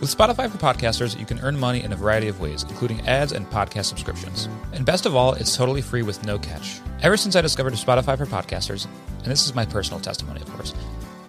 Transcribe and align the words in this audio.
With 0.00 0.14
Spotify 0.14 0.50
for 0.50 0.58
Podcasters, 0.58 1.18
you 1.18 1.24
can 1.24 1.40
earn 1.40 1.58
money 1.58 1.82
in 1.82 1.90
a 1.90 1.96
variety 1.96 2.28
of 2.28 2.38
ways, 2.38 2.64
including 2.64 3.00
ads 3.08 3.32
and 3.32 3.48
podcast 3.48 3.86
subscriptions. 3.86 4.46
And 4.74 4.84
best 4.84 5.06
of 5.06 5.16
all, 5.16 5.32
it's 5.32 5.56
totally 5.56 5.80
free 5.80 6.02
with 6.02 6.22
no 6.26 6.38
catch. 6.38 6.80
Ever 7.00 7.16
since 7.16 7.34
I 7.34 7.40
discovered 7.40 7.72
Spotify 7.72 8.18
for 8.18 8.26
Podcasters, 8.26 8.86
and 9.22 9.26
this 9.26 9.46
is 9.46 9.54
my 9.54 9.64
personal 9.64 9.98
testimony, 9.98 10.42
of 10.42 10.52
course, 10.52 10.74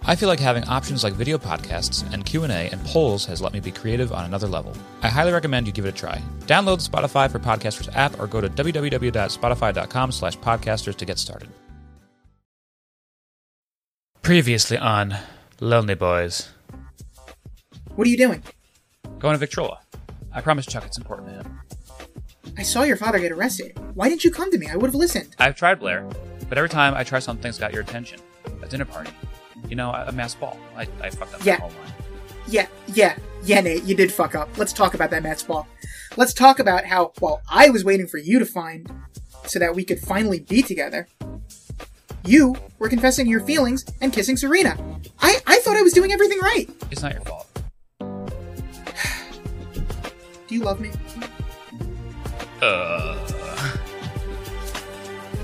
I 0.02 0.16
feel 0.16 0.28
like 0.28 0.38
having 0.38 0.64
options 0.64 1.02
like 1.02 1.14
video 1.14 1.38
podcasts 1.38 2.04
and 2.12 2.26
Q&A 2.26 2.48
and 2.48 2.84
polls 2.84 3.24
has 3.24 3.40
let 3.40 3.54
me 3.54 3.60
be 3.60 3.70
creative 3.70 4.12
on 4.12 4.26
another 4.26 4.46
level. 4.46 4.74
I 5.02 5.08
highly 5.08 5.32
recommend 5.32 5.66
you 5.66 5.72
give 5.72 5.86
it 5.86 5.88
a 5.88 5.92
try. 5.92 6.22
Download 6.40 6.76
the 6.76 6.90
Spotify 6.90 7.30
for 7.30 7.38
Podcasters 7.38 7.94
app 7.96 8.20
or 8.20 8.26
go 8.26 8.42
to 8.42 8.50
www.spotify.com 8.50 10.12
slash 10.12 10.38
podcasters 10.38 10.96
to 10.96 11.04
get 11.06 11.18
started. 11.18 11.48
Previously 14.20 14.76
on 14.76 15.16
Lonely 15.58 15.94
Boys. 15.94 16.50
What 17.94 18.06
are 18.06 18.10
you 18.10 18.18
doing? 18.18 18.42
Going 19.18 19.34
to 19.34 19.38
Victrola. 19.38 19.80
I 20.32 20.40
promised 20.40 20.68
Chuck 20.68 20.84
it's 20.84 20.98
important 20.98 21.28
to 21.28 21.34
him. 21.34 21.60
I 22.56 22.62
saw 22.62 22.82
your 22.82 22.96
father 22.96 23.18
get 23.18 23.32
arrested. 23.32 23.76
Why 23.94 24.08
didn't 24.08 24.24
you 24.24 24.30
come 24.30 24.50
to 24.50 24.58
me? 24.58 24.68
I 24.68 24.76
would 24.76 24.86
have 24.86 24.94
listened. 24.94 25.34
I've 25.38 25.56
tried 25.56 25.80
Blair, 25.80 26.08
but 26.48 26.58
every 26.58 26.68
time 26.68 26.94
I 26.94 27.04
try 27.04 27.18
something 27.18 27.42
that's 27.42 27.58
got 27.58 27.72
your 27.72 27.82
attention. 27.82 28.20
A 28.62 28.68
dinner 28.68 28.84
party. 28.84 29.10
You 29.68 29.76
know, 29.76 29.90
a 29.90 30.12
mass 30.12 30.34
ball. 30.34 30.56
I, 30.76 30.86
I 31.00 31.10
fucked 31.10 31.34
up 31.34 31.44
Yeah. 31.44 31.56
the 31.56 31.62
whole 31.62 31.70
line. 31.70 31.92
Yeah, 32.46 32.66
yeah, 32.94 33.16
yeah, 33.44 33.60
Nate, 33.60 33.84
you 33.84 33.94
did 33.94 34.10
fuck 34.10 34.34
up. 34.34 34.56
Let's 34.56 34.72
talk 34.72 34.94
about 34.94 35.10
that 35.10 35.22
match 35.22 35.46
ball. 35.46 35.66
Let's 36.16 36.32
talk 36.32 36.58
about 36.58 36.84
how, 36.86 37.12
while 37.18 37.42
I 37.50 37.68
was 37.70 37.84
waiting 37.84 38.06
for 38.06 38.16
you 38.18 38.38
to 38.38 38.46
find 38.46 38.90
so 39.44 39.58
that 39.58 39.74
we 39.74 39.84
could 39.84 39.98
finally 39.98 40.40
be 40.40 40.62
together, 40.62 41.08
you 42.24 42.56
were 42.78 42.88
confessing 42.88 43.26
your 43.26 43.40
feelings 43.40 43.84
and 44.00 44.12
kissing 44.12 44.36
Serena. 44.36 44.76
I, 45.20 45.38
I 45.46 45.58
thought 45.58 45.76
I 45.76 45.82
was 45.82 45.92
doing 45.92 46.10
everything 46.12 46.38
right. 46.40 46.66
It's 46.90 47.02
not 47.02 47.12
your 47.12 47.22
fault. 47.22 47.47
Do 50.48 50.54
you 50.54 50.62
love 50.62 50.80
me? 50.80 50.90
Uh, 52.62 53.14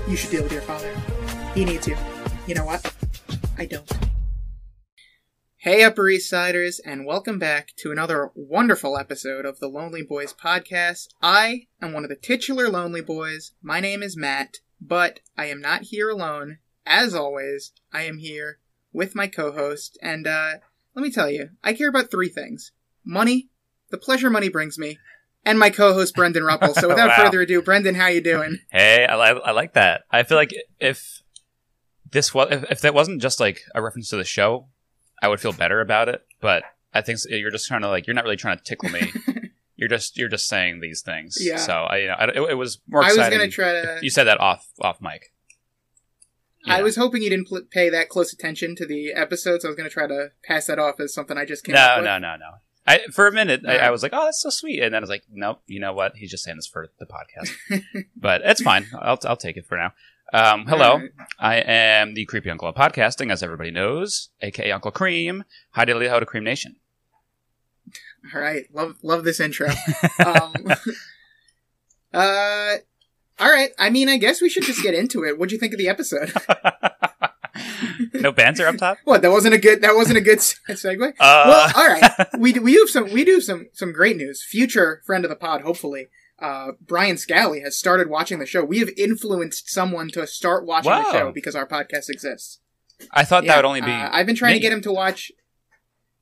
You 0.07 0.15
should 0.15 0.31
deal 0.31 0.41
with 0.41 0.51
your 0.51 0.63
father. 0.63 0.91
He 1.53 1.63
needs 1.63 1.87
you. 1.87 1.95
You 2.47 2.55
know 2.55 2.65
what? 2.65 2.91
I 3.55 3.65
don't. 3.65 3.91
Hey, 5.57 5.83
Upper 5.83 6.09
East 6.09 6.27
Siders, 6.27 6.79
and 6.79 7.05
welcome 7.05 7.37
back 7.37 7.73
to 7.77 7.91
another 7.91 8.31
wonderful 8.33 8.97
episode 8.97 9.45
of 9.45 9.59
the 9.59 9.67
Lonely 9.67 10.01
Boys 10.01 10.33
podcast. 10.33 11.09
I 11.21 11.67
am 11.83 11.93
one 11.93 12.03
of 12.03 12.09
the 12.09 12.15
titular 12.15 12.67
Lonely 12.67 13.01
Boys. 13.01 13.51
My 13.61 13.79
name 13.79 14.01
is 14.01 14.17
Matt, 14.17 14.57
but 14.81 15.19
I 15.37 15.45
am 15.45 15.61
not 15.61 15.83
here 15.83 16.09
alone. 16.09 16.57
As 16.83 17.13
always, 17.13 17.73
I 17.93 18.05
am 18.05 18.17
here 18.17 18.57
with 18.91 19.13
my 19.13 19.27
co-host, 19.27 19.99
and 20.01 20.25
uh, 20.25 20.53
let 20.95 21.03
me 21.03 21.11
tell 21.11 21.29
you, 21.29 21.49
I 21.63 21.73
care 21.73 21.89
about 21.89 22.09
three 22.09 22.29
things: 22.29 22.71
money, 23.03 23.49
the 23.89 23.97
pleasure 23.97 24.29
money 24.29 24.49
brings 24.49 24.77
me, 24.77 24.97
and 25.45 25.57
my 25.59 25.69
co-host 25.69 26.15
Brendan 26.15 26.43
Ruppel. 26.43 26.73
So, 26.73 26.87
without 26.87 27.09
Wow. 27.17 27.25
further 27.25 27.41
ado, 27.41 27.61
Brendan, 27.61 27.95
how 27.95 28.07
you 28.07 28.21
doing? 28.21 28.59
hey, 28.71 29.05
I, 29.05 29.13
I 29.15 29.51
like 29.51 29.73
that. 29.73 30.03
I 30.11 30.23
feel 30.23 30.37
like 30.37 30.53
if 30.79 31.21
this 32.11 32.33
was 32.33 32.47
if, 32.51 32.63
if 32.71 32.81
that 32.81 32.93
wasn't 32.93 33.21
just 33.21 33.39
like 33.39 33.61
a 33.73 33.81
reference 33.81 34.09
to 34.09 34.17
the 34.17 34.23
show, 34.23 34.67
I 35.21 35.27
would 35.27 35.39
feel 35.39 35.53
better 35.53 35.81
about 35.81 36.09
it. 36.09 36.25
But 36.41 36.63
I 36.93 37.01
think 37.01 37.19
you're 37.29 37.51
just 37.51 37.67
trying 37.67 37.81
to 37.81 37.89
like 37.89 38.07
you're 38.07 38.13
not 38.15 38.23
really 38.23 38.37
trying 38.37 38.57
to 38.57 38.63
tickle 38.63 38.89
me. 38.89 39.11
you're 39.75 39.89
just 39.89 40.17
you're 40.17 40.29
just 40.29 40.47
saying 40.47 40.79
these 40.81 41.01
things. 41.01 41.37
Yeah. 41.39 41.57
So 41.57 41.73
I 41.73 41.97
you 41.97 42.07
know 42.07 42.13
I, 42.13 42.23
it, 42.29 42.51
it 42.51 42.55
was 42.57 42.79
more 42.87 43.03
I 43.03 43.07
was 43.07 43.17
gonna 43.17 43.47
try 43.49 43.71
to. 43.73 43.99
you 44.01 44.09
said 44.09 44.25
that 44.25 44.39
off 44.39 44.67
off 44.81 45.01
mic. 45.01 45.31
I 46.67 46.81
was 46.81 46.95
hoping 46.95 47.21
you 47.21 47.29
didn't 47.29 47.47
pl- 47.47 47.61
pay 47.69 47.89
that 47.91 48.09
close 48.09 48.33
attention 48.33 48.75
to 48.77 48.87
the 48.87 49.11
episodes. 49.13 49.63
I 49.63 49.67
was 49.67 49.77
going 49.77 49.87
to 49.87 49.93
try 49.93 50.07
to 50.07 50.31
pass 50.43 50.65
that 50.65 50.79
off 50.79 50.99
as 50.99 51.13
something 51.13 51.37
I 51.37 51.45
just 51.45 51.63
came 51.63 51.75
up 51.75 51.79
No, 51.79 51.95
with. 51.97 52.05
no, 52.05 52.17
no, 52.17 52.35
no. 52.37 52.51
I 52.87 52.99
for 53.11 53.27
a 53.27 53.31
minute 53.31 53.61
I, 53.67 53.77
I 53.77 53.89
was 53.89 54.03
like, 54.03 54.11
oh, 54.13 54.25
that's 54.25 54.41
so 54.41 54.49
sweet, 54.49 54.81
and 54.81 54.93
then 54.93 54.99
I 54.99 55.01
was 55.01 55.09
like, 55.09 55.23
nope. 55.31 55.61
You 55.67 55.79
know 55.79 55.93
what? 55.93 56.15
He's 56.15 56.31
just 56.31 56.43
saying 56.43 56.57
this 56.57 56.67
for 56.67 56.89
the 56.99 57.05
podcast. 57.05 58.05
but 58.15 58.41
it's 58.43 58.61
fine. 58.61 58.87
I'll 58.99 59.19
I'll 59.25 59.37
take 59.37 59.57
it 59.57 59.65
for 59.65 59.77
now. 59.77 59.93
Um, 60.33 60.65
hello. 60.65 60.93
Alright. 60.93 61.11
I 61.39 61.55
am 61.57 62.13
the 62.13 62.25
creepy 62.25 62.49
uncle 62.49 62.67
of 62.67 62.75
podcasting, 62.75 63.31
as 63.31 63.43
everybody 63.43 63.71
knows, 63.71 64.29
aka 64.41 64.71
Uncle 64.71 64.91
Cream. 64.91 65.43
Hi 65.71 65.85
diddly 65.85 66.09
ho 66.09 66.19
to 66.19 66.25
Cream 66.25 66.43
Nation. 66.43 66.75
All 68.33 68.41
right, 68.41 68.65
love 68.73 68.97
love 69.03 69.23
this 69.23 69.39
intro. 69.39 69.67
um, 70.25 70.53
uh, 72.13 72.75
all 73.39 73.51
right. 73.51 73.71
I 73.77 73.89
mean, 73.89 74.09
I 74.09 74.17
guess 74.17 74.41
we 74.41 74.49
should 74.49 74.63
just 74.63 74.81
get 74.81 74.93
into 74.93 75.23
it. 75.23 75.37
What'd 75.37 75.51
you 75.51 75.59
think 75.59 75.73
of 75.73 75.79
the 75.79 75.89
episode? 75.89 76.33
no 78.13 78.31
banter 78.31 78.67
up 78.67 78.77
top. 78.77 78.97
what? 79.05 79.21
That 79.21 79.31
wasn't 79.31 79.53
a 79.53 79.57
good. 79.57 79.81
That 79.81 79.95
wasn't 79.95 80.17
a 80.17 80.21
good 80.21 80.39
segue. 80.69 81.09
Uh, 81.09 81.13
well, 81.19 81.71
all 81.75 81.87
right. 81.87 82.27
We 82.37 82.53
do, 82.53 82.61
we 82.61 82.73
do 82.73 82.79
have 82.79 82.89
some 82.89 83.11
we 83.13 83.23
do 83.23 83.33
have 83.35 83.43
some 83.43 83.67
some 83.73 83.91
great 83.91 84.17
news. 84.17 84.43
Future 84.43 85.01
friend 85.05 85.23
of 85.25 85.29
the 85.29 85.35
pod, 85.35 85.61
hopefully. 85.61 86.07
Uh, 86.37 86.73
Brian 86.81 87.17
Scally 87.17 87.61
has 87.61 87.77
started 87.77 88.09
watching 88.09 88.39
the 88.39 88.45
show. 88.45 88.63
We 88.63 88.79
have 88.79 88.89
influenced 88.97 89.69
someone 89.69 90.09
to 90.09 90.27
start 90.27 90.65
watching 90.65 90.91
Wow. 90.91 91.03
the 91.03 91.11
show 91.11 91.31
because 91.31 91.55
our 91.55 91.65
podcast 91.65 92.09
exists. 92.09 92.59
I 93.11 93.23
thought 93.23 93.45
Yeah, 93.45 93.53
that 93.53 93.57
would 93.59 93.67
only 93.69 93.81
be. 93.81 93.91
uh, 93.91 94.09
I've 94.11 94.25
been 94.25 94.35
trying 94.35 94.51
me. 94.53 94.59
to 94.59 94.61
get 94.61 94.73
him 94.73 94.81
to 94.81 94.91
watch. 94.91 95.31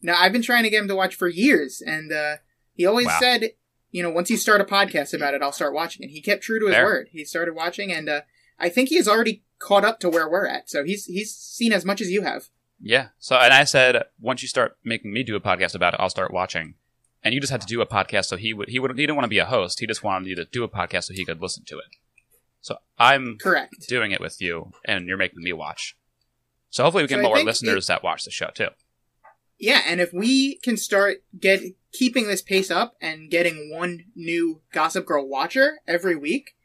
No, 0.03 0.13
I've 0.13 0.31
been 0.31 0.44
trying 0.44 0.63
to 0.63 0.69
get 0.69 0.81
him 0.81 0.88
to 0.89 0.95
watch 0.95 1.15
for 1.15 1.27
years, 1.27 1.81
and 1.85 2.11
uh, 2.11 2.35
he 2.73 2.85
always 2.85 3.07
Wow. 3.07 3.17
said, 3.19 3.51
you 3.89 4.03
know, 4.03 4.09
once 4.11 4.29
you 4.29 4.38
start 4.38 4.61
a 4.61 4.65
podcast 4.65 5.13
about 5.15 5.33
it, 5.33 5.41
I'll 5.41 5.51
start 5.51 5.73
watching. 5.73 6.03
And 6.03 6.11
he 6.11 6.21
kept 6.21 6.44
true 6.44 6.59
to 6.59 6.65
his 6.67 6.75
Fair. 6.75 6.85
word. 6.85 7.07
He 7.11 7.25
started 7.25 7.55
watching, 7.55 7.91
and 7.91 8.07
uh, 8.09 8.21
I 8.59 8.69
think 8.69 8.89
he 8.89 8.97
has 8.97 9.07
already 9.07 9.44
caught 9.68 9.85
up 9.85 10.00
to 10.01 10.09
where 10.09 10.29
we're 10.29 10.47
at. 10.47 10.69
So 10.69 10.84
he's 10.84 11.06
he's 11.06 11.34
seen 11.35 11.72
as 11.74 11.85
much 11.85 12.01
as 12.01 12.09
you 12.09 12.22
have. 12.24 12.50
yeah. 12.81 13.07
So, 13.19 13.35
and 13.38 13.53
I 13.53 13.63
said, 13.63 14.03
once 14.19 14.41
you 14.41 14.47
start 14.47 14.78
making 14.84 15.13
me 15.13 15.24
do 15.24 15.35
a 15.35 15.40
podcast 15.50 15.74
about 15.75 15.94
it, 15.94 16.00
I'll 16.01 16.09
start 16.09 16.34
watching. 16.34 16.75
And 17.24 17.34
you 17.34 17.40
just 17.40 17.51
had 17.51 17.62
to 17.62 17.68
do 17.68 17.79
a 17.81 17.85
podcast, 17.88 18.25
so 18.25 18.35
he 18.35 18.53
would 18.53 18.69
he 18.69 18.79
would 18.79 18.91
he 18.91 19.03
didn't 19.03 19.16
want 19.16 19.24
to 19.25 19.29
be 19.29 19.40
a 19.40 19.46
host. 19.46 19.79
He 19.79 19.88
just 19.88 20.03
wanted 20.03 20.28
you 20.28 20.35
to 20.35 20.46
do 20.46 20.63
a 20.63 20.69
podcast 20.69 21.06
so 21.06 21.13
he 21.13 21.24
could 21.25 21.41
listen 21.41 21.63
to 21.68 21.78
it. 21.78 21.85
So 22.62 22.78
I'm 22.97 23.38
Correct. 23.41 23.88
doing 23.88 24.12
it 24.12 24.19
with 24.22 24.41
you, 24.41 24.72
and 24.85 25.07
you're 25.07 25.18
making 25.18 25.41
me 25.41 25.53
watch. 25.53 25.95
So 26.69 26.84
hopefully 26.84 27.03
we 27.03 27.07
can 27.07 27.19
So 27.19 27.22
get 27.24 27.28
more 27.30 27.40
listeners 27.44 27.88
that 27.88 28.03
watch 28.03 28.25
the 28.25 28.31
show 28.31 28.50
too. 28.53 28.69
Yeah, 29.59 29.81
and 29.88 30.01
if 30.01 30.12
we 30.12 30.57
can 30.57 30.75
start 30.75 31.24
get 31.40 31.62
keeping 31.94 32.28
this 32.28 32.41
pace 32.41 32.69
up 32.72 32.95
and 33.00 33.30
getting 33.30 33.72
one 33.72 34.06
new 34.16 34.62
Gossip 34.74 35.06
Girl 35.06 35.25
watcher 35.28 35.80
every 35.88 36.16
week, 36.16 36.56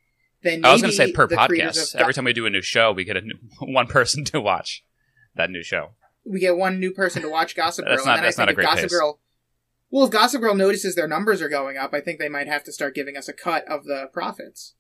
then 0.43 0.65
I 0.65 0.73
was 0.73 0.81
going 0.83 0.91
to 0.91 0.97
say 0.97 1.13
per 1.13 1.27
podcast. 1.29 1.95
Every 1.95 2.15
time 2.15 2.25
we 2.25 2.33
do 2.33 2.47
a 2.47 2.51
new 2.51 2.63
show, 2.63 2.93
we 2.93 3.05
get 3.05 3.17
a 3.17 3.21
new, 3.23 3.35
one 3.61 3.87
person 3.87 4.25
to 4.27 4.41
watch 4.41 4.85
that 5.35 5.51
new 5.51 5.63
show. 5.63 5.91
we 6.25 6.41
get 6.41 6.57
one 6.57 6.79
new 6.81 6.91
person 6.93 7.23
to 7.23 7.29
watch 7.29 7.55
Gossip 7.57 7.85
Girl. 7.87 7.95
That's 7.97 8.07
not- 8.07 8.13
and 8.15 8.19
then 8.19 8.25
that's 8.25 8.39
I 8.39 8.43
not 8.43 8.49
think 8.49 8.53
a 8.53 8.55
great 8.57 8.67
Gossip 8.67 8.83
pace. 8.91 8.91
Girl, 8.99 9.21
well, 9.91 10.05
if 10.05 10.11
Gossip 10.11 10.41
Girl 10.43 10.55
notices 10.55 10.95
their 10.95 11.09
numbers 11.09 11.41
are 11.41 11.49
going 11.49 11.77
up, 11.77 11.95
I 11.95 12.01
think 12.01 12.19
they 12.19 12.29
might 12.29 12.47
have 12.47 12.63
to 12.65 12.73
start 12.73 12.95
giving 12.95 13.17
us 13.17 13.29
a 13.29 13.33
cut 13.33 13.65
of 13.69 13.85
the 13.85 14.09
profits. 14.13 14.75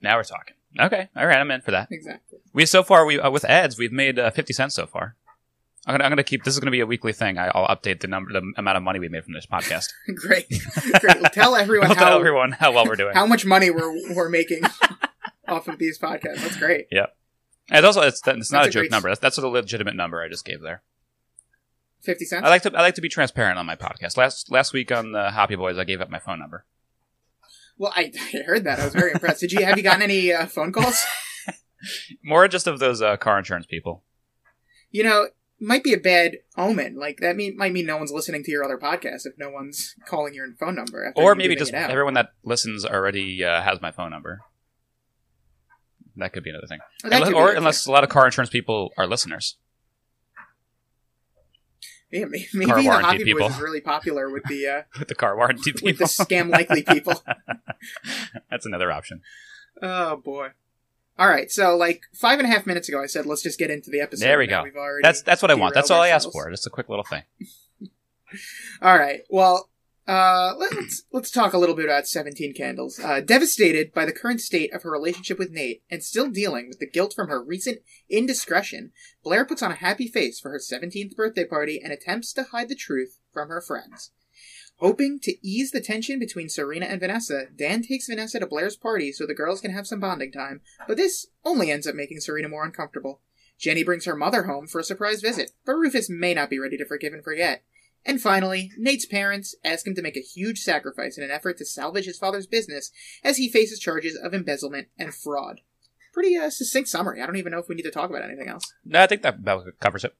Now 0.00 0.16
we're 0.16 0.24
talking. 0.24 0.54
Okay, 0.80 1.08
all 1.16 1.26
right, 1.26 1.38
I'm 1.38 1.50
in 1.50 1.60
for 1.62 1.70
that. 1.70 1.88
Exactly. 1.90 2.38
We 2.52 2.66
so 2.66 2.82
far 2.82 3.04
we 3.06 3.18
uh, 3.20 3.30
with 3.30 3.44
ads 3.44 3.78
we've 3.78 3.92
made 3.92 4.18
uh, 4.18 4.30
fifty 4.30 4.52
cents 4.52 4.74
so 4.74 4.86
far. 4.86 5.16
I'm 5.86 5.92
gonna, 5.94 6.04
I'm 6.04 6.10
gonna 6.10 6.22
keep 6.24 6.44
this 6.44 6.52
is 6.54 6.60
gonna 6.60 6.70
be 6.70 6.80
a 6.80 6.86
weekly 6.86 7.12
thing. 7.12 7.38
I, 7.38 7.46
I'll 7.54 7.66
update 7.74 8.00
the 8.00 8.06
number, 8.08 8.32
the 8.32 8.52
amount 8.56 8.76
of 8.76 8.82
money 8.82 8.98
we 8.98 9.08
made 9.08 9.24
from 9.24 9.32
this 9.34 9.46
podcast. 9.46 9.88
Great. 10.16 10.46
Great. 11.00 11.16
Tell 11.32 11.54
everyone 11.56 11.88
how 11.88 11.94
tell 11.94 12.18
everyone 12.18 12.52
how 12.52 12.72
well 12.72 12.86
we're 12.86 12.96
doing. 12.96 13.14
how 13.14 13.26
much 13.26 13.44
money 13.46 13.70
we're 13.70 14.14
we're 14.14 14.28
making 14.28 14.62
off 15.48 15.68
of 15.68 15.78
these 15.78 15.98
podcasts. 15.98 16.42
That's 16.42 16.56
great. 16.56 16.86
And 17.68 17.78
it's 17.78 17.84
also 17.96 18.02
it's, 18.06 18.20
it's 18.24 18.52
not 18.52 18.58
That's 18.62 18.68
a 18.68 18.70
joke 18.70 18.80
great- 18.82 18.90
number. 18.92 19.08
That's, 19.08 19.18
that's 19.18 19.38
a 19.38 19.48
legitimate 19.48 19.96
number 19.96 20.22
I 20.22 20.28
just 20.28 20.44
gave 20.44 20.60
there. 20.60 20.82
Fifty 22.00 22.24
cents. 22.24 22.44
I 22.46 22.48
like 22.48 22.62
to 22.62 22.72
I 22.72 22.80
like 22.80 22.94
to 22.94 23.00
be 23.00 23.08
transparent 23.08 23.58
on 23.58 23.66
my 23.66 23.74
podcast. 23.74 24.16
Last 24.16 24.52
last 24.52 24.72
week 24.72 24.92
on 24.92 25.10
the 25.10 25.32
Happy 25.32 25.56
Boys, 25.56 25.76
I 25.76 25.82
gave 25.82 26.00
up 26.00 26.08
my 26.08 26.20
phone 26.20 26.38
number. 26.38 26.64
well, 27.76 27.92
I, 27.96 28.12
I 28.16 28.42
heard 28.46 28.62
that. 28.64 28.78
I 28.78 28.84
was 28.84 28.94
very 28.94 29.10
impressed. 29.10 29.40
Did 29.40 29.50
you 29.50 29.64
have 29.64 29.76
you 29.76 29.82
gotten 29.82 30.02
any 30.02 30.32
uh, 30.32 30.46
phone 30.46 30.72
calls? 30.72 31.04
More 32.22 32.46
just 32.46 32.68
of 32.68 32.78
those 32.78 33.02
uh, 33.02 33.16
car 33.16 33.36
insurance 33.36 33.66
people. 33.66 34.04
You 34.92 35.02
know, 35.02 35.26
might 35.58 35.82
be 35.82 35.92
a 35.92 35.98
bad 35.98 36.36
omen. 36.56 36.94
Like 36.96 37.18
that 37.18 37.34
mean 37.34 37.56
might 37.56 37.72
mean 37.72 37.86
no 37.86 37.96
one's 37.96 38.12
listening 38.12 38.44
to 38.44 38.50
your 38.52 38.62
other 38.62 38.78
podcast 38.78 39.26
if 39.26 39.32
no 39.38 39.50
one's 39.50 39.96
calling 40.06 40.34
your 40.34 40.46
phone 40.60 40.76
number. 40.76 41.12
Or 41.16 41.34
maybe 41.34 41.56
just 41.56 41.74
everyone 41.74 42.14
that 42.14 42.28
listens 42.44 42.84
already 42.84 43.42
uh, 43.42 43.62
has 43.62 43.80
my 43.80 43.90
phone 43.90 44.10
number. 44.12 44.42
That 46.16 46.32
could 46.32 46.42
be 46.44 46.50
another 46.50 46.66
thing. 46.66 46.78
That 47.02 47.12
Unless, 47.14 47.32
or 47.34 47.52
it, 47.52 47.58
unless 47.58 47.86
a 47.86 47.92
lot 47.92 48.04
of 48.04 48.10
car 48.10 48.24
insurance 48.26 48.50
people 48.50 48.90
are 48.96 49.06
listeners. 49.06 49.56
yeah, 52.10 52.24
maybe 52.26 52.66
car 52.66 52.80
the 52.80 52.88
warranty 52.88 53.06
Hobby 53.06 53.24
people. 53.24 53.48
Boys 53.48 53.56
is 53.56 53.62
really 53.62 53.80
popular 53.80 54.30
with 54.30 54.44
the 54.44 54.66
uh, 54.66 54.82
With 54.98 55.08
the 55.08 55.14
car 55.14 55.36
warranty 55.36 55.72
with 55.72 55.82
people. 55.82 56.06
the 56.06 56.12
scam 56.12 56.50
likely 56.50 56.82
people. 56.82 57.22
That's 58.50 58.64
another 58.66 58.90
option. 58.90 59.22
Oh 59.82 60.16
boy. 60.16 60.50
All 61.18 61.28
right, 61.28 61.50
so 61.50 61.76
like 61.76 62.02
five 62.14 62.38
and 62.38 62.46
a 62.46 62.50
half 62.50 62.66
minutes 62.66 62.88
ago, 62.88 63.02
I 63.02 63.06
said 63.06 63.24
let's 63.26 63.42
just 63.42 63.58
get 63.58 63.70
into 63.70 63.90
the 63.90 64.00
episode. 64.00 64.24
There 64.24 64.38
we 64.38 64.46
go. 64.46 64.64
That's 65.02 65.22
that's 65.22 65.42
what 65.42 65.50
I 65.50 65.54
want. 65.54 65.74
That's 65.74 65.90
all 65.90 65.98
derailed 65.98 66.12
I 66.12 66.14
asked 66.14 66.32
for. 66.32 66.50
Just 66.50 66.66
a 66.66 66.70
quick 66.70 66.88
little 66.88 67.04
thing. 67.04 67.22
All 68.82 68.98
right. 68.98 69.20
Well, 69.30 69.70
uh, 70.06 70.54
let's 70.58 71.02
let's 71.12 71.30
talk 71.30 71.52
a 71.52 71.58
little 71.58 71.74
bit 71.74 71.84
about 71.84 72.06
Seventeen 72.06 72.54
Candles. 72.54 72.98
Uh, 72.98 73.20
devastated 73.20 73.92
by 73.92 74.04
the 74.04 74.12
current 74.12 74.40
state 74.40 74.72
of 74.72 74.82
her 74.82 74.90
relationship 74.90 75.38
with 75.38 75.50
Nate 75.50 75.82
and 75.90 76.02
still 76.02 76.30
dealing 76.30 76.68
with 76.68 76.78
the 76.78 76.88
guilt 76.88 77.12
from 77.14 77.28
her 77.28 77.42
recent 77.42 77.78
indiscretion, 78.08 78.92
Blair 79.24 79.44
puts 79.44 79.62
on 79.62 79.72
a 79.72 79.76
happy 79.76 80.08
face 80.08 80.38
for 80.38 80.50
her 80.50 80.58
seventeenth 80.58 81.16
birthday 81.16 81.44
party 81.44 81.80
and 81.82 81.92
attempts 81.92 82.32
to 82.34 82.44
hide 82.44 82.68
the 82.68 82.74
truth 82.74 83.18
from 83.32 83.48
her 83.48 83.60
friends. 83.60 84.12
Hoping 84.78 85.18
to 85.22 85.34
ease 85.42 85.70
the 85.70 85.80
tension 85.80 86.18
between 86.18 86.50
Serena 86.50 86.84
and 86.84 87.00
Vanessa, 87.00 87.46
Dan 87.56 87.82
takes 87.82 88.08
Vanessa 88.08 88.38
to 88.38 88.46
Blair's 88.46 88.76
party 88.76 89.10
so 89.10 89.26
the 89.26 89.34
girls 89.34 89.62
can 89.62 89.72
have 89.72 89.86
some 89.86 90.00
bonding 90.00 90.30
time, 90.30 90.60
but 90.86 90.98
this 90.98 91.26
only 91.44 91.70
ends 91.70 91.86
up 91.86 91.94
making 91.94 92.20
Serena 92.20 92.48
more 92.48 92.64
uncomfortable. 92.64 93.22
Jenny 93.58 93.82
brings 93.82 94.04
her 94.04 94.14
mother 94.14 94.42
home 94.42 94.66
for 94.66 94.78
a 94.78 94.84
surprise 94.84 95.22
visit, 95.22 95.52
but 95.64 95.76
Rufus 95.76 96.10
may 96.10 96.34
not 96.34 96.50
be 96.50 96.58
ready 96.58 96.76
to 96.76 96.84
forgive 96.84 97.14
and 97.14 97.24
forget. 97.24 97.64
And 98.06 98.22
finally, 98.22 98.70
Nate's 98.78 99.04
parents 99.04 99.56
ask 99.64 99.84
him 99.84 99.96
to 99.96 100.02
make 100.02 100.16
a 100.16 100.20
huge 100.20 100.60
sacrifice 100.60 101.18
in 101.18 101.24
an 101.24 101.32
effort 101.32 101.58
to 101.58 101.64
salvage 101.64 102.04
his 102.04 102.16
father's 102.16 102.46
business 102.46 102.92
as 103.24 103.36
he 103.36 103.48
faces 103.48 103.80
charges 103.80 104.16
of 104.16 104.32
embezzlement 104.32 104.86
and 104.96 105.12
fraud. 105.12 105.60
Pretty 106.14 106.36
uh, 106.36 106.48
succinct 106.48 106.88
summary. 106.88 107.20
I 107.20 107.26
don't 107.26 107.36
even 107.36 107.50
know 107.50 107.58
if 107.58 107.68
we 107.68 107.74
need 107.74 107.82
to 107.82 107.90
talk 107.90 108.08
about 108.08 108.22
anything 108.22 108.48
else. 108.48 108.72
No, 108.84 109.02
I 109.02 109.08
think 109.08 109.22
that, 109.22 109.44
covers 109.80 110.04
it. 110.04 110.14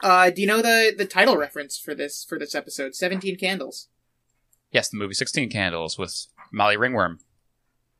Uh, 0.00 0.30
do 0.30 0.42
you 0.42 0.46
know 0.46 0.60
the 0.60 0.92
the 0.96 1.06
title 1.06 1.36
reference 1.36 1.78
for 1.78 1.94
this 1.94 2.24
for 2.28 2.38
this 2.38 2.54
episode? 2.54 2.94
Seventeen 2.94 3.36
Candles. 3.36 3.88
Yes, 4.70 4.88
the 4.88 4.98
movie 4.98 5.14
Sixteen 5.14 5.48
Candles 5.48 5.96
with 5.96 6.26
Molly 6.52 6.76
Ringworm. 6.76 7.20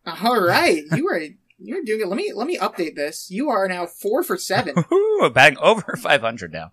All 0.04 0.40
right, 0.40 0.82
you 0.96 1.08
are 1.08 1.20
you're 1.58 1.84
doing 1.84 2.00
it. 2.00 2.08
Let 2.08 2.16
me 2.16 2.32
let 2.34 2.46
me 2.46 2.58
update 2.58 2.96
this. 2.96 3.30
You 3.30 3.50
are 3.50 3.68
now 3.68 3.86
four 3.86 4.22
for 4.24 4.36
seven. 4.36 4.74
Woohoo! 4.76 5.32
Batting 5.32 5.58
over 5.58 5.96
500 5.96 6.52
now. 6.52 6.72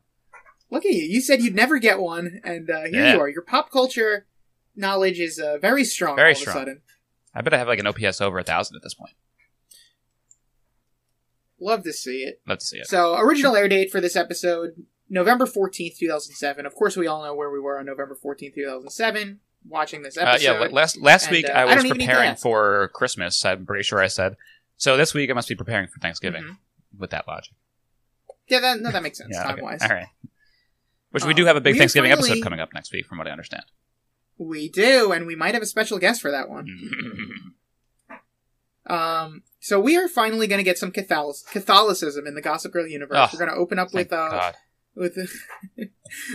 Look 0.71 0.85
at 0.85 0.91
you. 0.91 1.03
You 1.03 1.21
said 1.21 1.41
you'd 1.41 1.55
never 1.55 1.79
get 1.79 1.99
one, 1.99 2.41
and 2.43 2.69
uh, 2.69 2.81
here 2.83 3.03
Yeah. 3.03 3.13
you 3.15 3.19
are. 3.21 3.29
Your 3.29 3.41
pop 3.41 3.71
culture 3.71 4.25
knowledge 4.75 5.19
is 5.19 5.39
uh, 5.39 5.57
very 5.57 5.83
strong. 5.83 6.15
Very 6.15 6.31
all 6.33 6.35
strong. 6.39 6.55
Of 6.57 6.61
a 6.61 6.65
sudden, 6.65 6.81
I 7.33 7.41
bet 7.41 7.53
I 7.53 7.57
have 7.57 7.67
like 7.67 7.79
an 7.79 7.87
OPS 7.87 8.21
over 8.21 8.37
a 8.39 8.43
thousand 8.43 8.75
at 8.75 8.83
this 8.83 8.93
point. 8.93 9.13
love 11.59 11.83
to 11.83 11.93
see 11.93 12.23
it. 12.23 12.41
Love 12.47 12.59
to 12.59 12.65
see 12.65 12.77
it. 12.77 12.87
So, 12.87 13.17
original 13.17 13.55
air 13.55 13.67
date 13.67 13.91
for 13.91 13.99
this 13.99 14.15
episode, 14.15 14.85
November 15.09 15.45
14th, 15.45 15.97
2007. 15.97 16.65
Of 16.65 16.75
course, 16.75 16.95
we 16.95 17.07
all 17.07 17.23
know 17.23 17.33
where 17.35 17.49
we 17.49 17.59
were 17.59 17.77
on 17.79 17.85
November 17.85 18.15
14th, 18.15 18.55
2007, 18.55 19.39
watching 19.67 20.01
this 20.03 20.17
Uh, 20.17 20.21
episode. 20.21 20.43
yeah, 20.61 20.67
last 20.71 21.01
last 21.01 21.23
And, 21.27 21.31
week 21.33 21.49
uh, 21.49 21.53
I 21.53 21.61
I 21.61 21.65
was 21.65 21.75
don't 21.75 21.85
even 21.87 21.97
need 21.97 22.05
to 22.05 22.11
preparing 22.11 22.35
for 22.35 22.89
Christmas. 22.93 23.43
I'm 23.43 23.65
pretty 23.65 23.83
sure 23.83 23.99
I 23.99 24.07
said. 24.07 24.37
So 24.77 24.95
this 24.95 25.13
week 25.13 25.29
I 25.29 25.33
must 25.33 25.49
be 25.49 25.55
preparing 25.55 25.87
for 25.87 25.99
Thanksgiving 25.99 26.43
Mhm. 26.43 26.57
with 26.97 27.09
that 27.09 27.27
logic. 27.27 27.53
Yeah, 28.47 28.61
that, 28.61 28.79
no, 28.79 28.91
that 28.91 29.03
makes 29.03 29.17
sense, 29.17 29.31
Yeah, 29.33 29.43
time 29.43 29.53
okay. 29.55 29.61
wise. 29.61 29.81
all 29.81 29.89
right. 29.89 30.07
Which 31.11 31.23
we 31.23 31.31
Um, 31.31 31.35
do 31.37 31.45
have 31.45 31.55
a 31.55 31.61
big 31.61 31.73
we 31.73 31.79
Thanksgiving 31.79 32.11
finally- 32.11 32.29
episode 32.29 32.43
coming 32.43 32.59
up 32.59 32.73
next 32.73 32.91
week, 32.91 33.05
from 33.05 33.17
what 33.17 33.27
I 33.27 33.31
understand. 33.31 33.63
We 34.37 34.69
do, 34.69 35.11
and 35.11 35.25
we 35.25 35.35
might 35.35 35.53
have 35.53 35.63
a 35.63 35.67
special 35.67 35.99
guest 35.99 36.21
for 36.21 36.31
that 36.31 36.49
one. 36.49 36.65
Mm-hmm. 36.65 38.13
Um, 38.93 39.43
so 39.59 39.79
we 39.79 39.97
are 39.97 40.07
finally 40.07 40.47
going 40.47 40.57
to 40.59 40.63
get 40.63 40.77
some 40.77 40.91
Catholic- 40.91 41.35
Catholicism 41.51 42.25
in 42.25 42.35
the 42.35 42.41
Gossip 42.41 42.73
Girl 42.73 42.87
universe. 42.87 43.17
Oh, 43.17 43.29
We're 43.33 43.39
going 43.45 43.51
to 43.51 43.57
open 43.57 43.77
up 43.77 43.93
with 43.93 44.11
uh, 44.11 44.29
God. 44.29 44.55
with 44.95 45.17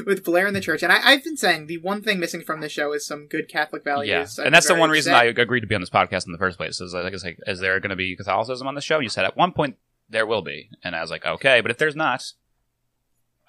with 0.06 0.24
Blair 0.24 0.46
in 0.46 0.54
the 0.54 0.60
church, 0.60 0.82
and 0.82 0.92
I, 0.92 1.10
I've 1.12 1.24
been 1.24 1.36
saying 1.36 1.66
the 1.66 1.78
one 1.78 2.02
thing 2.02 2.20
missing 2.20 2.42
from 2.42 2.60
the 2.60 2.68
show 2.68 2.92
is 2.92 3.06
some 3.06 3.26
good 3.26 3.48
Catholic 3.48 3.82
values. 3.82 4.08
Yeah, 4.36 4.42
I've 4.42 4.46
and 4.46 4.54
that's 4.54 4.68
the 4.68 4.74
one 4.76 4.90
reason 4.90 5.12
upset. 5.14 5.36
I 5.38 5.42
agreed 5.42 5.60
to 5.62 5.66
be 5.66 5.74
on 5.74 5.80
this 5.80 5.90
podcast 5.90 6.26
in 6.26 6.32
the 6.32 6.38
first 6.38 6.58
place. 6.58 6.80
Is 6.80 6.94
like, 6.94 7.12
it's 7.12 7.24
like, 7.24 7.38
is 7.46 7.60
there 7.60 7.80
going 7.80 7.90
to 7.90 7.96
be 7.96 8.14
Catholicism 8.16 8.66
on 8.68 8.74
the 8.74 8.80
show? 8.80 9.00
You 9.00 9.08
said 9.08 9.24
at 9.24 9.36
one 9.36 9.52
point 9.52 9.76
there 10.08 10.26
will 10.26 10.42
be, 10.42 10.70
and 10.84 10.94
I 10.94 11.00
was 11.00 11.10
like, 11.10 11.26
okay, 11.26 11.60
but 11.60 11.70
if 11.72 11.78
there's 11.78 11.96
not, 11.96 12.22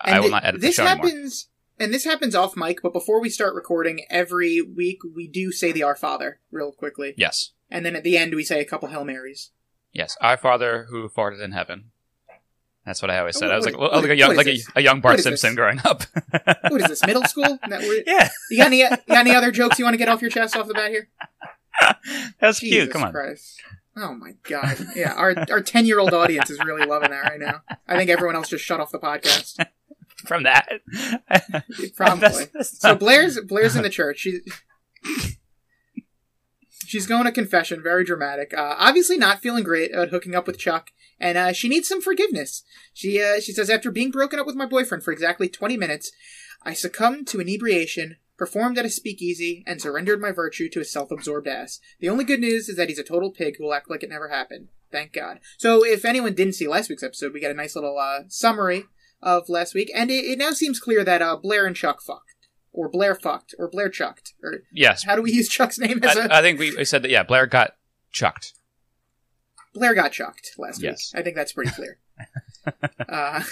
I 0.01 0.19
will 0.19 0.27
it- 0.27 0.31
not 0.31 0.45
edit 0.45 0.61
the 0.61 0.67
this 0.67 0.75
show 0.75 0.85
anymore. 0.85 1.07
happens, 1.07 1.49
and 1.79 1.93
this 1.93 2.03
happens 2.05 2.35
off 2.35 2.55
mic. 2.57 2.81
But 2.81 2.93
before 2.93 3.19
we 3.21 3.29
start 3.29 3.53
recording, 3.55 4.05
every 4.09 4.61
week 4.61 4.99
we 5.15 5.27
do 5.27 5.51
say 5.51 5.71
the 5.71 5.83
Our 5.83 5.95
Father 5.95 6.39
real 6.51 6.71
quickly, 6.71 7.13
Yes, 7.17 7.51
and 7.69 7.85
then 7.85 7.95
at 7.95 8.03
the 8.03 8.17
end 8.17 8.33
we 8.35 8.43
say 8.43 8.59
a 8.61 8.65
couple 8.65 8.89
Hail 8.89 9.05
Marys. 9.05 9.51
yes. 9.93 10.15
Our 10.21 10.37
Father 10.37 10.87
who 10.89 11.07
farted 11.09 11.41
in 11.43 11.51
heaven. 11.53 11.91
That's 12.85 13.01
what 13.01 13.09
I 13.09 13.17
always 13.17 13.35
said. 13.35 13.49
I 13.49 13.55
was 13.55 13.65
like, 13.65 13.79
well, 13.79 13.89
like 13.93 14.11
a 14.11 14.15
young, 14.15 14.35
like 14.35 14.45
a, 14.45 14.59
a 14.75 14.81
young 14.81 15.01
Bart 15.01 15.19
Simpson 15.19 15.49
this? 15.51 15.55
growing 15.55 15.79
up. 15.85 16.03
What 16.69 16.81
is 16.81 16.87
this 16.87 17.03
middle 17.07 17.23
school? 17.23 17.57
Yeah, 17.67 18.29
you 18.51 18.57
got 18.57 18.67
any 18.67 18.79
you 18.81 18.89
got 18.89 19.01
any 19.25 19.33
other 19.33 19.49
jokes 19.51 19.79
you 19.79 19.85
want 19.85 19.95
to 19.95 19.97
get 19.97 20.07
off 20.07 20.21
your 20.21 20.29
chest 20.29 20.55
off 20.55 20.67
the 20.67 20.75
bat 20.75 20.91
here? 20.91 21.09
that's 22.39 22.59
Jesus 22.59 22.83
cute. 22.83 22.91
Come 22.91 23.03
on. 23.03 23.11
Christ. 23.11 23.59
Oh 23.97 24.13
my 24.13 24.33
god. 24.43 24.77
Yeah, 24.95 25.13
our 25.13 25.35
our 25.49 25.61
ten 25.61 25.85
year 25.85 25.99
old 25.99 26.13
audience 26.13 26.49
is 26.51 26.59
really 26.59 26.85
loving 26.85 27.09
that 27.11 27.23
right 27.23 27.39
now. 27.39 27.61
I 27.87 27.97
think 27.97 28.09
everyone 28.11 28.35
else 28.35 28.49
just 28.49 28.63
shut 28.63 28.79
off 28.79 28.91
the 28.91 28.99
podcast. 28.99 29.65
From 30.25 30.43
that, 30.43 30.67
Probably. 31.95 32.19
That's- 32.21 32.49
that's 32.53 32.79
So 32.79 32.95
Blair's 32.95 33.39
Blair's 33.41 33.75
in 33.75 33.83
the 33.83 33.89
church. 33.99 34.19
She 34.19 34.39
she's 36.85 37.07
going 37.07 37.25
to 37.25 37.31
confession. 37.31 37.81
Very 37.81 38.03
dramatic. 38.03 38.53
Uh, 38.53 38.75
obviously 38.77 39.17
not 39.17 39.41
feeling 39.41 39.63
great 39.63 39.91
about 39.93 40.09
hooking 40.09 40.35
up 40.35 40.47
with 40.47 40.57
Chuck, 40.57 40.91
and 41.19 41.37
uh, 41.37 41.53
she 41.53 41.69
needs 41.69 41.87
some 41.87 42.01
forgiveness. 42.01 42.63
She 42.93 43.21
uh, 43.21 43.39
she 43.39 43.51
says 43.51 43.69
after 43.69 43.91
being 43.91 44.11
broken 44.11 44.39
up 44.39 44.45
with 44.45 44.55
my 44.55 44.65
boyfriend 44.65 45.03
for 45.03 45.11
exactly 45.11 45.49
twenty 45.49 45.77
minutes, 45.77 46.11
I 46.63 46.73
succumbed 46.73 47.27
to 47.27 47.41
inebriation. 47.41 48.17
Performed 48.37 48.77
at 48.77 48.83
a 48.83 48.89
speakeasy 48.89 49.63
and 49.65 49.81
surrendered 49.81 50.19
my 50.19 50.33
virtue 50.33 50.67
to 50.71 50.81
a 50.81 50.83
self-absorbed 50.83 51.47
ass. 51.47 51.79
The 52.01 52.09
only 52.09 52.25
good 52.25 52.41
news 52.41 52.67
is 52.67 52.75
that 52.75 52.89
he's 52.89 52.99
a 52.99 53.03
total 53.03 53.31
pig 53.31 53.55
who 53.57 53.63
will 53.63 53.73
act 53.73 53.89
like 53.89 54.03
it 54.03 54.09
never 54.09 54.27
happened. 54.27 54.67
Thank 54.91 55.13
God. 55.13 55.39
So, 55.57 55.85
if 55.85 56.03
anyone 56.03 56.33
didn't 56.33 56.55
see 56.55 56.67
last 56.67 56.89
week's 56.89 57.01
episode, 57.01 57.31
we 57.31 57.39
got 57.39 57.51
a 57.51 57.53
nice 57.53 57.75
little 57.75 57.97
uh, 57.97 58.23
summary 58.27 58.83
of 59.25 59.49
last 59.49 59.73
week, 59.73 59.91
and 59.93 60.09
it, 60.09 60.23
it 60.23 60.37
now 60.37 60.51
seems 60.51 60.79
clear 60.79 61.03
that 61.03 61.21
uh, 61.21 61.35
Blair 61.35 61.65
and 61.65 61.75
Chuck 61.75 62.01
fucked 62.01 62.21
or 62.71 62.89
Blair 62.89 63.15
fucked, 63.15 63.55
or 63.57 63.69
Blair 63.69 63.89
chucked, 63.89 64.33
or 64.43 64.63
yes, 64.71 65.03
how 65.05 65.15
do 65.15 65.21
we 65.21 65.31
use 65.31 65.47
Chuck's 65.49 65.79
name 65.79 66.01
as 66.03 66.15
a 66.17 66.31
I, 66.33 66.39
I 66.39 66.41
think 66.41 66.59
we, 66.59 66.83
said 66.85 67.01
that. 67.03 67.11
Yeah, 67.11 67.23
Blair 67.23 67.45
got 67.47 67.75
chucked. 68.11 68.53
Blair 69.73 69.93
got 69.95 70.11
chucked 70.11 70.51
last 70.57 70.81
Yes. 70.81 71.11
week. 71.13 71.19
I 71.19 71.23
think 71.23 71.35
that's 71.35 71.53
pretty 71.53 71.71
clear. 71.71 71.97
uh, 73.09 73.43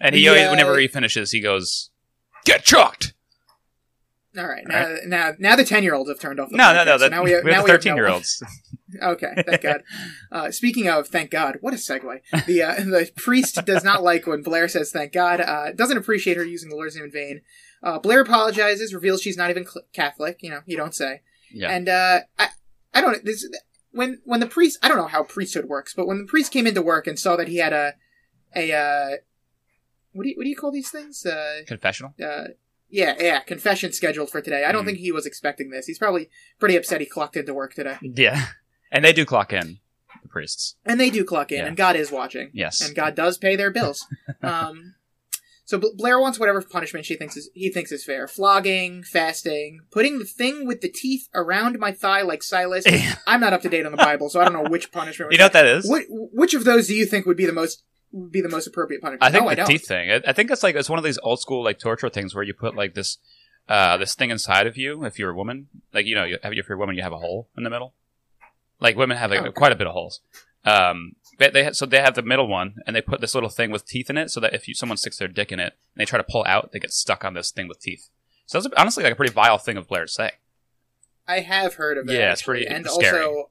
And 0.00 0.14
he 0.14 0.22
The, 0.22 0.28
always, 0.28 0.50
whenever 0.50 0.78
he 0.78 0.88
finishes, 0.88 1.30
he 1.32 1.40
goes, 1.40 1.90
"Get 2.44 2.64
chucked." 2.64 3.14
All 4.38 4.46
right, 4.48 4.64
now, 4.66 4.96
now, 5.06 5.32
now 5.38 5.56
the 5.56 5.64
ten 5.64 5.82
year 5.82 5.94
olds 5.94 6.08
have 6.10 6.18
turned 6.20 6.40
off. 6.40 6.50
The 6.50 6.56
No, 6.56 6.72
no, 6.72 6.80
podcast, 6.80 6.86
no. 6.86 6.92
so 6.92 6.98
That, 6.98 7.10
now 7.10 7.22
we 7.22 7.30
have, 7.32 7.44
now 7.44 7.62
the 7.62 7.68
thirteen 7.68 7.94
year 7.96 8.04
one. 8.04 8.14
olds. 8.14 8.42
Okay, 9.02 9.32
thank 9.46 9.62
God. 9.62 9.82
Uh, 10.30 10.50
speaking 10.50 10.86
of 10.86 11.08
thank 11.08 11.30
God, 11.30 11.56
what 11.62 11.72
a 11.72 11.78
segue. 11.78 12.20
The 12.44 12.62
uh, 12.62 12.74
the 12.74 13.10
priest 13.16 13.58
does 13.64 13.82
not 13.82 14.02
like 14.02 14.26
when 14.26 14.42
Blair 14.42 14.68
says 14.68 14.90
thank 14.92 15.12
God. 15.14 15.40
Uh, 15.40 15.72
doesn't 15.72 15.96
appreciate 15.96 16.36
her 16.36 16.44
using 16.44 16.68
the 16.68 16.76
Lord's 16.76 16.94
name 16.94 17.06
in 17.06 17.10
vain. 17.10 17.40
Uh, 17.82 17.98
Blair 17.98 18.20
apologizes, 18.20 18.92
reveals 18.92 19.22
she's 19.22 19.38
not 19.38 19.48
even 19.48 19.64
cl- 19.64 19.86
Catholic. 19.94 20.42
You 20.42 20.50
know, 20.50 20.60
you 20.66 20.76
don't 20.76 20.94
say. 20.94 21.22
Yeah, 21.50 21.70
And 21.70 21.88
uh, 21.88 22.20
I 22.38 22.48
I 22.92 23.00
don't 23.00 23.24
this 23.24 23.48
when 23.92 24.20
when 24.24 24.40
the 24.40 24.46
priest 24.46 24.78
I 24.82 24.88
don't 24.88 24.98
know 24.98 25.06
how 25.06 25.22
priesthood 25.22 25.64
works, 25.70 25.94
but 25.94 26.06
when 26.06 26.18
the 26.18 26.26
priest 26.26 26.52
came 26.52 26.66
into 26.66 26.82
work 26.82 27.06
and 27.06 27.18
saw 27.18 27.34
that 27.36 27.48
he 27.48 27.56
had 27.56 27.72
a 27.72 27.94
a 28.54 28.72
uh, 28.74 29.16
what 30.12 30.24
do 30.24 30.28
you 30.28 30.34
what 30.36 30.44
do 30.44 30.50
you 30.50 30.56
call 30.56 30.70
these 30.70 30.90
things? 30.90 31.24
Uh, 31.24 31.62
confessional. 31.66 32.12
Yeah, 32.92 33.14
yeah, 33.18 33.40
confession 33.40 33.92
scheduled 33.92 34.30
for 34.30 34.40
today. 34.40 34.64
I 34.64 34.70
don't 34.70 34.82
Mhm. 34.84 34.86
think 34.86 34.98
he 34.98 35.10
was 35.10 35.26
expecting 35.26 35.70
this. 35.70 35.86
He's 35.86 35.98
probably 35.98 36.28
pretty 36.60 36.76
upset 36.76 37.00
he 37.00 37.06
clocked 37.06 37.36
into 37.36 37.52
work 37.54 37.74
today. 37.74 37.96
Yeah, 38.02 38.46
and 38.92 39.04
they 39.04 39.12
do 39.12 39.24
clock 39.24 39.52
in 39.52 39.80
the 40.22 40.28
priests. 40.28 40.76
And 40.84 41.00
they 41.00 41.10
do 41.10 41.24
clock 41.24 41.50
in, 41.50 41.58
Yeah. 41.58 41.66
and 41.66 41.76
God 41.76 41.96
is 41.96 42.12
watching, 42.12 42.50
Yes, 42.52 42.80
and 42.80 42.94
God 42.94 43.14
does 43.16 43.38
pay 43.38 43.56
their 43.56 43.70
bills. 43.72 44.06
um, 44.42 44.94
so 45.64 45.78
Blair 45.78 46.20
wants 46.20 46.38
whatever 46.38 46.60
punishment 46.60 47.06
she 47.06 47.14
thinks 47.16 47.36
is 47.36 47.48
he 47.54 47.70
thinks 47.70 47.92
is 47.92 48.04
fair: 48.04 48.28
flogging, 48.28 49.02
fasting, 49.04 49.80
putting 49.90 50.18
the 50.18 50.24
thing 50.26 50.66
with 50.66 50.80
the 50.82 50.88
teeth 50.88 51.28
around 51.34 51.78
my 51.78 51.92
thigh 51.92 52.20
like 52.22 52.42
Silas. 52.42 52.84
I'm 53.26 53.40
not 53.40 53.52
up 53.54 53.62
to 53.62 53.68
date 53.70 53.86
on 53.86 53.92
the 53.92 53.96
Bible, 53.96 54.28
so 54.28 54.40
I 54.40 54.44
don't 54.44 54.52
know 54.52 54.68
which 54.68 54.92
punishment. 54.92 55.28
was 55.30 55.34
you 55.34 55.38
know 55.38 55.46
what 55.46 55.52
that 55.54 55.66
is? 55.66 55.88
What, 55.88 56.04
which 56.10 56.52
of 56.54 56.64
those 56.64 56.88
do 56.88 56.94
you 56.94 57.06
think 57.06 57.24
would 57.26 57.36
be 57.38 57.46
the 57.46 57.52
most 57.54 57.84
be 58.30 58.40
the 58.40 58.48
most 58.48 58.66
appropriate 58.66 59.00
punishment? 59.02 59.22
I 59.22 59.30
think 59.30 59.44
no, 59.48 59.54
the 59.54 59.62
I 59.62 59.66
teeth 59.66 59.86
thing. 59.86 60.10
I, 60.10 60.20
I 60.26 60.32
think 60.32 60.50
it's 60.50 60.62
like 60.62 60.74
it's 60.74 60.88
one 60.90 60.98
of 60.98 61.04
these 61.04 61.18
old 61.22 61.40
school 61.40 61.62
like 61.64 61.78
torture 61.78 62.08
things 62.08 62.34
where 62.34 62.44
you 62.44 62.54
put 62.54 62.74
like 62.76 62.94
this 62.94 63.18
uh 63.68 63.96
this 63.96 64.14
thing 64.14 64.30
inside 64.30 64.66
of 64.66 64.76
you 64.76 65.04
if 65.04 65.18
you're 65.18 65.30
a 65.30 65.34
woman. 65.34 65.68
Like 65.92 66.06
you 66.06 66.14
know, 66.14 66.24
you, 66.24 66.38
if 66.42 66.68
you're 66.68 66.76
a 66.76 66.80
woman, 66.80 66.96
you 66.96 67.02
have 67.02 67.12
a 67.12 67.18
hole 67.18 67.48
in 67.56 67.64
the 67.64 67.70
middle. 67.70 67.94
Like 68.80 68.96
women 68.96 69.16
have 69.16 69.30
like 69.30 69.40
Oh, 69.40 69.44
okay. 69.44 69.52
quite 69.52 69.72
a 69.72 69.76
bit 69.76 69.86
of 69.86 69.92
holes. 69.92 70.20
Um, 70.64 71.16
they, 71.38 71.50
they 71.50 71.64
ha- 71.64 71.72
so 71.72 71.86
they 71.86 72.00
have 72.00 72.14
the 72.14 72.22
middle 72.22 72.46
one, 72.46 72.76
and 72.86 72.94
they 72.94 73.00
put 73.00 73.20
this 73.20 73.34
little 73.34 73.48
thing 73.48 73.70
with 73.70 73.86
teeth 73.86 74.08
in 74.10 74.16
it, 74.18 74.30
so 74.30 74.38
that 74.40 74.54
if 74.54 74.68
you, 74.68 74.74
someone 74.74 74.96
sticks 74.96 75.16
their 75.18 75.26
dick 75.28 75.50
in 75.50 75.58
it 75.58 75.74
and 75.94 76.00
they 76.00 76.04
try 76.04 76.18
to 76.18 76.24
pull 76.24 76.44
out, 76.46 76.70
they 76.72 76.78
get 76.78 76.92
stuck 76.92 77.24
on 77.24 77.34
this 77.34 77.50
thing 77.50 77.66
with 77.68 77.80
teeth. 77.80 78.08
So 78.46 78.60
that's 78.60 78.72
honestly 78.76 79.02
like 79.02 79.12
a 79.12 79.16
pretty 79.16 79.32
vile 79.32 79.58
thing 79.58 79.76
of 79.76 79.88
Blair 79.88 80.02
to 80.06 80.08
say. 80.12 80.32
I 81.26 81.40
have 81.40 81.74
heard 81.74 81.98
of 81.98 82.06
that. 82.06 82.12
Yeah, 82.14 82.32
it's 82.32 82.42
pretty 82.42 82.66
and 82.66 82.86
scary. 82.86 83.22
also. 83.24 83.50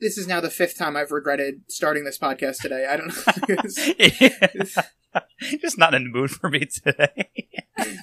This 0.00 0.18
is 0.18 0.26
now 0.26 0.40
the 0.40 0.50
fifth 0.50 0.76
time 0.78 0.96
I've 0.96 1.10
regretted 1.10 1.62
starting 1.68 2.04
this 2.04 2.18
podcast 2.18 2.60
today. 2.60 2.86
I 2.86 2.96
don't 2.96 3.08
know. 3.08 4.82
Just 5.60 5.78
not 5.78 5.94
in 5.94 6.04
the 6.04 6.10
mood 6.10 6.30
for 6.30 6.50
me 6.50 6.66
today. 6.66 7.30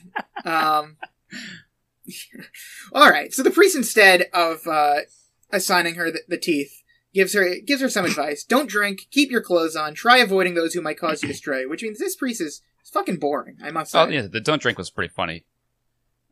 Um, 0.46 0.98
all 2.92 3.10
right. 3.10 3.34
So 3.34 3.44
the 3.44 3.50
priest, 3.50 3.78
instead 3.78 4.26
of 4.34 4.68
uh, 4.68 5.00
assigning 5.54 5.96
her 5.96 6.12
the, 6.12 6.20
the 6.28 6.38
teeth, 6.38 6.84
gives 7.14 7.34
her 7.34 7.56
gives 7.66 7.82
her 7.82 7.88
some 7.88 8.04
advice. 8.04 8.44
Don't 8.44 8.70
drink. 8.70 9.08
Keep 9.10 9.32
your 9.32 9.42
clothes 9.42 9.78
on. 9.78 9.94
Try 9.94 10.18
avoiding 10.18 10.54
those 10.54 10.74
who 10.74 10.82
might 10.82 11.00
cause 11.00 11.24
you 11.24 11.30
to 11.30 11.34
stray. 11.34 11.66
Which 11.66 11.82
means 11.82 11.98
this 11.98 12.18
priest 12.18 12.42
is 12.42 12.62
fucking 12.92 13.20
boring. 13.20 13.56
I 13.64 13.72
must 13.72 13.92
say. 13.94 14.00
Oh 14.00 14.08
yeah, 14.10 14.28
the 14.30 14.42
don't 14.42 14.62
drink 14.62 14.78
was 14.78 14.90
pretty 14.90 15.14
funny, 15.14 15.46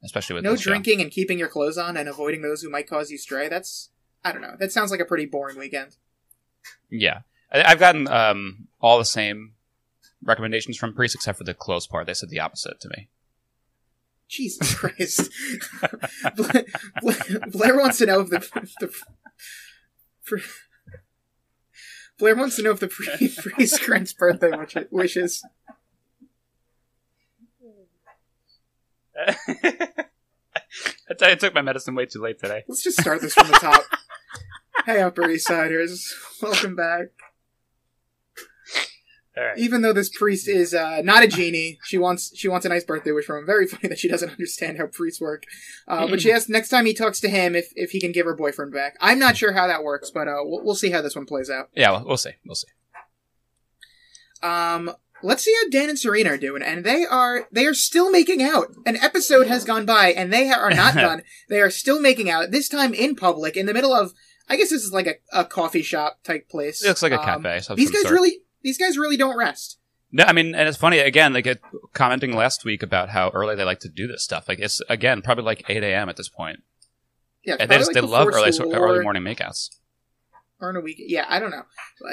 especially 0.04 0.34
with 0.34 0.44
no 0.44 0.52
this 0.52 0.62
show. 0.62 0.72
drinking 0.72 1.00
and 1.00 1.10
keeping 1.10 1.40
your 1.40 1.48
clothes 1.48 1.78
on 1.78 1.96
and 1.96 2.10
avoiding 2.10 2.42
those 2.42 2.62
who 2.62 2.70
might 2.70 2.90
cause 2.90 3.10
you 3.10 3.18
stray. 3.18 3.48
That's 3.48 3.92
I 4.24 4.32
don't 4.32 4.42
know. 4.42 4.56
That 4.60 4.72
sounds 4.72 4.92
like 4.92 5.00
a 5.00 5.06
pretty 5.06 5.26
boring 5.26 5.58
weekend. 5.58 5.96
Yeah, 6.90 7.22
I, 7.52 7.64
I've 7.64 7.80
gotten 7.80 8.08
um, 8.08 8.68
all 8.80 8.98
the 8.98 9.06
same 9.06 9.54
recommendations 10.24 10.78
from 10.78 10.94
priests 10.94 11.16
except 11.16 11.38
for 11.38 11.44
the 11.44 11.54
clothes 11.54 11.88
part. 11.88 12.08
They 12.08 12.14
said 12.14 12.30
the 12.30 12.40
opposite 12.40 12.80
to 12.82 12.90
me. 12.90 13.10
Jesus 14.28 14.74
Christ. 14.80 15.30
Blair, 16.36 16.66
Blair 17.48 17.78
wants 17.78 17.98
to 17.98 18.06
know 18.06 18.22
if 18.22 18.30
the, 18.30 18.38
if 18.38 18.76
the 20.30 20.42
Blair 22.18 22.36
wants 22.36 22.56
to 22.56 22.62
know 22.62 22.72
if 22.72 22.80
the 22.80 22.88
priest 22.88 23.84
grants 23.84 24.14
birthday 24.14 24.52
wishes. 24.92 25.44
I 31.22 31.36
took 31.36 31.54
my 31.54 31.62
medicine 31.62 31.96
way 31.96 32.06
too 32.06 32.22
late 32.22 32.40
today. 32.40 32.64
Let's 32.68 32.84
just 32.84 33.00
start 33.00 33.22
this 33.22 33.34
from 33.34 33.48
the 33.48 33.54
top. 33.54 33.84
hey, 34.86 35.02
Upper 35.02 35.30
East 35.30 35.48
Siders, 35.48 36.14
welcome 36.42 36.76
back. 36.76 37.08
Even 39.58 39.82
though 39.82 39.94
this 39.94 40.10
priest 40.10 40.48
is 40.48 40.74
uh, 40.74 41.02
not 41.04 41.24
a 41.24 41.28
genie, 41.28 41.80
she 41.86 41.98
wants 41.98 42.32
she 42.36 42.48
wants 42.48 42.66
a 42.66 42.70
nice 42.70 42.84
birthday 42.84 43.12
wish 43.12 43.26
from 43.26 43.40
him. 43.40 43.46
Very 43.46 43.66
funny 43.66 43.88
that 43.88 43.98
she 43.98 44.08
doesn't 44.10 44.30
understand 44.32 44.78
how 44.78 44.88
priests 44.88 45.22
work. 45.22 45.44
Uh, 45.88 46.08
but 46.08 46.22
she 46.22 46.32
asks 46.34 46.50
next 46.50 46.70
time 46.70 46.86
he 46.86 46.94
talks 46.94 47.20
to 47.22 47.30
him 47.30 47.56
if, 47.56 47.72
if 47.76 47.92
he 47.92 48.00
can 48.00 48.12
give 48.12 48.26
her 48.26 48.36
boyfriend 48.36 48.74
back. 48.74 48.98
I'm 49.00 49.20
not 49.20 49.38
sure 49.38 49.54
how 49.54 49.68
that 49.68 49.84
works, 49.84 50.12
but 50.12 50.28
uh, 50.28 50.42
we'll, 50.42 50.64
we'll 50.64 50.76
see 50.76 50.92
how 50.92 51.02
this 51.02 51.16
one 51.16 51.26
plays 51.26 51.50
out. 51.50 51.70
Yeah, 51.74 51.92
we'll, 51.92 52.06
we'll 52.06 52.18
see. 52.18 52.32
We'll 52.46 52.56
see. 52.56 52.68
Um, 54.44 54.92
let's 55.24 55.44
see 55.44 55.56
how 55.62 55.70
Dan 55.70 55.90
and 55.90 56.00
Serena 56.00 56.32
are 56.32 56.38
doing, 56.38 56.62
and 56.62 56.84
they 56.84 57.06
are 57.06 57.48
they 57.52 57.66
are 57.66 57.74
still 57.74 58.12
making 58.12 58.42
out. 58.44 58.68
An 58.86 58.98
episode 58.98 59.48
has 59.48 59.64
gone 59.66 59.86
by, 59.86 60.12
and 60.12 60.32
they 60.32 60.50
are 60.50 60.72
not 60.72 60.94
done. 60.96 61.24
They 61.50 61.62
are 61.62 61.70
still 61.70 62.00
making 62.02 62.30
out. 62.30 62.52
This 62.52 62.68
time 62.70 62.94
in 62.94 63.16
public, 63.16 63.56
in 63.58 63.66
the 63.66 63.74
middle 63.74 63.94
of. 63.94 64.14
I 64.50 64.58
guess 64.58 64.70
this 64.70 64.84
is 64.84 64.92
like 64.92 65.08
a, 65.08 65.16
a 65.40 65.46
coffee 65.46 65.82
shop 65.84 66.20
type 66.26 66.50
place. 66.50 66.84
It 66.84 66.88
looks 66.90 67.02
like 67.02 67.14
a 67.14 67.20
Um, 67.20 67.42
cafe. 67.44 67.76
These 67.76 67.92
guys 67.92 68.02
sort. 68.02 68.14
really 68.16 68.40
these 68.64 68.78
guys 68.78 68.98
really 68.98 69.16
don't 69.16 69.38
rest. 69.38 69.78
No, 70.12 70.26
I 70.26 70.34
mean, 70.34 70.54
and 70.56 70.68
it's 70.68 70.78
funny 70.78 71.00
again. 71.00 71.32
Like 71.32 71.48
it, 71.48 71.62
commenting 71.94 72.36
last 72.36 72.66
week 72.66 72.84
about 72.84 73.10
how 73.10 73.30
early 73.30 73.56
they 73.56 73.64
like 73.64 73.80
to 73.82 73.88
do 73.90 74.08
this 74.08 74.24
stuff. 74.24 74.50
Like 74.50 74.60
it's 74.60 74.82
again 74.90 75.22
probably 75.22 75.46
like 75.46 75.64
eight 75.70 75.84
a.m. 75.84 76.10
at 76.10 76.18
this 76.18 76.28
point, 76.28 76.60
Yeah, 77.46 77.56
and 77.62 77.70
they 77.72 77.78
just 77.78 77.90
like 77.90 77.94
they 77.94 78.02
love 78.02 78.28
early 78.28 78.52
school 78.52 78.74
early 78.76 79.02
morning 79.04 79.24
makeouts. 79.24 79.70
In 80.70 80.76
a 80.76 80.82
week. 80.82 80.98
Yeah, 81.00 81.26
I 81.28 81.40
don't 81.40 81.52
know. 81.52 81.64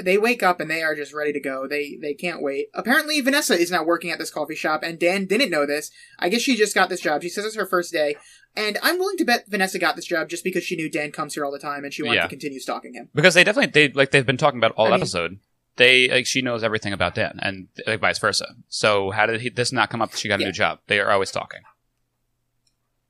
They 0.02 0.16
wake 0.18 0.42
up 0.42 0.60
and 0.60 0.70
they 0.70 0.82
are 0.82 0.94
just 0.94 1.12
ready 1.12 1.32
to 1.32 1.40
go. 1.40 1.66
They 1.68 1.98
they 2.00 2.14
can't 2.14 2.42
wait. 2.42 2.68
Apparently, 2.74 3.20
Vanessa 3.20 3.54
is 3.58 3.70
now 3.70 3.84
working 3.84 4.10
at 4.10 4.18
this 4.18 4.30
coffee 4.30 4.54
shop, 4.54 4.82
and 4.82 4.98
Dan 4.98 5.26
didn't 5.26 5.50
know 5.50 5.66
this. 5.66 5.90
I 6.18 6.28
guess 6.28 6.40
she 6.42 6.56
just 6.56 6.74
got 6.74 6.88
this 6.88 7.00
job. 7.00 7.22
She 7.22 7.28
says 7.28 7.44
it's 7.44 7.56
her 7.56 7.66
first 7.66 7.92
day, 7.92 8.16
and 8.56 8.78
I'm 8.82 8.98
willing 8.98 9.16
to 9.18 9.24
bet 9.24 9.44
Vanessa 9.48 9.78
got 9.78 9.96
this 9.96 10.06
job 10.06 10.28
just 10.28 10.44
because 10.44 10.64
she 10.64 10.76
knew 10.76 10.90
Dan 10.90 11.12
comes 11.12 11.34
here 11.34 11.44
all 11.44 11.52
the 11.52 11.58
time, 11.58 11.84
and 11.84 11.92
she 11.92 12.02
wanted 12.02 12.16
Yeah. 12.16 12.22
to 12.22 12.28
continue 12.28 12.60
stalking 12.60 12.94
him. 12.94 13.08
because 13.14 13.34
they 13.34 13.44
definitely 13.44 13.70
they 13.72 13.92
like 13.92 14.10
they've 14.10 14.24
been 14.26 14.36
talking 14.36 14.58
about 14.58 14.72
all 14.76 14.86
I 14.86 14.90
mean- 14.90 15.00
episode. 15.00 15.38
They 15.76 16.08
like 16.08 16.26
she 16.26 16.42
knows 16.42 16.64
everything 16.64 16.92
about 16.92 17.14
Dan 17.14 17.38
and 17.40 17.68
like 17.86 18.00
vice 18.00 18.18
versa. 18.18 18.56
So 18.68 19.12
how 19.12 19.26
did 19.26 19.40
he, 19.40 19.48
this 19.48 19.72
not 19.72 19.90
come 19.90 20.02
up? 20.02 20.10
that 20.10 20.18
She 20.18 20.26
got 20.26 20.40
a 20.40 20.42
Yeah. 20.42 20.48
new 20.48 20.52
job. 20.52 20.80
They 20.88 20.98
are 20.98 21.08
always 21.12 21.30
talking. 21.30 21.60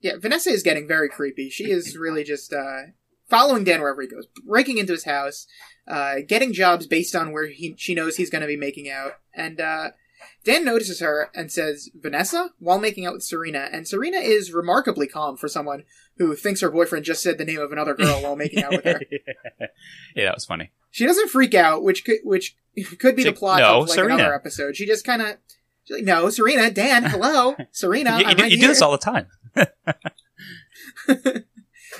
Yeah, 0.01 0.17
Vanessa 0.19 0.51
is 0.51 0.63
getting 0.63 0.87
very 0.87 1.09
creepy. 1.09 1.49
She 1.51 1.71
is 1.71 1.97
really 1.97 2.25
just 2.25 2.53
uh, 2.53 2.83
following 3.29 3.65
Dan 3.65 3.81
wherever 3.81 4.03
he 4.03 4.09
goes, 4.09 4.27
breaking 4.47 4.79
into 4.79 4.93
his 4.93 5.05
house, 5.05 5.47
uh, 5.87 6.17
getting 6.27 6.53
jobs 6.53 6.87
based 6.87 7.15
on 7.15 7.33
where 7.33 7.47
he 7.47 7.75
she 7.79 7.95
knows 7.95 8.17
he's 8.17 8.31
going 8.31 8.43
to 8.43 8.49
be 8.49 8.57
making 8.57 8.91
out, 8.91 9.13
and 9.35 9.61
uh, 9.61 9.91
Dan 10.45 10.65
notices 10.65 11.01
her 11.01 11.31
and 11.35 11.51
says, 11.51 11.91
"Vanessa," 11.95 12.51
while 12.59 12.79
making 12.79 13.07
out 13.07 13.15
with 13.15 13.23
Serena, 13.23 13.69
and 13.73 13.87
Serena 13.87 14.19
is 14.19 14.53
remarkably 14.53 15.07
calm 15.07 15.37
for 15.37 15.49
someone 15.49 15.85
who 16.17 16.35
thinks 16.35 16.61
her 16.61 16.71
boyfriend 16.71 17.05
just 17.05 17.23
said 17.23 17.39
the 17.39 17.45
name 17.45 17.61
of 17.61 17.73
another 17.73 17.95
girl 17.95 18.23
while 18.23 18.37
making 18.37 18.63
out 18.63 18.73
with 18.73 18.85
her. 18.85 19.01
yeah, 20.17 20.27
that 20.27 20.35
was 20.35 20.45
funny. 20.45 20.73
She 20.91 21.07
doesn't 21.07 21.29
freak 21.29 21.55
out, 21.55 21.83
which 21.83 22.05
could 22.05 22.19
which 22.25 22.57
could 22.99 23.17
be 23.17 23.25
the 23.25 23.33
plot 23.33 23.61
"No, 23.61 23.83
of 23.83 23.89
like 23.89 23.95
Serena." 23.97 24.15
another 24.15 24.35
episode. 24.35 24.77
She 24.77 24.87
just 24.87 25.05
kind 25.05 25.23
of. 25.23 25.37
Like, 25.91 26.05
no, 26.05 26.29
Serena, 26.29 26.71
Dan, 26.71 27.05
hello, 27.05 27.57
Serena. 27.71 28.19
you 28.19 28.29
you 28.29 28.35
right 28.35 28.51
you 28.51 28.59
do 28.61 28.67
this 28.67 28.83
all 28.83 28.93
the 28.93 28.99
time. 28.99 29.27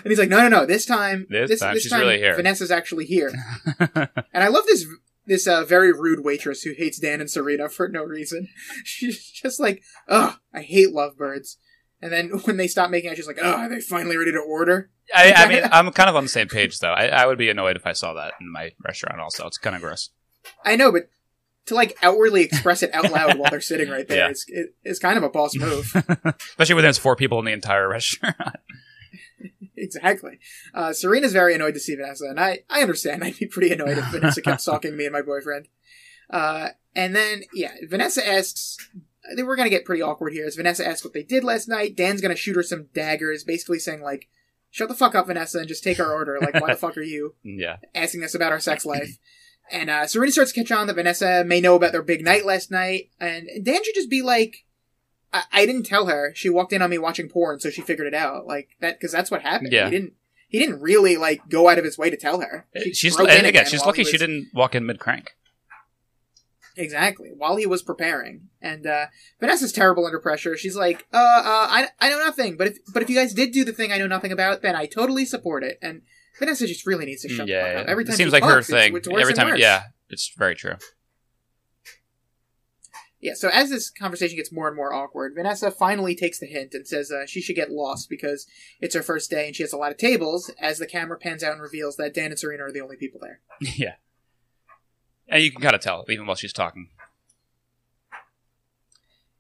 and 0.05 0.11
he's 0.11 0.19
like, 0.19 0.29
no, 0.29 0.41
no, 0.41 0.49
no. 0.49 0.67
This 0.67 0.85
time, 0.87 1.27
This 1.31 1.61
time 1.61 1.75
she's 1.79 1.93
really 1.93 2.19
here." 2.19 2.35
Vanessa's 2.37 2.71
actually 2.71 3.05
here. 3.07 3.33
and 3.79 4.09
I 4.35 4.49
love 4.49 4.67
this 4.67 4.87
this 5.27 5.47
uh, 5.47 5.65
very 5.65 5.93
rude 5.93 6.25
waitress 6.25 6.63
who 6.63 6.73
hates 6.73 6.99
Dan 6.99 7.21
and 7.21 7.31
Serena 7.31 7.69
for 7.69 7.87
no 7.89 8.03
reason. 8.03 8.49
She's 8.85 9.23
just 9.31 9.61
like, 9.61 9.83
ugh, 10.09 10.37
I 10.55 10.63
hate 10.63 10.93
lovebirds. 10.93 11.59
And 12.01 12.11
then 12.11 12.29
when 12.45 12.57
they 12.57 12.67
stop 12.67 12.91
making 12.91 13.11
out, 13.11 13.17
she's 13.17 13.27
like, 13.27 13.39
oh, 13.43 13.53
are 13.53 13.69
they 13.69 13.81
finally 13.81 14.17
ready 14.17 14.33
to 14.33 14.39
order? 14.39 14.91
I, 15.15 15.33
I 15.33 15.49
mean, 15.53 15.63
I'm 15.71 15.91
kind 15.93 16.09
of 16.09 16.17
on 16.17 16.23
the 16.23 16.29
same 16.31 16.49
page 16.49 16.79
though. 16.79 16.93
I, 16.93 17.09
I 17.09 17.27
would 17.27 17.37
be 17.39 17.51
annoyed 17.51 17.77
if 17.77 17.87
I 17.87 17.93
saw 17.93 18.15
that 18.15 18.35
in 18.41 18.51
my 18.51 18.73
restaurant. 18.85 19.21
Also, 19.21 19.47
it's 19.47 19.59
kind 19.59 19.77
of 19.77 19.83
gross. 19.83 20.11
I 20.65 20.77
know, 20.77 20.91
but 20.93 21.11
to 21.67 21.75
like 21.75 21.99
outwardly 22.03 22.43
express 22.43 22.83
it 22.83 22.95
out 22.95 23.11
loud 23.13 23.37
while 23.39 23.51
they're 23.51 23.61
sitting 23.61 23.91
right 23.91 24.09
there 24.09 24.19
Yeah. 24.19 24.31
is 24.31 24.45
it, 24.49 24.75
is 24.85 24.99
kind 24.99 25.19
of 25.19 25.25
a 25.25 25.29
boss 25.29 25.55
move. 25.55 25.93
Especially 26.51 26.75
when 26.75 26.85
there's 26.85 26.97
four 26.97 27.17
people 27.17 27.39
in 27.41 27.45
the 27.45 27.53
entire 27.53 27.89
restaurant. 27.89 28.37
Exactly. 29.83 30.39
Uh, 30.75 30.93
Serena's 30.93 31.33
very 31.33 31.55
annoyed 31.55 31.75
to 31.75 31.81
see 31.81 31.95
Vanessa, 31.95 32.27
and 32.27 32.41
I, 32.41 32.61
I 32.69 32.83
understand. 32.83 33.25
I'd 33.25 33.39
be 33.39 33.47
pretty 33.47 33.73
annoyed 33.73 33.99
if 33.99 34.07
Vanessa 34.07 34.43
kept 34.43 34.61
stalking 34.63 34.97
me 34.97 35.05
and 35.05 35.13
my 35.13 35.23
boyfriend. 35.23 35.69
Uh, 36.31 36.71
and 36.95 37.15
then, 37.15 37.43
yeah, 37.55 37.75
Vanessa 37.89 38.27
asks, 38.27 38.77
I 39.31 39.35
think 39.35 39.47
we're 39.47 39.57
gonna 39.57 39.71
get 39.71 39.85
pretty 39.85 40.03
awkward 40.03 40.33
here, 40.33 40.47
as 40.47 40.57
Vanessa 40.57 40.87
asks 40.87 41.05
what 41.05 41.15
they 41.15 41.23
did 41.23 41.45
last 41.45 41.69
night. 41.69 41.97
Dan's 41.97 42.21
gonna 42.21 42.37
shoot 42.37 42.57
her 42.57 42.63
some 42.63 42.89
daggers, 42.93 43.45
basically 43.45 43.79
saying, 43.79 44.03
like, 44.03 44.29
shut 44.71 44.89
the 44.89 44.95
fuck 44.95 45.15
up, 45.15 45.27
Vanessa, 45.27 45.59
and 45.59 45.69
just 45.69 45.85
take 45.85 46.01
our 46.01 46.13
order. 46.13 46.39
Like, 46.41 46.55
why 46.61 46.73
the 46.73 46.77
fuck 46.81 46.97
are 46.97 47.03
you 47.03 47.35
yeah, 47.43 47.77
asking 47.95 48.25
us 48.25 48.35
about 48.35 48.53
our 48.53 48.61
sex 48.61 48.85
life? 48.85 49.19
And, 49.71 49.91
uh, 49.91 50.07
Serena 50.07 50.33
starts 50.33 50.53
to 50.53 50.61
catch 50.61 50.73
on 50.73 50.87
that 50.87 50.97
Vanessa 50.97 51.45
may 51.45 51.61
know 51.61 51.75
about 51.75 51.93
their 51.93 52.03
big 52.03 52.25
night 52.25 52.47
last 52.47 52.71
night, 52.71 53.11
and 53.21 53.49
Dan 53.63 53.85
should 53.85 53.95
just 53.95 54.11
be 54.11 54.23
like, 54.23 54.65
I, 55.33 55.43
I 55.53 55.67
didn't 55.67 55.85
tell 55.85 56.07
her. 56.07 56.33
She 56.35 56.49
walked 56.51 56.73
in 56.73 56.83
on 56.83 56.91
me 56.91 56.99
watching 56.99 57.29
porn, 57.29 57.61
so 57.61 57.71
she 57.71 57.83
figured 57.83 58.07
it 58.07 58.15
out. 58.15 58.47
Like 58.47 58.71
that, 58.81 58.99
because 58.99 59.13
that's 59.13 59.31
what 59.31 59.43
happened. 59.43 59.73
Yeah. 59.73 59.87
He 59.87 59.91
didn't. 59.91 60.13
He 60.49 60.59
didn't 60.59 60.81
really 60.81 61.17
like 61.19 61.49
go 61.51 61.69
out 61.69 61.79
of 61.79 61.85
his 61.85 61.99
way 61.99 62.09
to 62.09 62.17
tell 62.17 62.41
her. 62.41 62.67
She 62.83 62.95
she's 62.95 63.17
broke 63.17 63.29
and 63.29 63.41
in 63.41 63.45
again, 63.45 63.67
she's 63.67 63.85
lucky 63.85 64.03
he 64.03 64.11
she 64.11 64.17
didn't 64.17 64.49
walk 64.55 64.75
in 64.75 64.87
mid 64.87 64.99
crank. 64.99 65.33
exactly 66.77 67.31
while 67.37 67.57
he 67.57 67.67
was 67.67 67.83
preparing. 67.83 68.49
And 68.63 68.87
uh 68.87 69.07
Vanessa's 69.41 69.73
terrible 69.73 70.07
under 70.07 70.19
pressure. 70.19 70.57
She's 70.57 70.77
like, 70.77 71.07
"Uh, 71.13 71.17
uh, 71.19 71.67
I, 71.71 71.89
I 72.01 72.09
know 72.09 72.19
nothing. 72.19 72.57
But 72.57 72.69
if 72.69 72.79
but 72.95 73.03
if 73.03 73.11
you 73.11 73.17
guys 73.17 73.35
did 73.35 73.53
do 73.53 73.65
the 73.65 73.73
thing 73.73 73.93
I 73.93 73.99
know 73.99 74.07
nothing 74.07 74.33
about, 74.33 74.63
then 74.63 74.75
I 74.75 74.87
totally 74.87 75.25
support 75.27 75.63
it." 75.65 75.79
And 75.83 76.03
Vanessa 76.39 76.67
just 76.67 76.87
really 76.87 77.05
needs 77.05 77.23
to 77.23 77.29
shut 77.29 77.47
the 77.47 77.53
fuck 77.53 77.75
yeah, 77.75 77.81
up. 77.81 77.87
Every 77.89 78.05
time 78.05 78.15
it 78.15 78.17
seems 78.17 78.33
like 78.33 78.45
her 78.45 78.55
talks, 78.55 78.69
thing. 78.71 78.97
it's 78.97 79.09
Every 79.09 79.35
time, 79.35 79.49
worse. 79.49 79.61
yeah, 79.61 79.83
it's 80.09 80.33
very 80.39 80.55
true. 80.55 80.77
Yeah, 83.21 83.35
so 83.35 83.49
as 83.53 83.71
this 83.71 83.91
conversation 83.91 84.37
gets 84.37 84.53
more 84.53 84.69
and 84.69 84.77
more 84.77 84.93
awkward, 84.93 85.35
Vanessa 85.35 85.73
finally 85.73 86.15
takes 86.15 86.39
the 86.39 86.47
hint 86.47 86.73
and 86.73 86.87
says 86.87 87.11
uh, 87.11 87.27
she 87.27 87.41
should 87.41 87.57
get 87.57 87.71
lost 87.71 88.09
because 88.09 88.47
it's 88.81 88.95
her 88.95 89.03
first 89.03 89.29
day 89.29 89.47
and 89.47 89.57
she 89.57 89.65
has 89.65 89.73
a 89.73 89.77
lot 89.77 89.91
of 89.91 89.99
tables, 89.99 90.53
as 90.61 90.79
the 90.79 90.87
camera 90.87 91.19
pans 91.19 91.43
out 91.43 91.53
and 91.53 91.61
reveals 91.61 91.97
that 91.97 92.15
Dan 92.15 92.31
and 92.31 92.39
Serena 92.39 92.65
are 92.65 92.73
the 92.73 92.81
only 92.81 92.97
people 92.97 93.19
there. 93.21 93.41
yeah, 93.61 93.95
and 95.29 95.43
you 95.43 95.51
can 95.51 95.61
kind 95.61 95.75
of 95.75 95.81
tell 95.81 96.05
even 96.09 96.27
while 96.27 96.37
she's 96.37 96.53
talking. 96.53 96.91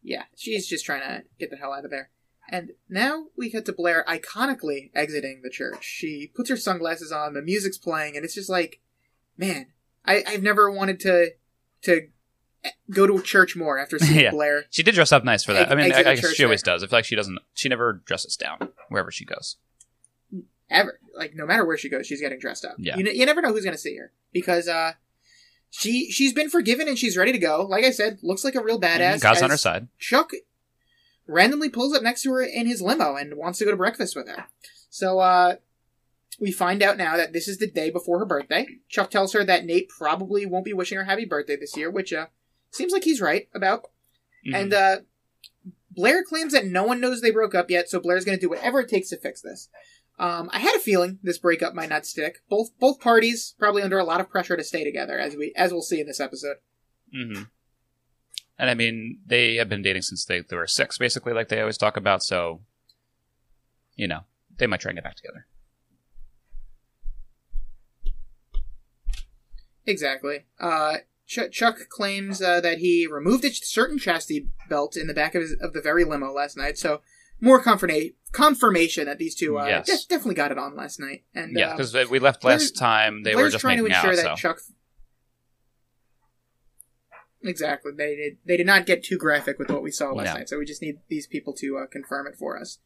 Yeah, 0.02 0.24
she's 0.36 0.66
just 0.66 0.84
trying 0.84 1.02
to 1.02 1.24
get 1.38 1.50
the 1.50 1.56
hell 1.56 1.72
out 1.72 1.84
of 1.84 1.90
there. 1.90 2.10
And 2.50 2.70
now 2.88 3.26
we 3.36 3.50
cut 3.50 3.66
to 3.66 3.72
Blair 3.72 4.04
iconically 4.08 4.90
exiting 4.94 5.42
the 5.42 5.50
church. 5.50 5.84
She 5.84 6.32
puts 6.34 6.48
her 6.48 6.56
sunglasses 6.56 7.12
on, 7.12 7.34
the 7.34 7.42
music's 7.42 7.76
playing, 7.76 8.16
and 8.16 8.24
it's 8.24 8.34
just 8.34 8.48
like, 8.48 8.80
man, 9.36 9.66
I, 10.04 10.24
I've 10.26 10.42
never 10.42 10.70
wanted 10.70 10.98
to 11.00 11.32
to 11.82 12.08
go 12.90 13.06
to 13.06 13.22
church 13.22 13.56
more 13.56 13.78
after 13.78 13.98
seeing 13.98 14.20
Yeah. 14.24 14.30
Blair. 14.30 14.64
She 14.70 14.82
did 14.82 14.94
dress 14.94 15.12
up 15.12 15.24
nice 15.24 15.44
for 15.44 15.52
that. 15.52 15.62
Ex- 15.62 15.70
I 15.72 15.74
mean, 15.74 15.92
I, 15.92 15.98
I 15.98 16.14
guess 16.16 16.32
she 16.34 16.44
always 16.44 16.62
there. 16.62 16.74
does. 16.74 16.82
I 16.82 16.86
feel 16.86 16.98
like 16.98 17.04
she 17.04 17.16
doesn't. 17.16 17.38
She 17.54 17.68
never 17.68 18.02
dresses 18.04 18.36
down 18.36 18.70
wherever 18.88 19.10
she 19.10 19.24
goes. 19.24 19.56
ever. 20.70 20.98
Like 21.16 21.34
no 21.34 21.46
matter 21.46 21.64
where 21.64 21.78
she 21.78 21.88
goes, 21.88 22.06
she's 22.06 22.20
getting 22.20 22.38
dressed 22.38 22.64
up. 22.64 22.74
Yeah. 22.78 22.96
You, 22.96 23.04
you 23.10 23.26
never 23.26 23.40
know 23.42 23.52
who's 23.52 23.64
going 23.64 23.74
to 23.76 23.80
see 23.80 23.96
her 23.96 24.12
because 24.32 24.68
uh, 24.68 24.92
she 25.70 26.10
she's 26.10 26.32
been 26.32 26.50
forgiven 26.50 26.88
and 26.88 26.98
she's 26.98 27.16
ready 27.16 27.32
to 27.32 27.38
go. 27.38 27.64
Like 27.68 27.84
I 27.84 27.90
said, 27.90 28.18
looks 28.22 28.44
like 28.44 28.54
a 28.54 28.62
real 28.62 28.80
badass. 28.80 29.20
God's 29.20 29.42
on 29.42 29.50
her 29.50 29.56
side. 29.56 29.88
Chuck 29.98 30.30
randomly 31.26 31.68
pulls 31.68 31.94
up 31.94 32.02
next 32.02 32.22
to 32.22 32.30
her 32.32 32.42
in 32.42 32.66
his 32.66 32.80
limo 32.80 33.14
and 33.16 33.36
wants 33.36 33.58
to 33.58 33.64
go 33.64 33.70
to 33.70 33.76
breakfast 33.76 34.16
with 34.16 34.28
her. 34.28 34.46
So 34.90 35.18
uh, 35.18 35.56
we 36.40 36.50
find 36.52 36.82
out 36.82 36.96
now 36.96 37.16
that 37.16 37.32
this 37.32 37.48
is 37.48 37.58
the 37.58 37.66
day 37.70 37.90
before 37.90 38.18
her 38.20 38.24
birthday. 38.24 38.66
Chuck 38.88 39.10
tells 39.10 39.32
her 39.34 39.44
that 39.44 39.66
Nate 39.66 39.88
probably 39.90 40.46
won't 40.46 40.64
be 40.64 40.72
wishing 40.72 40.96
her 40.96 41.04
happy 41.04 41.24
birthday 41.26 41.56
this 41.56 41.76
year, 41.76 41.90
which 41.90 42.12
uh, 42.12 42.26
seems 42.70 42.92
like 42.92 43.04
he's 43.04 43.20
right 43.20 43.48
about. 43.54 43.90
Mhm. 44.46 44.54
And 44.54 44.74
uh, 44.74 44.96
Blair 45.90 46.22
claims 46.22 46.52
that 46.52 46.66
no 46.66 46.84
one 46.84 47.00
knows 47.00 47.20
they 47.20 47.30
broke 47.30 47.54
up 47.54 47.70
yet, 47.70 47.88
so 47.88 47.98
Blair's 48.00 48.24
going 48.24 48.38
to 48.38 48.40
do 48.40 48.48
whatever 48.48 48.80
it 48.80 48.88
takes 48.88 49.08
to 49.08 49.16
fix 49.16 49.40
this. 49.40 49.68
Um, 50.18 50.50
I 50.52 50.58
had 50.58 50.74
a 50.74 50.80
feeling 50.80 51.18
this 51.22 51.38
breakup 51.38 51.74
might 51.74 51.88
not 51.90 52.04
stick. 52.06 52.42
Both 52.48 52.70
both 52.78 53.00
parties 53.00 53.54
probably 53.58 53.82
under 53.82 53.98
a 53.98 54.04
lot 54.04 54.20
of 54.20 54.28
pressure 54.28 54.56
to 54.56 54.64
stay 54.64 54.82
together, 54.84 55.18
as 55.18 55.36
we 55.36 55.52
as 55.56 55.72
we'll 55.72 55.82
see 55.82 56.00
in 56.00 56.06
this 56.06 56.20
episode. 56.20 56.56
hmm 57.12 57.42
And 58.58 58.68
I 58.70 58.74
mean, 58.74 59.20
they 59.24 59.56
have 59.56 59.68
been 59.68 59.82
dating 59.82 60.02
since 60.02 60.24
they, 60.24 60.40
they 60.40 60.56
were 60.56 60.66
six, 60.66 60.98
basically, 60.98 61.32
like 61.32 61.48
they 61.48 61.60
always 61.60 61.78
talk 61.78 61.96
about. 61.96 62.22
So, 62.24 62.62
you 63.94 64.08
know, 64.08 64.20
they 64.58 64.66
might 64.66 64.80
try 64.80 64.90
and 64.90 64.96
get 64.96 65.04
back 65.04 65.14
together. 65.16 65.46
Exactly. 69.86 70.44
Uh, 70.60 70.98
Ch- 71.28 71.50
Chuck 71.52 71.88
claims 71.90 72.40
uh, 72.42 72.60
that 72.62 72.78
he 72.78 73.06
removed 73.06 73.44
a 73.44 73.52
certain 73.52 73.98
chastity 73.98 74.48
belt 74.68 74.96
in 74.96 75.06
the 75.06 75.14
back 75.14 75.34
of, 75.34 75.42
his, 75.42 75.52
of 75.60 75.74
the 75.74 75.80
very 75.82 76.02
limo 76.04 76.32
last 76.32 76.56
night. 76.56 76.78
So 76.78 77.02
more 77.40 77.60
confirmation 77.62 78.14
confirmation 78.32 79.06
that 79.06 79.18
these 79.18 79.34
two 79.34 79.58
uh, 79.58 79.66
Yes. 79.66 79.86
de- 79.86 80.08
definitely 80.08 80.34
got 80.34 80.50
it 80.52 80.58
on 80.58 80.74
last 80.74 80.98
night. 80.98 81.24
And 81.34 81.56
yeah, 81.56 81.68
uh, 81.68 81.76
because 81.76 81.94
we 82.10 82.18
left 82.18 82.44
last 82.44 82.76
time, 82.76 83.22
they 83.22 83.34
were 83.34 83.42
Blair's 83.42 83.52
just 83.52 83.62
trying 83.62 83.78
to 83.78 83.86
ensure 83.86 84.10
out. 84.10 84.16
that 84.16 84.24
So. 84.24 84.34
Chuck. 84.36 84.58
Exactly. 87.42 87.92
They 87.96 88.16
did. 88.16 88.36
They 88.44 88.56
did 88.56 88.66
not 88.66 88.84
get 88.84 89.04
too 89.04 89.16
graphic 89.16 89.58
with 89.58 89.70
what 89.70 89.82
we 89.82 89.90
saw 89.92 90.10
last 90.10 90.34
night, 90.34 90.48
so 90.48 90.58
we 90.58 90.64
just 90.64 90.82
need 90.82 90.96
these 91.08 91.26
people 91.28 91.52
to 91.54 91.78
uh, 91.78 91.86
confirm 91.86 92.26
it 92.26 92.34
for 92.36 92.58
us. 92.58 92.78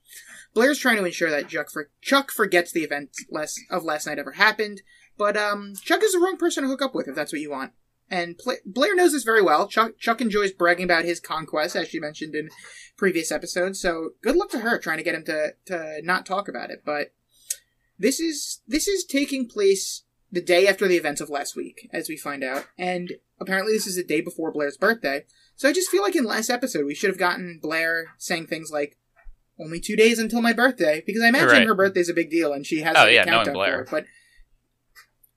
Blair's 0.52 0.78
trying 0.78 0.98
to 0.98 1.04
ensure 1.04 1.30
that 1.30 1.48
Chuck 1.48 1.70
for 1.70 1.90
Chuck 2.02 2.30
forgets 2.30 2.70
the 2.70 2.82
event 2.82 3.10
less 3.30 3.58
of 3.70 3.82
last 3.82 4.06
night 4.06 4.18
ever 4.18 4.32
happened, 4.32 4.82
but 5.16 5.36
um, 5.38 5.72
Chuck 5.82 6.02
is 6.02 6.12
the 6.12 6.18
wrong 6.18 6.36
person 6.36 6.64
to 6.64 6.68
hook 6.68 6.82
up 6.82 6.94
with 6.94 7.08
if 7.08 7.14
that's 7.14 7.32
what 7.32 7.40
you 7.40 7.50
want. 7.50 7.72
And 8.12 8.36
Pla- 8.36 8.56
Blair 8.66 8.94
knows 8.94 9.12
this 9.12 9.22
very 9.24 9.40
well. 9.40 9.66
Chuck 9.66 9.98
Chuck 9.98 10.20
enjoys 10.20 10.52
bragging 10.52 10.84
about 10.84 11.06
his 11.06 11.18
conquest, 11.18 11.74
as 11.74 11.88
she 11.88 11.98
mentioned 11.98 12.34
in 12.34 12.50
previous 12.98 13.32
episodes. 13.32 13.80
So 13.80 14.10
good 14.22 14.36
luck 14.36 14.50
to 14.50 14.58
her 14.60 14.78
trying 14.78 14.98
to 14.98 15.02
get 15.02 15.14
him 15.14 15.24
to 15.24 15.54
to 15.66 16.00
not 16.02 16.26
talk 16.26 16.46
about 16.46 16.70
it. 16.70 16.82
But 16.84 17.12
this 17.98 18.20
is 18.20 18.60
this 18.68 18.86
is 18.86 19.04
taking 19.04 19.48
place 19.48 20.02
the 20.30 20.42
day 20.42 20.66
after 20.66 20.86
the 20.86 20.96
events 20.96 21.20
of 21.22 21.30
last 21.30 21.56
week, 21.56 21.88
as 21.90 22.08
we 22.10 22.16
find 22.18 22.44
out, 22.44 22.66
and 22.76 23.12
apparently 23.40 23.72
this 23.72 23.86
is 23.86 23.96
the 23.96 24.04
day 24.04 24.20
before 24.20 24.52
Blair's 24.52 24.76
birthday. 24.76 25.24
So 25.56 25.68
I 25.68 25.72
just 25.72 25.90
feel 25.90 26.02
like 26.02 26.16
in 26.16 26.24
last 26.24 26.50
episode 26.50 26.84
we 26.84 26.94
should 26.94 27.10
have 27.10 27.18
gotten 27.18 27.60
Blair 27.62 28.08
saying 28.18 28.46
things 28.46 28.70
like, 28.70 28.98
"Only 29.58 29.80
two 29.80 29.96
days 29.96 30.18
until 30.18 30.42
my 30.42 30.52
birthday," 30.52 31.02
because 31.06 31.22
I 31.22 31.28
imagine 31.28 31.48
Right. 31.48 31.66
her 31.66 31.74
birthday's 31.74 32.08
a 32.10 32.14
big 32.14 32.30
deal, 32.30 32.52
and 32.52 32.66
she 32.66 32.80
has 32.80 32.94
Oh, 32.98 33.06
a 33.06 33.10
yeah, 33.12 33.24
countdown 33.24 33.54
Blair. 33.54 33.76
for 33.76 33.82
it. 33.84 33.90
But 33.90 34.04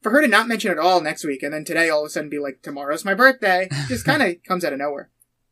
for 0.05 0.12
her 0.12 0.21
to 0.21 0.27
not 0.27 0.47
mention 0.47 0.71
it 0.71 0.77
all 0.77 1.01
next 1.01 1.24
week, 1.25 1.41
and 1.41 1.51
then 1.51 1.65
today 1.65 1.89
all 1.89 2.01
of 2.01 2.05
a 2.05 2.09
sudden 2.12 2.29
be 2.29 2.38
like, 2.38 2.62
"Tomorrow's 2.62 3.03
my 3.03 3.15
birthday," 3.15 3.67
just 3.88 4.05
kind 4.05 4.21
of 4.21 4.35
comes 4.47 4.63
out 4.63 4.71
of 4.71 4.77
nowhere. 4.77 5.09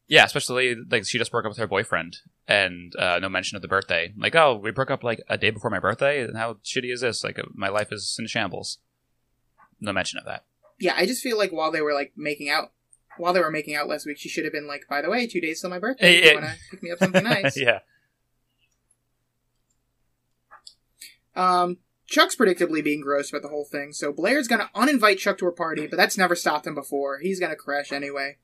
Yeah, 0.07 0.25
especially 0.25 0.75
like 0.91 1.07
she 1.07 1.17
just 1.17 1.31
broke 1.31 1.45
up 1.45 1.50
with 1.50 1.57
her 1.57 1.65
boyfriend, 1.65 2.17
and 2.48 2.95
uh, 3.00 3.17
no 3.17 3.29
mention 3.29 3.55
of 3.55 3.63
the 3.63 3.67
birthday. 3.67 4.13
Like, 4.15 4.36
oh, 4.36 4.55
we 4.55 4.69
broke 4.69 4.91
up 4.91 5.03
like 5.03 5.24
a 5.27 5.39
day 5.39 5.50
before 5.50 5.72
my 5.72 5.79
birthday. 5.79 6.24
And 6.24 6.38
how 6.38 6.57
shitty 6.63 6.93
is 6.93 7.01
this? 7.01 7.24
Like, 7.24 7.39
uh, 7.39 7.45
my 7.55 7.69
life 7.69 7.91
is 7.91 8.15
in 8.19 8.27
shambles. 8.27 8.77
No 9.81 9.91
mention 9.91 10.19
of 10.19 10.25
that. 10.25 10.45
Yeah, 10.79 10.93
I 10.95 11.07
just 11.07 11.24
feel 11.24 11.36
like 11.36 11.51
while 11.51 11.72
they 11.72 11.81
were 11.81 11.95
like 11.95 12.13
making 12.15 12.51
out. 12.51 12.74
While 13.17 13.33
they 13.33 13.39
were 13.39 13.50
making 13.50 13.75
out 13.75 13.88
last 13.88 14.05
week, 14.05 14.19
she 14.19 14.29
should 14.29 14.43
have 14.43 14.53
been 14.53 14.67
like, 14.67 14.86
"By 14.88 15.01
the 15.01 15.10
way, 15.10 15.25
two 15.25 15.41
days 15.41 15.62
till 15.62 15.72
my 15.72 15.79
birthday. 15.79 16.05
Hey, 16.05 16.15
you 16.17 16.29
hey. 16.29 16.33
want 16.36 16.45
to 16.45 16.55
pick 16.69 16.83
me 16.83 16.91
up 16.91 17.00
something 17.00 17.24
nice?" 17.41 17.57
yeah, 17.60 17.79
Um, 21.36 21.77
Chuck's 22.07 22.36
predictably 22.36 22.83
being 22.83 23.01
gross 23.01 23.29
about 23.29 23.41
the 23.41 23.48
whole 23.50 23.65
thing, 23.65 23.93
so 23.93 24.12
Blair's 24.12 24.48
gonna 24.48 24.69
uninvite 24.75 25.17
Chuck 25.17 25.38
to 25.39 25.45
her 25.45 25.51
party, 25.51 25.88
but 25.88 25.98
that's 25.98 26.17
never 26.17 26.36
stopped 26.36 26.67
him 26.67 26.75
before. 26.75 27.19
He's 27.19 27.39
gonna 27.39 27.55
crash 27.55 27.91
anyway. 27.91 28.38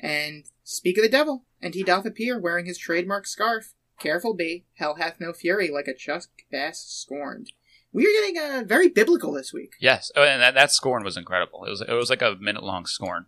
And 0.00 0.44
speak 0.64 0.96
of 0.98 1.02
the 1.02 1.08
devil, 1.08 1.44
and 1.62 1.74
he 1.74 1.82
doth 1.82 2.06
appear 2.06 2.38
wearing 2.38 2.66
his 2.66 2.78
trademark 2.78 3.26
scarf. 3.26 3.74
Careful 4.00 4.34
be, 4.34 4.64
hell 4.74 4.96
hath 4.96 5.20
no 5.20 5.32
fury 5.32 5.70
like 5.70 5.86
a 5.86 5.94
Chuck 5.94 6.24
Bass 6.50 6.84
scorned. 6.84 7.52
We 7.92 8.06
are 8.06 8.10
getting 8.10 8.38
uh, 8.38 8.64
very 8.66 8.88
biblical 8.88 9.32
this 9.32 9.52
week. 9.52 9.74
yes. 9.80 10.10
Oh, 10.16 10.24
and 10.24 10.42
that, 10.42 10.54
that 10.54 10.72
scorn 10.72 11.04
was 11.04 11.16
incredible. 11.16 11.64
It 11.64 11.70
was 11.70 11.80
it 11.80 11.92
was 11.92 12.10
like 12.10 12.22
a 12.22 12.36
minute 12.40 12.64
long 12.64 12.86
scorn. 12.86 13.26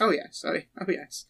Oh 0.00 0.10
yes, 0.10 0.44
oh, 0.46 0.58
oh 0.80 0.84
yes. 0.88 1.24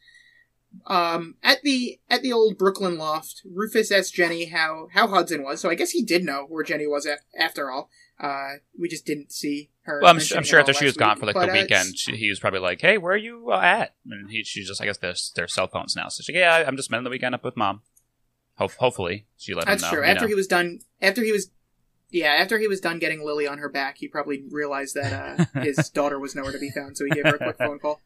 Um, 0.86 1.36
at 1.42 1.62
the 1.62 1.98
at 2.10 2.22
the 2.22 2.32
old 2.32 2.58
Brooklyn 2.58 2.98
loft, 2.98 3.42
Rufus 3.44 3.90
asked 3.90 4.14
Jenny 4.14 4.46
how 4.46 4.88
how 4.92 5.08
Hudson 5.08 5.42
was. 5.42 5.60
So 5.60 5.70
I 5.70 5.74
guess 5.74 5.90
he 5.90 6.02
did 6.02 6.24
know 6.24 6.46
where 6.48 6.64
Jenny 6.64 6.86
was 6.86 7.06
af- 7.06 7.20
after 7.38 7.70
all. 7.70 7.88
Uh, 8.18 8.54
we 8.78 8.88
just 8.88 9.04
didn't 9.04 9.30
see 9.30 9.70
her. 9.82 10.00
Well, 10.00 10.10
I'm, 10.10 10.20
I'm 10.34 10.44
sure 10.44 10.58
after 10.58 10.72
she 10.72 10.86
was 10.86 10.96
gone 10.96 11.16
week. 11.16 11.20
for 11.20 11.26
like 11.26 11.34
But, 11.34 11.46
the 11.46 11.52
uh, 11.52 11.62
weekend, 11.62 11.98
she, 11.98 12.16
he 12.16 12.28
was 12.28 12.38
probably 12.40 12.60
like, 12.60 12.80
"Hey, 12.80 12.98
where 12.98 13.12
are 13.12 13.16
you 13.16 13.50
uh, 13.52 13.60
at?" 13.60 13.94
And 14.10 14.30
he, 14.30 14.42
she's 14.42 14.68
just, 14.68 14.80
I 14.80 14.86
guess, 14.86 14.98
their 14.98 15.14
their 15.34 15.48
cell 15.48 15.66
phones 15.66 15.94
now. 15.94 16.08
So 16.08 16.22
she's 16.22 16.34
like, 16.34 16.40
"Yeah, 16.40 16.64
I'm 16.66 16.76
just 16.76 16.86
spending 16.86 17.04
the 17.04 17.10
weekend 17.10 17.34
up 17.34 17.44
with 17.44 17.56
mom." 17.56 17.82
Ho- 18.54 18.70
hopefully, 18.78 19.26
she 19.36 19.52
let 19.54 19.66
That's 19.66 19.82
him 19.82 19.90
know. 19.90 19.96
true. 19.96 20.06
After 20.06 20.22
know. 20.22 20.28
he 20.28 20.34
was 20.34 20.46
done, 20.46 20.80
after 21.02 21.22
he 21.22 21.30
was, 21.30 21.50
yeah, 22.10 22.28
after 22.38 22.58
he 22.58 22.68
was 22.68 22.80
done 22.80 22.98
getting 22.98 23.22
Lily 23.22 23.46
on 23.46 23.58
her 23.58 23.68
back, 23.68 23.98
he 23.98 24.08
probably 24.08 24.44
realized 24.50 24.94
that 24.94 25.12
uh, 25.54 25.60
his 25.60 25.90
daughter 25.90 26.18
was 26.18 26.34
nowhere 26.34 26.52
to 26.52 26.58
be 26.58 26.70
found. 26.70 26.96
So 26.96 27.04
he 27.04 27.10
gave 27.10 27.24
her 27.24 27.36
a 27.36 27.38
quick 27.38 27.58
phone 27.58 27.78
call. 27.78 28.00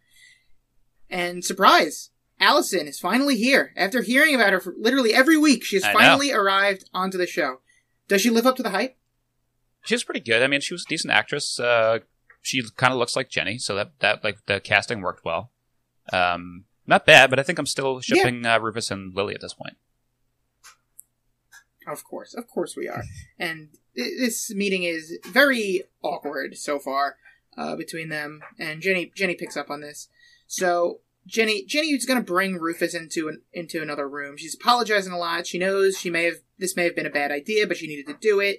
And 1.09 1.45
surprise, 1.45 2.11
Allison 2.41 2.89
is 2.89 2.99
finally 2.99 3.37
here. 3.37 3.73
After 3.77 4.03
hearing 4.03 4.35
about 4.35 4.53
her 4.53 4.61
for 4.61 4.75
literally 4.79 5.13
every 5.13 5.37
week, 5.37 5.63
she 5.63 5.77
has 5.77 5.85
I 5.85 5.93
know. 5.93 5.99
finally 5.99 6.33
arrived 6.33 6.89
onto 6.95 7.19
the 7.19 7.27
show. 7.27 7.61
Does 8.09 8.23
she 8.23 8.31
live 8.31 8.47
up 8.47 8.57
to 8.57 8.63
the 8.63 8.71
hype? 8.71 8.97
She 9.85 9.95
was 9.95 10.05
pretty 10.05 10.21
good. 10.21 10.43
I 10.43 10.47
mean, 10.47 10.61
she 10.61 10.75
was 10.75 10.85
a 10.87 10.89
decent 10.89 11.13
actress. 11.13 11.61
Uh, 11.61 12.01
she 12.43 12.63
kind 12.77 12.93
of 12.93 12.99
looks 12.99 13.15
like 13.15 13.29
Jenny, 13.29 13.59
so 13.59 13.75
that 13.75 13.93
that 14.01 14.25
like 14.25 14.39
the 14.47 14.61
casting 14.61 15.03
worked 15.03 15.25
well. 15.25 15.51
Um, 16.13 16.65
not 16.87 17.07
bad, 17.07 17.31
but 17.31 17.39
I 17.39 17.43
think 17.43 17.59
I'm 17.59 17.67
still 17.67 18.01
shipping 18.01 18.45
uh, 18.45 18.59
Rufus 18.59 18.91
and 18.91 19.15
Lily 19.15 19.35
at 19.35 19.41
this 19.41 19.55
point. 19.55 19.77
Of 21.87 22.05
course, 22.05 22.35
of 22.35 22.47
course 22.47 22.77
we 22.77 22.89
are. 22.89 23.05
And 23.39 23.69
this 23.95 24.53
meeting 24.55 24.83
is 24.83 25.19
very 25.27 25.85
awkward 26.03 26.57
so 26.57 26.79
far 26.79 27.17
uh, 27.57 27.77
between 27.77 28.09
them, 28.09 28.41
and 28.59 28.81
Jenny. 28.81 29.13
Jenny 29.15 29.35
picks 29.35 29.57
up 29.57 29.71
on 29.71 29.81
this. 29.81 30.09
So 30.47 31.01
Jenny, 31.31 31.65
Jenny 31.65 31.89
is 31.89 32.07
going 32.07 32.19
to 32.19 32.25
bring 32.25 32.59
Rufus 32.59 32.95
into 32.95 33.29
an, 33.29 33.43
into 33.53 33.81
another 33.81 34.09
room. 34.09 34.37
She's 34.37 34.57
apologizing 34.57 35.13
a 35.13 35.19
lot. 35.19 35.47
She 35.47 35.59
knows 35.59 35.97
she 35.97 36.11
may 36.11 36.25
have 36.25 36.37
this 36.59 36.77
may 36.77 36.85
have 36.85 36.97
been 36.97 37.07
a 37.07 37.11
bad 37.11 37.31
idea, 37.31 37.67
but 37.67 37.77
she 37.77 37.87
needed 37.87 38.07
to 38.09 38.17
do 38.21 38.41
it. 38.41 38.59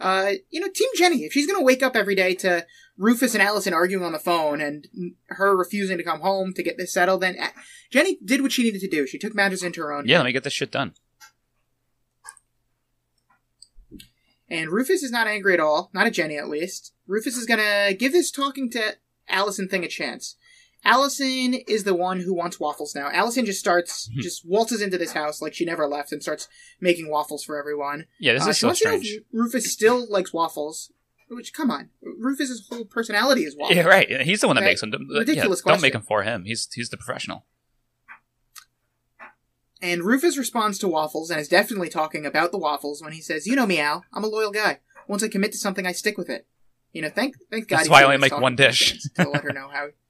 Uh, 0.00 0.32
you 0.50 0.60
know, 0.60 0.68
Team 0.72 0.88
Jenny. 0.96 1.24
If 1.24 1.32
she's 1.32 1.46
going 1.46 1.58
to 1.58 1.64
wake 1.64 1.82
up 1.82 1.96
every 1.96 2.14
day 2.14 2.34
to 2.36 2.64
Rufus 2.96 3.34
and 3.34 3.42
Allison 3.42 3.74
arguing 3.74 4.04
on 4.04 4.12
the 4.12 4.18
phone 4.18 4.60
and 4.60 4.86
her 5.26 5.56
refusing 5.56 5.98
to 5.98 6.04
come 6.04 6.20
home 6.20 6.54
to 6.54 6.62
get 6.62 6.78
this 6.78 6.92
settled, 6.92 7.20
then 7.20 7.36
uh, 7.40 7.48
Jenny 7.90 8.18
did 8.24 8.40
what 8.40 8.52
she 8.52 8.62
needed 8.62 8.80
to 8.80 8.88
do. 8.88 9.06
She 9.06 9.18
took 9.18 9.34
matters 9.34 9.62
into 9.62 9.80
her 9.80 9.92
own. 9.92 10.06
Yeah, 10.06 10.18
let 10.18 10.26
me 10.26 10.32
get 10.32 10.44
this 10.44 10.52
shit 10.52 10.70
done. 10.70 10.94
And 14.48 14.70
Rufus 14.70 15.02
is 15.02 15.10
not 15.10 15.26
angry 15.26 15.54
at 15.54 15.60
all, 15.60 15.90
not 15.94 16.06
at 16.06 16.12
Jenny 16.12 16.36
at 16.36 16.48
least. 16.48 16.92
Rufus 17.06 17.36
is 17.36 17.46
gonna 17.46 17.94
give 17.94 18.12
this 18.12 18.30
talking 18.30 18.70
to 18.70 18.96
Allison 19.28 19.68
thing 19.68 19.82
a 19.82 19.88
chance. 19.88 20.36
Allison 20.84 21.54
is 21.54 21.84
the 21.84 21.94
one 21.94 22.20
who 22.20 22.34
wants 22.34 22.58
waffles 22.58 22.94
now. 22.94 23.08
Allison 23.12 23.44
just 23.46 23.60
starts, 23.60 24.06
just 24.20 24.44
waltzes 24.46 24.82
into 24.82 24.98
this 24.98 25.12
house 25.12 25.40
like 25.40 25.54
she 25.54 25.64
never 25.64 25.86
left 25.86 26.10
and 26.12 26.22
starts 26.22 26.48
making 26.80 27.08
waffles 27.10 27.44
for 27.44 27.56
everyone. 27.58 28.06
Yeah, 28.18 28.32
this 28.34 28.46
Uh, 28.46 28.50
is 28.50 28.58
so 28.58 28.72
strange. 28.72 29.18
Rufus 29.32 29.72
still 29.72 30.06
likes 30.10 30.32
waffles. 30.32 30.90
Which, 31.28 31.54
come 31.54 31.70
on, 31.70 31.88
Rufus's 32.02 32.66
whole 32.68 32.84
personality 32.84 33.44
is 33.44 33.56
waffles. 33.56 33.76
Yeah, 33.76 33.84
right. 33.84 34.20
He's 34.20 34.42
the 34.42 34.48
one 34.48 34.56
that 34.56 34.62
Okay. 34.62 34.72
makes 34.72 34.82
them. 34.82 34.92
Ridiculous 35.08 35.62
yeah, 35.64 35.72
Don't 35.72 35.80
make 35.80 35.94
them 35.94 36.02
for 36.02 36.24
him. 36.24 36.44
He's 36.44 36.68
he's 36.74 36.90
the 36.90 36.98
professional. 36.98 37.46
And 39.80 40.04
Rufus 40.04 40.36
responds 40.38 40.78
to 40.80 40.88
waffles 40.88 41.30
and 41.30 41.40
is 41.40 41.48
definitely 41.48 41.88
talking 41.88 42.24
about 42.26 42.52
the 42.52 42.58
waffles 42.58 43.02
when 43.02 43.12
he 43.12 43.20
says, 43.20 43.46
"You 43.46 43.56
know 43.56 43.66
me, 43.66 43.80
Al. 43.80 44.04
I'm 44.12 44.22
a 44.24 44.28
loyal 44.28 44.50
guy. 44.52 44.80
Once 45.08 45.22
I 45.22 45.28
commit 45.28 45.52
to 45.52 45.58
something, 45.58 45.86
I 45.86 45.92
stick 45.92 46.16
with 46.18 46.28
it. 46.30 46.46
You 46.92 47.02
know, 47.02 47.08
thank 47.08 47.34
thank 47.50 47.66
God. 47.66 47.78
That's 47.78 47.88
why 47.88 48.02
I 48.02 48.04
only 48.04 48.18
make 48.18 48.38
one 48.38 48.54
dish. 48.54 49.00
To 49.16 49.28
let 49.30 49.42
her 49.42 49.52
know 49.52 49.68
how 49.72 49.88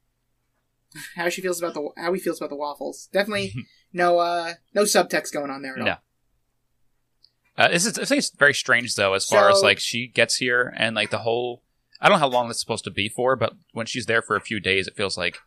how 1.16 1.28
she 1.28 1.40
feels 1.40 1.60
about 1.60 1.74
the 1.74 1.88
how 1.96 2.12
he 2.12 2.20
feels 2.20 2.38
about 2.38 2.50
the 2.50 2.56
waffles. 2.56 3.08
Definitely 3.12 3.54
no 3.92 4.18
uh 4.18 4.54
no 4.74 4.82
subtext 4.82 5.32
going 5.32 5.50
on 5.50 5.62
there 5.62 5.74
at 5.74 5.80
all. 5.80 5.86
No. 5.86 5.96
Uh, 7.56 7.68
this 7.68 7.84
is, 7.84 7.98
I 7.98 8.04
think 8.06 8.18
it's 8.18 8.30
very 8.30 8.54
strange 8.54 8.94
though, 8.94 9.12
as 9.12 9.26
far 9.26 9.50
as 9.50 9.62
like 9.62 9.78
she 9.78 10.06
gets 10.06 10.36
here 10.36 10.72
and 10.76 10.96
like 10.96 11.10
the 11.10 11.18
whole. 11.18 11.62
I 12.00 12.08
don't 12.08 12.16
know 12.16 12.26
how 12.26 12.32
long 12.32 12.48
this 12.48 12.56
is 12.56 12.60
supposed 12.60 12.84
to 12.84 12.90
be 12.90 13.08
for, 13.08 13.36
but 13.36 13.52
when 13.72 13.86
she's 13.86 14.06
there 14.06 14.22
for 14.22 14.34
a 14.34 14.40
few 14.40 14.58
days, 14.58 14.88
it 14.88 14.96
feels 14.96 15.16
like 15.16 15.38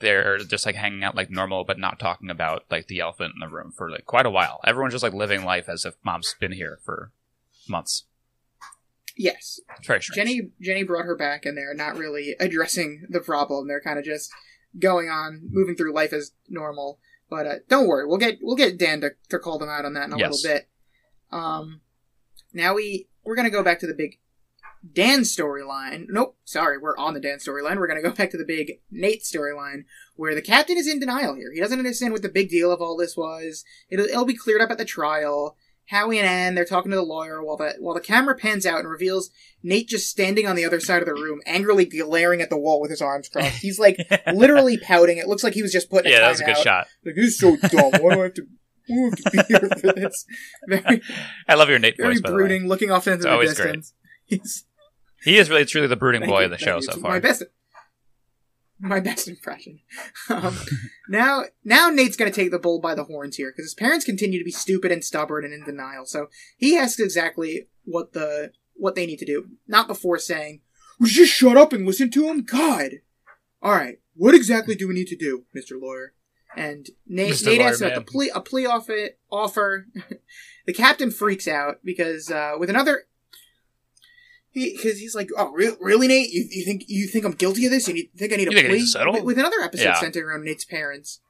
they're 0.00 0.38
just 0.38 0.66
like 0.66 0.74
hanging 0.74 1.04
out 1.04 1.14
like 1.14 1.30
normal, 1.30 1.64
but 1.64 1.78
not 1.78 2.00
talking 2.00 2.30
about 2.30 2.64
like 2.70 2.88
the 2.88 3.00
elephant 3.00 3.34
in 3.34 3.40
the 3.40 3.54
room 3.54 3.70
for 3.70 3.90
like 3.90 4.04
quite 4.06 4.26
a 4.26 4.30
while. 4.30 4.60
Everyone's 4.64 4.94
just 4.94 5.04
like 5.04 5.12
living 5.12 5.44
life 5.44 5.68
as 5.68 5.84
if 5.84 5.94
mom's 6.02 6.34
been 6.40 6.52
here 6.52 6.78
for 6.82 7.12
months. 7.68 8.04
Yes, 9.16 9.60
It's 9.78 9.86
very 9.86 10.02
strange. 10.02 10.16
Jenny 10.16 10.50
Jenny 10.60 10.82
brought 10.82 11.04
her 11.04 11.14
back, 11.14 11.46
and 11.46 11.56
they're 11.56 11.74
not 11.74 11.96
really 11.96 12.34
addressing 12.40 13.06
the 13.08 13.20
problem. 13.20 13.68
They're 13.68 13.80
kind 13.80 13.98
of 13.98 14.04
just 14.04 14.32
going 14.78 15.08
on, 15.08 15.40
moving 15.50 15.76
through 15.76 15.92
life 15.94 16.12
as 16.12 16.32
normal. 16.48 16.98
But 17.30 17.46
uh, 17.46 17.54
don't 17.68 17.86
worry, 17.88 18.06
we'll 18.06 18.18
get 18.18 18.38
we'll 18.42 18.56
get 18.56 18.78
Dan 18.78 19.00
to, 19.00 19.10
to 19.30 19.38
call 19.38 19.58
them 19.58 19.68
out 19.68 19.84
on 19.84 19.94
that 19.94 20.06
in 20.06 20.12
a 20.12 20.18
Yes. 20.18 20.30
little 20.44 20.54
bit. 20.56 20.68
Um, 21.32 21.80
now 22.52 22.74
we 22.74 23.08
we're 23.24 23.36
gonna 23.36 23.50
go 23.50 23.62
back 23.62 23.80
to 23.80 23.86
the 23.86 23.94
big 23.94 24.18
Dan 24.92 25.20
storyline. 25.20 26.06
Nope, 26.10 26.36
sorry, 26.44 26.76
we're 26.78 26.96
on 26.98 27.14
the 27.14 27.20
Dan 27.20 27.38
storyline. 27.38 27.76
We're 27.78 27.86
gonna 27.88 28.02
go 28.02 28.10
back 28.16 28.30
to 28.30 28.36
the 28.38 28.44
big 28.44 28.80
Nate 28.90 29.22
storyline, 29.22 29.84
where 30.16 30.34
the 30.34 30.42
captain 30.42 30.76
is 30.76 30.86
in 30.86 31.00
denial 31.00 31.34
here. 31.34 31.50
He 31.52 31.60
doesn't 31.60 31.78
understand 31.78 32.12
what 32.12 32.22
the 32.22 32.28
big 32.28 32.50
deal 32.50 32.70
of 32.70 32.80
all 32.82 32.96
this 32.96 33.16
was. 33.16 33.64
It'll, 33.88 34.04
it'll 34.06 34.26
be 34.26 34.36
cleared 34.36 34.60
up 34.60 34.70
at 34.70 34.78
the 34.78 34.84
trial. 34.84 35.56
Howie 35.88 36.18
and 36.18 36.26
Anne, 36.26 36.54
they're 36.54 36.64
talking 36.64 36.90
to 36.90 36.96
the 36.96 37.02
lawyer 37.02 37.42
while 37.44 37.56
the 37.56 37.74
while 37.78 37.94
the 37.94 38.00
camera 38.00 38.34
pans 38.34 38.64
out 38.64 38.80
and 38.80 38.88
reveals 38.88 39.30
Nate 39.62 39.88
just 39.88 40.08
standing 40.08 40.46
on 40.46 40.56
the 40.56 40.64
other 40.64 40.80
side 40.80 41.02
of 41.02 41.06
the 41.06 41.14
room, 41.14 41.40
angrily 41.46 41.84
glaring 41.84 42.40
at 42.40 42.48
the 42.50 42.56
wall 42.58 42.80
with 42.80 42.90
his 42.90 43.02
arms 43.02 43.28
crossed. 43.28 43.56
He's 43.62 43.78
like 43.78 43.98
literally 44.32 44.78
pouting. 44.78 45.18
It 45.18 45.28
looks 45.28 45.44
like 45.44 45.54
he 45.54 45.62
was 45.62 45.72
just 45.72 45.90
putting. 45.90 46.10
yeah, 46.10 46.18
a 46.18 46.20
that 46.22 46.28
was 46.30 46.40
a 46.40 46.44
good 46.44 46.56
timeout. 46.56 46.62
shot. 46.62 46.86
Like 47.04 47.14
this 47.16 47.26
is 47.26 47.38
so 47.38 47.56
dumb. 47.56 47.92
Why 48.02 48.14
do 48.14 48.20
I 48.20 48.24
have 48.24 48.34
to? 48.34 48.46
why 48.86 48.96
do 48.96 49.02
I 49.02 49.04
have 49.04 49.16
to 49.16 49.30
be 49.30 49.38
here 49.48 49.68
for 49.80 49.92
this? 50.00 50.24
Very, 50.68 51.02
I 51.48 51.54
love 51.54 51.68
your 51.68 51.78
Nate 51.78 51.96
very 51.98 52.14
voice. 52.14 52.22
Way, 52.22 52.30
brooding, 52.30 52.66
looking 52.68 52.90
off 52.90 53.06
into 53.06 53.16
It's 53.16 53.24
the 53.24 53.30
always 53.30 53.54
great. 53.54 53.66
distance. 53.66 53.94
He's 54.26 54.64
he 55.22 55.36
is 55.38 55.48
really 55.50 55.64
truly 55.66 55.86
the 55.86 55.96
brooding 55.96 56.26
boy 56.26 56.40
you, 56.40 56.44
of 56.46 56.50
the 56.50 56.58
show 56.58 56.80
so 56.80 56.92
far. 56.92 57.10
My 57.12 57.20
best, 57.20 57.42
my 58.80 59.00
best 59.00 59.28
impression. 59.28 59.80
Um, 60.28 60.58
now, 61.08 61.44
now 61.64 61.90
Nate's 61.90 62.16
going 62.16 62.30
to 62.30 62.34
take 62.34 62.50
the 62.50 62.58
bull 62.58 62.80
by 62.80 62.94
the 62.94 63.04
horns 63.04 63.36
here 63.36 63.50
because 63.50 63.66
his 63.66 63.74
parents 63.74 64.04
continue 64.04 64.38
to 64.38 64.44
be 64.44 64.50
stupid 64.50 64.90
and 64.92 65.04
stubborn 65.04 65.44
and 65.44 65.54
in 65.54 65.64
denial. 65.64 66.06
So 66.06 66.28
he 66.56 66.76
asks 66.76 67.00
exactly 67.00 67.68
what 67.84 68.12
the 68.12 68.52
what 68.74 68.94
they 68.94 69.06
need 69.06 69.18
to 69.20 69.26
do, 69.26 69.50
not 69.68 69.86
before 69.86 70.18
saying, 70.18 70.60
"Would 70.98 71.14
you 71.14 71.24
just 71.24 71.36
shut 71.36 71.56
up 71.56 71.72
and 71.72 71.86
listen 71.86 72.10
to 72.10 72.28
him?" 72.28 72.42
God. 72.42 73.00
All 73.62 73.72
right, 73.72 74.00
what 74.14 74.34
exactly 74.34 74.74
do 74.74 74.88
we 74.88 74.94
need 74.94 75.08
to 75.08 75.16
do, 75.16 75.44
Mister 75.54 75.78
Lawyer? 75.78 76.12
And 76.56 76.88
Nate, 77.06 77.44
Nate 77.44 77.60
asks 77.60 77.80
about 77.80 77.94
the 77.94 78.00
Man. 78.00 78.06
plea, 78.06 78.30
a 78.34 78.40
plea 78.40 78.66
offer. 78.66 79.10
offer. 79.30 79.86
the 80.66 80.72
captain 80.72 81.10
freaks 81.10 81.48
out 81.48 81.80
because 81.84 82.30
uh, 82.30 82.54
with 82.58 82.70
another 82.70 83.04
because 84.54 84.98
he's 84.98 85.14
like, 85.14 85.28
"Oh, 85.36 85.50
re- 85.52 85.76
really, 85.80 86.06
Nate? 86.08 86.30
You, 86.30 86.46
you 86.50 86.64
think 86.64 86.84
you 86.88 87.06
think 87.08 87.24
I'm 87.24 87.32
guilty 87.32 87.64
of 87.66 87.72
this? 87.72 87.88
You 87.88 87.94
need, 87.94 88.10
think 88.16 88.32
I 88.32 88.36
need 88.36 88.48
a 88.48 88.52
You 88.52 88.56
think 88.58 88.68
plea?" 88.68 88.80
to 88.80 88.86
settle? 88.86 89.12
With, 89.14 89.24
with 89.24 89.38
another 89.38 89.60
episode 89.62 89.84
Yeah. 89.84 89.94
centered 90.00 90.24
around 90.24 90.44
Nate's 90.44 90.64
parents, 90.64 91.20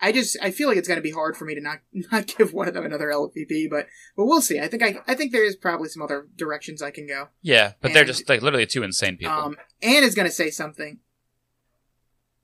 I 0.00 0.10
just 0.10 0.36
I 0.42 0.50
feel 0.50 0.68
like 0.68 0.76
it's 0.78 0.88
going 0.88 0.96
to 0.98 1.02
be 1.02 1.10
hard 1.12 1.36
for 1.36 1.44
me 1.44 1.54
to 1.54 1.60
not 1.60 1.78
not 2.12 2.26
give 2.26 2.52
one 2.52 2.66
of 2.66 2.74
them 2.74 2.84
another 2.84 3.08
LVP, 3.08 3.68
but 3.70 3.86
but 4.16 4.24
we'll 4.24 4.40
see. 4.40 4.58
I 4.58 4.68
think 4.68 4.82
I 4.82 4.96
I 5.06 5.14
think 5.14 5.32
there 5.32 5.44
is 5.44 5.54
probably 5.54 5.88
some 5.88 6.02
other 6.02 6.26
directions 6.36 6.82
I 6.82 6.90
can 6.90 7.06
go. 7.06 7.28
yeah, 7.42 7.72
but 7.80 7.92
they're 7.92 8.04
just 8.04 8.28
like 8.28 8.42
literally 8.42 8.66
two 8.66 8.82
insane 8.82 9.16
people. 9.16 9.34
Um, 9.34 9.56
Anne 9.82 10.02
is 10.02 10.14
going 10.14 10.26
to 10.28 10.34
say 10.34 10.50
something. 10.50 10.98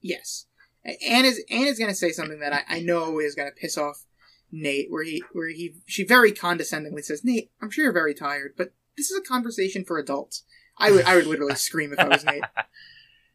Yes, 0.01 0.47
Anne 0.85 1.25
is 1.25 1.43
Anne 1.51 1.67
is 1.67 1.79
going 1.79 1.91
to 1.91 1.97
say 1.97 2.13
something 2.13 2.39
that 2.41 2.53
I, 2.53 2.77
I 2.77 2.81
know 2.81 3.19
is 3.19 3.35
going 3.35 3.49
to 3.51 3.55
piss 3.55 3.77
off 3.77 4.05
Nate, 4.53 4.87
where 4.91 5.03
he 5.03 5.25
where 5.33 5.49
he 5.49 5.75
she 5.87 6.05
very 6.05 6.31
condescendingly 6.33 7.03
says, 7.03 7.25
"Nate, 7.25 7.51
I'm 7.61 7.71
sure 7.71 7.85
you're 7.85 7.93
very 7.93 8.15
tired, 8.15 8.53
but 8.57 8.73
this 8.99 9.11
is 9.11 9.19
a 9.19 9.23
conversation 9.23 9.85
for 9.85 9.99
adults." 9.99 10.43
I 10.79 10.91
would 10.91 11.05
I 11.05 11.17
would 11.17 11.27
literally 11.27 11.55
scream 11.57 11.93
if 11.93 11.99
I 11.99 12.09
was 12.09 12.25
Nate. 12.25 12.45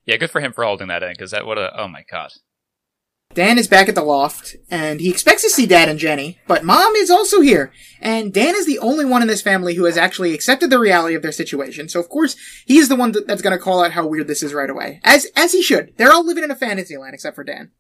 yeah, 0.06 0.18
good 0.18 0.32
for 0.32 0.42
him 0.42 0.54
for 0.54 0.64
holding 0.64 0.88
that 0.88 1.04
in 1.04 1.12
because 1.12 1.32
that 1.32 1.46
would 1.46 1.58
have. 1.58 1.72
Oh 1.76 1.88
my 1.88 2.04
god. 2.10 2.34
Dan 3.34 3.58
is 3.58 3.68
back 3.68 3.90
at 3.90 3.96
the 3.96 4.04
loft, 4.04 4.56
and 4.70 5.02
he 5.02 5.10
expects 5.10 5.42
to 5.42 5.50
see 5.50 5.66
Dad 5.66 5.90
and 5.90 5.98
Jenny, 5.98 6.38
but 6.48 6.64
Mom 6.64 6.94
is 6.96 7.10
also 7.10 7.42
here. 7.42 7.72
And 8.00 8.32
Dan 8.32 8.56
is 8.56 8.68
the 8.68 8.78
only 8.78 9.06
one 9.06 9.24
in 9.24 9.28
this 9.28 9.42
family 9.42 9.74
who 9.74 9.86
has 9.86 9.98
actually 9.98 10.36
accepted 10.36 10.70
the 10.70 10.78
reality 10.78 11.16
of 11.16 11.24
their 11.24 11.32
situation. 11.32 11.90
So 11.90 12.00
of 12.00 12.10
course, 12.10 12.36
he 12.68 12.78
is 12.78 12.90
the 12.90 12.96
one 12.96 13.12
that's 13.26 13.42
going 13.42 13.58
to 13.58 13.64
call 13.64 13.84
out 13.84 13.94
how 13.94 14.06
weird 14.06 14.28
this 14.28 14.44
is 14.44 14.54
right 14.54 14.70
away, 14.70 15.00
as 15.04 15.26
as 15.36 15.52
he 15.52 15.64
should. 15.64 15.94
They're 15.98 16.14
all 16.14 16.26
living 16.26 16.44
in 16.44 16.52
a 16.52 16.56
fantasy 16.56 16.96
land 16.96 17.16
except 17.16 17.36
for 17.36 17.44
Dan. 17.44 17.72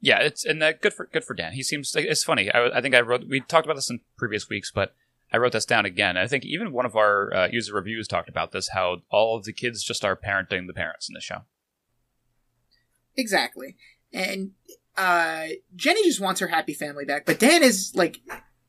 Yeah, 0.00 0.18
it's 0.18 0.44
and 0.44 0.62
uh, 0.62 0.72
good 0.72 0.92
for 0.92 1.08
good 1.10 1.24
for 1.24 1.34
Dan. 1.34 1.52
He 1.52 1.62
seems 1.62 1.94
like 1.94 2.04
it's 2.04 2.24
funny. 2.24 2.50
I, 2.50 2.78
I 2.78 2.80
think 2.82 2.94
I 2.94 3.00
wrote 3.00 3.28
we 3.28 3.40
talked 3.40 3.66
about 3.66 3.76
this 3.76 3.90
in 3.90 4.00
previous 4.18 4.50
weeks, 4.50 4.70
but 4.74 4.94
I 5.32 5.38
wrote 5.38 5.52
this 5.52 5.64
down 5.64 5.86
again. 5.86 6.16
I 6.16 6.26
think 6.26 6.44
even 6.44 6.72
one 6.72 6.84
of 6.84 6.94
our 6.94 7.34
uh, 7.34 7.48
user 7.50 7.74
reviews 7.74 8.06
talked 8.06 8.28
about 8.28 8.52
this. 8.52 8.68
How 8.68 8.98
all 9.10 9.36
of 9.36 9.44
the 9.44 9.52
kids 9.52 9.82
just 9.82 10.04
are 10.04 10.14
parenting 10.14 10.66
the 10.66 10.74
parents 10.74 11.08
in 11.08 11.14
the 11.14 11.20
show. 11.20 11.42
Exactly. 13.16 13.76
And 14.12 14.52
uh 14.96 15.46
Jenny 15.74 16.04
just 16.04 16.20
wants 16.20 16.40
her 16.40 16.48
happy 16.48 16.74
family 16.74 17.06
back, 17.06 17.24
but 17.24 17.38
Dan 17.38 17.62
is 17.62 17.92
like 17.94 18.20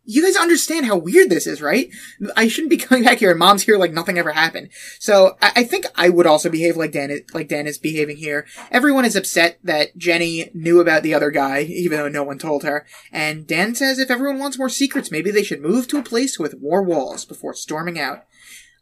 you 0.06 0.22
guys 0.22 0.36
understand 0.36 0.86
how 0.86 0.98
weird 0.98 1.30
this 1.30 1.48
is, 1.48 1.62
right? 1.62 1.90
I 2.36 2.48
shouldn't 2.48 2.70
be 2.70 2.78
coming 2.86 3.04
back 3.04 3.20
here 3.20 3.32
and 3.32 3.40
mom's 3.40 3.64
here 3.64 3.78
like 3.78 3.94
nothing 3.94 4.18
ever 4.18 4.32
happened. 4.32 4.70
So 5.00 5.38
I, 5.42 5.52
I 5.58 5.64
think 5.64 5.86
I 5.96 6.10
would 6.10 6.28
also 6.28 6.50
behave 6.50 6.76
like 6.76 6.92
Dan 6.92 7.12
is, 7.12 7.22
like 7.34 7.48
Dan 7.48 7.68
is 7.68 7.78
behaving 7.78 8.18
here. 8.18 8.46
Everyone 8.72 9.06
is 9.06 9.16
upset 9.16 9.60
that 9.64 9.98
Jenny 9.98 10.50
knew 10.54 10.80
about 10.80 11.04
the 11.04 11.14
other 11.14 11.32
guy, 11.32 11.62
even 11.62 11.98
though 11.98 12.10
no 12.10 12.24
one 12.24 12.38
told 12.38 12.64
her. 12.64 12.86
And 13.12 13.48
Dan 13.48 13.76
says 13.76 14.00
if 14.00 14.12
everyone 14.12 14.40
wants 14.40 14.58
more 14.58 14.70
secrets, 14.70 15.12
maybe 15.12 15.32
they 15.32 15.44
should 15.44 15.62
move 15.62 15.88
to 15.90 15.98
a 15.98 16.04
place 16.04 16.38
with 16.38 16.62
more 16.62 16.84
walls 16.84 17.26
before 17.26 17.54
storming 17.54 18.00
out. 18.00 18.26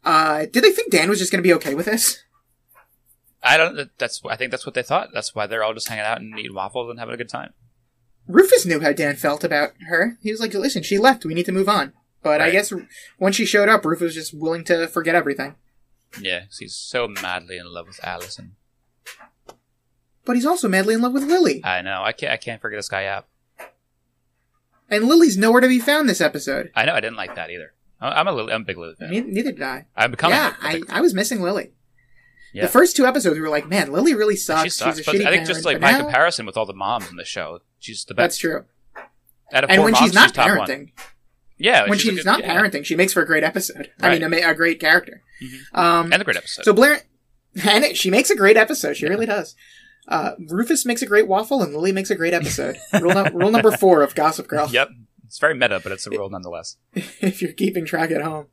Uh, 0.04 0.46
did 0.46 0.64
they 0.64 0.72
think 0.72 0.90
Dan 0.90 1.08
was 1.08 1.20
just 1.20 1.30
gonna 1.30 1.42
be 1.42 1.54
okay 1.54 1.74
with 1.74 1.86
this? 1.86 2.18
I 3.44 3.56
don't. 3.56 3.88
That's 3.98 4.20
I 4.28 4.36
think 4.36 4.50
that's 4.50 4.66
what 4.66 4.74
they 4.74 4.82
thought. 4.82 5.08
That's 5.12 5.34
why 5.34 5.46
they're 5.46 5.64
all 5.64 5.74
just 5.74 5.88
hanging 5.88 6.04
out 6.04 6.20
and 6.20 6.38
eating 6.38 6.54
waffles 6.54 6.90
and 6.90 6.98
having 6.98 7.14
a 7.14 7.18
good 7.18 7.28
time. 7.28 7.52
Rufus 8.28 8.64
knew 8.66 8.80
how 8.80 8.92
Dan 8.92 9.16
felt 9.16 9.44
about 9.44 9.72
her. 9.88 10.16
He 10.22 10.30
was 10.30 10.40
like, 10.40 10.54
listen, 10.54 10.82
she 10.82 10.98
left. 10.98 11.24
We 11.24 11.34
need 11.34 11.46
to 11.46 11.52
move 11.52 11.68
on. 11.68 11.92
But 12.22 12.40
I 12.40 12.50
guess 12.50 12.72
when 13.18 13.32
she 13.32 13.44
showed 13.44 13.68
up, 13.68 13.84
Rufus 13.84 14.02
was 14.02 14.14
just 14.14 14.32
willing 14.34 14.62
to 14.64 14.86
forget 14.86 15.14
everything. 15.16 15.56
Yeah, 16.20 16.42
he's 16.58 16.74
so 16.74 17.08
madly 17.08 17.58
in 17.58 17.66
love 17.72 17.88
with 17.88 17.98
Allison. 18.04 18.54
But 20.24 20.36
he's 20.36 20.46
also 20.46 20.68
madly 20.68 20.94
in 20.94 21.00
love 21.02 21.14
with 21.14 21.24
Lily. 21.24 21.64
I 21.64 21.82
know. 21.82 22.02
I 22.04 22.12
can't. 22.12 22.32
I 22.32 22.36
can't 22.36 22.62
figure 22.62 22.78
this 22.78 22.88
guy 22.88 23.06
out. 23.06 23.26
And 24.88 25.04
Lily's 25.04 25.36
nowhere 25.36 25.60
to 25.62 25.68
be 25.68 25.80
found 25.80 26.08
this 26.08 26.20
episode. 26.20 26.70
I 26.76 26.84
know. 26.84 26.94
I 26.94 27.00
didn't 27.00 27.16
like 27.16 27.34
that 27.34 27.50
either. 27.50 27.72
I'm 28.00 28.26
a 28.28 28.32
Lily, 28.32 28.52
I'm 28.52 28.62
a 28.62 28.64
big 28.64 28.78
Lily 28.78 28.94
fan. 28.96 29.10
Ne- 29.10 29.20
Neither 29.20 29.52
did 29.52 29.62
I. 29.62 29.86
I'm 29.96 30.10
becoming. 30.10 30.36
yeah, 30.36 30.54
I, 30.60 30.82
I 30.88 31.00
was 31.00 31.14
missing 31.14 31.40
Lily. 31.40 31.70
Yeah. 32.52 32.62
The 32.62 32.68
first 32.68 32.96
two 32.96 33.06
episodes, 33.06 33.34
we 33.34 33.40
were 33.40 33.48
like, 33.48 33.66
man, 33.68 33.90
Lily 33.92 34.14
really 34.14 34.36
sucks. 34.36 34.62
she 34.64 34.68
sucks. 34.70 34.98
She's 34.98 35.06
a 35.06 35.10
But 35.10 35.16
shitty 35.20 35.26
I 35.26 35.30
think 35.30 35.46
just 35.46 35.64
like 35.64 35.80
by 35.80 35.92
now- 35.92 36.00
comparison 36.02 36.44
with 36.46 36.56
all 36.56 36.66
the 36.66 36.74
moms 36.74 37.08
in 37.10 37.16
the 37.16 37.24
show, 37.24 37.60
she's 37.78 38.04
the 38.04 38.14
best. 38.14 38.24
That's 38.24 38.38
true. 38.38 38.64
Out 39.52 39.64
of 39.64 39.70
And 39.70 39.76
four 39.78 39.84
when 39.84 39.92
moms, 39.92 40.04
she's 40.04 40.14
not 40.14 40.36
one. 40.36 40.48
parenting, 40.48 40.90
Yeah, 41.58 41.88
when 41.88 41.98
she's 41.98 42.16
good- 42.16 42.24
not 42.26 42.40
yeah. 42.40 42.54
parenting, 42.60 42.84
she 42.84 42.94
makes 42.96 43.12
for 43.12 43.22
a 43.22 43.26
great 43.26 43.44
episode. 43.44 43.90
I 44.00 44.10
mean, 44.10 44.22
a, 44.22 44.50
a 44.50 44.54
great 44.54 44.80
character. 44.80 45.22
Mhm. 45.42 45.78
Um, 45.78 46.12
and 46.12 46.20
a 46.22 46.24
great 46.24 46.36
episode. 46.36 46.64
So 46.64 46.72
Blair, 46.72 47.02
and 47.64 47.84
it, 47.84 47.96
she 47.96 48.10
makes 48.10 48.30
a 48.30 48.36
great 48.36 48.56
episode. 48.56 48.96
She 48.96 49.06
really 49.06 49.26
does. 49.26 49.54
Uh, 50.08 50.32
Rufus 50.48 50.84
makes 50.84 51.00
a 51.02 51.06
great 51.06 51.28
waffle, 51.28 51.62
and 51.62 51.72
Lily 51.72 51.92
makes 51.92 52.10
a 52.10 52.14
great 52.16 52.34
episode. 52.34 52.76
rule, 53.00 53.14
no, 53.14 53.24
rule 53.32 53.50
number 53.50 53.70
four 53.70 54.02
of 54.02 54.14
Gossip 54.14 54.48
Girl. 54.48 54.68
yep, 54.70 54.88
it's 55.24 55.38
very 55.38 55.54
meta, 55.54 55.80
but 55.82 55.92
it's 55.92 56.06
a 56.06 56.10
rule 56.10 56.28
nonetheless. 56.28 56.76
if 56.94 57.40
you're 57.40 57.52
keeping 57.52 57.84
track 57.86 58.10
at 58.10 58.20
home. 58.22 58.46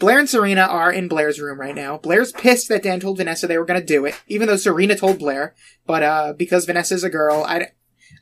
Blair 0.00 0.18
and 0.18 0.28
Serena 0.28 0.62
are 0.62 0.92
in 0.92 1.08
Blair's 1.08 1.38
room 1.38 1.60
right 1.60 1.74
now. 1.74 1.98
Blair's 1.98 2.32
pissed 2.32 2.68
that 2.68 2.82
Dan 2.82 2.98
told 3.00 3.18
Vanessa 3.18 3.46
they 3.46 3.58
were 3.58 3.64
going 3.66 3.78
to 3.78 3.86
do 3.86 4.06
it, 4.06 4.20
even 4.26 4.48
though 4.48 4.56
Serena 4.56 4.96
told 4.96 5.18
Blair. 5.18 5.54
But 5.86 6.02
uh, 6.02 6.32
because 6.36 6.64
Vanessa's 6.64 7.04
a 7.04 7.10
girl, 7.10 7.44
I, 7.44 7.68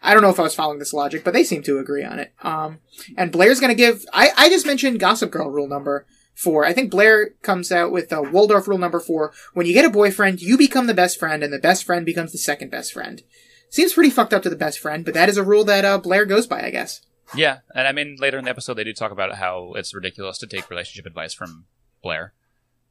I 0.02 0.12
don't 0.12 0.22
know 0.22 0.30
if 0.30 0.40
I 0.40 0.42
was 0.42 0.54
following 0.54 0.80
this 0.80 0.92
logic, 0.92 1.24
but 1.24 1.32
they 1.32 1.44
seem 1.44 1.62
to 1.62 1.78
agree 1.78 2.04
on 2.04 2.18
it. 2.18 2.34
Um, 2.42 2.80
and 3.16 3.32
Blair's 3.32 3.60
going 3.60 3.70
to 3.70 3.76
give. 3.76 4.04
I, 4.12 4.30
I 4.36 4.48
just 4.48 4.66
mentioned 4.66 5.00
Gossip 5.00 5.30
Girl 5.30 5.50
rule 5.50 5.68
number 5.68 6.06
four. 6.34 6.64
I 6.64 6.72
think 6.72 6.90
Blair 6.90 7.30
comes 7.42 7.72
out 7.72 7.92
with 7.92 8.12
uh, 8.12 8.22
Waldorf 8.22 8.68
rule 8.68 8.78
number 8.78 9.00
four. 9.00 9.32
When 9.54 9.66
you 9.66 9.72
get 9.72 9.84
a 9.84 9.90
boyfriend, 9.90 10.42
you 10.42 10.58
become 10.58 10.88
the 10.88 10.94
best 10.94 11.18
friend, 11.18 11.42
and 11.42 11.52
the 11.52 11.58
best 11.58 11.84
friend 11.84 12.04
becomes 12.04 12.32
the 12.32 12.38
second 12.38 12.70
best 12.70 12.92
friend. 12.92 13.22
Seems 13.70 13.92
pretty 13.92 14.10
fucked 14.10 14.34
up 14.34 14.42
to 14.42 14.50
the 14.50 14.56
best 14.56 14.78
friend, 14.78 15.04
but 15.04 15.14
that 15.14 15.28
is 15.28 15.36
a 15.36 15.44
rule 15.44 15.64
that 15.64 15.84
uh, 15.84 15.98
Blair 15.98 16.24
goes 16.24 16.46
by, 16.46 16.62
I 16.62 16.70
guess. 16.70 17.02
Yeah, 17.34 17.58
and 17.74 17.86
I 17.86 17.92
mean 17.92 18.16
later 18.18 18.38
in 18.38 18.44
the 18.44 18.50
episode 18.50 18.74
they 18.74 18.84
do 18.84 18.92
talk 18.92 19.12
about 19.12 19.34
how 19.36 19.74
it's 19.74 19.94
ridiculous 19.94 20.38
to 20.38 20.46
take 20.46 20.70
relationship 20.70 21.06
advice 21.06 21.34
from 21.34 21.66
Blair. 22.02 22.32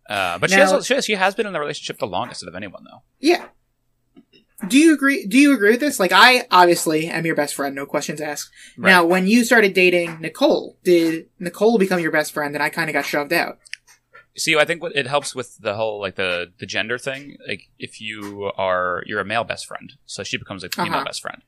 Uh, 0.09 0.37
but 0.37 0.49
she, 0.49 0.55
has, 0.57 0.85
she 0.85 0.93
has 0.93 1.05
she 1.05 1.15
has 1.15 1.35
been 1.35 1.45
in 1.47 1.53
the 1.53 1.59
relationship 1.59 1.97
the 1.99 2.07
longest 2.07 2.43
out 2.43 2.47
of 2.49 2.55
anyone 2.55 2.83
though. 2.89 3.01
Yeah. 3.19 3.45
Do 4.67 4.77
you 4.77 4.93
agree? 4.93 5.27
Do 5.27 5.37
you 5.37 5.53
agree 5.53 5.71
with 5.71 5.79
this? 5.81 5.99
Like, 5.99 6.11
I 6.11 6.47
obviously 6.49 7.05
am 7.07 7.27
your 7.27 7.35
best 7.35 7.53
friend, 7.53 7.75
no 7.75 7.85
questions 7.85 8.19
asked. 8.19 8.49
Right. 8.75 8.89
Now, 8.89 9.05
when 9.05 9.27
you 9.27 9.43
started 9.43 9.75
dating 9.75 10.19
Nicole, 10.19 10.77
did 10.83 11.27
Nicole 11.37 11.77
become 11.77 11.99
your 11.99 12.09
best 12.11 12.33
friend, 12.33 12.55
and 12.55 12.63
I 12.63 12.69
kind 12.69 12.89
of 12.89 12.93
got 12.95 13.05
shoved 13.05 13.31
out? 13.31 13.59
See, 14.35 14.57
I 14.57 14.65
think 14.65 14.81
what 14.81 14.95
it 14.95 15.05
helps 15.05 15.35
with 15.35 15.57
the 15.59 15.75
whole 15.75 15.99
like 16.01 16.15
the 16.15 16.51
the 16.59 16.65
gender 16.65 16.97
thing. 16.97 17.37
Like 17.47 17.69
if 17.77 18.01
you 18.01 18.51
are 18.57 19.03
you're 19.05 19.19
a 19.19 19.25
male 19.25 19.43
best 19.43 19.67
friend, 19.67 19.93
so 20.07 20.23
she 20.23 20.37
becomes 20.37 20.63
a 20.63 20.69
female 20.69 20.95
Uh-huh. 20.95 21.05
best 21.05 21.21
friend. 21.21 21.43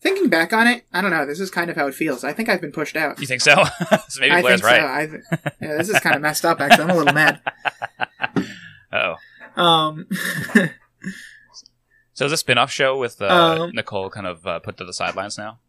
Thinking 0.00 0.28
back 0.28 0.52
on 0.52 0.66
it, 0.66 0.84
I 0.92 1.02
don't 1.02 1.10
know. 1.10 1.26
This 1.26 1.40
is 1.40 1.50
kind 1.50 1.70
of 1.70 1.76
how 1.76 1.86
it 1.86 1.94
feels. 1.94 2.24
I 2.24 2.32
think 2.32 2.48
I've 2.48 2.60
been 2.60 2.72
pushed 2.72 2.96
out. 2.96 3.20
You 3.20 3.26
think 3.26 3.42
so? 3.42 3.54
so 4.08 4.20
maybe 4.20 4.32
I 4.34 4.40
Blair's 4.40 4.62
think 4.62 4.72
so. 4.72 4.78
right. 4.78 5.00
I 5.02 5.06
th- 5.06 5.22
yeah, 5.60 5.76
this 5.76 5.88
is 5.90 6.00
kind 6.00 6.16
of 6.16 6.22
messed 6.22 6.44
up. 6.44 6.60
Actually, 6.60 6.84
I'm 6.84 6.90
a 6.90 6.96
little 6.96 7.12
mad. 7.14 7.40
Oh, 8.92 9.14
Um, 9.54 10.08
so 12.12 12.24
is 12.26 12.32
a 12.32 12.36
spin-off 12.36 12.70
show 12.72 12.98
with 12.98 13.22
uh, 13.22 13.26
Um, 13.26 13.70
Nicole 13.72 14.10
kind 14.10 14.26
of 14.26 14.46
uh, 14.46 14.58
put 14.58 14.76
to 14.78 14.84
the 14.84 14.92
sidelines 14.92 15.38
now? 15.38 15.60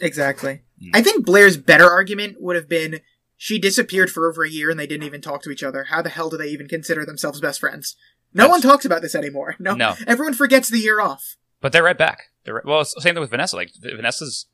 exactly. 0.00 0.62
Hmm. 0.80 0.90
I 0.94 1.02
think 1.02 1.26
Blair's 1.26 1.56
better 1.56 1.90
argument 1.90 2.36
would 2.40 2.56
have 2.56 2.68
been 2.68 3.00
she 3.36 3.58
disappeared 3.58 4.10
for 4.10 4.28
over 4.28 4.42
a 4.44 4.48
year 4.50 4.70
and 4.70 4.78
they 4.80 4.86
didn't 4.86 5.04
even 5.06 5.20
talk 5.20 5.42
to 5.42 5.50
each 5.50 5.62
other. 5.62 5.84
How 5.84 6.02
the 6.02 6.08
hell 6.08 6.30
do 6.30 6.36
they 6.36 6.48
even 6.48 6.66
consider 6.68 7.04
themselves 7.04 7.40
best 7.40 7.60
friends? 7.60 7.94
No 8.32 8.44
That's- 8.44 8.50
one 8.64 8.70
talks 8.72 8.84
about 8.84 9.02
this 9.02 9.14
anymore. 9.14 9.54
No, 9.58 9.74
No. 9.74 9.94
everyone 10.06 10.34
forgets 10.34 10.68
the 10.70 10.78
year 10.78 11.00
off. 11.00 11.36
But 11.60 11.72
they're 11.72 11.82
right 11.82 11.98
back. 11.98 12.30
They're 12.48 12.62
well, 12.64 12.82
same 12.82 13.14
thing 13.14 13.20
with 13.20 13.28
Vanessa. 13.28 13.56
Like 13.56 13.72
Vanessa's 13.78 14.46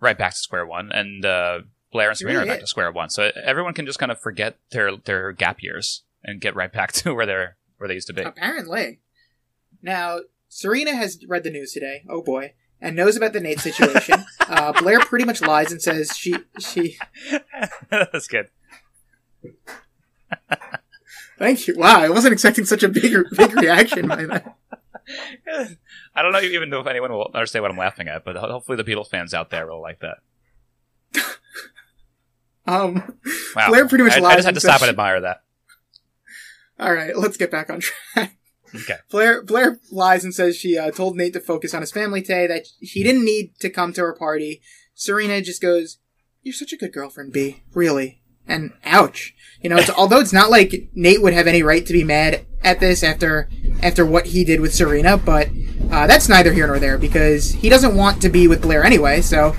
right 0.00 0.18
back 0.18 0.32
to 0.32 0.38
square 0.38 0.66
one, 0.66 0.90
and 0.90 1.24
uh, 1.24 1.60
Blair 1.92 2.08
and 2.08 2.18
Serena 2.18 2.40
really 2.40 2.50
are 2.50 2.54
back 2.54 2.60
to 2.62 2.66
square 2.66 2.90
one. 2.90 3.10
So 3.10 3.30
everyone 3.44 3.74
can 3.74 3.86
just 3.86 4.00
kind 4.00 4.10
of 4.10 4.18
forget 4.18 4.58
their 4.70 4.96
their 4.96 5.30
gap 5.30 5.62
years 5.62 6.02
and 6.24 6.40
get 6.40 6.56
right 6.56 6.72
back 6.72 6.90
to 6.94 7.14
where 7.14 7.24
they're 7.24 7.56
where 7.78 7.86
they 7.86 7.94
used 7.94 8.08
to 8.08 8.12
be. 8.12 8.22
Apparently. 8.22 8.98
Now, 9.82 10.20
Serena 10.48 10.96
has 10.96 11.20
read 11.28 11.44
the 11.44 11.50
news 11.50 11.72
today. 11.72 12.02
Oh 12.08 12.22
boy. 12.22 12.54
and 12.80 12.96
knows 12.96 13.16
about 13.16 13.32
the 13.32 13.40
Nate 13.40 13.60
situation. 13.60 14.24
uh, 14.40 14.72
Blair 14.72 14.98
pretty 14.98 15.24
much 15.24 15.40
lies 15.40 15.70
and 15.70 15.80
says 15.80 16.16
she 16.16 16.34
she. 16.58 16.98
That's 17.88 18.26
good. 18.26 18.48
Thank 21.38 21.68
you. 21.68 21.76
Wow, 21.76 22.00
I 22.00 22.08
wasn't 22.08 22.32
expecting 22.32 22.64
such 22.64 22.82
a 22.82 22.88
big 22.88 23.14
big 23.36 23.54
reaction 23.54 24.08
by 24.08 24.24
that. 24.24 24.56
I 26.16 26.22
don't 26.22 26.32
know 26.32 26.40
even 26.40 26.70
know 26.70 26.80
if 26.80 26.86
anyone 26.86 27.12
will 27.12 27.30
understand 27.34 27.62
what 27.62 27.70
I'm 27.70 27.76
laughing 27.76 28.08
at, 28.08 28.24
but 28.24 28.36
hopefully 28.36 28.76
the 28.76 28.84
Beatles 28.84 29.08
fans 29.08 29.34
out 29.34 29.50
there 29.50 29.66
will 29.66 29.80
like 29.82 30.00
that. 30.00 30.16
Um, 32.68 33.18
Wow. 33.54 33.68
Blair 33.68 33.86
pretty 33.86 34.02
much 34.02 34.14
I, 34.14 34.24
I 34.24 34.34
just 34.34 34.44
had 34.44 34.54
to 34.54 34.60
stop 34.60 34.80
and 34.80 34.90
admire 34.90 35.20
that. 35.20 35.44
all 36.80 36.92
right, 36.92 37.16
let's 37.16 37.36
get 37.36 37.50
back 37.50 37.70
on 37.70 37.78
track. 37.80 38.36
Okay. 38.74 38.96
Blair 39.08 39.42
Blair 39.44 39.78
lies 39.92 40.24
and 40.24 40.34
says 40.34 40.56
she 40.56 40.76
uh, 40.76 40.90
told 40.90 41.16
Nate 41.16 41.32
to 41.34 41.40
focus 41.40 41.72
on 41.72 41.80
his 41.80 41.92
family 41.92 42.20
today. 42.20 42.48
That 42.48 42.66
he 42.80 43.04
didn't 43.04 43.24
need 43.24 43.54
to 43.60 43.70
come 43.70 43.92
to 43.92 44.00
her 44.02 44.12
party. 44.12 44.60
Serena 44.94 45.40
just 45.40 45.62
goes, 45.62 45.98
"You're 46.42 46.52
such 46.52 46.72
a 46.72 46.76
good 46.76 46.92
girlfriend, 46.92 47.32
B. 47.32 47.62
Really." 47.72 48.20
And 48.48 48.72
ouch, 48.84 49.34
you 49.62 49.70
know. 49.70 49.76
It's, 49.76 49.90
although 49.96 50.18
it's 50.20 50.32
not 50.32 50.50
like 50.50 50.90
Nate 50.94 51.22
would 51.22 51.32
have 51.32 51.46
any 51.46 51.62
right 51.62 51.86
to 51.86 51.92
be 51.92 52.02
mad 52.04 52.44
at 52.62 52.80
this 52.80 53.02
after 53.02 53.48
after 53.82 54.04
what 54.04 54.26
he 54.26 54.44
did 54.44 54.60
with 54.60 54.74
Serena, 54.74 55.16
but 55.16 55.48
uh, 55.90 56.06
that's 56.06 56.28
neither 56.28 56.52
here 56.52 56.66
nor 56.66 56.78
there 56.78 56.98
because 56.98 57.50
he 57.50 57.68
doesn't 57.68 57.96
want 57.96 58.20
to 58.22 58.28
be 58.28 58.48
with 58.48 58.62
Blair 58.62 58.84
anyway. 58.84 59.20
So, 59.20 59.54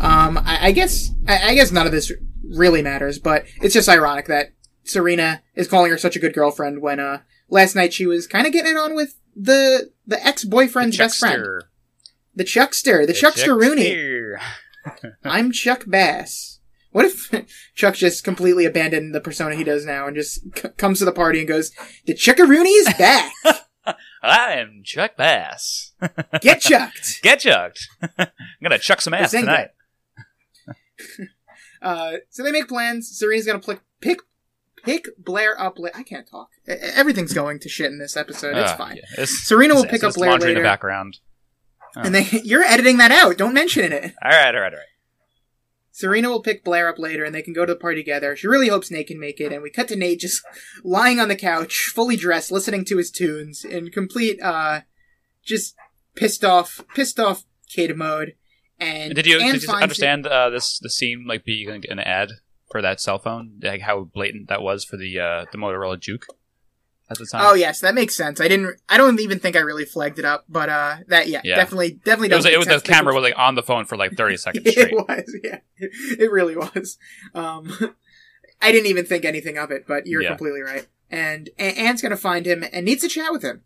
um, 0.00 0.38
I, 0.38 0.68
I 0.68 0.72
guess 0.72 1.10
I, 1.26 1.50
I 1.50 1.54
guess 1.54 1.72
none 1.72 1.86
of 1.86 1.92
this 1.92 2.12
really 2.42 2.82
matters. 2.82 3.18
But 3.18 3.44
it's 3.62 3.74
just 3.74 3.88
ironic 3.88 4.26
that 4.26 4.52
Serena 4.84 5.42
is 5.54 5.68
calling 5.68 5.90
her 5.90 5.98
such 5.98 6.16
a 6.16 6.20
good 6.20 6.34
girlfriend 6.34 6.82
when 6.82 7.00
uh 7.00 7.20
last 7.48 7.74
night 7.74 7.92
she 7.92 8.06
was 8.06 8.26
kind 8.26 8.46
of 8.46 8.52
getting 8.52 8.72
it 8.72 8.78
on 8.78 8.94
with 8.94 9.14
the 9.34 9.90
the 10.06 10.24
ex 10.26 10.44
boyfriend's 10.44 10.98
best 10.98 11.18
friend, 11.18 11.64
the 12.34 12.44
Chuckster, 12.44 13.06
the, 13.06 13.12
Chuckster 13.12 13.56
Rooney. 13.56 13.94
I'm 15.24 15.52
Chuck 15.52 15.84
Bass. 15.86 16.59
What 16.92 17.04
if 17.04 17.46
Chuck 17.74 17.94
just 17.94 18.24
completely 18.24 18.64
abandoned 18.64 19.14
the 19.14 19.20
persona 19.20 19.54
he 19.54 19.64
does 19.64 19.84
now 19.84 20.06
and 20.06 20.16
just 20.16 20.40
c- 20.58 20.68
comes 20.76 20.98
to 20.98 21.04
the 21.04 21.12
party 21.12 21.38
and 21.38 21.48
goes, 21.48 21.70
"The 22.06 22.14
Chuckaroony 22.14 22.72
is 22.86 22.92
back. 22.98 23.32
I'm 24.22 24.82
Chuck 24.84 25.16
Bass. 25.16 25.92
Get 26.40 26.60
chucked." 26.60 27.22
Get 27.22 27.40
chucked. 27.40 27.86
I'm 28.18 28.26
gonna 28.62 28.78
chuck 28.78 29.00
some 29.00 29.14
ass 29.14 29.30
tonight. 29.30 29.68
Uh, 31.82 32.12
so 32.28 32.42
they 32.42 32.52
make 32.52 32.68
plans. 32.68 33.08
Serena's 33.16 33.46
gonna 33.46 33.58
pick 33.60 33.80
pick 34.00 34.18
pick 34.84 35.06
Blair 35.18 35.58
up. 35.60 35.78
La- 35.78 35.88
I 35.94 36.02
can't 36.02 36.28
talk. 36.28 36.48
E- 36.68 36.72
Everything's 36.72 37.32
going 37.32 37.58
to 37.60 37.68
shit 37.68 37.90
in 37.90 37.98
this 37.98 38.16
episode. 38.16 38.56
It's 38.56 38.72
Ah, 38.72 38.76
fine. 38.76 38.96
yeah. 38.96 39.02
It's- 39.14 39.30
Serena 39.44 39.74
will 39.74 39.84
it's- 39.84 39.92
pick 39.92 40.02
it's 40.06 40.14
up 40.16 40.18
Blair 40.18 40.30
laundry 40.30 40.50
in 40.50 40.54
later. 40.56 40.62
the 40.64 40.68
background. 40.68 41.18
And 41.96 42.14
they, 42.14 42.22
you're 42.44 42.62
editing 42.62 42.98
that 42.98 43.10
out. 43.10 43.36
Don't 43.36 43.52
mention 43.54 43.92
it. 43.92 44.14
All 44.22 44.30
right, 44.30 44.54
all 44.54 44.60
right, 44.60 44.72
all 44.72 44.78
right. 44.78 44.86
Serena 46.00 46.30
will 46.30 46.42
pick 46.42 46.64
Blair 46.64 46.88
up 46.88 46.98
later 46.98 47.24
and 47.24 47.34
they 47.34 47.42
can 47.42 47.52
go 47.52 47.66
to 47.66 47.74
the 47.74 47.78
party 47.78 48.00
together. 48.00 48.34
She 48.34 48.46
really 48.46 48.68
hopes 48.68 48.90
Nate 48.90 49.08
can 49.08 49.20
make 49.20 49.38
it, 49.38 49.52
and 49.52 49.62
we 49.62 49.70
cut 49.70 49.88
to 49.88 49.96
Nate 49.96 50.20
just 50.20 50.42
lying 50.84 51.20
on 51.20 51.28
the 51.28 51.36
couch, 51.36 51.90
fully 51.94 52.16
dressed, 52.16 52.50
listening 52.50 52.84
to 52.86 52.96
his 52.96 53.10
tunes 53.10 53.64
in 53.64 53.90
complete, 53.90 54.40
uh, 54.40 54.80
just 55.44 55.76
pissed 56.14 56.44
off, 56.44 56.80
pissed 56.94 57.20
off 57.20 57.44
kid 57.68 57.96
mode. 57.96 58.34
And 58.78 59.14
Did 59.14 59.26
you, 59.26 59.38
did 59.38 59.62
you 59.62 59.70
understand 59.70 60.26
uh, 60.26 60.48
this 60.48 60.78
the 60.78 60.88
scene 60.88 61.26
like 61.28 61.44
being 61.44 61.84
an 61.90 61.98
ad 61.98 62.30
for 62.70 62.80
that 62.80 62.98
cell 62.98 63.18
phone? 63.18 63.60
Like 63.62 63.82
how 63.82 64.04
blatant 64.04 64.48
that 64.48 64.62
was 64.62 64.86
for 64.86 64.96
the 64.96 65.20
uh, 65.20 65.44
the 65.52 65.58
Motorola 65.58 66.00
Juke 66.00 66.24
at 67.10 67.18
the 67.18 67.26
time. 67.26 67.42
Oh 67.44 67.54
yes, 67.54 67.80
that 67.80 67.94
makes 67.94 68.14
sense. 68.16 68.40
I 68.40 68.48
didn't. 68.48 68.80
I 68.88 68.96
don't 68.96 69.18
even 69.20 69.38
think 69.40 69.56
I 69.56 69.60
really 69.60 69.84
flagged 69.84 70.18
it 70.18 70.24
up, 70.24 70.44
but 70.48 70.68
uh, 70.68 70.96
that 71.08 71.28
yeah, 71.28 71.40
Yeah. 71.44 71.56
definitely, 71.56 71.92
definitely. 72.04 72.30
it 72.32 72.36
was, 72.36 72.46
it 72.46 72.58
was 72.58 72.66
the 72.68 72.80
camera 72.80 73.14
was 73.14 73.22
like 73.22 73.38
on 73.38 73.54
the 73.54 73.62
phone 73.62 73.84
for 73.84 73.96
like 73.96 74.12
thirty 74.12 74.36
seconds 74.38 74.66
it 74.66 74.72
straight. 74.72 74.94
was, 74.94 75.36
yeah, 75.44 75.58
it, 75.76 76.20
it 76.20 76.30
really 76.30 76.56
was. 76.56 76.98
Um, 77.34 77.72
I 78.62 78.72
didn't 78.72 78.86
even 78.88 79.06
think 79.06 79.24
anything 79.24 79.56
of 79.58 79.70
it, 79.70 79.86
but 79.86 80.06
you're 80.06 80.22
Yeah. 80.22 80.28
completely 80.28 80.60
right. 80.62 80.86
And 81.10 81.48
A- 81.58 81.78
Anne's 81.78 82.02
gonna 82.02 82.16
find 82.16 82.46
him 82.46 82.64
and 82.72 82.84
needs 82.86 83.02
to 83.02 83.08
chat 83.08 83.32
with 83.32 83.42
him. 83.42 83.62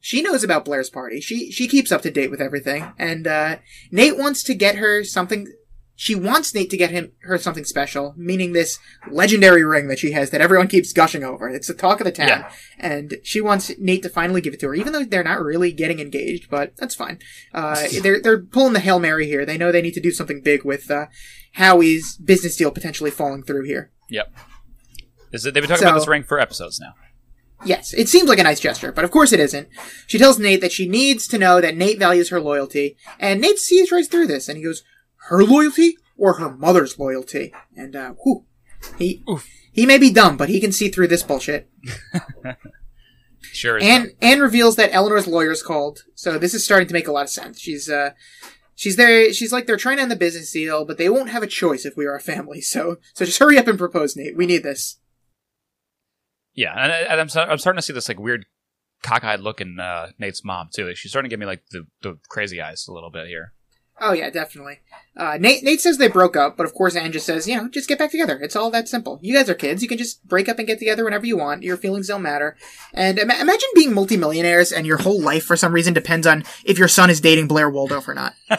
She 0.00 0.22
knows 0.22 0.42
about 0.42 0.64
Blair's 0.64 0.90
party. 0.90 1.20
She 1.20 1.50
she 1.52 1.68
keeps 1.68 1.92
up 1.92 2.02
to 2.02 2.10
date 2.10 2.30
with 2.30 2.40
everything, 2.40 2.92
and 2.98 3.26
uh, 3.26 3.56
Nate 3.92 4.16
wants 4.16 4.42
to 4.44 4.54
get 4.54 4.76
her 4.76 5.04
something. 5.04 5.52
She 6.00 6.14
wants 6.14 6.54
Nate 6.54 6.70
to 6.70 6.76
get 6.76 6.92
him 6.92 7.10
her 7.22 7.38
something 7.38 7.64
special, 7.64 8.14
meaning 8.16 8.52
this 8.52 8.78
legendary 9.10 9.64
ring 9.64 9.88
that 9.88 9.98
she 9.98 10.12
has 10.12 10.30
that 10.30 10.40
everyone 10.40 10.68
keeps 10.68 10.92
gushing 10.92 11.24
over. 11.24 11.48
It's 11.48 11.66
the 11.66 11.74
talk 11.74 11.98
of 12.00 12.04
the 12.04 12.12
town, 12.12 12.28
Yeah. 12.28 12.52
and 12.78 13.16
she 13.24 13.40
wants 13.40 13.72
Nate 13.80 14.04
to 14.04 14.08
finally 14.08 14.40
give 14.40 14.54
it 14.54 14.60
to 14.60 14.68
her, 14.68 14.74
even 14.76 14.92
though 14.92 15.02
they're 15.04 15.24
not 15.24 15.42
really 15.42 15.72
getting 15.72 15.98
engaged. 15.98 16.48
But 16.50 16.76
that's 16.76 16.94
fine. 16.94 17.18
Uh, 17.52 17.84
they're 18.02 18.20
they're 18.22 18.40
pulling 18.40 18.74
the 18.74 18.80
hail 18.80 19.00
mary 19.00 19.26
here. 19.26 19.44
They 19.44 19.58
know 19.58 19.72
they 19.72 19.82
need 19.82 19.94
to 19.94 20.00
do 20.00 20.12
something 20.12 20.40
big 20.40 20.64
with 20.64 20.88
uh, 20.88 21.06
Howie's 21.54 22.16
business 22.16 22.54
deal 22.54 22.70
potentially 22.70 23.10
falling 23.10 23.42
through 23.42 23.64
here. 23.64 23.90
Yep. 24.08 24.32
Is 25.32 25.44
it, 25.46 25.52
they've 25.52 25.62
been 25.62 25.68
talking 25.68 25.82
about 25.84 25.94
So- 25.96 26.00
this 26.02 26.08
ring 26.08 26.22
for 26.22 26.38
episodes 26.38 26.78
now. 26.78 26.94
Yes, 27.64 27.92
it 27.92 28.08
seems 28.08 28.28
like 28.28 28.38
a 28.38 28.44
nice 28.44 28.60
gesture, 28.60 28.92
but 28.92 29.04
of 29.04 29.10
course 29.10 29.32
it 29.32 29.40
isn't. 29.40 29.68
She 30.06 30.16
tells 30.16 30.38
Nate 30.38 30.60
that 30.60 30.70
she 30.70 30.88
needs 30.88 31.26
to 31.26 31.38
know 31.38 31.60
that 31.60 31.76
Nate 31.76 31.98
values 31.98 32.28
her 32.28 32.40
loyalty, 32.40 32.96
and 33.18 33.40
Nate 33.40 33.58
sees 33.58 33.90
right 33.90 34.08
through 34.08 34.28
this, 34.28 34.48
and 34.48 34.56
he 34.56 34.62
goes, 34.62 34.84
"Her 35.28 35.42
loyalty 35.44 35.96
or 36.16 36.34
her 36.34 36.50
mother's 36.50 36.98
loyalty?" 36.98 37.52
And 37.76 37.94
uh, 37.96 38.12
whew, 38.24 38.44
he 38.98 39.22
Oof. 39.28 39.48
he 39.72 39.86
may 39.86 39.98
be 39.98 40.12
dumb, 40.12 40.36
but 40.36 40.48
he 40.48 40.60
can 40.60 40.72
see 40.72 40.88
through 40.88 41.08
this 41.08 41.22
bullshit. 41.22 41.70
Sure. 43.40 43.78
And 43.80 44.12
Anne 44.20 44.40
reveals 44.40 44.76
that 44.76 44.92
Eleanor's 44.92 45.26
lawyer's 45.26 45.62
called, 45.62 46.04
so 46.14 46.38
this 46.38 46.54
is 46.54 46.64
starting 46.64 46.88
to 46.88 46.92
make 46.94 47.08
a 47.08 47.12
lot 47.12 47.22
of 47.22 47.30
sense. 47.30 47.60
She's 47.60 47.88
uh 47.88 48.10
she's 48.74 48.96
there 48.96 49.32
she's 49.32 49.52
like 49.52 49.66
they're 49.66 49.76
trying 49.76 49.96
to 49.96 50.02
end 50.02 50.10
the 50.10 50.16
business 50.16 50.50
deal, 50.52 50.84
but 50.84 50.98
they 50.98 51.08
won't 51.08 51.30
have 51.30 51.42
a 51.42 51.46
choice 51.46 51.84
if 51.84 51.96
we 51.96 52.04
are 52.06 52.16
a 52.16 52.20
family. 52.20 52.60
So 52.60 52.96
so 53.14 53.24
just 53.24 53.38
hurry 53.38 53.56
up 53.58 53.68
and 53.68 53.78
propose, 53.78 54.16
Nate. 54.16 54.36
We 54.36 54.46
need 54.46 54.62
this. 54.64 54.96
Yeah, 56.54 56.72
and, 56.76 56.92
I- 56.92 57.00
and 57.02 57.20
I'm, 57.20 57.50
I'm 57.50 57.58
starting 57.58 57.78
to 57.78 57.82
see 57.82 57.92
this 57.92 58.08
like 58.08 58.18
weird 58.18 58.44
cockeyed 59.04 59.40
look 59.40 59.60
in 59.60 59.78
uh, 59.78 60.08
Nate's 60.18 60.44
mom 60.44 60.68
too. 60.74 60.92
She's 60.96 61.12
starting 61.12 61.28
to 61.30 61.32
give 61.32 61.40
me 61.40 61.46
like 61.46 61.62
the, 61.70 61.86
the 62.02 62.18
crazy 62.28 62.60
eyes 62.60 62.86
a 62.88 62.92
little 62.92 63.10
bit 63.10 63.28
here. 63.28 63.52
Oh 64.00 64.12
yeah, 64.12 64.30
definitely. 64.30 64.78
Uh, 65.16 65.38
Nate 65.40 65.64
Nate 65.64 65.80
says 65.80 65.98
they 65.98 66.08
broke 66.08 66.36
up, 66.36 66.56
but 66.56 66.64
of 66.64 66.74
course 66.74 66.94
Anne 66.94 67.10
just 67.10 67.26
says, 67.26 67.48
you 67.48 67.56
know, 67.56 67.68
just 67.68 67.88
get 67.88 67.98
back 67.98 68.10
together. 68.10 68.38
It's 68.40 68.54
all 68.54 68.70
that 68.70 68.88
simple. 68.88 69.18
You 69.22 69.34
guys 69.34 69.50
are 69.50 69.54
kids. 69.54 69.82
You 69.82 69.88
can 69.88 69.98
just 69.98 70.26
break 70.26 70.48
up 70.48 70.58
and 70.58 70.66
get 70.66 70.78
together 70.78 71.04
whenever 71.04 71.26
you 71.26 71.36
want. 71.36 71.64
Your 71.64 71.76
feelings 71.76 72.08
don't 72.08 72.22
matter. 72.22 72.56
And 72.94 73.18
ima- 73.18 73.40
imagine 73.40 73.68
being 73.74 73.92
multimillionaires 73.92 74.70
and 74.70 74.86
your 74.86 74.98
whole 74.98 75.20
life 75.20 75.44
for 75.44 75.56
some 75.56 75.72
reason 75.72 75.94
depends 75.94 76.26
on 76.26 76.44
if 76.64 76.78
your 76.78 76.88
son 76.88 77.10
is 77.10 77.20
dating 77.20 77.48
Blair 77.48 77.68
Waldorf 77.68 78.06
or 78.08 78.14
not. 78.14 78.34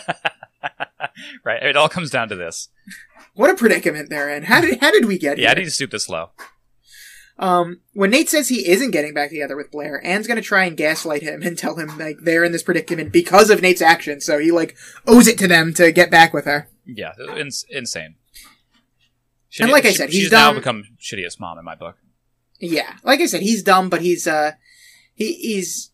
right. 1.45 1.63
It 1.63 1.77
all 1.77 1.89
comes 1.89 2.09
down 2.09 2.29
to 2.29 2.35
this. 2.35 2.69
What 3.35 3.49
a 3.49 3.55
predicament 3.55 4.09
they're 4.09 4.29
in. 4.29 4.43
How 4.43 4.59
did 4.59 4.79
how 4.81 4.91
did 4.91 5.05
we 5.05 5.17
get 5.17 5.37
Yeah, 5.37 5.51
I 5.51 5.53
need 5.53 5.65
to 5.65 5.71
stoop 5.71 5.91
this 5.91 6.09
low. 6.09 6.31
Um, 7.39 7.79
when 7.93 8.11
Nate 8.11 8.29
says 8.29 8.49
he 8.49 8.69
isn't 8.69 8.91
getting 8.91 9.13
back 9.13 9.29
together 9.29 9.55
with 9.55 9.71
Blair, 9.71 10.05
Anne's 10.05 10.27
gonna 10.27 10.41
try 10.41 10.65
and 10.65 10.75
gaslight 10.75 11.23
him 11.23 11.41
and 11.41 11.57
tell 11.57 11.75
him 11.77 11.97
like 11.97 12.17
they're 12.21 12.43
in 12.43 12.51
this 12.51 12.63
predicament 12.63 13.13
because 13.13 13.49
of 13.49 13.61
Nate's 13.61 13.81
actions. 13.81 14.25
So 14.25 14.39
he 14.39 14.51
like 14.51 14.75
owes 15.07 15.25
it 15.27 15.39
to 15.39 15.47
them 15.47 15.73
to 15.75 15.93
get 15.93 16.11
back 16.11 16.33
with 16.33 16.43
her. 16.43 16.67
Yeah, 16.85 17.13
ins- 17.37 17.65
insane. 17.69 18.15
And 19.59 19.71
like 19.71 19.85
I 19.85 19.93
said, 19.93 20.09
he's 20.09 20.23
she's 20.23 20.31
now 20.31 20.53
become 20.53 20.83
shittiest 20.99 21.39
mom 21.39 21.57
in 21.57 21.65
my 21.65 21.75
book. 21.75 21.95
Yeah, 22.59 22.97
like 23.03 23.21
I 23.21 23.25
said, 23.25 23.41
he's 23.41 23.63
dumb, 23.63 23.89
but 23.89 24.01
he's 24.01 24.27
uh, 24.27 24.51
he 25.15 25.33
he's 25.33 25.88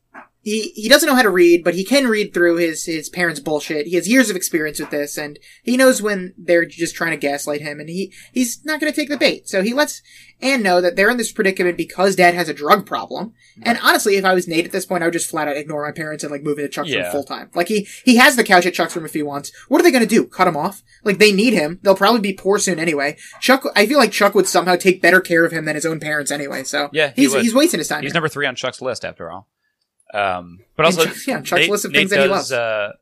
he 0.45 0.69
he 0.75 0.87
doesn't 0.87 1.09
know 1.09 1.15
how 1.15 1.23
to 1.23 1.29
read, 1.31 1.63
but 1.63 1.73
he 1.73 1.83
can 1.83 2.07
read 2.07 2.31
through 2.33 2.57
his 2.57 2.85
his 2.85 3.09
parents' 3.09 3.39
bullshit. 3.39 3.87
He 3.87 3.95
has 3.95 4.07
years 4.07 4.29
of 4.29 4.35
experience 4.35 4.79
with 4.79 4.91
this, 4.91 5.17
and 5.17 5.39
he 5.63 5.75
knows 5.75 6.03
when 6.03 6.35
they're 6.37 6.65
just 6.65 6.93
trying 6.95 7.11
to 7.11 7.17
gaslight 7.17 7.61
him, 7.61 7.79
and 7.79 7.89
he 7.89 8.13
he's 8.31 8.63
not 8.63 8.79
going 8.79 8.93
to 8.93 8.95
take 8.95 9.09
the 9.09 9.17
bait. 9.17 9.49
So 9.49 9.63
he 9.63 9.73
lets 9.73 10.03
Anne 10.41 10.61
know 10.61 10.81
that 10.81 10.95
they're 10.95 11.09
in 11.09 11.17
this 11.17 11.31
predicament 11.31 11.77
because 11.77 12.15
Dad 12.15 12.35
has 12.35 12.47
a 12.47 12.53
drug 12.53 12.85
problem. 12.85 13.33
And 13.63 13.79
honestly, 13.81 14.17
if 14.17 14.25
I 14.25 14.35
was 14.35 14.47
Nate 14.47 14.65
at 14.65 14.71
this 14.71 14.85
point, 14.85 15.01
I 15.01 15.07
would 15.07 15.13
just 15.13 15.29
flat 15.31 15.47
out 15.47 15.57
ignore 15.57 15.83
my 15.83 15.91
parents 15.91 16.23
and 16.23 16.31
like 16.31 16.43
move 16.43 16.59
into 16.59 16.69
Chuck's 16.69 16.91
room 16.91 16.99
Yeah. 16.99 17.11
full 17.11 17.23
time. 17.23 17.49
Like 17.55 17.67
he 17.67 17.87
he 18.03 18.17
has 18.17 18.35
the 18.35 18.43
couch 18.43 18.67
at 18.67 18.75
Chuck's 18.75 18.95
room 18.95 19.05
if 19.05 19.13
he 19.15 19.23
wants. 19.23 19.51
What 19.67 19.81
are 19.81 19.83
they 19.83 19.91
going 19.91 20.03
to 20.07 20.15
do? 20.15 20.27
Cut 20.27 20.47
him 20.47 20.57
off? 20.57 20.83
Like 21.03 21.17
they 21.17 21.31
need 21.31 21.53
him. 21.53 21.79
They'll 21.81 21.95
probably 21.95 22.21
be 22.21 22.33
poor 22.33 22.59
soon 22.59 22.77
anyway. 22.77 23.17
Chuck, 23.41 23.63
I 23.75 23.87
feel 23.87 23.97
like 23.97 24.11
Chuck 24.11 24.35
would 24.35 24.47
somehow 24.47 24.75
take 24.75 25.01
better 25.01 25.21
care 25.21 25.43
of 25.43 25.51
him 25.51 25.65
than 25.65 25.73
his 25.75 25.87
own 25.87 25.99
parents 25.99 26.29
anyway. 26.31 26.63
So 26.65 26.89
Yeah, 26.93 27.13
he 27.15 27.23
he's 27.23 27.33
would. 27.33 27.41
he's 27.41 27.55
wasting 27.55 27.79
his 27.79 27.87
time. 27.87 28.03
He's 28.03 28.11
here. 28.11 28.15
number 28.15 28.29
three 28.29 28.45
on 28.45 28.55
Chuck's 28.55 28.81
list 28.81 29.03
after 29.03 29.31
all. 29.31 29.47
Um, 30.15 30.59
but 30.75 30.85
also, 30.85 31.05
Chuck- 31.05 31.27
yeah, 31.27 31.41
Chuck's 31.41 31.61
Nate, 31.61 31.69
list 31.69 31.85
of 31.85 31.91
Nate 31.91 31.99
things 31.99 32.09
that 32.11 32.21
he 32.21 32.27
does 32.27 32.49
loves. 32.49 32.51
uh, 32.51 32.93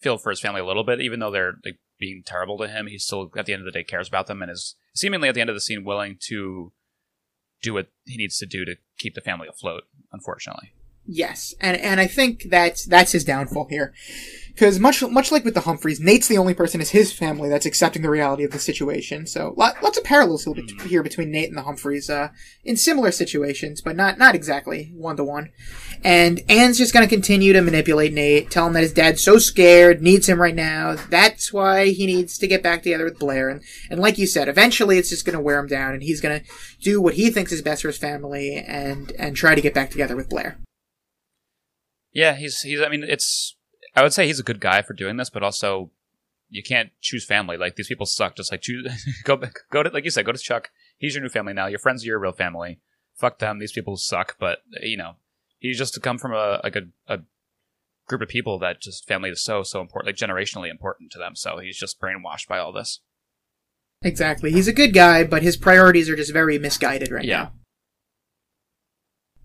feel 0.00 0.18
for 0.18 0.30
his 0.30 0.40
family 0.40 0.60
a 0.60 0.64
little 0.64 0.84
bit, 0.84 1.00
even 1.00 1.18
though 1.20 1.30
they're 1.30 1.54
like 1.64 1.78
being 1.98 2.22
terrible 2.24 2.58
to 2.58 2.68
him. 2.68 2.86
He 2.86 2.98
still, 2.98 3.30
at 3.36 3.46
the 3.46 3.52
end 3.52 3.60
of 3.60 3.66
the 3.66 3.72
day, 3.72 3.84
cares 3.84 4.08
about 4.08 4.26
them 4.26 4.42
and 4.42 4.50
is 4.50 4.76
seemingly 4.94 5.28
at 5.28 5.34
the 5.34 5.40
end 5.40 5.50
of 5.50 5.56
the 5.56 5.60
scene 5.60 5.84
willing 5.84 6.18
to 6.28 6.72
do 7.62 7.74
what 7.74 7.88
he 8.04 8.16
needs 8.16 8.38
to 8.38 8.46
do 8.46 8.64
to 8.64 8.76
keep 8.98 9.14
the 9.14 9.20
family 9.20 9.48
afloat. 9.48 9.84
Unfortunately, 10.12 10.72
Yes, 11.04 11.54
and 11.60 11.76
and 11.76 12.00
I 12.00 12.06
think 12.06 12.44
that's 12.48 12.84
that's 12.84 13.12
his 13.12 13.24
downfall 13.24 13.66
here. 13.68 13.92
Because 14.54 14.78
much 14.78 15.02
much 15.02 15.32
like 15.32 15.44
with 15.44 15.54
the 15.54 15.62
Humphreys, 15.62 15.98
Nate's 15.98 16.28
the 16.28 16.36
only 16.36 16.52
person 16.52 16.80
in 16.80 16.86
his 16.86 17.12
family 17.12 17.48
that's 17.48 17.64
accepting 17.66 18.02
the 18.02 18.10
reality 18.10 18.44
of 18.44 18.52
the 18.52 18.58
situation. 18.58 19.26
So 19.26 19.54
lot, 19.56 19.82
lots 19.82 19.96
of 19.96 20.04
parallels 20.04 20.46
here 20.84 21.02
between 21.02 21.30
Nate 21.30 21.48
and 21.48 21.56
the 21.56 21.62
Humphreys 21.62 22.10
uh, 22.10 22.28
in 22.62 22.76
similar 22.76 23.10
situations, 23.10 23.80
but 23.80 23.96
not 23.96 24.18
not 24.18 24.34
exactly 24.34 24.92
one 24.94 25.16
to 25.16 25.24
one. 25.24 25.50
And 26.04 26.42
Anne's 26.48 26.78
just 26.78 26.92
going 26.92 27.08
to 27.08 27.14
continue 27.14 27.52
to 27.54 27.62
manipulate 27.62 28.12
Nate, 28.12 28.50
tell 28.50 28.66
him 28.66 28.74
that 28.74 28.82
his 28.82 28.92
dad's 28.92 29.24
so 29.24 29.38
scared, 29.38 30.02
needs 30.02 30.28
him 30.28 30.40
right 30.40 30.54
now. 30.54 30.96
That's 30.96 31.52
why 31.52 31.88
he 31.88 32.06
needs 32.06 32.36
to 32.38 32.46
get 32.46 32.62
back 32.62 32.82
together 32.82 33.04
with 33.04 33.18
Blair. 33.18 33.48
And 33.48 33.62
and 33.90 33.98
like 33.98 34.18
you 34.18 34.26
said, 34.26 34.48
eventually 34.48 34.98
it's 34.98 35.10
just 35.10 35.24
going 35.24 35.36
to 35.36 35.42
wear 35.42 35.58
him 35.58 35.66
down, 35.66 35.94
and 35.94 36.02
he's 36.02 36.20
going 36.20 36.40
to 36.40 36.46
do 36.80 37.00
what 37.00 37.14
he 37.14 37.30
thinks 37.30 37.52
is 37.52 37.62
best 37.62 37.82
for 37.82 37.88
his 37.88 37.98
family, 37.98 38.56
and 38.56 39.12
and 39.18 39.34
try 39.34 39.54
to 39.54 39.62
get 39.62 39.74
back 39.74 39.90
together 39.90 40.14
with 40.14 40.28
Blair. 40.28 40.58
Yeah, 42.12 42.34
he's 42.34 42.60
he's. 42.60 42.80
I 42.80 42.88
mean, 42.88 43.04
it's 43.04 43.56
I 43.94 44.02
would 44.02 44.12
say 44.12 44.26
he's 44.26 44.40
a 44.40 44.44
good 44.44 44.60
guy 44.60 44.82
for 44.82 44.94
doing 44.94 45.16
this, 45.16 45.30
but 45.30 45.42
also 45.42 45.90
you 46.50 46.62
can't 46.62 46.90
choose 47.00 47.24
family. 47.24 47.56
Like 47.56 47.76
these 47.76 47.88
people 47.88 48.06
suck. 48.06 48.36
Just 48.36 48.52
like 48.52 48.62
choose, 48.62 49.06
go 49.24 49.36
back, 49.36 49.54
go 49.70 49.82
to 49.82 49.90
like 49.90 50.04
you 50.04 50.10
said, 50.10 50.26
go 50.26 50.32
to 50.32 50.38
Chuck. 50.38 50.70
He's 50.98 51.14
your 51.14 51.22
new 51.22 51.30
family 51.30 51.52
now. 51.52 51.66
Your 51.66 51.78
friends 51.78 52.04
are 52.04 52.06
your 52.06 52.18
real 52.18 52.32
family. 52.32 52.78
Fuck 53.16 53.38
them. 53.38 53.58
These 53.58 53.72
people 53.72 53.96
suck. 53.96 54.36
But 54.38 54.58
you 54.82 54.96
know, 54.96 55.16
he's 55.58 55.78
just 55.78 55.94
to 55.94 56.00
come 56.00 56.18
from 56.18 56.32
a 56.32 56.60
like 56.62 56.76
a, 56.76 56.82
a 57.08 57.20
group 58.06 58.20
of 58.20 58.28
people 58.28 58.58
that 58.58 58.80
just 58.80 59.06
family 59.06 59.30
is 59.30 59.42
so 59.42 59.62
so 59.62 59.80
important, 59.80 60.08
like 60.08 60.30
generationally 60.30 60.70
important 60.70 61.10
to 61.12 61.18
them. 61.18 61.34
So 61.34 61.58
he's 61.58 61.78
just 61.78 62.00
brainwashed 62.00 62.48
by 62.48 62.58
all 62.58 62.72
this. 62.72 63.00
Exactly. 64.04 64.52
He's 64.52 64.68
a 64.68 64.72
good 64.72 64.92
guy, 64.92 65.24
but 65.24 65.42
his 65.42 65.56
priorities 65.56 66.08
are 66.08 66.16
just 66.16 66.32
very 66.32 66.58
misguided 66.58 67.10
right 67.10 67.24
yeah. 67.24 67.36
now. 67.36 67.52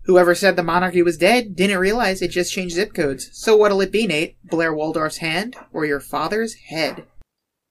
Whoever 0.08 0.34
said 0.34 0.56
the 0.56 0.62
monarchy 0.62 1.02
was 1.02 1.18
dead 1.18 1.54
didn't 1.54 1.78
realize 1.78 2.22
it 2.22 2.28
just 2.30 2.50
changed 2.52 2.74
zip 2.76 2.94
codes. 2.94 3.28
So 3.34 3.54
what'll 3.54 3.82
it 3.82 3.92
be, 3.92 4.06
Nate? 4.06 4.36
Blair 4.42 4.72
Waldorf's 4.74 5.18
hand 5.18 5.54
or 5.70 5.84
your 5.84 6.00
father's 6.00 6.54
head? 6.54 7.04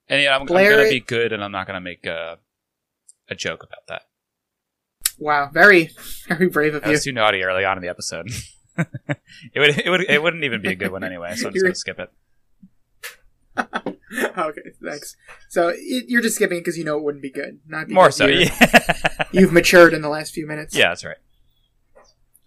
And 0.08 0.22
yeah, 0.22 0.38
I'm, 0.38 0.46
Blair- 0.46 0.74
I'm 0.74 0.78
gonna 0.78 0.90
be 0.92 1.00
good, 1.00 1.34
and 1.34 1.44
I'm 1.44 1.52
not 1.52 1.66
gonna 1.66 1.82
make 1.82 2.06
a 2.06 2.38
a 3.28 3.34
joke 3.36 3.64
about 3.64 3.88
that. 3.88 4.04
Wow, 5.18 5.50
very, 5.52 5.90
very 6.28 6.48
brave 6.48 6.76
of 6.76 6.84
I 6.84 6.88
you. 6.88 6.92
was 6.92 7.04
too 7.04 7.12
naughty 7.12 7.42
early 7.44 7.66
on 7.66 7.76
in 7.78 7.82
the 7.82 7.90
episode. 7.90 8.30
it 8.78 9.60
would 9.60 9.78
it 9.80 9.90
would 9.90 10.02
it 10.08 10.22
wouldn't 10.22 10.44
even 10.44 10.62
be 10.62 10.70
a 10.70 10.76
good 10.76 10.92
one 10.92 11.04
anyway, 11.04 11.36
so 11.36 11.48
I'm 11.48 11.54
just 11.54 11.66
gonna 11.66 11.76
skip 11.98 12.00
it. 12.00 12.10
okay, 14.38 14.62
thanks. 14.84 15.16
So 15.50 15.70
y- 15.70 16.04
you're 16.08 16.22
just 16.22 16.36
skipping 16.36 16.58
it 16.60 16.62
because 16.62 16.78
you 16.78 16.84
know 16.84 16.98
it 16.98 17.04
wouldn't 17.04 17.24
be 17.24 17.32
good, 17.32 17.60
not 17.68 17.90
More 17.90 18.12
so, 18.12 18.28
yeah. 18.28 18.54
You've 19.32 19.52
matured 19.52 19.96
in 19.96 20.04
the 20.04 20.10
last 20.10 20.34
few 20.36 20.46
minutes. 20.46 20.76
yeah, 20.76 20.90
that's 20.90 21.04
right. 21.04 21.18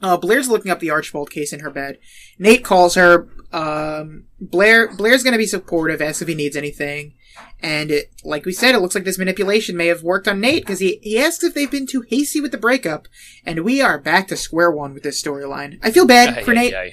Uh, 0.03 0.17
Blair's 0.17 0.49
looking 0.49 0.71
up 0.71 0.81
the 0.81 0.91
Archibald 0.91 1.31
case 1.31 1.53
in 1.53 1.61
her 1.61 1.71
bed. 1.71 1.99
Nate 2.39 2.65
calls 2.65 2.95
her. 2.95 3.29
Um, 3.53 4.25
Blair 4.41 4.89
Blair's 4.95 5.23
going 5.23 5.33
to 5.33 5.39
be 5.39 5.47
supportive, 5.47 6.01
asks 6.01 6.23
if 6.23 6.29
he 6.29 6.35
needs 6.35 6.57
anything, 6.57 7.15
and 7.61 7.91
it, 7.91 8.11
like 8.25 8.45
we 8.45 8.53
said, 8.53 8.75
it 8.75 8.79
looks 8.81 8.95
like 8.95 9.05
this 9.05 9.19
manipulation 9.19 9.77
may 9.77 9.89
have 9.89 10.03
worked 10.03 10.29
on 10.29 10.41
Nate 10.41 10.63
because 10.63 10.79
he 10.79 11.01
he 11.03 11.19
asks 11.19 11.45
if 11.45 11.53
they've 11.55 11.71
been 11.71 11.87
too 11.87 12.05
hasty 12.09 12.41
with 12.41 12.53
the 12.53 12.59
breakup, 12.59 13.09
and 13.45 13.65
we 13.65 13.83
are 13.83 13.99
back 13.99 14.29
to 14.29 14.37
square 14.37 14.71
one 14.71 14.95
with 14.95 15.03
this 15.03 15.23
storyline. 15.23 15.79
I 15.83 15.91
feel 15.91 16.07
bad 16.07 16.39
Ay, 16.39 16.43
for 16.45 16.53
ay, 16.53 16.55
Nate. 16.55 16.75
ay. 16.75 16.93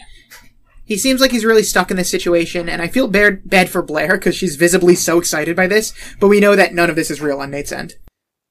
He 0.83 0.97
seems 0.97 1.19
like 1.19 1.31
he's 1.31 1.45
really 1.45 1.63
stuck 1.63 1.91
in 1.91 1.97
this 1.97 2.09
situation, 2.09 2.69
and 2.69 2.81
I 2.81 2.87
feel 2.87 3.07
bad 3.07 3.47
bad 3.47 3.69
for 3.69 3.81
Blair 3.81 4.13
because 4.13 4.35
she's 4.35 4.55
visibly 4.55 4.95
so 4.95 5.19
excited 5.19 5.55
by 5.55 5.67
this, 5.67 5.93
but 6.19 6.27
we 6.29 6.39
know 6.39 6.55
that 6.55 6.73
none 6.73 6.89
of 6.89 6.95
this 6.95 7.11
is 7.11 7.21
real 7.21 7.39
on 7.39 7.51
Nate's 7.51 7.71
end. 7.71 7.95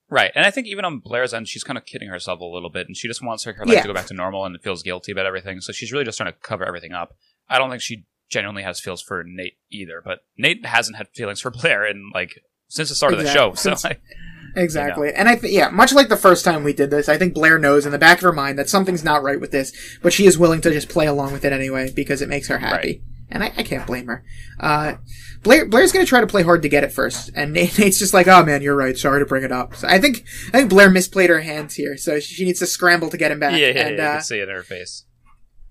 Right, 0.09 0.31
and 0.37 0.45
I 0.47 0.51
think 0.53 0.67
even 0.69 0.85
on 0.85 0.99
Blair's 1.01 1.35
end, 1.35 1.49
she's 1.49 1.65
kind 1.65 1.77
of 1.77 1.85
kidding 1.85 2.09
herself 2.09 2.39
a 2.41 2.45
little 2.45 2.71
bit, 2.71 2.87
and 2.87 2.97
she 2.97 3.09
just 3.09 3.23
wants 3.23 3.43
her, 3.45 3.53
her 3.55 3.67
life 3.67 3.75
Yeah. 3.75 3.83
to 3.83 3.89
go 3.89 3.95
back 3.95 4.07
to 4.07 4.15
normal, 4.15 4.45
and 4.45 4.61
feels 4.63 4.83
guilty 4.85 5.11
about 5.13 5.27
everything. 5.27 5.61
So 5.61 5.73
she's 5.73 5.91
really 5.93 6.05
just 6.05 6.17
trying 6.19 6.33
to 6.33 6.39
cover 6.41 6.65
everything 6.65 6.93
up. 6.93 7.17
I 7.49 7.59
don't 7.59 7.71
think 7.71 7.83
she 7.83 8.05
genuinely 8.29 8.63
has 8.63 8.79
feels 8.81 9.03
for 9.03 9.25
Nate 9.27 9.57
either, 9.71 10.01
but 10.05 10.21
Nate 10.39 10.65
hasn't 10.67 10.97
had 10.97 11.09
feelings 11.09 11.41
for 11.41 11.51
Blair 11.51 11.85
in 11.87 12.11
like 12.15 12.41
since 12.69 12.89
the 12.89 12.95
start 12.95 13.13
of 13.15 13.19
the 13.19 13.25
Exactly. 13.25 13.51
show. 13.51 13.55
So 13.55 13.71
Since- 13.71 13.85
like, 13.85 14.01
Exactly. 14.57 15.13
And 15.13 15.29
I 15.29 15.37
th- 15.37 15.53
yeah, 15.53 15.69
much 15.69 15.93
like 15.93 16.09
the 16.09 16.17
first 16.17 16.43
time 16.45 16.65
we 16.65 16.73
did 16.73 16.91
this, 16.91 17.09
I 17.11 17.19
think 17.19 17.35
Blair 17.35 17.59
knows 17.59 17.85
in 17.85 17.93
the 17.93 17.99
back 17.99 18.19
of 18.19 18.23
her 18.23 18.33
mind 18.33 18.59
that 18.59 18.71
something's 18.71 19.05
not 19.05 19.23
right 19.23 19.39
with 19.41 19.51
this, 19.51 19.71
but 20.03 20.13
she 20.15 20.25
is 20.27 20.39
willing 20.39 20.63
to 20.63 20.71
just 20.71 20.89
play 20.89 21.07
along 21.07 21.33
with 21.33 21.45
it 21.45 21.53
anyway 21.53 21.93
because 21.95 22.23
it 22.23 22.29
makes 22.31 22.49
her 22.49 22.59
happy. 22.59 22.89
Right. 22.89 23.01
And 23.29 23.43
I, 23.43 23.53
I 23.57 23.63
can't 23.63 23.87
blame 23.87 24.07
her. 24.07 24.25
Uh, 24.61 24.95
Blair, 25.43 25.67
Blair's 25.67 25.93
gonna 25.93 26.07
try 26.07 26.21
to 26.21 26.27
play 26.27 26.43
hard 26.43 26.63
to 26.63 26.69
get 26.69 26.85
it 26.85 26.93
first, 26.93 27.31
and 27.35 27.53
Nate, 27.53 27.79
Nate's 27.79 27.99
just 27.99 28.15
like, 28.15 28.29
oh 28.29 28.45
man, 28.45 28.63
you're 28.63 28.77
right, 28.77 28.97
sorry 28.97 29.21
to 29.21 29.27
bring 29.27 29.43
it 29.45 29.53
up. 29.53 29.75
So 29.75 29.89
I 29.89 29.99
think, 29.99 30.25
I 30.49 30.59
think 30.59 30.71
Blair 30.71 30.91
misplayed 30.91 31.29
her 31.29 31.41
hands 31.41 31.75
here, 31.75 31.97
so 31.97 32.21
she 32.21 32.45
needs 32.45 32.61
to 32.61 32.67
scramble 32.67 33.11
to 33.11 33.17
get 33.17 33.33
him 33.33 33.41
back. 33.41 33.53
yeah, 33.53 33.69
yeah, 33.69 33.87
and, 33.87 33.97
yeah, 33.97 34.03
you 34.05 34.09
uh, 34.11 34.13
can 34.15 34.23
see 34.23 34.39
it 34.39 34.49
in 34.49 34.55
her 34.55 34.63
face. 34.63 35.05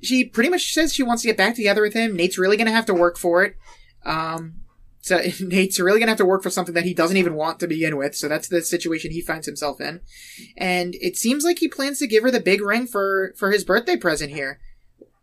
she 0.02 0.26
pretty 0.26 0.50
much 0.50 0.74
says 0.74 0.94
she 0.94 1.04
wants 1.04 1.22
to 1.24 1.28
get 1.28 1.38
back 1.38 1.56
together 1.56 1.82
with 1.82 1.94
him. 1.94 2.16
Nate's 2.16 2.38
really 2.38 2.58
gonna 2.58 2.72
have 2.72 2.86
to 2.88 2.94
work 2.94 3.18
for 3.18 3.44
it. 3.44 3.56
Um, 4.06 4.62
so 5.02 5.20
Nate's 5.40 5.80
really 5.80 6.00
gonna 6.00 6.12
have 6.12 6.18
to 6.18 6.26
work 6.26 6.44
for 6.44 6.50
something 6.50 6.74
that 6.74 6.86
he 6.86 6.94
doesn't 6.94 7.18
even 7.18 7.36
want 7.36 7.60
to 7.60 7.68
begin 7.68 7.96
with. 7.96 8.16
So 8.16 8.28
that's 8.28 8.48
the 8.48 8.62
situation 8.62 9.12
he 9.12 9.22
finds 9.22 9.46
himself 9.46 9.80
in. 9.80 10.02
And 10.58 10.96
it 10.96 11.16
seems 11.16 11.44
like 11.44 11.60
he 11.60 11.68
plans 11.68 12.00
to 12.00 12.08
give 12.08 12.24
her 12.24 12.32
the 12.32 12.40
big 12.40 12.62
ring 12.62 12.88
for 12.88 13.34
for 13.38 13.52
his 13.52 13.64
birthday 13.64 13.98
present 13.98 14.32
here, 14.32 14.60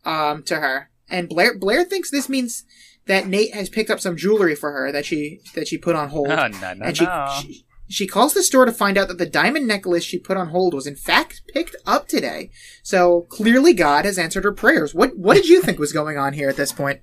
um, 0.05 0.43
to 0.45 0.57
her. 0.57 0.89
And 1.13 1.29
Blair 1.29 1.57
Blair 1.57 1.85
thinks 1.85 2.11
this 2.11 2.29
means 2.29 2.65
that 3.07 3.27
Nate 3.27 3.55
has 3.55 3.69
picked 3.69 3.91
up 3.91 4.01
some 4.01 4.17
jewelry 4.17 4.55
for 4.55 4.73
her 4.73 4.91
that 4.91 5.05
she 5.05 5.41
that 5.55 5.69
she 5.69 5.77
put 5.79 5.95
on 5.95 6.09
hold. 6.09 6.31
Oh, 6.31 6.49
no, 6.49 6.75
no, 6.75 6.87
and 6.87 6.97
she, 6.97 7.05
no. 7.05 7.29
she 7.41 7.67
she 7.89 8.07
calls 8.07 8.33
the 8.33 8.43
store 8.43 8.65
to 8.65 8.73
find 8.73 8.97
out 8.97 9.09
that 9.09 9.19
the 9.19 9.27
diamond 9.27 9.69
necklace 9.69 10.05
she 10.05 10.19
put 10.19 10.39
on 10.39 10.49
hold 10.49 10.73
was 10.73 10.87
in 10.87 10.97
fact 10.97 11.43
picked 11.49 11.77
up 11.87 12.09
today. 12.09 12.51
So 12.83 13.23
clearly 13.29 13.75
God 13.75 14.07
has 14.07 14.19
answered 14.19 14.45
her 14.45 14.53
prayers. 14.53 14.95
What 14.95 15.17
what 15.17 15.35
did 15.35 15.49
you 15.49 15.61
think 15.61 15.79
was 15.79 15.93
going 15.93 16.17
on 16.17 16.33
here 16.33 16.49
at 16.49 16.57
this 16.57 16.73
point? 16.73 17.03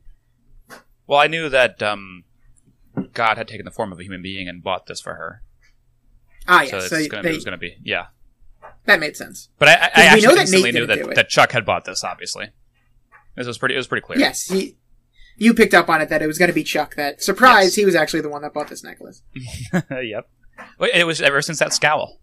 Well, 1.06 1.20
I 1.20 1.28
knew 1.28 1.50
that 1.50 1.82
um, 1.84 2.24
God 3.14 3.38
had 3.38 3.48
taken 3.48 3.66
the 3.66 3.72
form 3.72 3.92
of 3.92 4.00
a 4.00 4.04
human 4.04 4.22
being 4.22 4.48
and 4.48 4.64
bought 4.64 4.88
this 4.88 5.02
for 5.02 5.16
her. 5.16 5.44
Ah, 6.48 6.66
so 6.66 6.78
it's 6.78 6.90
so 6.90 7.08
gonna, 7.08 7.24
they- 7.24 7.32
it 7.32 7.36
was 7.36 7.46
going 7.46 7.54
to 7.54 7.60
be 7.60 7.78
yeah. 7.84 8.08
that 8.86 9.00
made 9.00 9.16
sense. 9.16 9.50
But 9.60 9.70
I, 9.70 9.74
I, 9.74 9.76
I 9.76 10.06
actually 10.06 10.36
that 10.36 10.42
instantly 10.42 10.72
knew 10.72 10.88
that, 10.88 11.16
that 11.16 11.30
Chuck 11.30 11.52
had 11.52 11.66
bought 11.66 11.86
this. 11.86 12.04
Obviously, 12.04 12.50
this 13.36 13.48
was 13.48 13.58
pretty. 13.58 13.76
It 13.76 13.78
was 13.78 13.88
pretty 13.88 14.06
clear. 14.06 14.20
Yes, 14.20 14.46
he. 14.46 14.78
You 15.38 15.54
picked 15.54 15.74
up 15.74 15.88
on 15.88 16.02
it 16.02 16.10
that 16.10 16.22
it 16.22 16.28
was 16.28 16.38
going 16.38 16.50
to 16.50 16.54
be 16.54 16.64
Chuck. 16.64 16.96
That 16.96 17.24
surprise, 17.24 17.66
Yes. 17.68 17.76
he 17.76 17.86
was 17.86 17.96
actually 17.96 18.22
the 18.22 18.30
one 18.30 18.42
that 18.42 18.54
bought 18.54 18.68
this 18.68 18.84
necklace. 18.84 19.22
yep. 20.04 20.30
It 20.94 21.08
was 21.08 21.22
ever 21.22 21.42
since 21.42 21.60
that 21.60 21.74
scowl. 21.74 22.20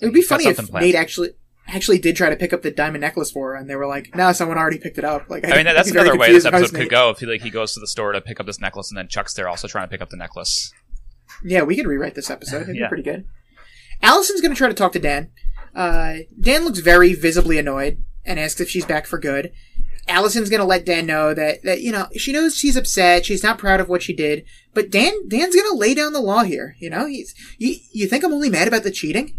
It 0.00 0.04
would 0.06 0.14
be 0.14 0.22
funny 0.22 0.46
if 0.46 0.56
planned. 0.56 0.86
Nate 0.86 0.94
actually 0.94 1.30
actually 1.68 1.98
did 1.98 2.14
try 2.14 2.30
to 2.30 2.36
pick 2.36 2.52
up 2.52 2.62
the 2.62 2.70
diamond 2.70 3.00
necklace 3.00 3.32
for 3.32 3.50
her, 3.50 3.54
and 3.56 3.68
they 3.68 3.74
were 3.74 3.86
like, 3.88 4.14
"No, 4.14 4.30
someone 4.32 4.56
already 4.58 4.78
picked 4.78 4.98
it 4.98 5.04
up." 5.04 5.28
Like, 5.28 5.44
I 5.44 5.56
mean, 5.56 5.64
that, 5.64 5.72
that's 5.74 5.90
very 5.90 6.06
another 6.08 6.18
way 6.20 6.32
this 6.32 6.44
confused 6.44 6.46
if 6.46 6.54
I 6.54 6.60
was 6.60 6.62
episode 6.70 6.76
could 6.76 6.82
Nate. 6.84 6.90
go. 6.90 7.10
If 7.10 7.18
he 7.18 7.26
like 7.26 7.42
he 7.42 7.50
goes 7.50 7.74
to 7.74 7.80
the 7.80 7.88
store 7.88 8.12
to 8.12 8.20
pick 8.20 8.38
up 8.38 8.46
this 8.46 8.60
necklace, 8.60 8.90
and 8.90 8.96
then 8.98 9.08
Chuck's 9.08 9.34
there 9.34 9.48
also 9.48 9.66
trying 9.66 9.88
to 9.88 9.90
pick 9.90 10.00
up 10.00 10.10
the 10.10 10.16
necklace. 10.16 10.72
Yeah, 11.42 11.62
we 11.64 11.74
could 11.74 11.86
rewrite 11.86 12.14
this 12.14 12.30
episode. 12.30 12.62
It'd 12.62 12.76
Yeah. 12.76 12.84
be 12.86 12.88
pretty 12.88 13.02
good. 13.02 13.24
Allison's 14.02 14.40
going 14.40 14.52
to 14.52 14.56
try 14.56 14.68
to 14.68 14.74
talk 14.74 14.92
to 14.92 14.98
Dan. 15.00 15.30
Uh, 15.74 16.18
Dan 16.40 16.64
looks 16.64 16.78
very 16.78 17.12
visibly 17.14 17.58
annoyed 17.58 18.02
and 18.24 18.38
asks 18.38 18.60
if 18.60 18.68
she's 18.70 18.84
back 18.84 19.06
for 19.06 19.18
good. 19.18 19.50
Allison's 20.08 20.50
going 20.50 20.60
to 20.60 20.66
let 20.66 20.86
Dan 20.86 21.06
know 21.06 21.34
that, 21.34 21.62
that, 21.64 21.80
you 21.80 21.90
know, 21.92 22.06
she 22.16 22.32
knows 22.32 22.56
she's 22.56 22.76
upset. 22.76 23.26
She's 23.26 23.42
not 23.42 23.58
proud 23.58 23.80
of 23.80 23.88
what 23.88 24.02
she 24.02 24.14
did. 24.14 24.44
But 24.74 24.90
Dan, 24.90 25.28
Dan's 25.28 25.54
going 25.54 25.70
to 25.70 25.76
lay 25.76 25.94
down 25.94 26.12
the 26.12 26.20
law 26.20 26.42
here. 26.42 26.76
You 26.78 26.90
know, 26.90 27.06
he's, 27.06 27.34
you, 27.58 27.76
you 27.92 28.06
think 28.06 28.24
I'm 28.24 28.32
only 28.32 28.50
mad 28.50 28.68
about 28.68 28.82
the 28.82 28.90
cheating? 28.90 29.38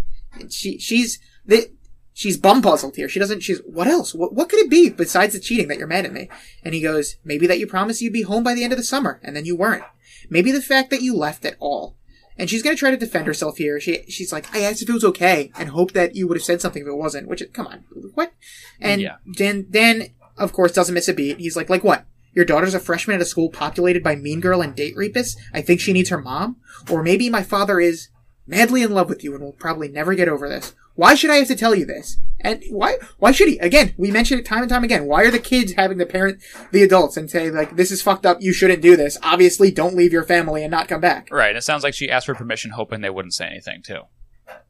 She, 0.49 0.77
she's, 0.77 1.19
the, 1.45 1.71
she's 2.13 2.37
bum 2.37 2.61
puzzled 2.61 2.95
here. 2.95 3.07
She 3.09 3.19
doesn't, 3.19 3.41
she's, 3.41 3.59
what 3.65 3.87
else? 3.87 4.13
What, 4.13 4.33
what 4.33 4.49
could 4.49 4.59
it 4.59 4.69
be 4.69 4.89
besides 4.89 5.33
the 5.33 5.39
cheating 5.39 5.67
that 5.69 5.77
you're 5.77 5.87
mad 5.87 6.05
at 6.05 6.13
me? 6.13 6.29
And 6.63 6.73
he 6.73 6.81
goes, 6.81 7.15
maybe 7.23 7.47
that 7.47 7.59
you 7.59 7.67
promised 7.67 8.01
you'd 8.01 8.13
be 8.13 8.23
home 8.23 8.43
by 8.43 8.53
the 8.53 8.63
end 8.63 8.73
of 8.73 8.77
the 8.77 8.83
summer, 8.83 9.19
and 9.23 9.35
then 9.35 9.45
you 9.45 9.55
weren't. 9.55 9.83
Maybe 10.29 10.51
the 10.51 10.61
fact 10.61 10.89
that 10.89 11.01
you 11.01 11.15
left 11.15 11.45
at 11.45 11.55
all. 11.59 11.95
And 12.39 12.49
she's 12.49 12.61
gonna 12.61 12.75
try 12.75 12.91
to 12.91 12.97
defend 12.97 13.25
herself 13.25 13.57
here. 13.57 13.79
She 13.79 14.03
she's 14.09 14.31
like, 14.31 14.53
I 14.55 14.61
asked 14.61 14.83
if 14.83 14.89
it 14.89 14.93
was 14.93 15.03
okay, 15.05 15.51
and 15.57 15.69
hoped 15.69 15.95
that 15.95 16.15
you 16.15 16.27
would 16.27 16.37
have 16.37 16.43
said 16.43 16.61
something 16.61 16.83
if 16.83 16.87
it 16.87 16.93
wasn't. 16.93 17.27
Which, 17.27 17.41
come 17.51 17.65
on, 17.65 17.85
what? 18.13 18.31
And 18.79 19.01
Yeah. 19.01 19.15
Dan 19.35 19.65
Dan 19.71 20.09
of 20.37 20.53
course 20.53 20.71
doesn't 20.71 20.93
miss 20.93 21.07
a 21.07 21.13
beat. 21.13 21.39
He's 21.39 21.55
like, 21.55 21.69
like 21.69 21.83
what? 21.83 22.05
Your 22.33 22.45
daughter's 22.45 22.75
a 22.75 22.79
freshman 22.79 23.15
at 23.15 23.21
a 23.21 23.25
school 23.25 23.49
populated 23.49 24.03
by 24.03 24.15
mean 24.15 24.39
girl 24.39 24.61
and 24.61 24.75
date 24.75 24.95
rapists. 24.95 25.35
I 25.53 25.61
think 25.61 25.79
she 25.79 25.93
needs 25.93 26.09
her 26.09 26.21
mom, 26.21 26.57
or 26.89 27.01
maybe 27.01 27.29
my 27.29 27.41
father 27.41 27.79
is 27.79 28.09
madly 28.45 28.83
in 28.83 28.91
love 28.91 29.09
with 29.09 29.23
you 29.23 29.33
and 29.33 29.43
will 29.43 29.53
probably 29.53 29.87
never 29.87 30.15
get 30.15 30.29
over 30.29 30.47
this. 30.47 30.73
Why 30.95 31.13
should 31.13 31.29
I 31.29 31.35
have 31.35 31.47
to 31.47 31.55
tell 31.55 31.75
you 31.75 31.85
this? 31.85 32.17
And 32.39 32.63
why 32.69 32.97
why 33.19 33.31
should 33.31 33.49
he? 33.49 33.57
Again, 33.59 33.93
we 33.97 34.09
mentioned 34.09 34.39
it 34.39 34.45
time 34.45 34.61
and 34.61 34.69
time 34.69 34.83
again. 34.83 35.05
Why 35.05 35.23
are 35.23 35.31
the 35.31 35.39
kids 35.39 35.73
having 35.73 35.99
to 35.99 36.05
parent 36.05 36.41
the 36.71 36.83
adults 36.83 37.17
and 37.17 37.29
say 37.29 37.51
like 37.51 37.75
this 37.75 37.91
is 37.91 38.01
fucked 38.01 38.25
up, 38.25 38.37
you 38.41 38.53
shouldn't 38.53 38.81
do 38.81 38.95
this. 38.95 39.17
Obviously 39.21 39.69
don't 39.69 39.95
leave 39.95 40.13
your 40.13 40.23
family 40.23 40.63
and 40.63 40.71
not 40.71 40.87
come 40.87 41.01
back. 41.01 41.29
Right. 41.31 41.49
And 41.49 41.57
it 41.57 41.63
sounds 41.63 41.83
like 41.83 41.93
she 41.93 42.09
asked 42.09 42.25
for 42.25 42.35
permission, 42.35 42.71
hoping 42.71 43.01
they 43.01 43.09
wouldn't 43.09 43.33
say 43.33 43.45
anything 43.45 43.83
too. 43.83 44.01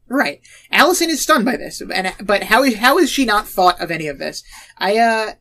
Right. 0.08 0.40
Allison 0.72 1.10
is 1.10 1.22
stunned 1.22 1.44
by 1.44 1.56
this, 1.56 1.80
and 1.80 2.14
but 2.22 2.44
how 2.44 2.62
is 2.62 2.76
how 2.76 2.98
is 2.98 3.10
she 3.10 3.24
not 3.24 3.46
thought 3.46 3.80
of 3.80 3.90
any 3.90 4.06
of 4.06 4.18
this? 4.18 4.42
I 4.78 4.96
uh, 4.96 5.32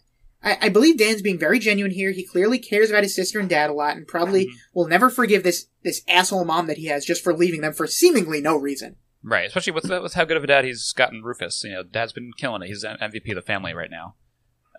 I, 0.47 0.57
I 0.67 0.69
believe 0.69 0.97
Dan's 0.97 1.21
being 1.21 1.37
very 1.39 1.59
genuine 1.59 1.91
here. 1.91 2.11
He 2.11 2.25
clearly 2.25 2.59
cares 2.59 2.89
about 2.89 3.03
his 3.03 3.15
sister 3.15 3.39
and 3.39 3.49
dad 3.49 3.69
a 3.69 3.73
lot, 3.73 3.97
and 3.97 4.07
probably 4.07 4.49
will 4.73 4.87
never 4.87 5.09
forgive 5.09 5.43
this 5.43 5.67
this 5.83 6.01
asshole 6.07 6.45
mom 6.45 6.67
that 6.67 6.77
he 6.77 6.85
has 6.87 7.05
just 7.05 7.23
for 7.23 7.33
leaving 7.33 7.61
them 7.61 7.73
for 7.73 7.87
seemingly 7.87 8.41
no 8.41 8.55
reason. 8.57 8.95
Right. 9.23 9.47
Especially 9.47 9.73
with 9.73 9.89
with 9.89 10.13
how 10.13 10.25
good 10.25 10.37
of 10.37 10.43
a 10.43 10.47
dad 10.47 10.63
he's 10.65 10.93
gotten 10.93 11.21
Rufus. 11.23 11.63
You 11.63 11.71
know, 11.73 11.83
dad's 11.83 12.13
been 12.13 12.31
killing 12.37 12.61
it. 12.61 12.67
He's 12.67 12.83
an 12.83 12.97
MVP 13.01 13.29
of 13.31 13.35
the 13.35 13.41
family 13.41 13.73
right 13.73 13.91
now. 13.91 14.15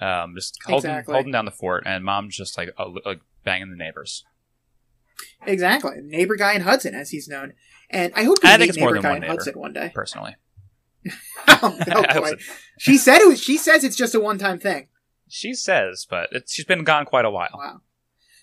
um, 0.00 0.34
just 0.36 0.56
holding 0.64 0.90
Exactly. 0.90 1.12
holding 1.14 1.32
down 1.32 1.44
the 1.44 1.50
fort, 1.50 1.82
and 1.86 2.04
mom's 2.04 2.36
just 2.36 2.56
like, 2.56 2.70
uh, 2.78 2.88
like 3.04 3.20
banging 3.44 3.70
the 3.70 3.76
neighbors. 3.76 4.24
Exactly. 5.46 5.96
Neighbor 6.02 6.36
guy 6.36 6.54
in 6.54 6.62
Hudson, 6.62 6.94
as 6.94 7.10
he's 7.10 7.28
known. 7.28 7.52
And 7.90 8.12
I 8.14 8.24
hope 8.24 8.38
we 8.42 8.48
I 8.48 8.52
meet 8.52 8.58
think 8.58 8.68
it's 8.70 8.78
more 8.78 8.90
neighbor 8.90 8.94
than 8.94 9.02
guy 9.02 9.08
one 9.08 9.16
in 9.16 9.20
neighbor. 9.22 9.32
Hudson 9.32 9.58
one 9.58 9.72
day. 9.72 9.90
Personally, 9.94 10.36
oh, 11.48 11.78
so. 11.86 12.34
She 12.78 12.96
said 12.96 13.20
it 13.20 13.28
was, 13.28 13.42
she 13.42 13.56
says 13.56 13.82
it's 13.82 13.96
just 13.96 14.14
a 14.14 14.20
one 14.20 14.38
time 14.38 14.58
thing. 14.60 14.86
She 15.28 15.54
says, 15.54 16.06
but 16.08 16.28
it's, 16.32 16.52
she's 16.52 16.64
been 16.64 16.84
gone 16.84 17.04
quite 17.04 17.24
a 17.24 17.30
while. 17.30 17.50
Wow. 17.54 17.80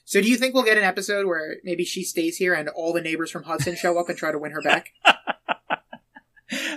So 0.06 0.22
do 0.22 0.30
you 0.30 0.38
think 0.38 0.54
we'll 0.54 0.64
get 0.64 0.78
an 0.78 0.84
episode 0.84 1.26
where 1.26 1.56
maybe 1.64 1.84
she 1.84 2.04
stays 2.04 2.38
here 2.38 2.54
and 2.54 2.70
all 2.70 2.94
the 2.94 3.02
neighbors 3.02 3.32
from 3.32 3.44
Hudson 3.44 3.76
show 3.76 3.98
up 4.00 4.08
and 4.08 4.18
try 4.18 4.32
to 4.32 4.38
win 4.38 4.52
her 4.52 4.62
back? 4.62 4.92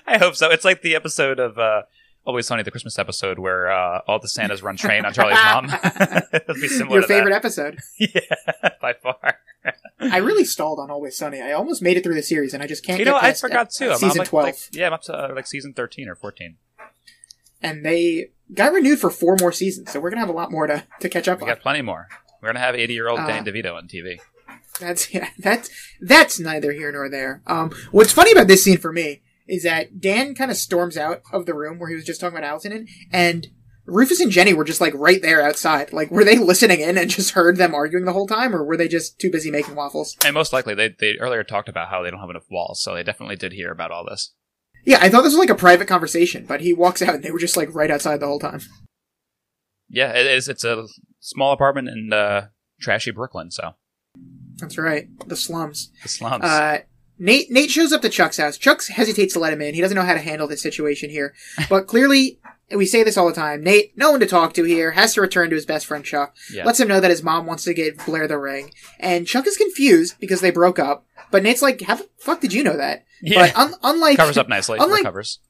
I 0.07 0.17
hope 0.19 0.35
so. 0.35 0.51
It's 0.51 0.65
like 0.65 0.81
the 0.83 0.95
episode 0.95 1.39
of 1.39 1.59
uh, 1.59 1.83
Always 2.25 2.47
Sunny, 2.47 2.63
the 2.63 2.71
Christmas 2.71 2.99
episode, 2.99 3.39
where 3.39 3.71
uh, 3.71 4.01
all 4.09 4.19
the 4.19 4.29
Santas 4.29 4.63
run 4.63 4.77
train 4.77 5.05
on 5.05 5.13
Charlie's 5.13 5.39
mom. 5.45 5.67
It'll 6.33 6.55
be 6.55 6.69
similar 6.69 7.01
Your 7.01 7.07
favorite 7.07 7.33
that. 7.33 7.37
episode. 7.37 7.79
yeah, 7.99 8.21
by 8.81 8.95
far. 8.95 9.39
I 10.01 10.19
really 10.19 10.45
stalled 10.45 10.79
on 10.81 10.91
Always 10.91 11.17
Sunny. 11.19 11.43
I 11.43 11.53
almost 11.53 11.83
made 11.83 11.99
it 11.99 12.05
through 12.05 12.15
the 12.15 12.23
series 12.23 12.55
and 12.55 12.63
I 12.63 12.67
just 12.67 12.85
can't 12.85 12.99
You 12.99 13.05
know, 13.05 13.17
I 13.21 13.35
forgot 13.35 13.67
uh, 13.67 13.71
too. 13.71 13.85
I'm, 13.87 13.93
I'm 13.93 13.99
season 13.99 14.19
like, 14.21 14.29
12. 14.29 14.45
like- 14.47 14.57
yeah, 14.73 14.87
I'm 14.87 14.93
up 14.95 15.03
to 15.03 15.13
uh, 15.15 15.35
like 15.35 15.47
season 15.47 15.75
13 15.75 16.09
or 16.09 16.15
14. 16.15 16.57
and 17.63 17.85
they 17.85 18.31
got 18.55 18.73
renewed 18.73 18.99
for 18.99 19.11
four 19.11 19.37
more 19.41 19.53
seasons, 19.53 19.93
so 19.93 20.01
we're 20.01 20.11
gonna 20.11 20.21
have 20.21 20.29
a 20.29 20.33
lot 20.33 20.51
more 20.51 20.67
to, 20.67 20.85
to 21.01 21.09
catch 21.09 21.29
up 21.29 21.39
We 21.39 21.43
on. 21.45 21.49
got 21.49 21.61
plenty 21.63 21.83
more. 21.83 22.09
We're 22.43 22.49
gonna 22.51 22.61
have 22.61 22.75
80 22.75 22.93
year 22.95 23.09
old 23.09 23.21
Uh, 23.21 23.27
Dan 23.27 23.45
DeVito 23.45 23.75
on 23.77 23.89
TV. 23.89 24.21
That's 24.81 25.13
yeah, 25.15 25.31
that's 25.39 25.71
that's 26.01 26.39
neither 26.39 26.73
here 26.73 26.93
nor 26.93 27.09
there. 27.09 27.43
Um, 27.47 27.73
what's 27.91 28.13
funny 28.13 28.33
about 28.33 28.47
this 28.49 28.65
scene 28.65 28.79
for 28.79 28.93
me 28.93 29.23
is 29.47 29.63
that 29.65 30.01
Dan 30.01 30.35
kind 30.35 30.51
of 30.51 30.57
storms 30.57 30.97
out 30.97 31.23
of 31.33 31.47
the 31.47 31.55
room 31.55 31.79
where 31.79 31.89
he 31.89 31.95
was 31.95 32.05
just 32.05 32.21
talking 32.21 32.37
about 32.37 32.49
Allison 32.49 32.73
in, 32.73 32.87
and 33.11 33.47
Rufus 33.87 34.21
and 34.21 34.31
Jenny 34.31 34.53
were 34.53 34.65
just 34.65 34.83
like 34.83 34.93
right 34.95 35.23
there 35.23 35.41
outside. 35.43 35.93
Like, 35.95 36.11
were 36.11 36.23
they 36.25 36.37
listening 36.39 36.81
in 36.81 36.99
and 36.99 37.09
just 37.11 37.31
heard 37.33 37.57
them 37.57 37.75
arguing 37.75 38.05
the 38.05 38.13
whole 38.13 38.27
time, 38.27 38.55
or 38.55 38.63
were 38.63 38.77
they 38.77 38.89
just 38.89 39.19
too 39.19 39.31
busy 39.31 39.51
making 39.51 39.75
waffles? 39.75 40.17
And 40.25 40.35
most 40.35 40.53
likely, 40.53 40.75
they 40.75 40.95
they 41.01 41.17
earlier 41.19 41.43
talked 41.43 41.69
about 41.71 41.89
how 41.89 42.03
they 42.03 42.11
don't 42.11 42.21
have 42.21 42.29
enough 42.31 42.45
walls, 42.51 42.83
so 42.83 42.95
they 42.95 43.03
definitely 43.03 43.37
did 43.37 43.53
hear 43.53 43.73
about 43.73 43.91
all 43.91 44.05
this. 44.05 44.35
Yeah, 44.85 44.99
I 45.01 45.09
thought 45.09 45.23
this 45.23 45.33
was 45.33 45.39
like 45.39 45.51
a 45.51 45.55
private 45.55 45.89
conversation, 45.89 46.47
but 46.47 46.61
he 46.61 46.73
walks 46.73 47.03
out 47.03 47.15
and 47.15 47.23
they 47.25 47.31
were 47.31 47.39
just 47.39 47.57
like 47.57 47.75
right 47.75 47.91
outside 47.91 48.21
the 48.21 48.27
whole 48.27 48.39
time. 48.41 48.61
Yeah, 49.89 50.13
it 50.13 50.27
is. 50.27 50.49
It's 50.49 50.65
a 50.65 50.87
small 51.21 51.53
apartment 51.53 51.89
in 51.89 52.13
uh, 52.13 52.49
trashy 52.81 53.11
Brooklyn, 53.11 53.51
so 53.51 53.73
That's 54.57 54.79
right, 54.79 55.09
the 55.27 55.37
slums. 55.37 55.91
the 56.03 56.09
slums. 56.09 56.45
Uh, 56.45 56.81
Nate 57.19 57.51
Nate 57.51 57.71
shows 57.71 57.93
up 57.93 58.03
to 58.03 58.09
Chuck's 58.09 58.37
house. 58.37 58.57
Chuck 58.59 58.85
hesitates 58.87 59.33
to 59.35 59.41
let 59.41 59.53
him 59.53 59.61
in. 59.61 59.75
He 59.75 59.81
doesn't 59.81 59.97
know 59.97 60.03
how 60.05 60.15
to 60.15 60.21
handle 60.21 60.47
this 60.47 60.63
situation 60.63 61.11
here. 61.11 61.35
But 61.69 61.87
clearly, 61.87 62.39
we 62.71 62.87
say 62.87 63.03
this 63.03 63.17
all 63.17 63.27
the 63.27 63.33
time, 63.35 63.63
Nate, 63.65 63.97
no 63.97 64.11
one 64.13 64.21
to 64.21 64.27
talk 64.27 64.55
to 64.55 64.65
here, 64.65 64.93
has 64.93 65.15
to 65.15 65.21
return 65.21 65.49
to 65.51 65.57
his 65.57 65.67
best 65.67 65.87
friend 65.87 66.05
Chuck. 66.05 66.37
yeah, 66.53 66.65
Lets 66.65 66.79
him 66.81 66.87
know 66.89 67.01
that 67.01 67.11
his 67.11 67.23
mom 67.23 67.47
wants 67.47 67.65
to 67.65 67.75
give 67.75 67.97
Blair 68.07 68.29
the 68.29 68.39
ring. 68.39 68.73
And 69.01 69.27
Chuck 69.27 69.47
is 69.47 69.57
confused 69.57 70.15
because 70.21 70.41
they 70.43 70.51
broke 70.53 70.79
up. 70.79 71.07
But 71.31 71.43
Nate's 71.43 71.63
like, 71.63 71.81
how 71.83 71.97
the 71.97 72.09
fuck 72.19 72.41
did 72.41 72.53
you 72.53 72.63
know 72.63 72.77
that? 72.77 73.05
yeah. 73.23 73.41
But 73.53 73.57
un- 73.57 73.75
unlike 73.83 74.17
covers 74.17 74.39
up 74.39 74.49
nicely. 74.49 74.79
unlike- 74.81 75.01
recovers. 75.01 75.41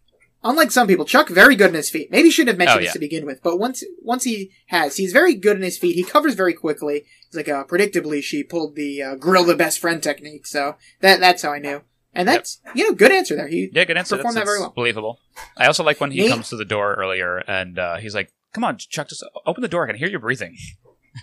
unlike 0.42 0.70
some 0.70 0.86
people, 0.88 1.04
Chuck 1.04 1.28
very 1.28 1.54
good 1.56 1.68
in 1.68 1.74
his 1.74 1.90
feet. 1.90 2.10
Maybe 2.10 2.24
he 2.28 2.30
shouldn't 2.30 2.48
have 2.54 2.58
mentioned 2.58 2.80
Oh, 2.80 2.84
this 2.84 2.92
to 2.94 2.98
begin 2.98 3.26
with, 3.26 3.42
but 3.42 3.58
once 3.58 3.84
once 4.02 4.24
he 4.24 4.50
has, 4.66 4.96
he's 4.96 5.12
very 5.12 5.34
good 5.34 5.56
in 5.56 5.62
his 5.62 5.78
feet. 5.78 5.94
He 5.94 6.04
covers 6.04 6.34
very 6.34 6.54
quickly. 6.54 7.04
It's 7.26 7.36
like 7.36 7.48
uh, 7.48 7.64
predictably 7.64 8.22
she 8.22 8.42
pulled 8.42 8.74
the 8.74 9.02
uh, 9.02 9.14
grill 9.16 9.44
the 9.44 9.54
best 9.56 9.78
friend 9.78 10.02
technique. 10.02 10.46
So 10.46 10.76
that 11.00 11.20
that's 11.20 11.42
how 11.42 11.52
I 11.52 11.58
knew. 11.58 11.82
And 12.14 12.26
that's 12.26 12.58
you 12.74 12.84
know 12.84 12.94
good 12.94 13.12
answer 13.12 13.36
there. 13.36 13.46
He 13.48 13.68
Yeah, 13.72 13.84
good 13.84 13.96
answer. 13.98 14.16
performed 14.16 14.36
That's, 14.36 14.46
that 14.46 14.50
very 14.50 14.60
well. 14.60 14.70
Believable. 14.74 15.20
I 15.56 15.66
also 15.66 15.84
like 15.84 16.00
when 16.00 16.10
he 16.10 16.20
Nate- 16.22 16.30
comes 16.30 16.48
to 16.48 16.56
the 16.56 16.64
door 16.64 16.94
earlier 16.94 17.38
and 17.46 17.78
uh, 17.78 17.96
he's 17.98 18.14
like, 18.14 18.32
"Come 18.54 18.64
on, 18.64 18.78
Chuck, 18.78 19.08
just 19.08 19.22
open 19.46 19.60
the 19.60 19.68
door. 19.68 19.84
I 19.84 19.88
can 19.88 19.96
hear 19.96 20.08
you 20.08 20.18
breathing." 20.18 20.56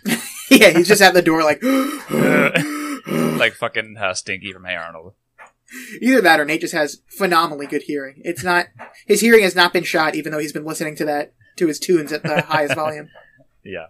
yeah 0.50 0.70
he's 0.72 0.88
just 0.88 1.02
at 1.02 1.14
the 1.14 1.22
door 1.22 1.42
like 1.44 1.60
like 3.38 3.54
fucking 3.54 3.96
uh, 3.98 4.14
Stinky 4.14 4.52
from 4.54 4.66
Hey 4.66 4.76
Arnold. 4.76 5.14
either 6.02 6.22
that 6.22 6.40
or 6.40 6.46
Nate 6.46 6.62
just 6.62 6.74
has 6.74 7.02
phenomenally 7.08 7.68
good 7.68 7.84
hearing. 7.84 8.22
It's 8.24 8.44
not 8.44 8.68
his 9.06 9.22
hearing 9.22 9.44
has 9.44 9.56
not 9.56 9.74
been 9.74 9.84
shot, 9.84 10.16
even 10.16 10.32
though 10.32 10.40
he's 10.40 10.54
been 10.54 10.66
listening 10.66 10.96
to 10.98 11.06
that 11.06 11.34
to 11.58 11.68
his 11.68 11.80
tunes 11.80 12.12
at 12.12 12.24
the 12.24 12.42
highest 12.48 12.76
volume. 12.76 13.10
Yeah. 13.64 13.88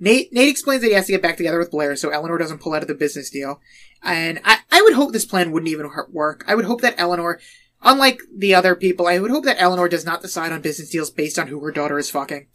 Nate 0.00 0.32
Nate 0.32 0.48
explains 0.48 0.82
that 0.82 0.88
he 0.88 0.94
has 0.94 1.06
to 1.06 1.12
get 1.12 1.22
back 1.22 1.36
together 1.36 1.58
with 1.58 1.70
Blair 1.70 1.96
so 1.96 2.10
Eleanor 2.10 2.38
doesn't 2.38 2.60
pull 2.60 2.74
out 2.74 2.82
of 2.82 2.88
the 2.88 2.94
business 2.94 3.30
deal. 3.30 3.60
And 4.02 4.40
I, 4.44 4.58
I 4.70 4.82
would 4.82 4.94
hope 4.94 5.12
this 5.12 5.24
plan 5.24 5.50
wouldn't 5.50 5.70
even 5.70 5.90
work. 6.12 6.44
I 6.46 6.54
would 6.54 6.66
hope 6.66 6.82
that 6.82 6.94
Eleanor, 6.98 7.40
unlike 7.82 8.20
the 8.32 8.54
other 8.54 8.76
people, 8.76 9.08
I 9.08 9.18
would 9.18 9.32
hope 9.32 9.44
that 9.44 9.60
Eleanor 9.60 9.88
does 9.88 10.04
not 10.04 10.22
decide 10.22 10.52
on 10.52 10.60
business 10.60 10.90
deals 10.90 11.10
based 11.10 11.36
on 11.38 11.48
who 11.48 11.58
her 11.64 11.72
daughter 11.72 11.98
is 11.98 12.10
fucking. 12.10 12.46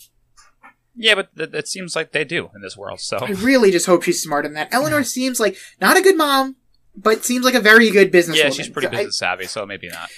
Yeah, 0.96 1.16
but 1.16 1.36
th- 1.36 1.50
it 1.54 1.68
seems 1.68 1.96
like 1.96 2.12
they 2.12 2.24
do 2.24 2.50
in 2.56 2.62
this 2.62 2.78
world. 2.78 3.00
So 3.00 3.18
I 3.18 3.32
really 3.32 3.72
just 3.72 3.86
hope 3.86 4.04
she's 4.04 4.22
smart 4.22 4.46
in 4.46 4.54
that. 4.54 4.74
Eleanor 4.74 5.04
seems 5.04 5.39
like 5.39 5.58
not 5.82 5.98
a 5.98 6.02
good 6.02 6.16
mom, 6.18 6.56
but 6.96 7.26
seems 7.26 7.44
like 7.46 7.56
a 7.56 7.60
very 7.60 7.89
good 7.89 8.12
business 8.12 8.38
yeah, 8.38 8.44
woman. 8.46 8.58
she's 8.58 8.70
pretty 8.70 8.88
So 8.88 8.94
I- 8.94 8.96
business 8.98 9.18
savvy, 9.18 9.46
so 9.46 9.66
maybe 9.66 9.88
not. 9.89 10.10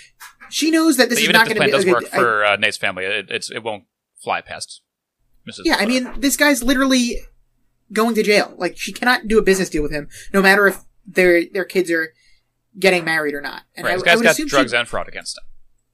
she 0.50 0.72
knows 0.72 0.98
that 0.98 1.10
this 1.10 1.18
But 1.18 1.22
is 1.22 1.24
even 1.30 1.34
not 1.34 1.42
if 1.44 1.48
going 1.48 1.56
to 1.56 1.60
plan 1.60 1.68
be 1.70 1.72
does 1.72 1.86
a 1.86 1.92
work 1.92 2.00
good- 2.04 2.14
I- 2.14 2.18
for 2.18 2.46
uh, 2.46 2.56
Nate's 2.58 2.78
family, 2.78 3.06
it, 3.06 3.28
it's 3.32 3.50
it 3.50 3.64
won't 3.64 3.86
fly 4.24 4.42
past 4.42 4.82
Mrs. 5.50 5.62
Yeah, 5.66 5.76
I 5.80 5.86
mean, 5.86 6.12
this 6.20 6.36
guy's 6.36 6.62
literally 6.64 7.20
going 7.94 8.16
to 8.16 8.24
jail. 8.24 8.54
Like, 8.58 8.78
she 8.78 8.92
cannot 8.92 9.28
do 9.28 9.38
a 9.38 9.42
business 9.44 9.70
deal 9.70 9.84
with 9.84 9.92
him, 9.92 10.10
no 10.34 10.42
matter 10.42 10.68
if 10.68 10.80
their 11.08 11.46
their 11.46 11.66
kids 11.66 11.90
are 11.92 12.14
getting 12.78 13.06
married 13.06 13.34
or 13.34 13.42
not. 13.42 13.62
And 13.76 13.86
right, 13.86 13.92
I, 13.92 13.96
this 13.96 14.04
I 14.04 14.06
guy's 14.08 14.18
would 14.18 14.24
got 14.26 14.48
drugs 14.50 14.72
she, 14.72 14.78
and 14.78 14.88
fraud 14.88 15.08
against 15.08 15.38
him. 15.38 15.44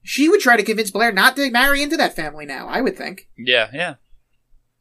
she 0.02 0.28
would 0.30 0.40
try 0.40 0.58
to 0.58 0.64
convince 0.64 0.90
Blair 0.90 1.12
not 1.12 1.36
to 1.36 1.52
marry 1.52 1.84
into 1.84 1.98
that 1.98 2.16
family 2.16 2.46
now. 2.48 2.68
I 2.68 2.82
would 2.82 2.98
think. 2.98 3.28
Yeah, 3.38 3.70
yeah. 3.74 3.96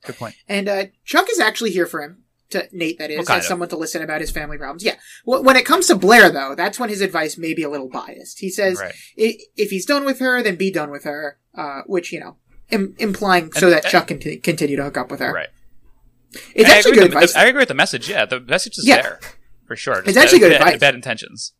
Good 0.04 0.16
point. 0.16 0.34
And 0.48 0.68
uh, 0.68 0.84
Chuck 1.04 1.26
is 1.30 1.38
actually 1.40 1.70
here 1.72 1.86
for 1.86 2.02
him. 2.02 2.24
To 2.50 2.66
Nate, 2.72 2.98
that 2.98 3.12
is, 3.12 3.18
Well, 3.28 3.36
as 3.38 3.44
of. 3.44 3.48
someone 3.48 3.68
to 3.68 3.76
listen 3.76 4.02
about 4.02 4.20
his 4.20 4.32
family 4.32 4.58
problems. 4.58 4.82
Yeah. 4.82 4.96
Wh- 5.24 5.44
When 5.44 5.54
it 5.54 5.64
comes 5.64 5.86
to 5.86 5.94
Blair, 5.94 6.30
though, 6.30 6.56
that's 6.56 6.80
when 6.80 6.88
his 6.88 7.00
advice 7.00 7.38
may 7.38 7.54
be 7.54 7.62
a 7.62 7.68
little 7.70 7.88
biased. 7.88 8.40
He 8.40 8.50
says, 8.50 8.80
Right. 8.80 8.92
if 9.16 9.70
he's 9.70 9.86
done 9.86 10.04
with 10.04 10.18
her, 10.18 10.42
then 10.42 10.56
be 10.56 10.72
done 10.72 10.90
with 10.90 11.04
her. 11.04 11.38
Uh, 11.54 11.82
which 11.86 12.12
you 12.12 12.18
know, 12.18 12.38
Im- 12.70 12.96
implying 12.98 13.52
so 13.52 13.66
And- 13.68 13.76
that 13.76 13.84
Chuck 13.84 14.08
can 14.08 14.18
t- 14.18 14.36
continue 14.38 14.74
to 14.76 14.82
hook 14.82 14.96
up 14.96 15.12
with 15.12 15.20
her. 15.20 15.32
Right. 15.32 15.48
It's 16.54 16.68
I 16.68 16.76
actually 16.78 16.92
good 16.94 17.02
the- 17.02 17.06
advice. 17.06 17.36
I 17.36 17.44
agree 17.46 17.60
with 17.60 17.68
the 17.68 17.74
message. 17.74 18.08
Yeah, 18.08 18.24
the 18.24 18.40
message 18.40 18.78
is 18.78 18.86
Yeah. 18.86 19.02
there 19.02 19.20
for 19.68 19.76
sure. 19.76 19.98
It's 20.00 20.06
Just 20.06 20.18
actually 20.18 20.40
bad, 20.40 20.44
good 20.46 20.58
bad, 20.58 20.66
advice. 20.68 20.80
Bad 20.80 20.94
intentions. 20.96 21.52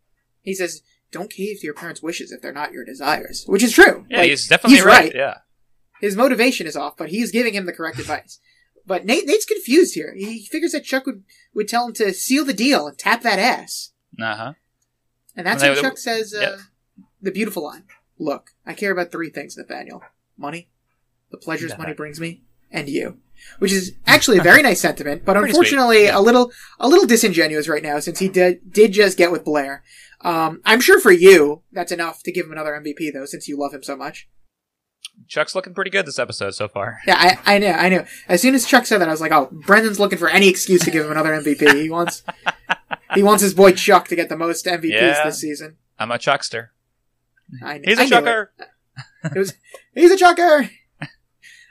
He 0.43 0.55
says, 0.55 0.83
"Don't 1.13 1.31
cave 1.31 1.59
to 1.61 1.65
your 1.67 1.75
parents' 1.75 2.03
wishes 2.03 2.33
if 2.33 2.41
they're 2.43 2.53
not 2.53 2.73
your 2.73 2.85
desires," 2.85 3.45
which 3.47 3.63
is 3.63 3.73
true. 3.73 4.07
Yeah, 4.11 4.19
Like, 4.19 4.31
he's 4.31 4.49
definitely 4.49 4.77
he's 4.79 4.85
right. 4.85 5.05
right. 5.05 5.15
Yeah. 5.15 5.35
His 6.01 6.17
motivation 6.17 6.67
is 6.67 6.77
off, 6.77 6.97
but 6.97 7.11
he's 7.11 7.31
giving 7.31 7.55
him 7.55 7.67
the 7.67 7.73
correct 7.73 7.99
advice. 7.99 8.39
But 8.87 9.05
Nate, 9.05 9.27
Nate's 9.27 9.45
confused 9.45 9.95
here. 9.95 10.15
He 10.17 10.47
figures 10.47 10.73
that 10.73 10.85
Chuck 10.85 11.07
would, 11.07 11.23
would 11.55 11.69
tell 11.69 11.87
him 11.87 11.93
to 11.95 12.13
seal 12.13 12.45
the 12.45 12.55
deal 12.55 12.87
and 12.87 12.99
tap 12.99 13.23
that 13.23 13.39
ass, 13.39 13.93
Uh 14.21 14.35
huh. 14.37 14.53
and 15.37 15.47
that's 15.47 15.63
when 15.63 15.75
they- 15.75 15.81
Chuck 15.81 15.99
says 15.99 16.35
uh, 16.35 16.41
yeah. 16.41 16.57
the 17.21 17.31
beautiful 17.31 17.63
line: 17.65 17.85
"Look, 18.19 18.51
I 18.67 18.73
care 18.75 18.91
about 18.91 19.13
three 19.13 19.31
things, 19.31 19.57
Nathaniel: 19.57 20.03
money, 20.37 20.69
the 21.31 21.37
pleasures 21.37 21.77
money 21.79 21.93
brings 21.93 22.19
me, 22.19 22.43
and 22.71 22.89
you." 22.89 23.19
Which 23.59 23.73
is 23.73 23.93
actually 24.07 24.37
a 24.39 24.43
very 24.43 24.61
nice 24.69 24.81
sentiment, 24.83 25.25
but 25.25 25.35
Pretty 25.35 25.51
unfortunately 25.51 26.05
yeah. 26.05 26.19
a 26.19 26.21
little 26.21 26.51
a 26.79 26.89
little 26.89 27.07
disingenuous 27.07 27.69
right 27.69 27.83
now 27.83 27.99
since 28.01 28.19
he 28.19 28.29
did 28.29 28.71
did 28.73 28.93
just 28.93 29.17
get 29.17 29.33
with 29.33 29.45
Blair. 29.45 29.83
Um, 30.23 30.61
I'm 30.67 30.81
sure 30.81 31.01
for 31.01 31.11
you 31.13 31.63
that's 31.73 31.93
enough 31.93 32.23
to 32.25 32.33
give 32.33 32.45
him 32.47 32.53
another 32.53 32.73
MVP 32.73 33.13
though, 33.15 33.25
since 33.27 33.49
you 33.49 33.57
love 33.59 33.73
him 33.73 33.83
so 33.83 33.97
much. 33.97 34.29
Chuck's 35.29 35.55
looking 35.55 35.75
pretty 35.75 35.91
good 35.91 36.07
this 36.07 36.19
episode 36.19 36.53
so 36.55 36.67
far. 36.69 36.99
Yeah, 37.07 37.17
I, 37.19 37.55
I 37.55 37.59
know, 37.59 37.71
I 37.73 37.89
know. 37.89 38.05
As 38.29 38.43
soon 38.43 38.55
as 38.55 38.67
Chuck 38.67 38.87
said 38.87 38.99
that, 39.01 39.09
I 39.09 39.13
was 39.13 39.21
like, 39.21 39.33
"Oh, 39.33 39.49
Brendan's 39.53 40.01
looking 40.01 40.19
for 40.19 40.29
any 40.29 40.49
excuse 40.49 40.83
to 40.85 40.91
give 40.91 41.05
him 41.05 41.13
another 41.13 41.31
MVP. 41.41 41.83
He 41.83 41.91
wants, 41.91 42.23
he 43.15 43.23
wants 43.23 43.43
his 43.43 43.55
boy 43.55 43.73
Chuck 43.73 44.09
to 44.09 44.17
get 44.17 44.29
the 44.29 44.37
most 44.37 44.67
MVPs 44.67 44.91
Yeah. 44.91 45.25
this 45.25 45.39
season." 45.41 45.77
I'm 45.99 46.11
a 46.11 46.19
Chuckster. 46.19 46.73
I, 47.63 47.81
He's 47.85 47.99
I 47.99 48.03
a 48.03 48.07
it. 48.07 48.09
Chucker. 48.09 48.53
It 49.25 49.35
was, 49.39 49.55
he's 49.95 50.11
a 50.11 50.17
Chucker. 50.17 50.71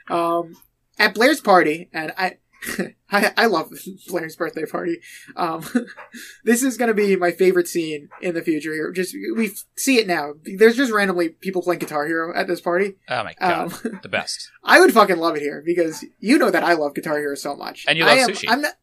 Um, 0.08 0.56
at 0.98 1.14
Blair's 1.14 1.40
party, 1.40 1.88
and 1.92 2.12
I, 2.18 2.38
I, 3.10 3.32
I 3.36 3.46
love 3.46 3.72
Blair's 4.08 4.36
birthday 4.36 4.64
party. 4.66 4.98
Um, 5.36 5.64
this 6.44 6.62
is 6.62 6.76
going 6.76 6.88
to 6.88 6.94
be 6.94 7.16
my 7.16 7.30
favorite 7.30 7.68
scene 7.68 8.08
in 8.20 8.34
the 8.34 8.42
future. 8.42 8.72
Here, 8.72 8.90
just 8.92 9.14
we 9.36 9.46
f- 9.46 9.64
see 9.76 9.98
it 9.98 10.06
now. 10.06 10.34
There's 10.44 10.76
just 10.76 10.92
randomly 10.92 11.30
people 11.30 11.62
playing 11.62 11.80
Guitar 11.80 12.06
Hero 12.06 12.34
at 12.36 12.46
this 12.46 12.60
party. 12.60 12.96
Oh 13.08 13.24
my 13.24 13.34
god, 13.40 13.72
Um, 13.84 13.98
the 14.02 14.08
best. 14.08 14.50
I 14.62 14.80
would 14.80 14.92
fucking 14.92 15.16
love 15.18 15.36
it 15.36 15.42
here 15.42 15.62
because 15.64 16.04
you 16.18 16.38
know 16.38 16.50
that 16.50 16.62
I 16.64 16.74
love 16.74 16.94
Guitar 16.94 17.18
Hero 17.18 17.34
so 17.34 17.56
much, 17.56 17.84
And 17.88 17.98
you 17.98 18.04
I 18.04 18.08
love 18.08 18.18
am, 18.18 18.28
sushi. 18.30 18.44
I'm 18.48 18.60
not. 18.62 18.74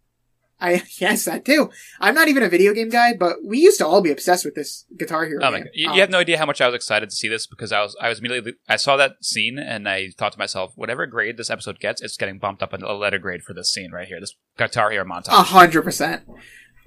I 0.59 0.81
yes, 0.99 1.25
that 1.25 1.45
too. 1.45 1.69
I'm 1.99 2.15
not 2.15 2.27
even 2.29 2.41
a 2.43 2.49
video 2.49 2.73
game 2.73 2.89
guy, 2.89 3.13
but 3.13 3.37
we 3.45 3.59
used 3.59 3.77
to 3.79 3.85
all 3.87 4.01
be 4.01 4.11
obsessed 4.11 4.43
with 4.45 4.55
this 4.55 4.85
Guitar 4.97 5.25
Hero 5.25 5.39
Oh 5.43 5.51
my 5.51 5.57
game. 5.57 5.65
god, 5.65 5.71
you, 5.75 5.89
Um, 5.89 5.95
you 5.95 6.01
have 6.01 6.09
no 6.09 6.19
idea 6.19 6.37
how 6.37 6.45
much 6.45 6.61
I 6.61 6.65
was 6.67 6.75
excited 6.75 7.09
to 7.09 7.15
see 7.15 7.27
this 7.27 7.45
because 7.47 7.71
I 7.71 7.81
was 7.81 7.95
I 8.01 8.09
was 8.09 8.19
immediately 8.19 8.53
I 8.67 8.75
saw 8.77 8.97
that 8.97 9.23
scene 9.23 9.59
and 9.59 9.87
I 9.87 10.09
thought 10.17 10.31
to 10.33 10.39
myself, 10.39 10.71
whatever 10.75 11.05
grade 11.05 11.37
this 11.37 11.49
episode 11.49 11.79
gets, 11.79 12.01
it's 12.01 12.17
getting 12.17 12.39
bumped 12.39 12.63
up 12.63 12.73
a 12.73 12.77
letter 12.77 13.19
grade 13.19 13.43
for 13.43 13.53
this 13.53 13.71
scene 13.71 13.91
right 13.91 14.07
here, 14.07 14.19
this 14.19 14.35
Guitar 14.57 14.89
Hero 14.91 15.05
montage. 15.05 15.27
A 15.29 15.43
hundred 15.43 15.83
percent. 15.83 16.23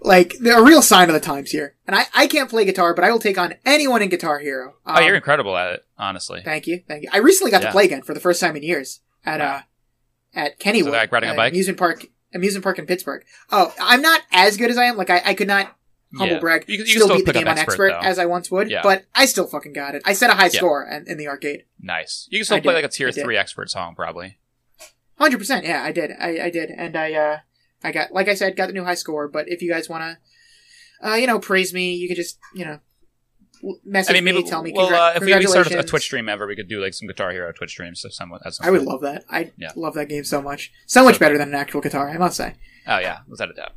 Like 0.02 0.34
a 0.46 0.62
real 0.62 0.80
sign 0.80 1.10
of 1.10 1.14
the 1.14 1.20
times 1.20 1.50
here. 1.50 1.76
And 1.86 1.94
I, 1.94 2.06
I 2.14 2.26
can't 2.26 2.48
play 2.48 2.64
guitar, 2.64 2.94
but 2.94 3.04
I 3.04 3.10
will 3.12 3.18
take 3.18 3.36
on 3.36 3.54
anyone 3.66 4.00
in 4.00 4.08
Guitar 4.08 4.38
Hero. 4.38 4.76
oh, 4.86 4.94
Um, 4.94 5.04
you're 5.04 5.14
incredible 5.14 5.54
at 5.58 5.74
it, 5.74 5.84
honestly. 5.98 6.40
Thank 6.42 6.66
you, 6.66 6.82
thank 6.88 7.02
you. 7.02 7.10
I 7.12 7.18
recently 7.18 7.50
got 7.50 7.60
Yeah. 7.60 7.68
to 7.68 7.72
play 7.72 7.84
again 7.84 8.00
for 8.02 8.14
the 8.14 8.20
first 8.20 8.40
time 8.40 8.56
in 8.56 8.62
years 8.62 9.00
at 9.26 9.40
uh 9.42 9.60
at 10.34 10.58
Kennywood, 10.58 10.92
like 10.92 11.12
riding 11.12 11.28
a 11.28 11.32
uh, 11.32 11.36
bike? 11.36 11.52
amusement 11.52 11.78
park, 11.78 12.06
amusement 12.34 12.62
park 12.64 12.78
in 12.78 12.86
Pittsburgh. 12.86 13.24
Oh, 13.50 13.74
I'm 13.80 14.02
not 14.02 14.22
as 14.32 14.56
good 14.56 14.70
as 14.70 14.76
I 14.78 14.84
am. 14.84 14.96
Like 14.96 15.10
I, 15.10 15.22
I 15.24 15.34
could 15.34 15.48
not 15.48 15.76
humble 16.16 16.34
Yeah. 16.34 16.40
brag 16.40 16.64
You 16.68 16.76
can- 16.78 16.86
you 16.86 16.92
still 16.92 17.06
still 17.06 17.16
beat 17.18 17.26
the 17.26 17.32
game 17.32 17.46
on 17.48 17.56
expert, 17.58 17.92
as 18.02 18.18
I 18.18 18.26
once 18.26 18.50
would, 18.50 18.70
Yeah. 18.70 18.82
but 18.82 19.04
I 19.14 19.26
still 19.26 19.46
fucking 19.46 19.72
got 19.72 19.94
it. 19.94 20.02
I 20.04 20.12
set 20.12 20.30
a 20.30 20.34
high 20.34 20.44
Yeah. 20.52 20.58
score 20.58 20.84
in, 20.84 21.06
in 21.08 21.18
the 21.18 21.28
arcade. 21.28 21.64
Nice. 21.80 22.26
You 22.30 22.38
can 22.38 22.44
still 22.44 22.56
I 22.56 22.60
play 22.60 22.72
did. 22.72 22.76
like 22.78 22.84
a 22.84 22.88
tier 22.88 23.12
three 23.12 23.36
expert 23.36 23.70
song, 23.70 23.94
probably. 23.94 24.38
Hundred 25.18 25.38
percent. 25.38 25.64
Yeah, 25.66 25.82
I 25.82 25.92
did. 25.92 26.10
I, 26.18 26.40
I 26.46 26.50
did, 26.50 26.70
and 26.70 26.96
I 26.96 27.12
uh, 27.12 27.38
I 27.84 27.92
got 27.92 28.12
like 28.12 28.26
I 28.28 28.34
said, 28.34 28.56
got 28.56 28.68
the 28.68 28.72
new 28.72 28.84
high 28.84 28.94
score. 28.94 29.28
But 29.28 29.48
if 29.48 29.60
you 29.62 29.70
guys 29.70 29.88
want 29.88 30.02
to, 31.02 31.08
uh, 31.10 31.14
you 31.14 31.26
know, 31.26 31.38
praise 31.38 31.74
me, 31.74 31.94
you 31.94 32.08
could 32.08 32.16
just 32.16 32.38
you 32.54 32.64
know, 32.64 32.80
message 33.84 34.10
I 34.10 34.14
mean, 34.14 34.24
maybe 34.24 34.42
me, 34.42 34.48
tell 34.48 34.62
me. 34.62 34.72
well, 34.74 34.88
congra- 34.90 35.10
uh, 35.10 35.12
if 35.16 35.22
we, 35.24 35.34
we 35.36 35.46
started 35.46 35.72
a. 35.78 35.82
Twitch 35.82 36.04
stream 36.04 36.28
ever, 36.28 36.46
we 36.46 36.56
could 36.56 36.68
do 36.68 36.80
like 36.80 36.94
some 36.94 37.08
Guitar 37.08 37.30
Hero 37.30 37.52
Twitch 37.52 37.70
streams. 37.70 38.04
Someone, 38.10 38.40
that's 38.42 38.60
I 38.60 38.70
would 38.70 38.82
love 38.82 39.00
that. 39.02 39.24
I 39.30 39.52
Yeah. 39.56 39.70
love 39.76 39.94
that 39.94 40.08
game 40.08 40.24
so 40.24 40.40
much. 40.42 40.72
So 40.86 41.04
much 41.04 41.16
So 41.16 41.20
better 41.20 41.38
than 41.38 41.48
an 41.48 41.54
actual 41.54 41.80
guitar, 41.80 42.08
I 42.08 42.16
must 42.18 42.36
say. 42.36 42.54
Oh 42.86 42.98
yeah, 42.98 43.18
without 43.28 43.50
a 43.50 43.54
doubt. 43.54 43.72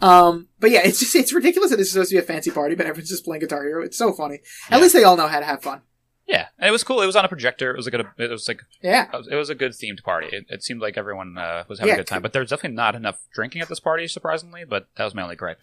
Um, 0.00 0.48
but 0.58 0.70
yeah, 0.70 0.80
it's 0.84 0.98
just 0.98 1.14
it's 1.14 1.32
ridiculous 1.32 1.70
that 1.70 1.76
this 1.76 1.88
is 1.88 1.92
supposed 1.92 2.10
to 2.10 2.16
be 2.16 2.20
a 2.20 2.22
fancy 2.22 2.50
party, 2.50 2.74
but 2.74 2.86
everyone's 2.86 3.10
just 3.10 3.24
playing 3.24 3.40
Guitar 3.40 3.62
Hero. 3.64 3.84
It's 3.84 3.98
so 3.98 4.12
funny. 4.12 4.36
At 4.70 4.76
Yeah. 4.76 4.78
least 4.82 4.94
they 4.94 5.04
all 5.04 5.16
know 5.16 5.26
how 5.28 5.40
to 5.40 5.46
have 5.46 5.62
fun. 5.62 5.82
Yeah, 6.26 6.46
and 6.60 6.68
it 6.68 6.70
was 6.70 6.84
cool. 6.84 7.02
It 7.02 7.06
was 7.06 7.16
on 7.16 7.24
a 7.24 7.28
projector. 7.28 7.72
It 7.72 7.76
was 7.76 7.86
like 7.90 7.94
a, 8.06 8.22
it 8.22 8.30
was 8.30 8.46
like 8.46 8.60
Yeah. 8.82 9.08
it 9.30 9.34
was 9.34 9.50
a 9.50 9.54
good 9.54 9.72
themed 9.72 10.02
party. 10.04 10.28
It, 10.30 10.46
it 10.48 10.62
seemed 10.62 10.80
like 10.80 10.96
everyone 10.96 11.36
uh, 11.36 11.64
was 11.68 11.80
having 11.80 11.88
Yeah, 11.88 11.94
a 11.94 11.98
good 11.98 12.06
time, 12.06 12.22
but 12.22 12.32
there's 12.32 12.50
definitely 12.50 12.76
not 12.76 12.94
enough 12.94 13.18
drinking 13.34 13.62
at 13.62 13.68
this 13.68 13.80
party, 13.80 14.06
surprisingly. 14.06 14.64
But 14.64 14.86
that 14.96 15.04
was 15.04 15.14
my 15.14 15.22
only 15.22 15.34
gripe. 15.36 15.60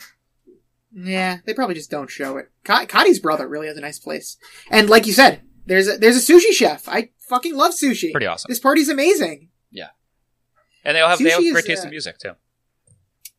Yeah, 1.00 1.38
they 1.46 1.54
probably 1.54 1.76
just 1.76 1.92
don't 1.92 2.10
show 2.10 2.38
it. 2.38 2.50
Ka- 2.64 2.86
Kadi's 2.88 3.20
brother 3.20 3.48
really 3.48 3.68
has 3.68 3.78
a 3.78 3.82
nice 3.82 4.00
place, 4.00 4.38
and 4.72 4.90
like 4.90 5.06
you 5.06 5.14
said, 5.14 5.42
there's 5.68 5.88
a 5.88 5.98
there's 5.98 6.18
a 6.18 6.34
sushi 6.34 6.52
chef. 6.52 6.90
I 6.90 7.10
fucking 7.30 7.56
love 7.56 7.74
sushi. 7.74 8.12
Pretty 8.12 8.26
awesome. 8.26 8.50
This 8.50 8.60
party's 8.60 8.90
amazing. 8.90 9.50
Yeah, 9.70 9.90
and 10.84 10.96
they 10.96 11.02
all 11.02 11.10
have 11.10 11.20
they 11.20 11.30
have 11.30 11.40
Sushi 11.42 11.52
great 11.52 11.66
is, 11.66 11.68
taste 11.68 11.82
uh, 11.84 11.88
in 11.88 11.90
music 11.92 12.18
too. 12.18 12.32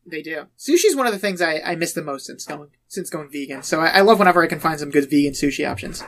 They 0.05 0.21
do. 0.21 0.47
Sushi's 0.57 0.95
one 0.95 1.05
of 1.05 1.11
the 1.11 1.19
things 1.19 1.41
I, 1.41 1.59
I 1.59 1.75
miss 1.75 1.91
the 1.93 2.01
most 2.01 2.25
since 2.27 2.45
going 2.45 2.69
since 2.87 3.09
going 3.09 3.29
vegan. 3.29 3.61
So 3.63 3.81
I, 3.81 3.87
I 3.87 4.01
love 4.01 4.19
whenever 4.19 4.41
I 4.41 4.47
can 4.47 4.59
find 4.61 4.79
some 4.79 4.89
good 4.89 5.09
vegan 5.09 5.33
sushi 5.33 5.69
options. 5.69 6.03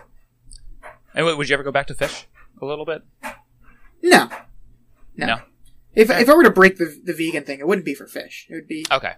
And 1.14 1.26
would 1.26 1.50
you 1.50 1.54
ever 1.54 1.64
go 1.64 1.72
back 1.72 1.88
to 1.88 1.94
fish 1.94 2.28
a 2.62 2.66
little 2.66 2.86
bit? 2.86 3.02
No, 4.02 4.30
no. 5.18 5.26
No. 5.26 5.38
If 5.94 6.10
Okay. 6.10 6.22
if 6.22 6.30
I 6.30 6.34
were 6.34 6.44
to 6.44 6.50
break 6.52 6.78
the 6.78 6.98
the 7.04 7.14
vegan 7.14 7.44
thing, 7.44 7.60
it 7.60 7.68
wouldn't 7.68 7.86
be 7.86 7.94
for 7.94 8.08
fish. 8.08 8.48
It 8.50 8.54
would 8.56 8.68
be 8.68 8.86
Okay, 8.90 9.14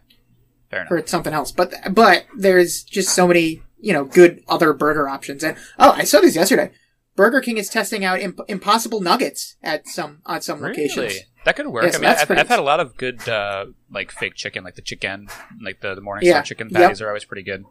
for 0.87 1.05
something 1.05 1.33
else. 1.33 1.51
But 1.51 1.73
but 1.91 2.25
there's 2.35 2.83
just 2.83 3.09
so 3.15 3.27
many 3.27 3.61
you 3.79 3.93
know 3.93 4.05
good 4.05 4.43
other 4.47 4.73
burger 4.73 5.07
options. 5.09 5.43
And 5.43 5.57
oh, 5.79 5.91
I 5.91 6.03
saw 6.03 6.19
this 6.21 6.35
yesterday. 6.35 6.71
Burger 7.15 7.41
King 7.41 7.57
is 7.57 7.69
testing 7.69 8.03
out 8.03 8.19
imp- 8.19 8.39
Impossible 8.47 8.99
Nuggets 9.01 9.55
at 9.61 9.87
some 9.87 10.21
on 10.25 10.41
some 10.41 10.61
locations. 10.61 11.13
That 11.45 11.55
could 11.55 11.67
work. 11.67 11.83
Yes, 11.83 11.95
I 11.95 11.99
mean, 11.99 12.09
I've, 12.09 12.31
I've 12.31 12.47
had 12.47 12.59
a 12.59 12.63
lot 12.63 12.79
of 12.79 12.97
good 12.97 13.27
uh, 13.29 13.65
like 13.91 14.11
fake 14.11 14.33
chicken, 14.35 14.63
like 14.63 14.75
the 14.75 14.81
chicken, 14.81 15.27
like 15.61 15.81
the, 15.81 15.93
the 15.93 16.01
Morningstar 16.01 16.23
Yeah. 16.23 16.41
chicken 16.41 16.69
Yep. 16.71 16.81
patties 16.81 17.01
are 17.01 17.07
always 17.09 17.25
pretty 17.25 17.43
good. 17.43 17.65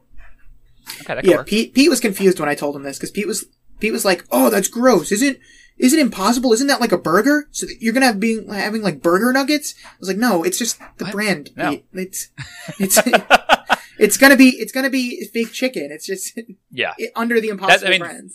Okay, 1.01 1.15
that 1.15 1.23
could 1.23 1.31
Yeah, 1.31 1.37
work. 1.39 1.47
Pete 1.49 1.75
Pete 1.75 1.91
was 1.91 1.99
confused 2.01 2.39
when 2.39 2.49
I 2.49 2.55
told 2.55 2.77
him 2.77 2.83
this 2.83 2.99
because 2.99 3.11
Pete 3.11 3.27
was 3.27 3.47
Pete 3.81 3.93
was 3.93 4.05
like, 4.05 4.25
"Oh, 4.31 4.49
that's 4.51 4.69
gross. 4.69 5.11
Isn't 5.11 5.39
isn't 5.83 5.99
it 5.99 6.03
impossible? 6.03 6.53
Isn't 6.55 6.69
that 6.69 6.81
like 6.81 6.93
a 6.93 6.99
burger? 6.99 7.49
So 7.51 7.67
that 7.67 7.83
you're 7.83 7.93
gonna 7.93 8.07
have 8.07 8.19
being 8.21 8.49
having 8.49 8.81
like 8.83 9.03
burger 9.03 9.33
nuggets?" 9.33 9.75
I 9.85 9.91
was 10.01 10.09
like, 10.09 10.17
"No, 10.17 10.43
it's 10.43 10.59
just 10.59 10.79
the 10.99 11.05
What? 11.05 11.13
brand. 11.13 11.51
No. 11.57 11.71
Pete. 11.73 11.85
It's 11.93 12.29
it's 12.79 12.99
it's 13.99 14.17
gonna 14.17 14.37
be 14.37 14.51
it's 14.59 14.73
gonna 14.73 14.91
be 14.91 15.27
fake 15.33 15.53
chicken. 15.53 15.89
It's 15.91 16.07
just 16.07 16.39
yeah, 16.71 16.95
it, 16.99 17.13
under 17.17 17.41
the 17.41 17.49
impossible 17.51 17.87
I 17.87 17.91
mean, 17.91 18.01
brand." 18.01 18.31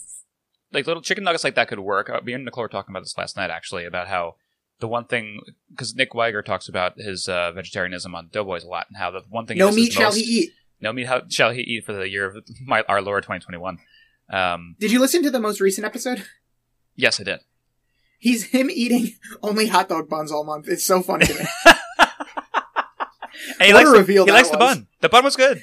like 0.72 0.86
little 0.86 1.02
chicken 1.02 1.24
nuggets 1.24 1.44
like 1.44 1.54
that 1.54 1.68
could 1.68 1.80
work. 1.80 2.10
Uh, 2.10 2.20
Me 2.22 2.34
and 2.34 2.44
Nicole 2.44 2.62
were 2.62 2.68
talking 2.68 2.92
about 2.92 3.00
this 3.02 3.16
last 3.16 3.36
night 3.36 3.50
actually 3.50 3.84
about 3.86 4.06
how 4.08 4.34
the 4.80 4.86
one 4.88 5.06
thing 5.06 5.40
because 5.70 5.94
Nick 5.94 6.12
Wiger 6.14 6.42
talks 6.42 6.68
about 6.68 6.98
his 6.98 7.26
uh, 7.28 7.52
vegetarianism 7.52 8.14
on 8.14 8.28
Doughboys 8.30 8.64
a 8.64 8.68
lot 8.68 8.86
and 8.88 8.96
how 8.98 9.10
the 9.10 9.22
one 9.30 9.46
thing 9.46 9.58
No 9.58 9.72
meat 9.72 9.92
shall 9.92 10.04
most- 10.10 10.16
he 10.16 10.22
eat. 10.40 10.52
No 10.80 10.92
meat 10.92 11.06
how, 11.08 11.22
shall 11.28 11.50
he 11.50 11.62
eat 11.62 11.84
for 11.84 11.92
the 11.92 12.08
year 12.08 12.26
of 12.26 12.36
my, 12.64 12.82
our 12.82 13.02
Lord 13.02 13.24
2021. 13.24 13.78
Um, 14.30 14.76
Did 14.78 14.92
you 14.92 15.00
listen 15.00 15.22
to 15.24 15.30
the 15.30 15.40
most 15.40 15.60
recent 15.60 15.84
episode? 15.84 16.22
Yes, 16.98 17.18
I 17.18 17.24
did. 17.24 17.40
He's 18.18 18.44
him 18.50 18.68
eating 18.70 19.12
only 19.42 19.68
hot 19.68 19.88
dog 19.88 20.08
buns 20.10 20.30
all 20.30 20.44
month. 20.44 20.68
It's 20.68 20.84
so 20.84 21.00
funny 21.00 21.24
to 21.26 21.34
me. 21.34 21.44
And 23.60 23.66
he 23.66 23.72
What 23.74 23.86
likes 23.86 24.06
the, 24.06 24.12
he 24.12 24.30
likes 24.30 24.50
the 24.50 24.56
bun. 24.56 24.86
The 25.00 25.08
bun 25.08 25.24
was 25.24 25.34
good. 25.34 25.62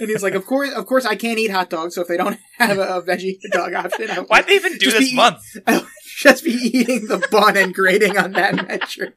and 0.00 0.08
he's 0.08 0.22
like, 0.22 0.34
"Of 0.34 0.44
course, 0.46 0.72
of 0.72 0.86
course, 0.86 1.04
I 1.04 1.14
can't 1.14 1.38
eat 1.38 1.50
hot 1.50 1.70
dogs. 1.70 1.94
So 1.94 2.02
if 2.02 2.08
they 2.08 2.16
don't 2.16 2.38
have 2.58 2.78
a, 2.78 2.96
a 2.96 3.02
veggie 3.02 3.38
dog 3.52 3.74
option, 3.74 4.10
I 4.10 4.20
Why'd 4.20 4.46
they 4.46 4.54
even 4.54 4.76
do 4.78 4.90
this 4.90 5.12
month? 5.14 5.42
I'll 5.66 5.86
just 6.18 6.42
be 6.44 6.50
eating 6.52 7.06
the 7.06 7.24
bun 7.30 7.56
and 7.56 7.74
grading 7.74 8.16
on 8.18 8.32
that 8.32 8.54
metric." 8.66 9.14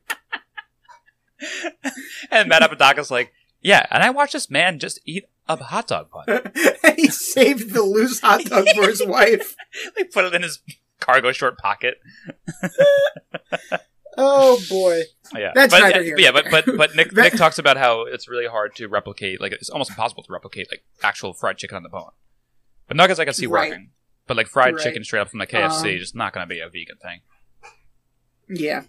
And 2.30 2.48
Matt 2.50 2.62
Apodaca's 2.64 3.10
like, 3.10 3.34
yeah, 3.62 3.86
and 3.90 4.04
I 4.04 4.10
watched 4.12 4.34
this 4.34 4.50
man 4.52 4.78
just 4.78 5.00
eat 5.06 5.26
a 5.48 5.56
hot 5.56 5.88
dog 5.88 6.10
bun. 6.12 6.52
he 6.96 7.08
saved 7.08 7.74
the 7.74 7.82
loose 7.84 8.20
hot 8.20 8.44
dog 8.46 8.68
for 8.76 8.88
his 8.88 9.04
wife. 9.06 9.56
They 9.96 10.04
put 10.04 10.26
it 10.26 10.36
in 10.36 10.44
his 10.44 10.60
cargo 11.02 11.32
short 11.34 11.58
pocket. 11.58 11.96
Oh 14.18 14.62
boy. 14.70 15.04
Yeah, 15.34 15.52
That's 15.56 15.74
but, 15.74 15.80
neither 15.80 16.04
here 16.04 16.20
yeah, 16.20 16.32
but 16.34 16.46
but 16.52 16.66
but 16.66 16.96
Nick 16.96 17.14
Nick 17.16 17.34
talks 17.34 17.58
about 17.58 17.78
how 17.78 18.02
it's 18.04 18.28
really 18.28 18.46
hard 18.46 18.76
to 18.76 18.88
replicate, 18.88 19.40
like 19.40 19.54
it's 19.54 19.70
almost 19.70 19.90
impossible 19.90 20.22
to 20.24 20.34
replicate 20.34 20.68
like 20.70 20.84
actual 21.02 21.34
fried 21.34 21.58
chicken 21.58 21.78
on 21.78 21.84
the 21.84 21.90
bone. 21.90 22.12
But 22.90 22.98
nuggets 22.98 23.22
I 23.22 23.26
can 23.26 23.34
see 23.34 23.46
Right. 23.48 23.70
working, 23.70 23.92
but 24.28 24.36
like 24.36 24.48
fried 24.48 24.76
Right. 24.76 24.84
chicken 24.84 25.06
straight 25.06 25.22
up 25.22 25.30
from 25.30 25.40
the 25.40 25.48
KFC, 25.48 25.94
Um, 25.94 25.98
just 26.00 26.14
not 26.14 26.34
going 26.34 26.46
to 26.46 26.54
be 26.54 26.60
a 26.60 26.68
vegan 26.68 26.98
thing. 27.02 27.22
Yeah. 28.50 28.84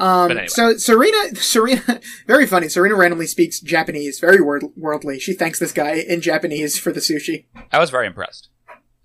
Um, 0.00 0.32
anyway. 0.32 0.48
So 0.48 0.76
Serena, 0.78 1.36
Serena, 1.36 2.00
very 2.26 2.44
funny. 2.44 2.68
Serena 2.68 2.96
randomly 2.96 3.28
speaks 3.28 3.60
Japanese, 3.60 4.18
very 4.18 4.40
word, 4.40 4.64
worldly. 4.76 5.20
She 5.20 5.32
thanks 5.32 5.60
this 5.60 5.72
guy 5.72 5.92
in 5.92 6.20
Japanese 6.20 6.76
for 6.76 6.90
the 6.90 7.00
sushi. 7.00 7.46
I 7.70 7.78
was 7.78 7.90
very 7.90 8.08
impressed 8.08 8.48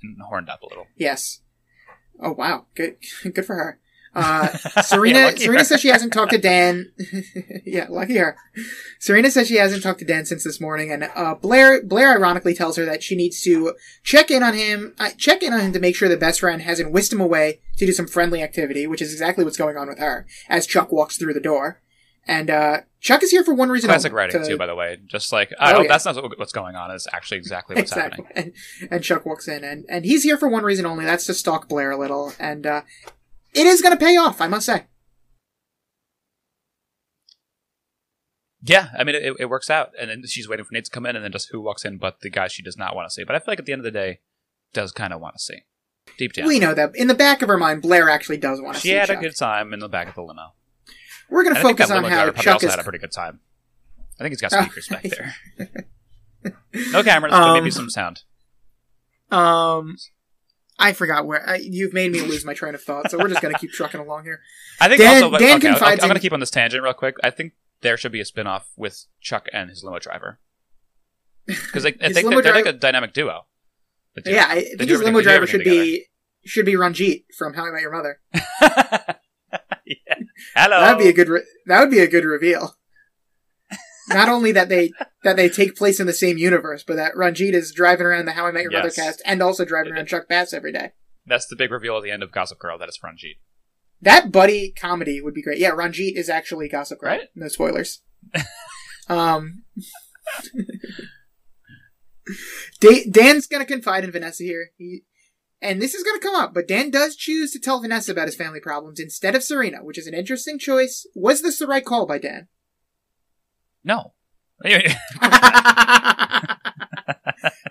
and 0.01 0.17
horned 0.27 0.49
up 0.49 0.63
a 0.63 0.65
little. 0.65 0.87
Yes. 0.97 1.41
Oh 2.21 2.33
wow, 2.33 2.65
good, 2.75 2.97
good 3.33 3.45
for 3.45 3.55
her. 3.55 3.77
Uh, 4.13 4.47
Serena, 4.81 5.19
Yeah, 5.19 5.35
Serena 5.37 5.59
her. 5.59 5.63
says 5.63 5.79
she 5.79 5.87
hasn't 5.87 6.11
talked 6.11 6.33
to 6.33 6.37
Dan. 6.37 6.91
yeah, 7.65 7.85
lucky 7.89 8.17
her. 8.17 8.35
Serena 8.99 9.31
says 9.31 9.47
she 9.47 9.55
hasn't 9.55 9.83
talked 9.83 9.99
to 9.99 10.05
Dan 10.05 10.25
since 10.25 10.43
this 10.43 10.59
morning, 10.59 10.91
and 10.91 11.09
uh, 11.15 11.35
Blair, 11.35 11.81
Blair 11.81 12.09
ironically 12.17 12.53
tells 12.53 12.75
her 12.75 12.83
that 12.83 13.03
she 13.03 13.15
needs 13.15 13.41
to 13.43 13.73
check 14.03 14.29
in 14.29 14.43
on 14.43 14.53
him, 14.53 14.93
uh, 14.99 15.11
check 15.17 15.41
in 15.41 15.53
on 15.53 15.61
him 15.61 15.71
to 15.71 15.79
make 15.79 15.95
sure 15.95 16.09
the 16.09 16.17
best 16.17 16.41
friend 16.41 16.61
hasn't 16.61 16.91
whisked 16.91 17.13
him 17.13 17.21
away 17.21 17.61
to 17.77 17.85
do 17.85 17.93
some 17.93 18.05
friendly 18.05 18.43
activity, 18.43 18.85
which 18.85 19.01
is 19.01 19.13
exactly 19.13 19.45
what's 19.45 19.55
going 19.55 19.77
on 19.77 19.87
with 19.87 19.99
her 19.99 20.25
as 20.49 20.67
Chuck 20.67 20.91
walks 20.91 21.15
through 21.15 21.33
the 21.33 21.39
door. 21.39 21.79
And 22.27 22.49
uh, 22.51 22.81
Chuck 22.99 23.23
is 23.23 23.31
here 23.31 23.43
for 23.43 23.53
one 23.53 23.69
reason. 23.69 23.87
Classic 23.89 24.13
writing 24.13 24.41
to- 24.41 24.47
too, 24.47 24.57
by 24.57 24.67
the 24.67 24.75
way. 24.75 24.97
Just 25.07 25.31
like 25.31 25.51
I 25.59 25.73
Oh, 25.73 25.81
yeah. 25.81 25.87
that's 25.87 26.05
not 26.05 26.15
what's 26.37 26.51
going 26.51 26.75
on. 26.75 26.91
Is 26.91 27.07
actually 27.11 27.37
exactly 27.37 27.75
what's 27.75 27.91
exactly. 27.91 28.23
happening. 28.25 28.53
And, 28.81 28.91
and 28.91 29.03
Chuck 29.03 29.25
walks 29.25 29.47
in, 29.47 29.63
and, 29.63 29.85
and 29.89 30.05
he's 30.05 30.23
here 30.23 30.37
for 30.37 30.47
one 30.47 30.63
reason 30.63 30.85
only. 30.85 31.03
That's 31.05 31.25
to 31.25 31.33
stalk 31.33 31.67
Blair 31.67 31.91
a 31.91 31.97
little, 31.97 32.33
and 32.39 32.65
uh, 32.67 32.81
it 33.53 33.65
is 33.65 33.81
going 33.81 33.97
to 33.97 34.03
pay 34.05 34.17
off, 34.17 34.39
I 34.39 34.47
must 34.47 34.67
say. 34.67 34.83
Yeah, 38.63 38.89
I 38.97 39.03
mean 39.03 39.15
it, 39.15 39.33
it 39.39 39.49
works 39.49 39.71
out, 39.71 39.89
and 39.99 40.09
then 40.11 40.23
she's 40.27 40.47
waiting 40.47 40.65
for 40.65 40.73
Nate 40.73 40.85
to 40.85 40.91
come 40.91 41.07
in, 41.07 41.15
and 41.15 41.25
then 41.25 41.31
just 41.31 41.49
who 41.51 41.59
walks 41.59 41.83
in, 41.83 41.97
but 41.97 42.19
the 42.21 42.29
guy 42.29 42.47
she 42.47 42.61
does 42.61 42.77
not 42.77 42.95
want 42.95 43.09
to 43.09 43.13
see. 43.13 43.23
But 43.23 43.35
I 43.35 43.39
feel 43.39 43.45
like 43.47 43.59
at 43.59 43.65
the 43.65 43.73
end 43.73 43.79
of 43.79 43.85
the 43.85 43.91
day, 43.91 44.19
does 44.73 44.91
kind 44.91 45.11
of 45.13 45.19
want 45.19 45.35
to 45.35 45.41
see 45.41 45.61
deep 46.19 46.33
down. 46.33 46.47
We 46.47 46.59
know 46.59 46.75
that 46.75 46.95
in 46.95 47.07
the 47.07 47.15
back 47.15 47.41
of 47.41 47.47
her 47.47 47.57
mind, 47.57 47.81
Blair 47.81 48.07
actually 48.09 48.37
does 48.37 48.61
want 48.61 48.75
to 48.75 48.81
she 48.81 48.89
see 48.89 48.93
had 48.93 49.07
Chuck. 49.07 49.17
a 49.17 49.21
good 49.21 49.35
time 49.35 49.73
in 49.73 49.79
the 49.79 49.89
back 49.89 50.09
of 50.09 50.13
the 50.15 50.21
limo. 50.21 50.53
We're 51.31 51.43
going 51.43 51.55
to 51.55 51.61
focus 51.61 51.89
on 51.89 52.03
how 52.03 52.29
Chuck 52.31 52.55
also 52.55 52.67
is. 52.67 52.73
had 52.73 52.79
a 52.79 52.83
pretty 52.83 52.99
good 52.99 53.11
time. 53.11 53.39
I 54.19 54.23
think 54.23 54.33
he's 54.33 54.41
got 54.41 54.53
Oh, 54.53 54.61
speakers 54.63 54.87
back 54.87 55.03
there. 55.03 55.33
No 56.91 57.01
cameras, 57.03 57.31
but 57.31 57.53
maybe 57.53 57.65
Um, 57.67 57.71
some 57.71 57.89
sound. 57.89 58.21
Um, 59.31 59.95
I 60.77 60.93
forgot 60.93 61.25
where 61.25 61.47
I, 61.47 61.55
you've 61.55 61.93
made 61.93 62.11
me 62.11 62.21
lose 62.21 62.43
my 62.43 62.53
train 62.53 62.75
of 62.75 62.81
thought, 62.83 63.09
so 63.09 63.17
we're 63.17 63.29
just 63.29 63.41
going 63.41 63.53
to 63.53 63.59
keep 63.59 63.71
trucking 63.71 63.99
along 64.01 64.25
here. 64.25 64.41
I 64.79 64.87
think 64.89 64.99
Dan- 64.99 65.15
also, 65.15 65.31
but, 65.31 65.39
Dan 65.39 65.57
okay, 65.57 65.69
confides 65.69 66.01
I'm 66.03 66.07
going 66.09 66.15
to 66.15 66.21
keep 66.21 66.33
on 66.33 66.39
this 66.39 66.49
tangent 66.51 66.83
real 66.83 66.93
quick. 66.93 67.15
I 67.23 67.29
think 67.29 67.53
there 67.81 67.97
should 67.97 68.11
be 68.11 68.19
a 68.21 68.25
spin 68.25 68.45
off 68.47 68.67
with 68.75 69.05
Chuck 69.21 69.47
and 69.53 69.69
his 69.69 69.83
limo 69.83 69.99
driver. 69.99 70.39
Because 71.47 71.85
I 71.85 71.91
His 71.99 72.13
think 72.13 72.29
they're, 72.29 72.41
they're 72.41 72.53
like 72.53 72.65
a 72.65 72.73
dynamic 72.73 73.13
duo. 73.13 73.45
Yeah, 74.25 74.45
I 74.47 74.61
think 74.77 74.89
his 74.89 75.01
limo 75.01 75.21
driver 75.21 75.47
should 75.47 75.61
everything 75.61 75.83
be 75.83 76.05
should 76.45 76.65
be 76.65 76.75
Ranjit 76.75 77.23
from 77.37 77.53
How 77.53 77.65
I 77.67 77.71
Met 77.71 77.81
Your 77.81 77.91
Mother. 77.91 78.19
Hello. 80.55 80.79
That'd 80.79 80.99
be 80.99 81.09
a 81.09 81.13
good. 81.13 81.29
Re- 81.29 81.45
that 81.67 81.79
would 81.79 81.91
be 81.91 81.99
a 81.99 82.07
good 82.07 82.25
reveal. 82.25 82.75
Not 84.09 84.29
only 84.29 84.51
that 84.51 84.69
they 84.69 84.91
that 85.23 85.35
they 85.35 85.49
take 85.49 85.75
place 85.75 85.99
in 85.99 86.07
the 86.07 86.13
same 86.13 86.37
universe, 86.37 86.83
but 86.85 86.95
that 86.95 87.15
Ranjit 87.15 87.53
is 87.53 87.71
driving 87.71 88.05
around 88.05 88.25
the 88.25 88.33
How 88.33 88.47
I 88.47 88.51
Met 88.51 88.63
Your 88.63 88.71
Mother 88.71 88.89
cast 88.89 89.21
and 89.25 89.41
also 89.41 89.63
driving 89.65 89.93
around 89.93 90.07
Chuck 90.07 90.27
Bass 90.27 90.53
every 90.53 90.71
day. 90.71 90.91
That's 91.25 91.47
the 91.47 91.55
big 91.55 91.71
reveal 91.71 91.97
at 91.97 92.03
the 92.03 92.11
end 92.11 92.23
of 92.23 92.31
Gossip 92.31 92.59
Girl. 92.59 92.77
That 92.77 92.89
is 92.89 92.99
Ranjit. 93.03 93.37
That 94.01 94.31
buddy 94.31 94.71
comedy 94.71 95.21
would 95.21 95.33
be 95.33 95.43
great. 95.43 95.59
Yeah, 95.59 95.69
Ranjit 95.69 96.17
is 96.17 96.29
actually 96.29 96.67
Gossip 96.67 96.99
Girl. 96.99 97.11
Right? 97.11 97.29
No 97.35 97.47
spoilers. 97.47 98.01
um, 99.07 99.63
Dan's 103.11 103.47
gonna 103.47 103.65
confide 103.65 104.03
in 104.03 104.11
Vanessa 104.11 104.43
here. 104.43 104.71
He 104.77 105.03
And 105.61 105.81
this 105.81 105.93
is 105.93 106.03
going 106.03 106.19
to 106.19 106.25
come 106.25 106.35
up, 106.35 106.55
but 106.55 106.67
Dan 106.67 106.89
does 106.89 107.15
choose 107.15 107.51
to 107.51 107.59
tell 107.59 107.79
Vanessa 107.79 108.11
about 108.11 108.27
his 108.27 108.35
family 108.35 108.59
problems 108.59 108.99
instead 108.99 109.35
of 109.35 109.43
Serena, 109.43 109.83
which 109.83 109.99
is 109.99 110.07
an 110.07 110.15
interesting 110.15 110.57
choice. 110.57 111.05
Was 111.13 111.43
this 111.43 111.59
the 111.59 111.67
right 111.67 111.85
call 111.85 112.07
by 112.07 112.17
Dan? 112.17 112.47
No. 113.83 114.13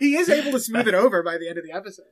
he 0.00 0.16
is 0.16 0.28
able 0.28 0.52
to 0.52 0.60
smooth 0.60 0.88
it 0.88 0.94
over 0.94 1.22
by 1.22 1.38
the 1.38 1.48
end 1.48 1.58
of 1.58 1.64
the 1.64 1.72
episode. 1.72 2.06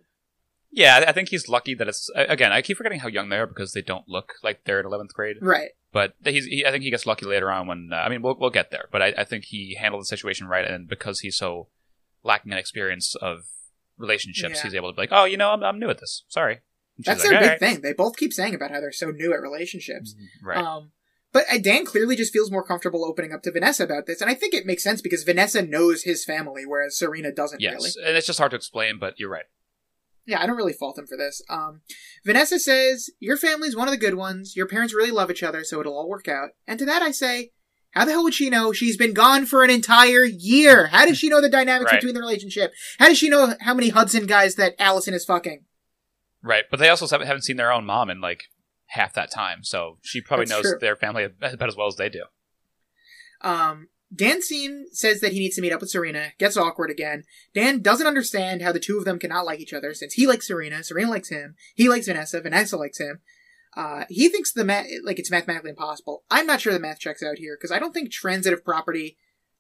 yeah, 0.71 1.05
I 1.07 1.13
think 1.13 1.29
he's 1.29 1.49
lucky 1.49 1.75
that 1.75 1.89
it's 1.89 2.11
again. 2.15 2.53
I 2.53 2.63
keep 2.63 2.77
forgetting 2.77 3.01
how 3.01 3.09
young 3.09 3.29
they 3.29 3.39
are 3.39 3.47
because 3.47 3.73
they 3.73 3.83
don't 3.83 4.09
look 4.09 4.35
like 4.43 4.65
they're 4.65 4.81
in 4.81 4.87
eleventh 4.87 5.15
grade. 5.15 5.37
Right. 5.41 5.71
But 5.91 6.15
he's, 6.25 6.45
he, 6.45 6.67
I 6.67 6.71
think 6.71 6.85
he 6.85 6.91
gets 6.91 7.07
lucky 7.07 7.27
later 7.27 7.51
on 7.51 7.67
when, 7.67 7.91
uh, 7.93 7.97
I 7.97 8.09
mean, 8.09 8.21
we'll, 8.21 8.37
we'll 8.39 8.51
get 8.51 8.71
there, 8.71 8.89
but 8.93 9.01
I, 9.01 9.15
I 9.19 9.25
think 9.25 9.47
he 9.47 9.75
handled 9.75 10.03
the 10.03 10.07
situation 10.07 10.47
right, 10.47 10.71
and 10.71 10.87
because 10.87 11.21
he's 11.21 11.37
so 11.37 11.69
lacking 12.23 12.53
in 12.53 12.59
experience 12.59 13.15
of 13.17 13.47
relationships, 13.99 14.57
Yeah. 14.57 14.63
he's 14.63 14.75
able 14.75 14.91
to 14.91 14.97
be 14.97 15.03
like, 15.03 15.13
oh, 15.13 15.25
you 15.25 15.37
know, 15.37 15.51
I'm, 15.51 15.63
I'm 15.63 15.79
new 15.79 15.91
at 15.91 15.99
this. 16.01 16.25
Sorry. 16.29 16.61
That's 16.99 17.21
like, 17.21 17.31
their 17.31 17.39
big 17.41 17.47
"Alright." 17.47 17.61
thing. 17.61 17.81
They 17.83 17.93
both 17.93 18.17
keep 18.17 18.33
saying 18.33 18.55
about 18.55 18.71
how 18.71 18.81
they're 18.81 18.93
so 18.93 19.11
new 19.11 19.33
at 19.33 19.41
relationships. 19.41 20.15
Right. 20.43 20.59
Um, 20.59 20.93
but 21.33 21.45
uh, 21.53 21.59
Dan 21.59 21.85
clearly 21.85 22.17
just 22.17 22.33
feels 22.33 22.51
more 22.51 22.65
comfortable 22.65 23.05
opening 23.05 23.33
up 23.33 23.43
to 23.43 23.53
Vanessa 23.53 23.85
about 23.85 24.07
this, 24.07 24.21
and 24.21 24.31
I 24.31 24.35
think 24.35 24.55
it 24.55 24.67
makes 24.67 24.83
sense 24.83 25.03
because 25.03 25.25
Vanessa 25.25 25.63
knows 25.63 26.03
his 26.03 26.25
family, 26.25 26.65
whereas 26.67 26.99
Serena 26.99 27.33
doesn't 27.33 27.61
yes. 27.61 27.75
really. 27.75 27.91
And 28.07 28.17
it's 28.17 28.27
just 28.27 28.39
hard 28.39 28.51
to 28.53 28.57
explain, 28.57 28.99
but 28.99 29.15
you're 29.19 29.31
right. 29.31 29.45
Yeah, 30.27 30.43
I 30.43 30.47
don't 30.47 30.57
really 30.57 30.73
fault 30.75 30.99
him 30.99 31.07
for 31.07 31.17
this. 31.17 31.43
Um, 31.49 31.81
Vanessa 32.25 32.59
says, 32.59 33.11
Your 33.19 33.37
family's 33.37 33.77
one 33.77 33.89
of 33.89 33.93
the 33.93 33.99
good 33.99 34.15
ones. 34.15 34.57
Your 34.57 34.67
parents 34.67 34.95
really 34.95 35.11
love 35.11 35.31
each 35.31 35.43
other, 35.43 35.65
so 35.65 35.81
it'll 35.81 35.97
all 35.97 36.09
work 36.09 36.29
out. 36.29 36.51
And 36.67 36.79
to 36.79 36.85
that 36.85 37.01
I 37.03 37.13
say, 37.13 37.53
How 37.93 38.05
the 38.05 38.13
hell 38.13 38.23
would 38.25 38.35
she 38.35 38.51
know? 38.51 38.73
She's 38.73 38.97
been 38.97 39.15
gone 39.15 39.47
for 39.47 39.65
an 39.65 39.71
entire 39.71 40.25
year. 40.25 40.89
How 40.89 41.07
does 41.07 41.19
she 41.19 41.29
know 41.29 41.41
the 41.41 41.49
dynamics 41.49 41.91
Right. 41.91 42.01
between 42.01 42.15
the 42.15 42.21
relationship? 42.21 42.73
How 42.99 43.09
does 43.09 43.19
she 43.19 43.29
know 43.29 43.55
how 43.61 43.75
many 43.75 43.89
Hudson 43.89 44.27
guys 44.27 44.57
that 44.57 44.75
Allison 44.79 45.15
is 45.15 45.25
fucking? 45.25 45.65
Right. 46.43 46.65
But 46.71 46.81
they 46.81 46.89
also 46.89 47.07
haven't, 47.09 47.43
seen 47.43 47.57
their 47.57 47.73
own 47.73 47.85
mom 47.87 48.11
in 48.11 48.21
like 48.21 48.45
half 48.89 49.15
that 49.15 49.31
time, 49.31 49.65
so 49.65 49.99
she 50.03 50.21
probably 50.21 50.47
That's 50.47 50.63
knows 50.63 50.71
true. 50.73 50.79
their 50.81 50.97
family 50.97 51.25
about 51.25 51.69
as 51.69 51.77
well 51.77 51.89
as 51.89 51.97
they 51.97 52.09
do. 52.09 52.25
Um, 53.41 53.89
Dan 54.15 54.41
Scene 54.41 54.87
says 54.93 55.21
that 55.21 55.33
he 55.33 55.39
needs 55.39 55.57
to 55.57 55.63
meet 55.63 55.73
up 55.73 55.81
with 55.81 55.91
Serena, 55.91 56.33
gets 56.39 56.57
awkward 56.57 56.91
again. 56.91 57.25
Dan 57.55 57.83
doesn't 57.83 58.07
understand 58.07 58.63
how 58.63 58.73
the 58.73 58.81
two 58.81 58.99
of 58.99 59.05
them 59.05 59.19
cannot 59.19 59.45
like 59.45 59.61
each 59.61 59.75
other 59.75 59.93
since 59.93 60.15
he 60.15 60.27
likes 60.27 60.47
Serena, 60.47 60.83
Serena 60.83 61.11
likes 61.11 61.29
him, 61.29 61.55
he 61.75 61.89
likes 61.89 62.07
Vanessa, 62.07 62.41
Vanessa 62.41 62.77
likes 62.77 62.99
him. 62.99 63.21
Uh, 63.77 64.05
he 64.09 64.29
thinks 64.29 64.53
the 64.53 64.65
math, 64.65 64.87
like 65.05 65.19
it's 65.19 65.31
mathematically 65.31 65.71
impossible. 65.71 66.25
I'm 66.31 66.47
not 66.47 66.61
sure 66.61 66.73
the 66.73 66.81
math 66.81 66.99
checks 66.99 67.23
out 67.23 67.39
here 67.39 67.57
because 67.57 67.71
I 67.71 67.79
don't 67.79 67.93
think 67.93 68.11
transitive 68.11 68.65
property, 68.65 69.17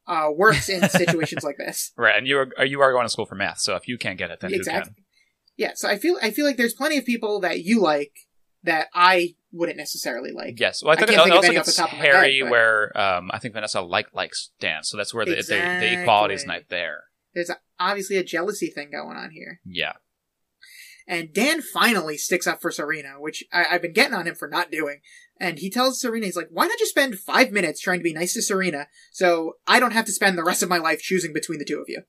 uh, 0.06 0.30
works 0.34 0.68
in 0.68 0.88
situations 0.88 1.44
like 1.44 1.56
this. 1.58 1.92
Right. 1.96 2.16
And 2.16 2.26
you 2.26 2.38
are, 2.38 2.64
you 2.64 2.80
are 2.80 2.92
going 2.92 3.04
to 3.04 3.10
school 3.10 3.26
for 3.26 3.34
math, 3.34 3.60
so 3.60 3.76
if 3.76 3.86
you 3.86 3.98
can't 3.98 4.18
get 4.18 4.30
it, 4.30 4.40
then 4.40 4.50
who 4.50 4.56
exactly. 4.56 4.94
can? 4.94 5.04
Yeah, 5.56 5.72
so 5.74 5.88
I 5.88 5.98
feel, 5.98 6.16
I 6.22 6.30
feel 6.30 6.46
like 6.46 6.56
there's 6.56 6.72
plenty 6.72 6.98
of 6.98 7.04
people 7.04 7.40
that 7.40 7.64
you 7.64 7.80
like 7.80 8.12
that 8.62 8.88
I 8.94 9.34
wouldn't 9.52 9.78
necessarily 9.78 10.30
like. 10.32 10.58
Yes. 10.58 10.82
Well, 10.82 10.90
I 10.90 10.94
I 10.94 10.96
think 10.96 11.10
can't 11.10 11.20
it 11.20 11.24
think 11.24 11.34
also 11.36 11.52
gets 11.52 11.74
the 11.74 11.82
top 11.82 11.92
of 11.92 11.98
my 11.98 12.04
hairy 12.04 12.40
head, 12.40 12.50
where 12.50 12.98
um, 12.98 13.30
I 13.32 13.38
think 13.38 13.54
Vanessa 13.54 13.80
like 13.80 14.14
likes 14.14 14.50
Dan, 14.60 14.82
so 14.82 14.96
that's 14.96 15.12
where 15.14 15.24
the, 15.24 15.32
the, 15.32 15.36
the 15.36 15.40
Exactly. 15.40 15.88
equality 16.02 16.34
is 16.34 16.46
not 16.46 16.62
there. 16.68 17.04
There's 17.34 17.50
obviously 17.78 18.16
a 18.16 18.24
jealousy 18.24 18.68
thing 18.68 18.90
going 18.90 19.16
on 19.16 19.30
here. 19.30 19.60
Yeah. 19.64 19.92
And 21.08 21.32
Dan 21.32 21.62
finally 21.62 22.18
sticks 22.18 22.46
up 22.46 22.60
for 22.60 22.70
Serena, 22.70 23.14
which 23.18 23.42
I, 23.50 23.64
I've 23.70 23.82
been 23.82 23.94
getting 23.94 24.14
on 24.14 24.26
him 24.26 24.34
for 24.34 24.46
not 24.46 24.70
doing. 24.70 25.00
And 25.40 25.58
he 25.58 25.70
tells 25.70 26.00
Serena, 26.00 26.26
he's 26.26 26.36
like, 26.36 26.50
why 26.50 26.66
not 26.66 26.78
just 26.78 26.90
spend 26.90 27.18
five 27.18 27.50
minutes 27.50 27.80
trying 27.80 28.00
to 28.00 28.04
be 28.04 28.12
nice 28.12 28.34
to 28.34 28.42
Serena 28.42 28.88
so 29.10 29.54
I 29.66 29.80
don't 29.80 29.94
have 29.94 30.04
to 30.04 30.12
spend 30.12 30.36
the 30.36 30.44
rest 30.44 30.62
of 30.62 30.68
my 30.68 30.76
life 30.76 31.00
choosing 31.00 31.32
between 31.32 31.58
the 31.58 31.64
two 31.64 31.80
of 31.80 31.88
you? 31.88 32.02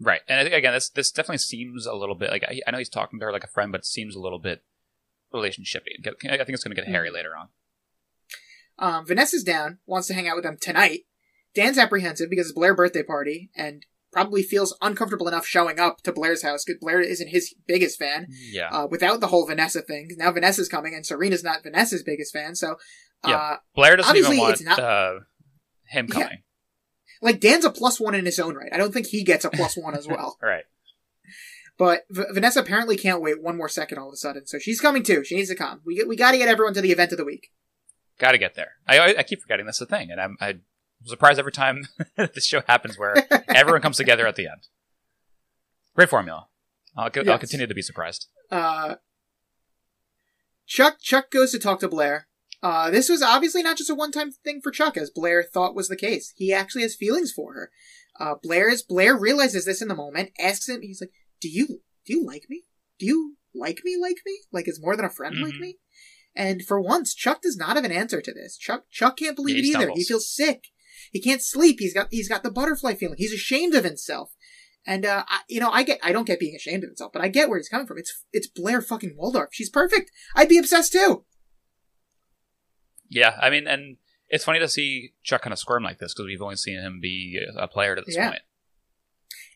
Right. 0.00 0.22
And 0.28 0.40
I 0.40 0.42
think, 0.42 0.56
again, 0.56 0.74
this 0.74 0.90
this 0.90 1.12
definitely 1.12 1.38
seems 1.38 1.86
a 1.86 1.94
little 1.94 2.16
bit 2.16 2.30
like 2.30 2.42
I, 2.42 2.60
I 2.66 2.72
know 2.72 2.78
he's 2.78 2.88
talking 2.88 3.20
to 3.20 3.26
her 3.26 3.32
like 3.32 3.44
a 3.44 3.48
friend, 3.48 3.70
but 3.70 3.82
it 3.82 3.86
seems 3.86 4.16
a 4.16 4.20
little 4.20 4.40
bit 4.40 4.64
relationshipy. 5.32 6.00
I 6.04 6.36
think 6.36 6.50
it's 6.50 6.64
going 6.64 6.74
to 6.74 6.82
get 6.82 6.90
hairy 6.90 7.12
later 7.12 7.30
on. 7.36 7.48
Um, 8.76 9.06
Vanessa's 9.06 9.44
down, 9.44 9.78
wants 9.86 10.08
to 10.08 10.14
hang 10.14 10.26
out 10.26 10.34
with 10.34 10.44
them 10.44 10.56
tonight. 10.60 11.02
Dan's 11.54 11.78
apprehensive 11.78 12.28
because 12.28 12.46
it's 12.46 12.54
Blair's 12.54 12.74
birthday 12.74 13.04
party 13.04 13.50
and 13.54 13.86
probably 14.14 14.42
feels 14.42 14.74
uncomfortable 14.80 15.28
enough 15.28 15.46
showing 15.46 15.78
up 15.78 16.00
to 16.04 16.12
Blair's 16.12 16.42
house 16.42 16.64
because 16.64 16.78
Blair 16.80 17.00
isn't 17.00 17.28
his 17.28 17.54
biggest 17.66 17.98
fan. 17.98 18.26
Yeah. 18.50 18.70
Uh, 18.70 18.86
without 18.86 19.20
the 19.20 19.26
whole 19.26 19.46
Vanessa 19.46 19.82
thing, 19.82 20.08
now 20.16 20.30
Vanessa's 20.32 20.68
coming 20.68 20.94
and 20.94 21.04
Serena's 21.04 21.44
not 21.44 21.62
Vanessa's 21.62 22.02
biggest 22.02 22.32
fan, 22.32 22.54
so, 22.54 22.72
uh, 23.24 23.28
Yeah. 23.28 23.56
Blair 23.74 23.96
doesn't 23.96 24.16
even 24.16 24.38
want 24.38 24.62
not- 24.64 24.78
uh, 24.78 25.18
him 25.88 26.06
Yeah. 26.08 26.14
coming. 26.14 26.38
like 27.22 27.40
Dan's 27.40 27.64
a 27.64 27.70
plus 27.70 27.98
one 28.00 28.14
in 28.14 28.24
his 28.26 28.38
own 28.38 28.54
right. 28.54 28.72
I 28.72 28.76
don't 28.76 28.92
think 28.92 29.06
he 29.06 29.24
gets 29.24 29.44
a 29.44 29.50
plus 29.50 29.76
one 29.76 29.94
as 29.96 30.06
well. 30.06 30.36
right. 30.42 30.64
But 31.76 32.04
v- 32.10 32.24
Vanessa 32.32 32.60
apparently 32.60 32.96
can't 32.96 33.20
wait 33.20 33.42
one 33.42 33.56
more 33.56 33.68
second 33.68 33.98
all 33.98 34.08
of 34.08 34.12
a 34.12 34.16
sudden, 34.16 34.46
so 34.46 34.58
she's 34.58 34.80
coming 34.80 35.02
too. 35.02 35.24
She 35.24 35.34
needs 35.36 35.48
to 35.48 35.56
come. 35.56 35.80
We 35.84 36.04
we 36.04 36.16
got 36.16 36.32
to 36.32 36.38
get 36.38 36.48
everyone 36.48 36.74
to 36.74 36.80
the 36.80 36.92
event 36.92 37.12
of 37.12 37.18
the 37.18 37.24
week. 37.24 37.48
Got 38.18 38.32
to 38.32 38.38
get 38.38 38.54
there. 38.54 38.72
I, 38.86 38.98
I 38.98 39.14
I 39.18 39.22
keep 39.24 39.40
forgetting 39.42 39.66
that's 39.66 39.78
the 39.80 39.86
thing, 39.86 40.10
and 40.10 40.20
I'm 40.20 40.36
I'm 41.04 41.08
surprised 41.08 41.38
every 41.38 41.52
time 41.52 41.86
this 42.16 42.46
show 42.46 42.62
happens 42.66 42.98
where 42.98 43.14
everyone 43.48 43.82
comes 43.82 43.98
together 43.98 44.26
at 44.26 44.36
the 44.36 44.46
end. 44.46 44.68
Great 45.94 46.08
formula. 46.08 46.46
I'll, 46.96 47.10
co- 47.10 47.22
I'll 47.30 47.38
continue 47.38 47.66
to 47.66 47.74
be 47.74 47.82
surprised. 47.82 48.26
Uh, 48.50 48.94
Chuck 50.66 50.98
Chuck 51.00 51.30
goes 51.30 51.52
to 51.52 51.58
talk 51.58 51.80
to 51.80 51.88
Blair. 51.88 52.26
Uh, 52.62 52.90
this 52.90 53.08
was 53.10 53.20
obviously 53.22 53.62
not 53.62 53.76
just 53.76 53.90
a 53.90 53.94
one-time 53.94 54.32
thing 54.32 54.60
for 54.62 54.70
Chuck, 54.70 54.96
as 54.96 55.10
Blair 55.10 55.42
thought 55.42 55.74
was 55.74 55.88
the 55.88 55.96
case. 55.96 56.32
He 56.36 56.52
actually 56.52 56.82
has 56.82 56.94
feelings 56.94 57.30
for 57.32 57.52
her. 57.52 57.70
Uh, 58.18 58.36
Blair's 58.42 58.82
Blair 58.82 59.18
realizes 59.18 59.66
this 59.66 59.82
in 59.82 59.88
the 59.88 59.94
moment, 59.94 60.30
asks 60.40 60.68
him, 60.68 60.80
he's 60.80 61.00
like, 61.02 61.10
"Do 61.40 61.48
you 61.48 61.82
do 62.06 62.14
you 62.14 62.24
like 62.24 62.44
me? 62.48 62.62
Do 62.98 63.04
you 63.06 63.36
like 63.54 63.80
me 63.84 63.96
like 64.00 64.18
me? 64.24 64.38
Like 64.52 64.66
it's 64.68 64.80
more 64.80 64.96
than 64.96 65.04
a 65.04 65.10
friend 65.10 65.36
like 65.42 65.54
Mhm. 65.54 65.60
me?" 65.60 65.78
And 66.34 66.64
for 66.64 66.80
once, 66.80 67.14
Chuck 67.14 67.42
does 67.42 67.56
not 67.56 67.76
have 67.76 67.84
an 67.84 67.92
answer 67.92 68.20
to 68.22 68.32
this. 68.32 68.56
Chuck 68.56 68.84
Chuck 68.90 69.18
can't 69.18 69.36
believe 69.36 69.56
Yeah, 69.64 69.78
it 69.80 69.82
either. 69.82 69.90
He 69.94 70.04
feels 70.04 70.28
sick. 70.34 70.68
He 71.12 71.20
can't 71.20 71.42
sleep. 71.42 71.76
He's 71.80 71.94
got 71.94 72.08
he's 72.10 72.28
got 72.28 72.42
the 72.42 72.50
butterfly 72.50 72.94
feeling. 72.94 73.16
He's 73.18 73.32
ashamed 73.32 73.74
of 73.74 73.84
himself. 73.84 74.32
And 74.86 75.06
uh, 75.06 75.24
I, 75.26 75.40
you 75.48 75.60
know, 75.60 75.70
I 75.70 75.82
get 75.82 75.98
I 76.02 76.12
don't 76.12 76.26
get 76.26 76.38
being 76.38 76.54
ashamed 76.54 76.84
of 76.84 76.90
himself, 76.90 77.12
but 77.12 77.22
I 77.22 77.28
get 77.28 77.48
where 77.48 77.58
he's 77.58 77.68
coming 77.68 77.86
from. 77.86 77.98
It's 77.98 78.24
it's 78.32 78.46
Blair 78.46 78.82
fucking 78.82 79.14
Waldorf. 79.16 79.50
She's 79.52 79.70
perfect. 79.70 80.10
I'd 80.36 80.48
be 80.48 80.58
obsessed 80.58 80.92
too. 80.92 81.24
Yeah, 83.08 83.36
I 83.40 83.50
mean, 83.50 83.66
and 83.66 83.96
it's 84.28 84.44
funny 84.44 84.58
to 84.58 84.68
see 84.68 85.12
Chuck 85.22 85.42
kind 85.42 85.52
of 85.52 85.58
squirm 85.58 85.82
like 85.84 85.98
this 85.98 86.12
because 86.14 86.26
we've 86.26 86.42
only 86.42 86.56
seen 86.56 86.80
him 86.80 87.00
be 87.00 87.38
a 87.56 87.68
player 87.68 87.94
to 87.94 88.02
this 88.02 88.16
Yeah. 88.16 88.30
point. 88.30 88.42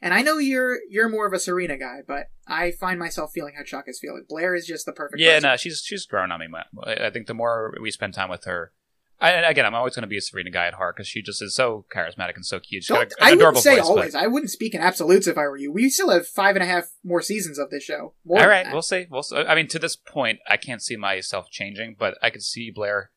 And 0.00 0.14
I 0.14 0.22
know 0.22 0.38
you're 0.38 0.78
you're 0.88 1.08
more 1.08 1.26
of 1.26 1.32
a 1.32 1.40
Serena 1.40 1.76
guy, 1.76 2.02
but 2.06 2.26
I 2.46 2.70
find 2.70 3.00
myself 3.00 3.32
feeling 3.34 3.54
how 3.56 3.64
Chuck 3.64 3.86
is 3.88 3.98
feeling. 3.98 4.24
Blair 4.28 4.54
is 4.54 4.64
just 4.64 4.86
the 4.86 4.92
perfect. 4.92 5.20
Yeah, 5.20 5.34
person. 5.36 5.50
no, 5.50 5.56
she's 5.56 5.82
she's 5.84 6.06
grown 6.06 6.30
on 6.30 6.38
me. 6.38 6.46
I 6.84 7.06
I 7.06 7.10
think 7.10 7.26
the 7.26 7.34
more 7.34 7.74
we 7.82 7.90
spend 7.90 8.14
time 8.14 8.30
with 8.30 8.44
her, 8.44 8.72
I, 9.20 9.30
again, 9.50 9.66
I'm 9.66 9.74
always 9.74 9.94
going 9.94 10.02
to 10.02 10.08
be 10.08 10.16
a 10.16 10.20
Serena 10.20 10.50
guy 10.50 10.68
at 10.68 10.74
heart 10.74 10.96
because 10.96 11.08
she 11.08 11.22
just 11.22 11.42
is 11.42 11.54
so 11.54 11.84
charismatic 11.92 12.36
and 12.36 12.46
so 12.46 12.60
cute. 12.60 12.84
She's 12.84 12.96
got 12.96 13.12
a, 13.12 13.24
I 13.24 13.30
adorable 13.30 13.58
wouldn't 13.58 13.64
say 13.64 13.76
voice. 13.76 13.86
always. 13.86 14.14
I 14.14 14.28
wouldn't 14.28 14.50
speak 14.50 14.74
in 14.74 14.80
absolutes 14.80 15.26
if 15.26 15.36
I 15.36 15.42
were 15.48 15.56
you. 15.56 15.72
We 15.72 15.90
still 15.90 16.10
have 16.10 16.26
five 16.26 16.54
and 16.54 16.62
a 16.62 16.66
half 16.66 16.90
more 17.02 17.20
seasons 17.20 17.58
of 17.58 17.70
this 17.70 17.82
show. 17.82 18.14
More 18.24 18.38
But, 18.38 18.42
all 18.42 18.48
right, 18.48 18.72
we'll 18.72 18.82
see. 18.82 19.06
We'll. 19.10 19.24
See. 19.24 19.36
I 19.36 19.56
mean, 19.56 19.66
to 19.68 19.78
this 19.80 19.96
point, 19.96 20.38
I 20.48 20.56
can't 20.56 20.82
see 20.82 20.96
myself 20.96 21.50
changing, 21.50 21.96
but 21.98 22.16
I 22.22 22.30
could 22.30 22.42
see 22.42 22.70
Blair 22.70 23.10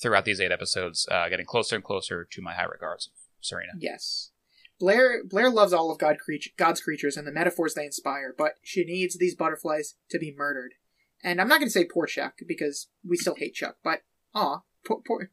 throughout 0.00 0.24
these 0.24 0.40
eight 0.40 0.52
episodes 0.52 1.06
uh, 1.10 1.28
getting 1.28 1.46
closer 1.46 1.76
and 1.76 1.84
closer 1.84 2.26
to 2.30 2.42
my 2.42 2.54
high 2.54 2.64
regards 2.64 3.06
of 3.06 3.12
Serena. 3.40 3.72
Yes. 3.78 4.30
Blair 4.78 5.22
Blair 5.24 5.50
loves 5.50 5.72
all 5.72 5.90
of 5.90 5.98
God 5.98 6.18
creature, 6.18 6.50
God's 6.56 6.80
creatures 6.80 7.16
and 7.16 7.26
the 7.26 7.32
metaphors 7.32 7.74
they 7.74 7.84
inspire, 7.84 8.34
but 8.36 8.54
she 8.62 8.84
needs 8.84 9.16
these 9.16 9.34
butterflies 9.34 9.94
to 10.10 10.18
be 10.18 10.34
murdered. 10.36 10.74
And 11.22 11.40
I'm 11.40 11.48
not 11.48 11.58
going 11.58 11.68
to 11.68 11.72
say 11.72 11.84
poor 11.84 12.06
Chuck 12.06 12.34
because 12.46 12.88
we 13.06 13.16
still 13.16 13.36
hate 13.36 13.54
Chuck, 13.54 13.76
but 13.82 14.02
aw, 14.34 14.60
poor 14.86 15.00
poor 15.06 15.30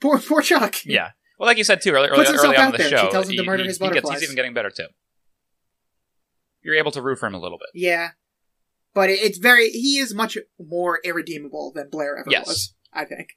poor, 0.00 0.18
poor 0.18 0.42
Chuck. 0.42 0.76
Yeah. 0.84 1.10
Well, 1.38 1.46
like 1.46 1.56
you 1.58 1.64
said 1.64 1.80
too 1.80 1.92
early, 1.92 2.08
Puts 2.08 2.30
early, 2.30 2.38
early 2.38 2.56
on 2.56 2.62
out 2.62 2.66
in 2.66 2.72
the 2.72 2.88
there. 2.90 2.98
She 3.04 3.10
tells 3.10 3.28
him 3.30 3.36
to 3.36 3.42
murder 3.44 3.62
he- 3.62 3.68
his 3.68 3.78
he 3.78 3.84
gets- 3.84 3.94
butterflies. 3.94 4.20
he's 4.20 4.24
even 4.24 4.36
getting 4.36 4.54
better 4.54 4.70
too. 4.70 4.86
You're 6.62 6.74
able 6.76 6.90
to 6.92 7.02
root 7.02 7.18
for 7.18 7.26
him 7.26 7.34
a 7.34 7.40
little 7.40 7.58
bit. 7.58 7.68
Yeah. 7.74 8.10
But 8.94 9.08
it's 9.10 9.38
very 9.38 9.70
he 9.70 9.98
is 9.98 10.14
much 10.14 10.36
more 10.58 11.00
irredeemable 11.04 11.72
than 11.74 11.88
Blair 11.90 12.18
ever 12.18 12.30
Yes. 12.30 12.46
was, 12.46 12.74
I 12.92 13.04
think. 13.04 13.30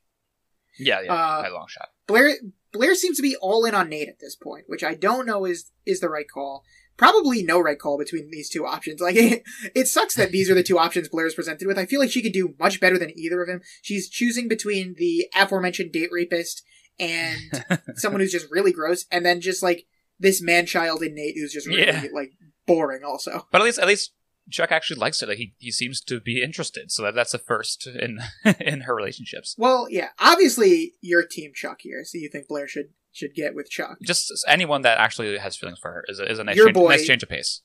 Yeah, 0.79 1.01
yeah, 1.01 1.13
Uh, 1.13 1.41
by 1.43 1.47
a 1.49 1.53
long 1.53 1.67
shot. 1.69 1.89
Blair 2.07 2.33
Blair 2.71 2.95
seems 2.95 3.17
to 3.17 3.21
be 3.21 3.35
all 3.35 3.63
in 3.65 3.75
on 3.75 3.87
Nate 3.89 4.09
at 4.09 4.19
this 4.19 4.35
point, 4.35 4.65
which 4.67 4.83
I 4.83 4.95
don't 4.95 5.25
know 5.27 5.45
is 5.45 5.71
is 5.85 5.99
the 5.99 6.09
right 6.09 6.25
call. 6.27 6.63
Probably 6.97 7.41
no 7.43 7.59
right 7.59 7.79
call 7.79 7.97
between 7.97 8.29
these 8.31 8.49
two 8.49 8.65
options. 8.65 9.01
Like 9.01 9.15
it, 9.17 9.43
it 9.75 9.87
sucks 9.87 10.15
that 10.15 10.31
these 10.31 10.49
are 10.49 10.53
the 10.53 10.63
two 10.63 10.77
options 10.77 11.09
Blair 11.09 11.25
is 11.27 11.33
presented 11.35 11.67
with. 11.67 11.77
I 11.77 11.85
feel 11.85 11.99
like 11.99 12.11
she 12.11 12.21
could 12.21 12.33
do 12.33 12.53
much 12.59 12.79
better 12.79 12.97
than 12.99 13.17
either 13.17 13.41
of 13.41 13.47
them. 13.47 13.61
She's 13.81 14.09
choosing 14.09 14.47
between 14.47 14.95
the 14.97 15.27
aforementioned 15.35 15.91
date 15.91 16.09
rapist 16.11 16.63
and 16.99 17.39
someone 17.95 18.21
who's 18.21 18.31
just 18.31 18.51
really 18.51 18.71
gross, 18.71 19.05
and 19.11 19.25
then 19.25 19.41
just 19.41 19.63
like 19.63 19.85
this 20.19 20.41
man 20.41 20.65
child 20.67 21.01
in 21.01 21.15
Nate 21.15 21.35
who's 21.35 21.51
just 21.53 21.67
really 21.67 21.81
Yeah. 21.87 22.05
like 22.13 22.33
boring. 22.67 23.03
Also, 23.03 23.47
But 23.51 23.61
at 23.61 23.65
least, 23.65 23.79
at 23.79 23.87
least 23.87 24.11
Chuck 24.51 24.71
actually 24.71 24.99
likes 24.99 25.21
it. 25.23 25.29
Like 25.29 25.37
he, 25.39 25.53
he 25.57 25.71
seems 25.71 25.99
to 26.01 26.19
be 26.19 26.43
interested. 26.43 26.91
So 26.91 27.01
that, 27.03 27.15
that's 27.15 27.33
a 27.33 27.39
first 27.39 27.87
in 27.87 28.19
in 28.59 28.81
her 28.81 28.93
relationships. 28.95 29.55
well, 29.57 29.87
yeah, 29.89 30.09
obviously 30.19 30.93
you're 31.01 31.25
Team 31.25 31.51
Chuck 31.55 31.79
here, 31.81 32.03
so 32.05 32.17
you 32.19 32.29
think 32.29 32.47
Blair 32.47 32.67
should 32.67 32.89
should 33.13 33.33
get 33.33 33.55
with 33.55 33.69
Chuck. 33.69 33.97
Just 34.01 34.31
anyone 34.47 34.81
that 34.81 34.97
actually 34.97 35.37
has 35.37 35.55
feelings 35.55 35.79
for 35.79 35.91
her 35.91 36.05
is 36.09 36.19
a, 36.19 36.29
is 36.29 36.39
a 36.39 36.43
nice, 36.43 36.57
Your 36.57 36.65
change, 36.67 36.75
boy. 36.75 36.89
nice 36.89 37.07
change 37.07 37.23
of 37.23 37.29
pace. 37.29 37.61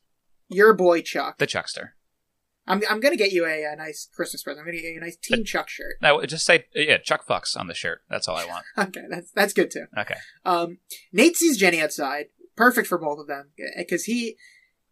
Your 0.49 0.75
boy 0.75 1.03
Chuck. 1.03 1.39
The 1.39 1.47
Chuckster. 1.47 1.95
I'm 2.67 2.83
I'm 2.89 3.01
gonna 3.01 3.17
get 3.17 3.33
you 3.33 3.47
a, 3.47 3.65
a 3.65 3.75
nice 3.77 4.09
Christmas 4.15 4.43
present. 4.43 4.61
I'm 4.61 4.67
gonna 4.67 4.83
get 4.83 4.93
you 4.93 4.99
a 4.99 5.05
nice 5.05 5.17
Team 5.17 5.43
Chuck 5.43 5.69
shirt. 5.71 5.95
No, 6.03 6.23
just 6.27 6.45
say 6.45 6.67
yeah, 6.75 6.99
Chuck 6.99 7.27
fucks 7.27 7.57
on 7.57 7.67
the 7.67 7.75
shirt. 7.75 8.03
That's 8.11 8.29
all 8.29 8.37
I 8.37 8.45
want. 8.45 8.65
Okay, 8.79 9.07
that's 9.11 9.31
that's 9.33 9.55
good 9.55 9.71
too. 9.71 9.87
Okay. 9.99 10.17
Um, 10.45 10.79
Nate 11.13 11.37
sees 11.37 11.57
Jenny 11.57 11.81
outside. 11.81 12.27
Perfect 12.57 12.87
for 12.87 12.99
both 12.99 13.19
of 13.21 13.27
them 13.27 13.51
because 13.77 14.05
he 14.05 14.37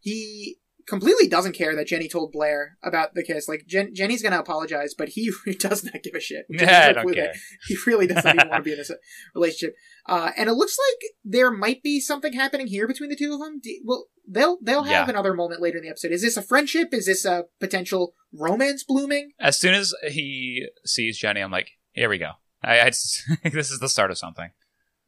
he 0.01 0.57
completely 0.87 1.27
doesn't 1.29 1.53
care 1.55 1.75
that 1.77 1.87
Jenny 1.87 2.09
told 2.09 2.33
Blair 2.33 2.77
about 2.83 3.15
the 3.15 3.23
kiss. 3.23 3.49
Like 3.49 3.65
Jen, 3.67 3.95
Jenny's 3.95 4.23
gonna 4.23 4.39
apologize, 4.39 4.95
but 4.97 5.11
he 5.11 5.33
does 5.59 5.85
not 5.85 6.03
give 6.03 6.15
a 6.15 6.21
shit. 6.21 6.47
Yeah, 6.49 6.87
I 6.89 6.93
don't 6.93 7.13
care. 7.13 7.33
He 7.67 7.77
really 7.87 8.07
does 8.07 8.25
not 8.25 8.35
even 8.37 8.49
want 8.49 8.61
to 8.65 8.69
be 8.69 8.73
in 8.73 8.79
this 8.79 8.91
relationship. 9.35 9.75
Uh, 10.09 10.31
and 10.37 10.49
it 10.49 10.55
looks 10.55 10.77
like 10.79 11.11
there 11.25 11.51
might 11.51 11.83
be 11.83 12.01
something 12.01 12.33
happening 12.33 12.67
here 12.69 12.87
between 12.87 13.11
the 13.11 13.17
two 13.17 13.33
of 13.35 13.41
them. 13.41 13.61
Do, 13.63 13.71
well, 13.85 14.07
they'll 14.29 14.59
they'll 14.63 14.85
have 14.85 15.07
Yeah. 15.09 15.11
another 15.11 15.35
moment 15.35 15.61
later 15.61 15.79
in 15.79 15.85
the 15.85 15.91
episode. 15.91 16.13
Is 16.13 16.23
this 16.23 16.37
a 16.37 16.43
friendship? 16.43 16.89
Is 16.93 17.07
this 17.07 17.25
a 17.25 17.47
potential 17.61 18.15
romance 18.33 18.85
blooming? 18.85 19.33
As 19.41 19.59
soon 19.59 19.75
as 19.75 19.95
he 20.09 20.67
sees 20.85 21.19
Jenny, 21.19 21.41
I'm 21.41 21.51
like, 21.51 21.71
here 21.93 22.09
we 22.09 22.19
go. 22.19 22.33
I, 22.63 22.81
I 22.81 22.87
just, 22.91 23.23
this 23.45 23.71
is 23.71 23.81
the 23.81 23.89
start 23.89 24.11
of 24.11 24.19
something. 24.19 24.51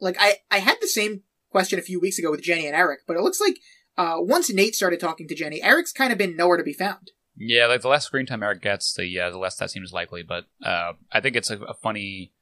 like 0.00 0.16
I, 0.18 0.36
I 0.50 0.58
had 0.58 0.76
the 0.80 0.88
same 0.88 1.22
question 1.50 1.78
a 1.78 1.82
few 1.82 1.98
weeks 2.00 2.18
ago 2.18 2.30
with 2.30 2.42
Jenny 2.42 2.66
and 2.66 2.76
Eric, 2.76 3.00
but 3.06 3.16
it 3.16 3.22
looks 3.22 3.40
like 3.40 3.58
uh, 3.99 4.16
once 4.20 4.49
Nate 4.51 4.76
started 4.76 5.01
talking 5.01 5.26
to 5.28 5.34
Jenny, 5.34 5.62
Eric's 5.62 5.92
kind 5.92 6.12
of 6.12 6.18
been 6.18 6.36
nowhere 6.36 6.57
to 6.57 6.62
be 6.62 6.72
found. 6.72 7.11
Yeah, 7.36 7.66
like 7.66 7.82
the 7.82 7.88
less 7.88 8.07
screen 8.07 8.26
time 8.26 8.42
Eric 8.42 8.62
gets, 8.62 8.94
the 8.94 9.05
yeah, 9.07 9.28
the 9.28 9.38
less 9.38 9.57
that 9.57 9.70
seems 9.70 9.92
likely. 9.92 10.22
But 10.22 10.44
uh, 10.64 10.92
I 11.12 11.20
think 11.20 11.36
it's 11.36 11.51
a, 11.51 11.59
a 11.59 11.74
funny 11.74 12.32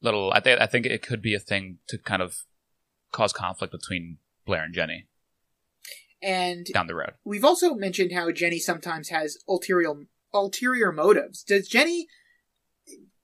little. 0.00 0.32
I 0.32 0.40
think 0.40 0.60
I 0.60 0.66
think 0.66 0.86
it 0.86 1.02
could 1.02 1.22
be 1.22 1.34
a 1.34 1.40
thing 1.40 1.78
to 1.88 1.98
kind 1.98 2.22
of 2.22 2.44
cause 3.12 3.32
conflict 3.32 3.72
between 3.72 4.18
Blair 4.46 4.62
and 4.62 4.74
Jenny 4.74 5.06
And 6.22 6.66
down 6.66 6.86
the 6.86 6.94
road. 6.94 7.14
we've 7.24 7.44
also 7.44 7.74
mentioned 7.74 8.12
how 8.12 8.30
Jenny 8.30 8.58
sometimes 8.58 9.08
has 9.08 9.38
ulterior 9.48 9.94
ulterior 10.32 10.92
motives. 10.92 11.42
Does 11.42 11.68
Jenny 11.68 12.06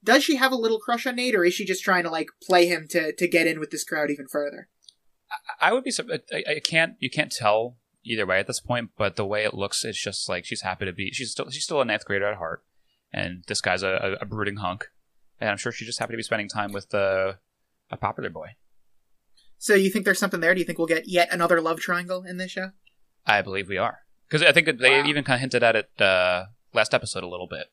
does 0.03 0.23
she 0.23 0.37
have 0.37 0.53
a 0.53 0.57
little 0.57 0.79
crush 0.79 1.07
on 1.07 1.17
Nate, 1.17 1.35
or 1.35 1.45
is 1.45 1.55
she 1.55 1.65
just 1.65 1.83
trying 1.83 2.05
to 2.05 2.11
like 2.11 2.29
play 2.43 2.67
him 2.67 2.87
to 2.91 3.13
to 3.15 3.29
get 3.29 3.47
in 3.47 3.59
with 3.61 3.71
this 3.71 3.85
crowd 3.85 4.11
even 4.11 4.27
further? 4.29 4.69
I 5.61 5.73
would 5.73 5.85
be. 5.85 5.93
I, 6.33 6.43
I 6.57 6.61
can't. 6.61 6.95
You 6.99 7.11
can't 7.11 7.33
tell 7.33 7.77
either 8.05 8.27
way 8.27 8.39
at 8.39 8.47
this 8.47 8.61
point. 8.61 8.91
But 8.97 9.17
the 9.17 9.27
way 9.27 9.45
it 9.45 9.55
looks, 9.55 9.85
it's 9.85 10.03
just 10.03 10.29
like 10.29 10.45
she's 10.45 10.63
happy 10.63 10.85
to 10.85 10.93
be. 10.93 11.11
She's 11.13 11.31
still. 11.33 11.51
She's 11.51 11.65
still 11.65 11.81
a 11.81 11.85
ninth 11.85 12.05
grader 12.05 12.27
at 12.27 12.39
heart, 12.39 12.63
and 13.13 13.45
this 13.47 13.61
guy's 13.61 13.83
a, 13.83 14.17
a, 14.21 14.23
a 14.23 14.27
brooding 14.27 14.57
hunk. 14.57 14.87
And 15.41 15.51
I'm 15.51 15.57
sure 15.57 15.73
she's 15.73 15.87
just 15.87 15.99
happy 15.99 16.13
to 16.13 16.17
be 16.17 16.23
spending 16.23 16.49
time 16.49 16.73
with 16.73 16.95
uh, 16.95 17.35
a 17.91 17.97
popular 17.97 18.31
boy. 18.31 18.49
So 19.59 19.75
you 19.75 19.91
think 19.91 20.05
there's 20.05 20.19
something 20.19 20.41
there? 20.41 20.55
Do 20.55 20.61
you 20.61 20.67
think 20.67 20.79
we'll 20.79 20.87
get 20.87 21.09
yet 21.09 21.29
another 21.33 21.61
love 21.61 21.81
triangle 21.81 22.23
in 22.25 22.37
this 22.37 22.51
show? 22.51 22.71
I 23.27 23.41
believe 23.43 23.69
we 23.69 23.79
are 23.79 24.01
because 24.29 24.43
I 24.43 24.53
think 24.53 24.67
that 24.67 24.79
they 24.79 25.01
Wow. 25.01 25.07
even 25.07 25.25
kind 25.25 25.37
of 25.37 25.41
hinted 25.41 25.63
at 25.63 25.77
it 25.77 26.01
uh, 26.01 26.47
last 26.73 26.93
episode 26.93 27.23
a 27.23 27.29
little 27.29 27.47
bit. 27.49 27.69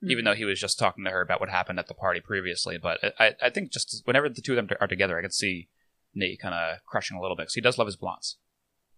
Hmm. 0.00 0.10
Even 0.10 0.24
though 0.24 0.34
he 0.34 0.44
was 0.44 0.60
just 0.60 0.78
talking 0.78 1.04
to 1.04 1.10
her 1.10 1.20
about 1.20 1.40
what 1.40 1.48
happened 1.48 1.78
at 1.78 1.88
the 1.88 1.94
party 1.94 2.20
previously, 2.20 2.78
but 2.78 2.98
I, 3.18 3.32
I 3.42 3.50
think 3.50 3.72
just 3.72 4.02
whenever 4.04 4.28
the 4.28 4.40
two 4.40 4.56
of 4.56 4.56
them 4.68 4.76
are 4.80 4.86
together, 4.86 5.18
I 5.18 5.22
could 5.22 5.34
see 5.34 5.68
Nate 6.14 6.40
kind 6.40 6.54
of 6.54 6.78
crushing 6.86 7.16
a 7.16 7.20
little 7.20 7.36
bit 7.36 7.44
because 7.44 7.54
he 7.54 7.60
does 7.60 7.78
love 7.78 7.86
his 7.86 7.96
blondes. 7.96 8.36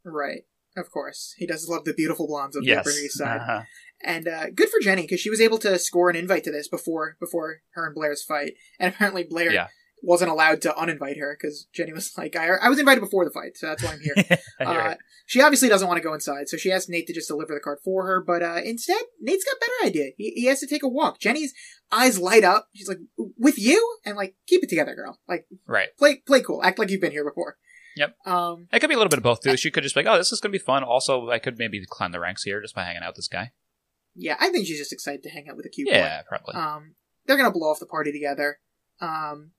Right. 0.04 0.42
Of 0.76 0.90
course, 0.90 1.34
he 1.36 1.46
does 1.46 1.68
love 1.68 1.84
the 1.84 1.94
beautiful 1.94 2.26
blondes 2.26 2.56
of 2.56 2.64
the 2.64 2.74
Upper 2.74 2.90
East 2.90 3.18
Side. 3.18 3.40
Uh-huh. 3.40 3.62
And 4.02 4.26
uh, 4.26 4.50
good 4.50 4.68
for 4.68 4.80
Jenny 4.80 5.02
because 5.02 5.20
she 5.20 5.30
was 5.30 5.40
able 5.40 5.58
to 5.58 5.78
score 5.78 6.10
an 6.10 6.16
invite 6.16 6.42
to 6.44 6.50
this 6.50 6.68
before 6.68 7.16
before 7.20 7.62
her 7.74 7.86
and 7.86 7.94
Blair's 7.94 8.24
fight. 8.24 8.54
And 8.80 8.92
apparently 8.92 9.22
Blair 9.22 9.52
Yeah. 9.52 9.68
Wasn't 10.04 10.30
allowed 10.30 10.60
to 10.62 10.70
uninvite 10.70 11.18
her 11.18 11.36
because 11.38 11.66
Jenny 11.72 11.92
was 11.92 12.12
like, 12.18 12.36
I, 12.36 12.48
"I 12.62 12.68
was 12.68 12.78
invited 12.78 13.00
before 13.00 13.24
the 13.24 13.30
fight, 13.30 13.56
so 13.56 13.66
that's 13.68 13.82
why 13.82 13.92
I'm 13.92 14.00
here." 14.00 14.38
Uh, 14.60 14.90
it. 14.92 14.98
she 15.26 15.42
obviously 15.42 15.68
doesn't 15.68 15.88
want 15.88 15.98
to 15.98 16.02
go 16.02 16.14
inside, 16.14 16.48
so 16.48 16.56
she 16.56 16.70
asked 16.70 16.88
Nate 16.88 17.06
to 17.08 17.12
just 17.12 17.26
deliver 17.28 17.52
the 17.54 17.60
card 17.60 17.78
for 17.84 18.06
her. 18.06 18.22
But 18.24 18.42
uh, 18.42 18.60
instead, 18.64 19.02
Nate's 19.20 19.44
got 19.44 19.56
a 19.56 19.60
better 19.60 19.88
idea. 19.88 20.12
He, 20.16 20.30
he 20.30 20.44
has 20.46 20.60
to 20.60 20.66
take 20.68 20.82
a 20.84 20.88
walk. 20.88 21.18
Jenny's 21.18 21.52
eyes 21.90 22.18
light 22.20 22.44
up. 22.44 22.68
She's 22.74 22.88
like, 22.88 22.98
"With 23.36 23.58
you?" 23.58 23.98
And 24.06 24.16
like, 24.16 24.36
keep 24.46 24.62
it 24.62 24.68
together, 24.70 24.94
girl. 24.94 25.18
Like, 25.28 25.46
Right. 25.66 25.88
play 25.98 26.16
play 26.26 26.40
cool. 26.42 26.62
Act 26.62 26.78
like 26.78 26.90
you've 26.90 27.00
been 27.00 27.10
here 27.12 27.24
before. 27.24 27.56
Yep. 27.96 28.16
Um. 28.26 28.68
It 28.72 28.78
could 28.80 28.88
be 28.88 28.94
a 28.94 28.98
little 28.98 29.10
bit 29.10 29.18
of 29.18 29.22
both 29.24 29.40
too. 29.42 29.56
She 29.56 29.70
could 29.70 29.82
just 29.82 29.94
be 29.94 30.02
like, 30.02 30.12
"Oh, 30.14 30.16
this 30.18 30.30
is 30.32 30.40
gonna 30.40 30.52
be 30.52 30.58
fun." 30.58 30.82
Also, 30.84 31.28
I 31.30 31.38
could 31.40 31.58
maybe 31.58 31.82
climb 31.88 32.12
the 32.12 32.20
ranks 32.20 32.42
here 32.44 32.60
just 32.62 32.74
by 32.74 32.84
hanging 32.84 33.02
out 33.02 33.10
with 33.10 33.16
this 33.16 33.28
guy. 33.28 33.52
Yeah, 34.14 34.36
I 34.38 34.50
think 34.50 34.66
she's 34.66 34.78
just 34.78 34.92
excited 34.92 35.22
to 35.24 35.30
hang 35.30 35.48
out 35.48 35.56
with 35.56 35.66
a 35.66 35.68
cute 35.70 35.88
boy. 35.88 35.94
Yeah, 35.94 36.22
probably. 36.28 36.54
Um, 36.54 36.94
they're 37.26 37.36
gonna 37.36 37.50
blow 37.50 37.70
off 37.70 37.80
the 37.80 37.86
party 37.86 38.12
together. 38.12 38.58
Um, 39.00 39.50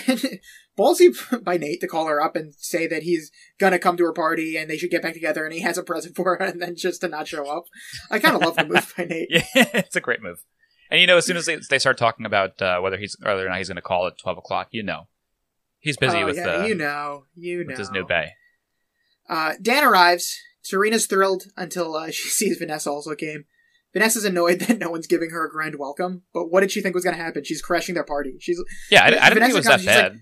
and 0.06 0.40
ballsy 0.78 1.14
by 1.44 1.56
Nate 1.56 1.80
to 1.80 1.86
call 1.86 2.06
her 2.06 2.20
up 2.20 2.36
and 2.36 2.54
say 2.54 2.86
that 2.86 3.02
he's 3.02 3.30
gonna 3.58 3.78
come 3.78 3.96
to 3.96 4.04
her 4.04 4.12
party 4.12 4.56
and 4.56 4.68
they 4.68 4.76
should 4.76 4.90
get 4.90 5.02
back 5.02 5.14
together 5.14 5.44
and 5.44 5.52
he 5.52 5.60
has 5.60 5.78
a 5.78 5.82
present 5.82 6.16
for 6.16 6.36
her 6.36 6.44
and 6.44 6.60
then 6.60 6.76
just 6.76 7.00
to 7.00 7.08
not 7.08 7.28
show 7.28 7.46
up. 7.46 7.64
I 8.10 8.18
kind 8.18 8.36
of 8.36 8.42
love 8.42 8.56
the 8.56 8.64
move 8.64 8.92
by 8.96 9.04
Nate. 9.04 9.28
yeah, 9.30 9.42
it's 9.54 9.96
a 9.96 10.00
great 10.00 10.22
move. 10.22 10.44
And 10.90 11.00
you 11.00 11.06
know, 11.06 11.16
as 11.16 11.26
soon 11.26 11.36
as 11.36 11.46
they, 11.46 11.58
they 11.70 11.78
start 11.78 11.98
talking 11.98 12.26
about 12.26 12.60
uh, 12.60 12.80
whether 12.80 12.98
he's 12.98 13.16
whether 13.22 13.46
or 13.46 13.48
not 13.48 13.58
he's 13.58 13.68
to 13.68 13.80
call 13.80 14.06
at 14.06 14.18
twelve 14.18 14.38
o'clock, 14.38 14.68
you 14.70 14.82
know, 14.82 15.08
he's 15.80 15.96
busy 15.96 16.18
oh, 16.18 16.26
with 16.26 16.36
yeah, 16.36 16.46
uh, 16.46 16.66
you 16.66 16.74
know, 16.74 17.24
you 17.34 17.64
know. 17.64 17.74
his 17.74 17.90
new 17.90 18.04
bay. 18.06 18.32
Uh, 19.28 19.54
Dan 19.60 19.84
arrives. 19.84 20.38
Serena's 20.62 21.06
thrilled 21.06 21.44
until 21.56 21.94
uh, 21.94 22.06
she 22.10 22.28
sees 22.28 22.58
Vanessa 22.58 22.90
also 22.90 23.14
came. 23.14 23.44
Vanessa's 23.94 24.24
annoyed 24.24 24.58
that 24.60 24.78
no 24.78 24.90
one's 24.90 25.06
giving 25.06 25.30
her 25.30 25.46
a 25.46 25.50
grand 25.50 25.76
welcome, 25.78 26.22
but 26.34 26.48
what 26.50 26.60
did 26.60 26.70
she 26.72 26.82
think 26.82 26.94
was 26.94 27.04
going 27.04 27.16
to 27.16 27.22
happen? 27.22 27.44
She's 27.44 27.62
crashing 27.62 27.94
their 27.94 28.04
party. 28.04 28.36
She's 28.40 28.62
Yeah, 28.90 29.02
I, 29.04 29.06
I 29.06 29.10
didn't 29.30 29.44
think 29.44 29.54
it 29.54 29.56
was 29.56 29.66
comes, 29.66 29.66
that 29.66 29.80
she's 29.80 29.86
like- 30.02 30.12
bad. 30.12 30.20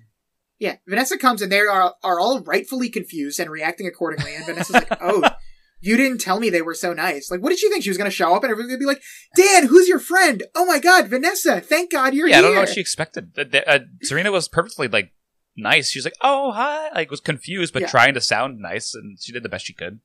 Yeah, 0.58 0.76
Vanessa 0.86 1.18
comes 1.18 1.42
and 1.42 1.50
they 1.50 1.58
are 1.58 1.94
are 2.04 2.20
all 2.20 2.40
rightfully 2.42 2.88
confused 2.88 3.40
and 3.40 3.50
reacting 3.50 3.88
accordingly. 3.88 4.36
And 4.36 4.46
Vanessa's 4.46 4.74
like, 4.74 4.86
"Oh, 5.00 5.28
you 5.80 5.96
didn't 5.96 6.18
tell 6.20 6.38
me 6.38 6.50
they 6.50 6.62
were 6.62 6.74
so 6.74 6.92
nice. 6.92 7.32
Like, 7.32 7.40
what 7.42 7.48
did 7.48 7.58
she 7.58 7.68
think 7.68 7.82
she 7.82 7.90
was 7.90 7.98
going 7.98 8.08
to 8.08 8.14
show 8.14 8.32
up 8.36 8.44
and 8.44 8.52
everyone's 8.52 8.68
going 8.70 8.78
to 8.78 8.82
be 8.84 8.86
like, 8.86 9.02
Dan, 9.34 9.66
who's 9.66 9.88
your 9.88 9.98
friend? 9.98 10.44
Oh 10.54 10.64
my 10.64 10.78
God, 10.78 11.08
Vanessa! 11.08 11.60
Thank 11.60 11.90
God 11.90 12.14
you're 12.14 12.28
here. 12.28 12.34
yeah, 12.36 12.38
I 12.38 12.42
don't 12.42 12.54
know 12.54 12.60
what 12.60 12.68
she 12.68 12.80
expected. 12.80 13.32
Uh, 13.36 13.58
uh, 13.66 13.78
Serena 14.02 14.30
was 14.30 14.46
perfectly 14.46 14.86
like 14.86 15.12
nice. 15.56 15.90
She 15.90 15.98
was 15.98 16.04
like, 16.04 16.14
"Oh, 16.20 16.52
hi," 16.52 16.90
like 16.94 17.10
was 17.10 17.20
confused 17.20 17.72
but 17.72 17.82
Yeah. 17.82 17.88
trying 17.88 18.14
to 18.14 18.20
sound 18.20 18.60
nice, 18.60 18.94
and 18.94 19.18
she 19.20 19.32
did 19.32 19.42
the 19.42 19.48
best 19.48 19.66
she 19.66 19.72
could. 19.72 19.98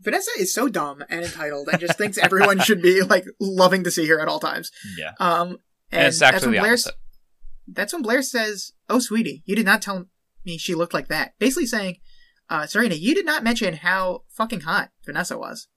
Vanessa 0.00 0.30
is 0.38 0.52
so 0.54 0.68
dumb 0.68 1.02
and 1.08 1.24
entitled 1.24 1.68
and 1.68 1.80
just 1.80 1.98
thinks 1.98 2.18
everyone 2.18 2.60
should 2.60 2.80
be 2.82 3.02
like 3.02 3.24
loving 3.40 3.84
to 3.84 3.90
see 3.90 4.06
her 4.08 4.20
at 4.20 4.28
all 4.28 4.40
times. 4.40 4.70
Yeah, 4.96 5.12
Um, 5.18 5.58
and, 5.90 6.00
and, 6.00 6.06
it's 6.08 6.18
that's 6.18 6.44
when 6.44 6.52
Blair 6.52 6.72
opposite. 6.72 6.94
that's 7.66 7.92
when 7.92 8.02
Blair 8.02 8.22
says, 8.22 8.72
"Oh, 8.88 8.98
sweetie, 8.98 9.42
you 9.46 9.56
did 9.56 9.66
not 9.66 9.82
tell 9.82 10.06
me 10.44 10.58
she 10.58 10.74
looked 10.74 10.94
like 10.94 11.08
that." 11.08 11.32
Basically 11.38 11.66
saying, 11.66 11.96
uh, 12.50 12.66
"Serena, 12.66 12.94
you 12.94 13.14
did 13.14 13.26
not 13.26 13.42
mention 13.42 13.74
how 13.74 14.22
fucking 14.28 14.60
hot 14.60 14.90
Vanessa 15.04 15.38
was." 15.38 15.68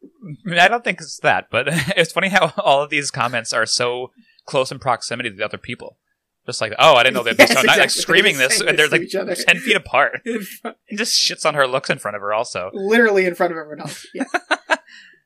I, 0.49 0.59
I 0.59 0.67
don't 0.67 0.83
think 0.83 1.01
it's 1.01 1.19
that, 1.19 1.47
but 1.49 1.67
it's 1.97 2.11
funny 2.11 2.29
how 2.29 2.53
all 2.57 2.83
of 2.83 2.89
these 2.89 3.11
comments 3.11 3.53
are 3.53 3.65
so 3.65 4.11
close 4.45 4.71
in 4.71 4.79
proximity 4.79 5.29
to 5.29 5.35
the 5.35 5.45
other 5.45 5.57
people. 5.57 5.97
Just 6.45 6.59
like, 6.59 6.73
oh, 6.79 6.95
I 6.95 7.03
didn't 7.03 7.15
know 7.15 7.23
they'd 7.23 7.37
be 7.37 7.43
Yes, 7.43 7.53
so 7.53 7.61
nice, 7.61 7.77
like 7.77 7.89
screaming 7.91 8.37
They're 8.37 8.47
this, 8.47 8.61
and 8.61 8.77
they're 8.77 8.89
like 8.89 9.07
ten 9.09 9.57
feet 9.57 9.75
apart. 9.75 10.21
He 10.85 10.97
just 10.97 11.13
shits 11.13 11.45
on 11.45 11.53
her 11.53 11.67
looks 11.67 11.89
in 11.89 11.99
front 11.99 12.15
of 12.15 12.21
her. 12.21 12.33
Also, 12.33 12.69
literally 12.73 13.25
in 13.25 13.35
front 13.35 13.51
of 13.53 13.57
everyone 13.57 13.81
else. 13.81 14.05
Yeah, 14.13 14.23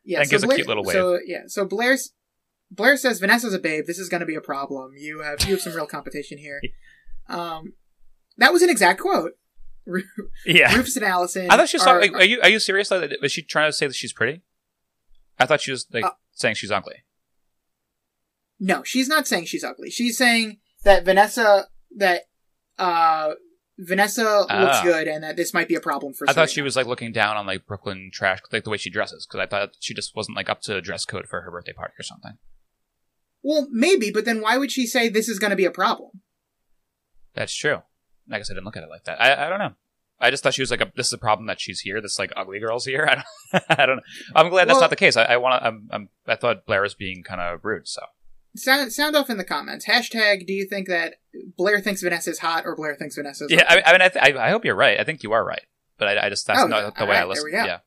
yeah. 0.04 0.22
And 0.22 0.30
gives 0.30 0.44
a 0.44 0.48
cute 0.48 0.68
little 0.68 0.84
wave. 0.84 0.94
So 0.94 1.20
yeah, 1.26 1.44
so 1.48 1.66
Blair's 1.66 2.12
Blair 2.70 2.98
says 2.98 3.20
Vanessa's 3.20 3.54
a 3.54 3.60
babe. 3.60 3.86
This 3.88 3.98
is 3.98 4.10
going 4.10 4.20
to 4.20 4.26
be 4.26 4.36
a 4.36 4.42
problem. 4.42 4.92
You 4.98 5.22
have 5.22 5.42
you 5.44 5.54
have 5.54 5.62
some 5.62 5.74
real 5.74 5.88
competition 5.88 6.38
here. 6.38 6.62
Um, 7.28 7.74
that 8.38 8.54
was 8.54 8.62
an 8.62 8.70
exact 8.70 9.02
quote. 9.02 9.32
Yeah. 10.46 10.76
Rufus 10.76 10.96
and 10.96 11.04
Allison. 11.06 11.50
I 11.50 11.58
thought 11.58 11.70
she 11.70 11.78
was. 11.78 11.88
are, 11.88 11.98
Are, 11.98 12.18
are 12.18 12.24
you 12.24 12.40
are 12.42 12.50
you 12.50 12.60
serious? 12.60 12.90
Though? 12.90 13.08
Was 13.20 13.32
she 13.32 13.42
trying 13.42 13.68
to 13.68 13.74
say 13.74 13.88
that 13.88 13.96
she's 13.96 14.14
pretty? 14.14 14.44
I 15.40 15.48
thought 15.48 15.62
she 15.62 15.72
was 15.72 15.88
like 15.92 16.06
Uh, 16.06 16.12
saying 16.34 16.54
she's 16.54 16.70
ugly. 16.70 17.04
No, 18.60 18.84
she's 18.84 19.08
not 19.08 19.28
saying 19.28 19.46
she's 19.46 19.64
ugly. 19.64 19.90
She's 19.90 20.20
saying 20.20 20.60
that 20.86 21.04
Vanessa 21.06 21.68
that 21.98 22.24
uh 22.80 23.34
Vanessa 23.78 24.24
looks 24.24 24.50
Ah. 24.50 24.82
good 24.84 25.08
and 25.10 25.22
that 25.24 25.36
this 25.36 25.54
might 25.54 25.68
be 25.68 25.76
a 25.76 25.82
problem 25.82 26.14
for. 26.14 26.30
I 26.30 26.34
thought 26.34 26.50
she 26.50 26.62
was 26.62 26.78
like 26.78 26.86
looking 26.88 27.12
down 27.12 27.36
on 27.36 27.46
like 27.46 27.66
Brooklyn 27.68 28.10
trash, 28.14 28.40
like 28.54 28.64
the 28.64 28.70
way 28.70 28.78
she 28.78 28.90
dresses, 28.90 29.28
because 29.28 29.42
I 29.44 29.48
thought 29.48 29.72
she 29.82 29.94
just 29.94 30.16
wasn't 30.16 30.38
like 30.38 30.50
up 30.50 30.62
to 30.62 30.80
dress 30.82 31.04
code 31.04 31.28
for 31.28 31.42
her 31.42 31.52
birthday 31.52 31.74
party 31.74 31.94
or 32.00 32.04
something. 32.04 32.38
Well, 33.44 33.68
maybe, 33.70 34.12
but 34.12 34.24
then 34.26 34.40
why 34.42 34.58
would 34.58 34.72
she 34.72 34.88
say 34.88 35.10
this 35.10 35.28
is 35.30 35.38
going 35.40 35.50
to 35.52 35.58
be 35.58 35.66
a 35.66 35.72
problem? 35.72 36.22
That's 37.34 37.54
true. 37.54 37.82
I 38.32 38.38
guess 38.38 38.50
I 38.50 38.54
didn't 38.54 38.66
look 38.66 38.78
at 38.78 38.84
it 38.84 38.90
like 38.90 39.04
that. 39.04 39.22
I, 39.22 39.46
I 39.46 39.50
don't 39.50 39.60
know. 39.60 39.74
I 40.20 40.32
just 40.32 40.42
thought 40.42 40.54
she 40.54 40.62
was 40.62 40.72
like, 40.72 40.80
a, 40.82 40.90
"This 40.96 41.08
is 41.08 41.14
a 41.14 41.18
problem 41.18 41.46
that 41.48 41.60
she's 41.60 41.82
here. 41.82 42.00
This 42.02 42.18
like 42.18 42.32
ugly 42.38 42.60
girl's 42.60 42.86
here." 42.86 43.06
I 43.10 43.16
don't. 43.16 43.64
I 43.80 43.86
don't 43.86 43.98
know. 43.98 44.02
I'm 44.34 44.50
glad 44.50 44.68
that's 44.70 44.76
Well- 44.76 44.82
not 44.82 44.90
the 44.90 44.96
case. 44.96 45.18
I, 45.18 45.26
I 45.26 45.38
want 45.38 45.62
to. 45.62 45.68
I'm, 45.68 45.90
I'm. 45.92 46.10
I 46.26 46.36
thought 46.38 46.66
Blair 46.66 46.82
was 46.82 46.96
being 46.96 47.22
kind 47.24 47.42
of 47.42 47.66
rude. 47.66 47.88
So 47.90 48.02
Sound 48.56 48.94
sound 48.94 49.16
off 49.16 49.30
in 49.30 49.38
the 49.38 49.44
comments. 49.44 49.86
Hashtag. 49.86 50.48
Do 50.48 50.54
you 50.54 50.66
think 50.68 50.88
that 50.88 51.16
Blair 51.58 51.80
thinks 51.82 52.02
Vanessa's 52.02 52.40
hot 52.40 52.66
or 52.66 52.76
Blair 52.76 52.96
thinks 52.96 53.16
Vanessa's? 53.16 53.52
Hot? 53.52 53.60
Yeah. 53.60 53.66
I, 53.68 53.90
I 53.90 53.92
mean, 53.92 54.02
I, 54.02 54.10
th- 54.10 54.36
I, 54.36 54.48
I 54.48 54.50
hope 54.50 54.64
you're 54.66 54.76
right. 54.76 55.00
I 55.00 55.04
think 55.04 55.24
you 55.24 55.34
are 55.34 55.44
right. 55.46 55.66
But 55.98 56.08
I, 56.18 56.26
I 56.28 56.30
just 56.30 56.48
that's 56.48 56.62
Oh, 56.62 56.68
not 56.68 56.96
the 56.98 57.06
way 57.06 57.16
I 57.18 57.22
Alright, 57.24 57.36
there 57.36 57.44
listen. 57.44 57.46
we 57.46 57.52
go. 57.52 57.66
Yeah. 57.66 57.80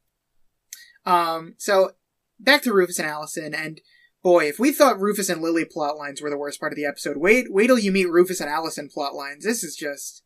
Um. 1.07 1.55
So 1.59 1.93
back 2.39 2.63
to 2.63 2.73
Rufus 2.73 2.99
and 2.99 3.09
Allison, 3.09 3.55
and 3.55 3.81
boy, 4.23 4.47
if 4.49 4.59
we 4.59 4.73
thought 4.73 5.01
Rufus 5.01 5.29
and 5.29 5.41
Lily 5.43 5.65
plot 5.65 5.97
lines 5.97 6.21
were 6.21 6.31
the 6.31 6.39
worst 6.39 6.61
part 6.61 6.73
of 6.73 6.77
the 6.77 6.85
episode, 6.87 7.17
wait, 7.17 7.47
wait 7.51 7.69
till 7.69 7.79
you 7.79 7.93
meet 7.93 8.11
Rufus 8.11 8.41
and 8.41 8.51
Allison 8.51 8.89
plot 8.89 9.15
lines. 9.15 9.45
This 9.45 9.65
is 9.65 9.77
just. 9.77 10.23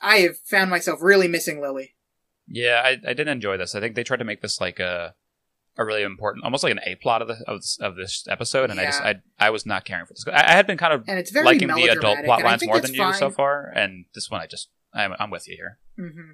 I 0.00 0.18
have 0.18 0.38
found 0.38 0.70
myself 0.70 1.00
really 1.00 1.26
missing 1.28 1.60
Lily. 1.60 1.94
Yeah, 2.46 2.82
I, 2.84 2.90
I 2.90 3.14
didn't 3.14 3.28
enjoy 3.28 3.56
this. 3.56 3.74
I 3.74 3.80
think 3.80 3.94
they 3.96 4.04
tried 4.04 4.18
to 4.18 4.24
make 4.24 4.42
this 4.42 4.60
like 4.60 4.78
a 4.78 5.14
a 5.78 5.84
really 5.84 6.02
important, 6.02 6.44
almost 6.44 6.62
like 6.64 6.72
an 6.72 6.80
a 6.86 6.94
plot 6.96 7.22
of 7.22 7.28
the 7.28 7.42
of 7.46 7.58
this, 7.60 7.78
of 7.80 7.96
this 7.96 8.24
episode, 8.28 8.70
and 8.70 8.80
I 8.80 8.84
just 8.86 9.00
I 9.02 9.16
I 9.38 9.50
was 9.50 9.66
not 9.66 9.84
caring 9.84 10.06
for 10.06 10.14
this. 10.14 10.24
I, 10.26 10.52
I 10.52 10.56
had 10.56 10.66
been 10.66 10.78
kind 10.78 10.92
of 10.92 11.04
and 11.06 11.18
it's 11.18 11.30
very 11.30 11.44
liking 11.44 11.68
the 11.68 11.88
adult 11.88 12.18
plot 12.24 12.42
lines 12.42 12.64
more 12.64 12.80
than 12.80 12.94
you 12.94 13.12
so 13.12 13.30
far, 13.30 13.70
and 13.74 14.06
this 14.14 14.30
one 14.30 14.40
I 14.40 14.46
just 14.46 14.68
I'm 14.94 15.14
I'm 15.18 15.30
with 15.30 15.46
you 15.48 15.56
here. 15.56 15.78
hmm 15.96 16.32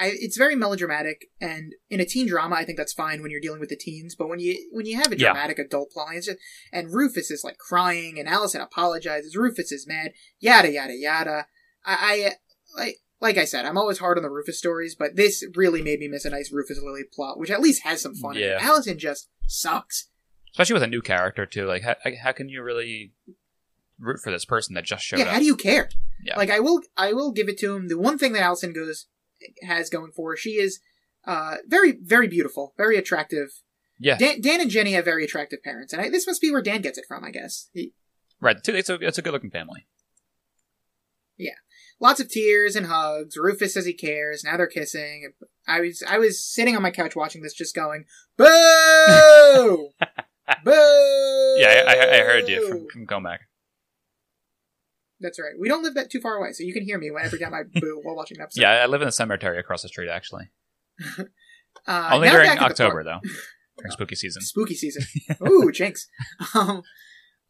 I, 0.00 0.12
it's 0.14 0.36
very 0.36 0.54
melodramatic, 0.54 1.26
and 1.40 1.72
in 1.90 1.98
a 1.98 2.04
teen 2.04 2.28
drama, 2.28 2.54
I 2.54 2.64
think 2.64 2.78
that's 2.78 2.92
fine 2.92 3.20
when 3.20 3.32
you're 3.32 3.40
dealing 3.40 3.58
with 3.58 3.68
the 3.68 3.76
teens. 3.76 4.14
But 4.14 4.28
when 4.28 4.38
you 4.38 4.68
when 4.70 4.86
you 4.86 4.96
have 4.96 5.10
a 5.10 5.18
Yeah. 5.18 5.32
dramatic 5.32 5.58
adult 5.58 5.90
plot, 5.90 6.14
it's 6.14 6.26
just, 6.26 6.38
and 6.72 6.92
Rufus 6.94 7.32
is 7.32 7.42
like 7.42 7.58
crying, 7.58 8.16
and 8.16 8.28
Allison 8.28 8.60
apologizes. 8.60 9.34
Rufus 9.36 9.72
is 9.72 9.88
mad. 9.88 10.12
Yada 10.38 10.70
yada 10.70 10.94
yada. 10.94 11.46
I, 11.84 12.32
I 12.76 12.80
like 12.80 12.98
like 13.20 13.36
I 13.36 13.44
said, 13.44 13.64
I'm 13.64 13.78
always 13.78 13.98
hard 13.98 14.16
on 14.16 14.22
the 14.22 14.30
Rufus 14.30 14.58
stories, 14.58 14.94
but 14.94 15.16
this 15.16 15.44
really 15.54 15.82
made 15.82 15.98
me 15.98 16.08
miss 16.08 16.24
a 16.24 16.30
nice 16.30 16.52
Rufus 16.52 16.80
Lily 16.82 17.02
plot, 17.12 17.38
which 17.38 17.50
at 17.50 17.60
least 17.60 17.82
has 17.82 18.00
some 18.00 18.14
fun. 18.14 18.36
in 18.36 18.42
it. 18.42 18.46
Yeah. 18.46 18.58
Allison 18.60 18.98
just 18.98 19.28
sucks. 19.46 20.08
Especially 20.52 20.74
with 20.74 20.82
a 20.82 20.88
new 20.88 21.02
character 21.02 21.44
too. 21.44 21.66
Like 21.66 21.82
how 21.82 21.96
how 22.22 22.32
can 22.32 22.48
you 22.48 22.62
really 22.62 23.12
root 23.98 24.20
for 24.22 24.30
this 24.30 24.44
person 24.44 24.74
that 24.74 24.84
just 24.84 25.04
showed 25.04 25.18
yeah, 25.18 25.26
up? 25.26 25.32
how 25.32 25.38
do 25.38 25.44
you 25.44 25.56
care? 25.56 25.88
Yeah. 26.22 26.36
Like 26.36 26.50
I 26.50 26.60
will, 26.60 26.80
I 26.96 27.12
will 27.12 27.32
give 27.32 27.48
it 27.48 27.58
to 27.58 27.74
him. 27.74 27.88
The 27.88 27.98
one 27.98 28.18
thing 28.18 28.32
that 28.32 28.42
Allison 28.42 28.72
goes 28.72 29.06
has 29.62 29.90
going 29.90 30.12
for 30.12 30.30
her, 30.30 30.36
she 30.36 30.50
is 30.50 30.80
uh 31.24 31.56
very, 31.66 31.92
very 32.00 32.28
beautiful, 32.28 32.74
very 32.76 32.96
attractive. 32.96 33.48
yeah, 33.98 34.16
Dan, 34.16 34.40
Dan 34.40 34.60
and 34.60 34.70
Jenny 34.70 34.92
have 34.92 35.04
very 35.04 35.24
attractive 35.24 35.62
parents, 35.62 35.92
and 35.92 36.00
I, 36.00 36.08
this 36.08 36.26
must 36.26 36.40
be 36.40 36.50
where 36.50 36.62
Dan 36.62 36.82
gets 36.82 36.98
it 36.98 37.04
from, 37.06 37.24
I 37.24 37.30
guess. 37.30 37.68
He, 37.72 37.92
right. 38.40 38.56
It's 38.66 38.88
a 38.88 38.94
it's 38.94 39.18
a 39.18 39.22
good 39.22 39.32
looking 39.32 39.50
family. 39.50 39.86
Lots 42.00 42.20
of 42.20 42.28
tears 42.28 42.76
and 42.76 42.86
hugs. 42.86 43.36
Rufus 43.36 43.74
says 43.74 43.86
he 43.86 43.92
cares. 43.92 44.44
Now 44.44 44.56
they're 44.56 44.66
kissing. 44.66 45.32
I 45.66 45.80
was, 45.80 46.02
I 46.08 46.18
was 46.18 46.42
sitting 46.42 46.76
on 46.76 46.82
my 46.82 46.90
couch 46.90 47.16
watching 47.16 47.42
this, 47.42 47.54
just 47.54 47.74
going, 47.74 48.04
"Boo, 48.36 48.46
boo." 50.64 51.56
Yeah, 51.58 51.84
I, 51.86 51.94
I, 51.94 52.14
I 52.14 52.24
heard 52.24 52.48
you 52.48 52.68
from 52.68 52.86
from 52.88 53.06
Comac. 53.06 53.38
That's 55.20 55.40
right. 55.40 55.52
We 55.58 55.68
don't 55.68 55.82
live 55.82 55.94
that 55.94 56.10
too 56.10 56.20
far 56.20 56.36
away, 56.36 56.52
so 56.52 56.62
you 56.62 56.72
can 56.72 56.84
hear 56.84 56.98
me 56.98 57.10
when 57.10 57.24
every 57.24 57.38
time 57.38 57.54
I 57.54 57.62
boo 57.80 58.00
while 58.02 58.16
watching 58.16 58.38
an 58.38 58.44
episode. 58.44 58.62
Yeah, 58.62 58.70
I 58.70 58.86
live 58.86 59.02
in 59.02 59.08
a 59.08 59.12
cemetery 59.12 59.58
across 59.58 59.82
the 59.82 59.88
street 59.88 60.08
actually. 60.08 60.50
Uh, 61.86 62.10
Only 62.12 62.28
during 62.28 62.50
the 62.50 62.58
October 62.58 63.04
though, 63.04 63.20
during 63.78 63.92
spooky 63.92 64.16
season. 64.16 64.42
Spooky 64.42 64.74
season. 64.74 65.04
Ooh, 65.46 65.70
jinx. 65.70 66.08
Um, 66.54 66.82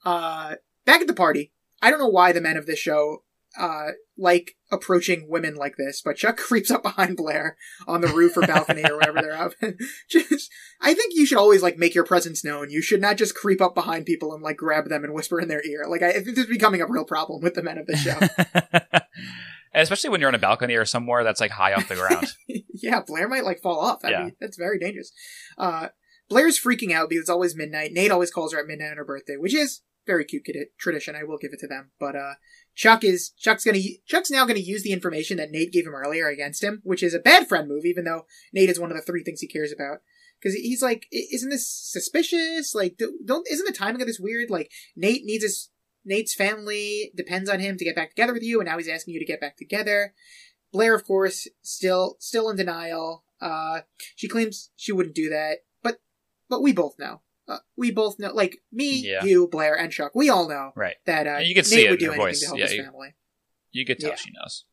uh, 0.05 0.57
back 0.84 1.01
at 1.01 1.07
the 1.07 1.14
party. 1.14 1.53
I 1.80 1.90
don't 1.90 1.99
know 1.99 2.09
why 2.09 2.32
the 2.32 2.40
men 2.40 2.57
of 2.57 2.66
this 2.66 2.78
show 2.78 3.22
uh 3.59 3.89
like 4.17 4.57
approaching 4.71 5.27
women 5.29 5.55
like 5.55 5.75
this, 5.77 6.01
but 6.05 6.17
Chuck 6.17 6.37
creeps 6.49 6.71
up 6.71 6.83
behind 6.83 7.17
Blair 7.17 7.57
on 7.87 8.01
the 8.01 8.09
roof 8.09 8.37
or 8.37 8.47
balcony 8.47 8.83
or 8.85 8.97
wherever 8.97 9.21
they're 9.21 9.37
up. 9.37 9.53
just, 10.11 10.51
I 10.81 10.95
think 10.95 11.15
you 11.15 11.27
should 11.27 11.39
always 11.39 11.63
like 11.63 11.77
make 11.79 11.95
your 11.95 12.05
presence 12.05 12.45
known. 12.45 12.71
You 12.71 12.83
should 12.83 13.01
not 13.01 13.17
just 13.17 13.35
creep 13.35 13.61
up 13.61 13.75
behind 13.75 14.07
people 14.07 14.33
and 14.35 14.43
like 14.43 14.57
grab 14.57 14.89
them 14.89 15.05
and 15.05 15.13
whisper 15.15 15.41
in 15.41 15.49
their 15.49 15.65
ear. 15.67 15.85
Like 15.89 16.03
I, 16.03 16.09
I 16.11 16.13
think 16.23 16.37
this 16.37 16.45
is 16.45 16.47
becoming 16.51 16.81
a 16.81 16.87
real 16.87 17.05
problem 17.05 17.43
with 17.43 17.55
the 17.55 17.63
men 17.63 17.79
of 17.79 17.87
the 17.87 17.97
show. 17.97 18.99
Especially 19.75 20.11
when 20.11 20.21
you're 20.21 20.29
on 20.29 20.35
a 20.35 20.39
balcony 20.39 20.75
or 20.75 20.85
somewhere 20.85 21.23
that's 21.25 21.41
like 21.41 21.51
high 21.51 21.75
off 21.75 21.89
the 21.89 21.95
ground. 21.95 22.27
yeah, 22.73 23.01
Blair 23.07 23.29
might 23.29 23.45
like 23.45 23.61
fall 23.61 23.79
off. 23.81 24.01
That'd 24.01 24.19
Yeah. 24.19 24.25
be, 24.31 24.37
that's 24.41 24.57
very 24.57 24.79
dangerous. 24.79 25.13
Uh, 25.59 25.89
Blair's 26.29 26.59
freaking 26.61 26.93
out 26.93 27.09
because 27.09 27.23
it's 27.23 27.31
always 27.31 27.55
midnight. 27.55 27.93
Nate 27.93 28.11
always 28.11 28.31
calls 28.31 28.53
her 28.53 28.59
at 28.61 28.67
midnight 28.67 28.91
on 28.93 28.97
her 28.97 29.05
birthday, 29.05 29.37
which 29.37 29.55
is 29.55 29.83
very 30.07 30.25
cute 30.25 30.47
tradition. 30.79 31.15
I 31.15 31.25
will 31.25 31.39
give 31.39 31.53
it 31.53 31.61
to 31.61 31.67
them. 31.69 31.91
But 32.01 32.17
uh, 32.17 32.35
Chuck 32.79 33.03
is 33.03 33.31
Chuck's 33.31 33.64
gonna 33.64 33.81
Chuck's 34.07 34.31
now 34.31 34.47
gonna 34.47 34.61
use 34.61 34.85
the 34.85 34.93
information 34.93 35.37
that 35.39 35.51
Nate 35.51 35.72
gave 35.72 35.85
him 35.85 35.97
earlier 35.97 36.29
against 36.29 36.62
him, 36.62 36.81
which 36.85 37.03
is 37.03 37.12
a 37.12 37.18
bad 37.18 37.49
friend 37.49 37.68
move, 37.68 37.85
even 37.85 38.05
though 38.05 38.24
Nate 38.53 38.70
is 38.70 38.79
one 38.79 38.93
of 38.93 38.97
the 38.97 39.03
three 39.03 39.24
things 39.24 39.41
he 39.41 39.49
cares 39.49 39.72
about. 39.72 39.99
Because 40.41 40.55
he's 40.55 40.81
like, 40.81 41.09
isn't 41.11 41.51
this 41.51 41.68
suspicious? 41.68 42.76
Like, 42.76 42.97
don't 42.97 43.49
isn't 43.51 43.66
the 43.66 43.72
timing 43.72 44.01
of 44.01 44.07
this 44.07 44.20
weird? 44.20 44.49
Like, 44.49 44.70
Nate 44.95 45.24
needs 45.24 45.43
his 45.43 45.70
Nate's 46.05 46.37
family 46.37 47.11
depends 47.16 47.51
on 47.51 47.59
him 47.59 47.76
to 47.76 47.85
get 47.85 47.97
back 47.97 48.11
together 48.11 48.33
with 48.33 48.45
you, 48.45 48.61
and 48.61 48.68
now 48.68 48.79
he's 48.79 48.89
asking 48.89 49.14
you 49.14 49.20
to 49.20 49.26
get 49.26 49.41
back 49.41 49.57
together. 49.57 50.14
Blair, 50.72 50.95
of 50.95 51.05
course, 51.05 51.49
still 51.62 52.14
still 52.20 52.49
in 52.49 52.57
denial. 52.57 53.24
Uh, 53.41 53.81
she 54.14 54.29
claims 54.29 54.70
she 54.76 54.93
wouldn't 54.93 55.16
do 55.16 55.29
that, 55.31 55.64
but 55.83 56.01
but 56.49 56.62
we 56.62 56.72
both 56.72 56.95
know. 56.97 57.22
Uh, 57.49 57.59
we 57.76 57.90
both 57.90 58.18
know, 58.18 58.30
like 58.32 58.59
me, 58.70 59.01
Yeah. 59.09 59.24
you, 59.24 59.49
Blair, 59.49 59.74
and 59.74 59.90
Chuck. 59.90 60.12
We 60.14 60.28
all 60.28 60.49
know 60.49 60.72
right. 60.76 60.96
that 61.07 61.26
uh, 61.26 61.38
you 61.38 61.55
can 61.55 61.62
Nate 61.62 61.66
see 61.66 61.86
it 61.86 61.90
would 61.90 61.99
do 61.99 62.07
anything 62.07 62.20
voice. 62.26 62.40
to 62.40 62.46
help 62.49 62.59
Yeah, 62.59 62.64
his 62.66 62.74
you- 62.74 62.82
family. 62.84 63.14
You 63.70 63.84
could 63.86 63.99
tell 63.99 64.11
Yeah. 64.11 64.16
she 64.16 64.30
knows. 64.32 64.64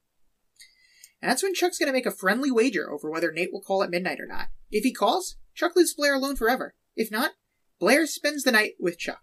And 1.21 1.31
that's 1.31 1.41
when 1.41 1.53
Chuck's 1.53 1.77
going 1.79 1.87
to 1.87 1.93
make 1.93 2.05
a 2.05 2.11
friendly 2.11 2.51
wager 2.51 2.91
over 2.91 3.09
whether 3.09 3.31
Nate 3.31 3.51
will 3.51 3.61
call 3.61 3.81
at 3.83 3.89
midnight 3.89 4.19
or 4.19 4.25
not. 4.27 4.47
If 4.71 4.83
he 4.83 4.93
calls, 4.93 5.37
Chuck 5.53 5.75
leaves 5.75 5.93
Blair 5.93 6.15
alone 6.15 6.35
forever. 6.35 6.75
If 6.95 7.09
not, 7.11 7.31
Blair 7.79 8.05
spends 8.07 8.43
the 8.43 8.51
night 8.51 8.73
with 8.79 8.97
Chuck. 8.99 9.21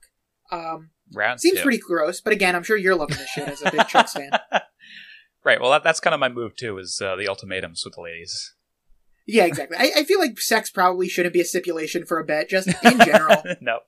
Um, 0.50 0.90
Round 1.14 1.40
seems 1.40 1.58
two. 1.58 1.62
pretty 1.62 1.78
gross, 1.78 2.20
but 2.20 2.32
again, 2.32 2.56
I'm 2.56 2.62
sure 2.62 2.76
you're 2.76 2.94
loving 2.96 3.16
this 3.18 3.28
shit 3.30 3.48
as 3.48 3.62
a 3.62 3.70
big 3.70 3.86
Chuck 3.88 4.08
fan. 4.08 4.30
right. 5.44 5.60
Well, 5.60 5.70
that, 5.70 5.84
that's 5.84 6.00
kind 6.00 6.14
of 6.14 6.20
my 6.20 6.28
move 6.28 6.56
too. 6.56 6.78
Is 6.78 7.00
uh, 7.02 7.16
the 7.16 7.28
ultimatums 7.28 7.82
with 7.84 7.94
the 7.94 8.00
ladies. 8.02 8.54
Yeah, 9.26 9.44
exactly. 9.44 9.76
I, 9.78 9.90
I 9.98 10.04
feel 10.04 10.18
like 10.18 10.40
sex 10.40 10.70
probably 10.70 11.08
shouldn't 11.08 11.32
be 11.32 11.40
a 11.40 11.44
stipulation 11.44 12.04
for 12.06 12.18
a 12.18 12.24
bet, 12.24 12.48
just 12.48 12.68
in 12.68 12.98
general. 12.98 13.42
no. 13.60 13.78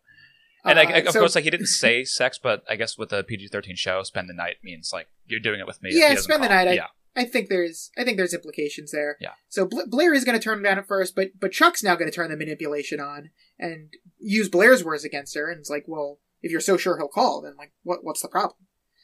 And 0.64 0.78
like, 0.78 0.91
Uh, 0.91 1.09
of 1.09 1.12
so- 1.12 1.20
course, 1.20 1.35
like 1.35 1.45
he 1.45 1.51
didn't 1.51 1.66
say 1.66 2.05
sex, 2.05 2.39
but 2.43 2.62
I 2.68 2.76
guess 2.76 2.97
with 2.97 3.11
the 3.11 3.22
PG-13 3.24 3.76
show, 3.76 4.03
spend 4.03 4.28
the 4.30 4.35
night 4.35 4.57
means 4.62 4.91
like 4.93 5.09
you're 5.26 5.41
doing 5.41 5.61
it 5.61 5.66
with 5.66 5.82
me. 5.82 5.91
Yeah, 5.93 6.14
spend 6.16 6.43
the 6.43 6.49
night, 6.49 6.68
I- 6.68 6.72
Yeah. 6.74 6.87
I 7.16 7.24
think 7.24 7.49
there's 7.49 7.93
I 7.97 8.03
think 8.03 8.16
there's 8.16 8.35
implications 8.35 8.91
there. 8.91 9.16
Yeah. 9.20 9.35
So 9.49 9.66
Bla- 9.66 9.87
Blair 9.87 10.12
is 10.14 10.24
going 10.24 10.37
to 10.37 10.43
turn 10.43 10.59
him 10.59 10.64
down 10.64 10.78
at 10.78 10.89
first, 10.89 11.14
but 11.14 11.28
but 11.39 11.53
Chuck's 11.53 11.80
now 11.80 11.95
going 11.95 12.11
to 12.11 12.14
turn 12.14 12.28
the 12.28 12.37
manipulation 12.37 12.99
on 12.99 13.30
and 13.57 13.93
use 14.18 14.49
Blair's 14.49 14.82
words 14.82 15.05
against 15.05 15.37
her. 15.37 15.49
And 15.49 15.61
it's 15.61 15.70
like, 15.70 15.85
well, 15.87 16.18
if 16.43 16.51
you're 16.51 16.61
so 16.61 16.76
sure 16.76 16.97
he'll 16.99 17.07
call, 17.07 17.41
then 17.43 17.55
like, 17.57 17.72
what 17.85 18.01
what's 18.03 18.20
the 18.20 18.26
problem? 18.28 18.57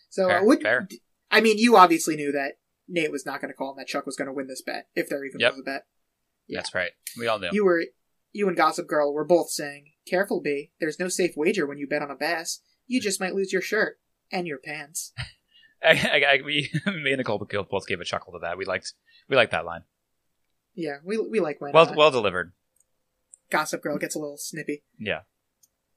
So 0.09 0.27
Fair, 0.27 0.41
uh, 0.41 0.45
would 0.45 0.61
fair. 0.63 0.89
I 1.31 1.41
mean, 1.41 1.59
you 1.59 1.77
obviously 1.77 2.17
knew 2.17 2.33
that 2.33 2.55
Nate 2.89 3.13
was 3.13 3.25
not 3.25 3.41
going 3.41 3.53
to 3.53 3.57
call 3.57 3.71
and 3.71 3.79
that 3.79 3.87
Chuck 3.87 4.07
was 4.07 4.17
going 4.17 4.27
to 4.27 4.33
win 4.35 4.49
this 4.49 4.61
bet 4.63 4.89
if 4.97 5.09
there 5.09 5.25
even 5.25 5.39
Yep. 5.39 5.53
was 5.53 5.61
a 5.61 5.63
bet. 5.63 5.87
Yeah. 6.51 6.59
That's 6.59 6.75
right. 6.75 6.91
We 7.19 7.27
all 7.27 7.39
knew. 7.39 7.51
You 7.53 7.65
were 7.65 7.85
you 8.33 8.49
and 8.49 8.57
Gossip 8.57 8.87
Girl 8.87 9.13
were 9.13 9.25
both 9.25 9.51
saying, 9.51 9.93
"Careful, 10.07 10.41
B. 10.41 10.73
There's 10.81 10.99
no 10.99 11.09
safe 11.09 11.33
wager 11.37 11.67
when 11.67 11.79
you 11.79 11.87
bet 11.87 12.03
on 12.03 12.11
a 12.11 12.17
Bass. 12.17 12.61
You 12.87 13.01
just 13.01 13.21
might 13.21 13.35
lose 13.35 13.53
your 13.53 13.63
shirt 13.63 13.99
and 14.31 14.47
your 14.47 14.59
pants." 14.59 15.13
I, 15.83 15.91
I, 15.91 16.35
I, 16.35 16.41
we, 16.45 16.71
me 16.87 17.13
and 17.13 17.19
Nicole 17.19 17.39
both 17.39 17.87
gave 17.87 18.01
a 18.01 18.05
chuckle 18.05 18.35
to 18.35 18.41
that. 18.41 18.59
We 18.59 18.67
liked, 18.67 18.93
we 19.31 19.37
liked 19.37 19.53
that 19.53 19.65
line. 19.65 19.85
Yeah, 20.75 20.99
we 21.05 21.17
we 21.19 21.41
like 21.41 21.61
when 21.61 21.73
Well, 21.73 21.89
uh, 21.89 21.95
well 21.97 22.11
delivered. 22.11 22.53
Gossip 23.51 23.83
Girl 23.83 23.99
gets 23.99 24.15
a 24.15 24.19
little 24.19 24.37
snippy. 24.37 24.85
Yeah. 24.99 25.21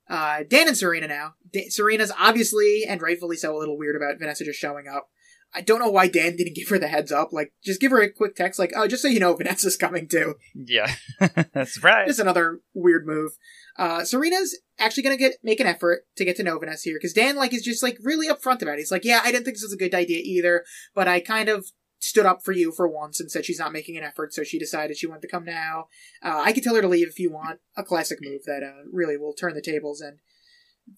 Uh, 0.10 0.43
Dan 0.47 0.68
and 0.68 0.78
Serena 0.78 1.08
now. 1.08 1.36
Da- 1.51 1.70
Serena's 1.70 2.12
obviously 2.18 2.84
and 2.88 3.01
rightfully 3.01 3.38
so 3.38 3.56
a 3.56 3.60
little 3.60 3.78
weird 3.78 3.95
about 3.95 4.20
Vanessa 4.20 4.43
just 4.43 4.60
showing 4.60 4.88
up. 4.88 5.10
I 5.56 5.62
don't 5.62 5.80
know 5.80 5.89
why 5.89 6.08
Dan 6.08 6.36
didn't 6.36 6.56
give 6.56 6.70
her 6.70 6.80
the 6.80 6.88
heads 6.88 7.12
up. 7.12 7.32
Like, 7.32 7.54
just 7.64 7.80
give 7.80 7.91
her 7.91 8.01
a 8.01 8.12
quick 8.12 8.36
text, 8.36 8.60
like, 8.60 8.74
"Oh, 8.76 8.88
just 8.88 9.01
so 9.01 9.08
you 9.08 9.20
know, 9.20 9.36
Vanessa's 9.36 9.78
coming 9.78 10.08
too." 10.08 10.36
Yeah. 10.56 10.93
That's 11.54 11.84
right. 11.84 12.08
Just 12.08 12.20
another 12.20 12.62
weird 12.74 13.06
move. 13.06 13.32
Uh, 13.78 14.04
Serena's 14.04 14.60
actually 14.80 15.04
gonna 15.04 15.18
get 15.18 15.34
make 15.43 15.60
an 15.60 15.68
effort 15.68 16.06
to 16.18 16.26
get 16.26 16.36
to 16.38 16.43
know 16.43 16.58
Vanessa 16.58 16.89
here 16.89 16.97
because 16.97 17.14
Dan 17.14 17.36
like 17.36 17.54
is 17.54 17.64
just 17.64 17.84
like 17.84 17.97
really 18.01 18.28
upfront 18.28 18.62
about 18.62 18.76
it. 18.76 18.80
He's 18.80 18.91
like, 18.91 19.06
"Yeah, 19.06 19.22
I 19.24 19.32
didn't 19.32 19.45
think 19.45 19.56
this 19.56 19.64
was 19.64 19.74
a 19.74 19.78
good 19.78 19.93
idea 19.93 20.22
either, 20.24 20.64
but 20.93 21.08
I 21.08 21.20
kind 21.20 21.49
of." 21.49 21.66
Stood 21.99 22.26
up 22.26 22.43
for 22.43 22.51
you 22.51 22.74
for 22.74 22.86
once 22.86 23.22
and 23.22 23.32
said 23.32 23.45
she's 23.45 23.60
not 23.60 23.72
making 23.72 23.95
an 23.95 24.04
effort, 24.04 24.34
so 24.34 24.43
she 24.43 24.60
decided 24.60 24.97
she 24.97 25.08
wanted 25.08 25.22
to 25.22 25.30
come 25.30 25.45
now. 25.45 25.86
Uh, 26.22 26.41
I 26.43 26.51
could 26.51 26.62
tell 26.62 26.76
her 26.76 26.82
to 26.82 26.88
leave 26.89 27.08
if 27.08 27.18
you 27.18 27.32
want. 27.32 27.62
A 27.78 27.84
classic 27.84 28.20
move 28.22 28.41
that 28.45 28.62
uh, 28.62 28.84
really 28.91 29.16
will 29.16 29.32
turn 29.32 29.54
the 29.54 29.62
tables. 29.62 30.01
And 30.01 30.20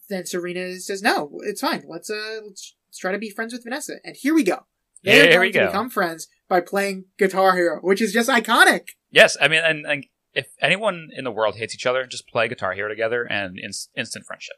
then 0.09 0.25
Serena 0.25 0.79
says, 0.79 1.03
"No, 1.03 1.39
it's 1.43 1.61
fine. 1.61 1.83
Let's 1.87 2.09
uh, 2.09 2.39
let's, 2.43 2.75
let's 2.95 3.01
try 3.01 3.11
to 3.11 3.17
be 3.17 3.29
friends 3.29 3.53
with 3.53 3.63
Vanessa." 3.63 3.95
And 4.03 4.15
here 4.17 4.33
we 4.33 4.43
go. 4.43 4.65
They're 5.03 5.29
Here 5.29 5.39
we 5.41 5.51
to 5.51 5.59
go. 5.59 5.65
become 5.67 5.89
friends 5.89 6.27
by 6.49 6.61
playing 6.61 7.05
Guitar 7.19 7.55
Hero, 7.55 7.79
which 7.81 8.01
is 8.01 8.11
just 8.11 8.27
iconic. 8.27 8.87
Yes, 9.11 9.37
I 9.39 9.47
mean, 9.47 9.61
and, 9.63 9.85
and 9.85 10.05
if 10.33 10.47
anyone 10.59 11.09
in 11.15 11.23
the 11.23 11.31
world 11.31 11.55
hates 11.57 11.75
each 11.75 11.85
other, 11.85 12.07
just 12.07 12.27
play 12.27 12.47
Guitar 12.47 12.73
Hero 12.73 12.89
together 12.89 13.23
and 13.23 13.59
inst- 13.59 13.91
instant 13.95 14.25
friendship. 14.25 14.55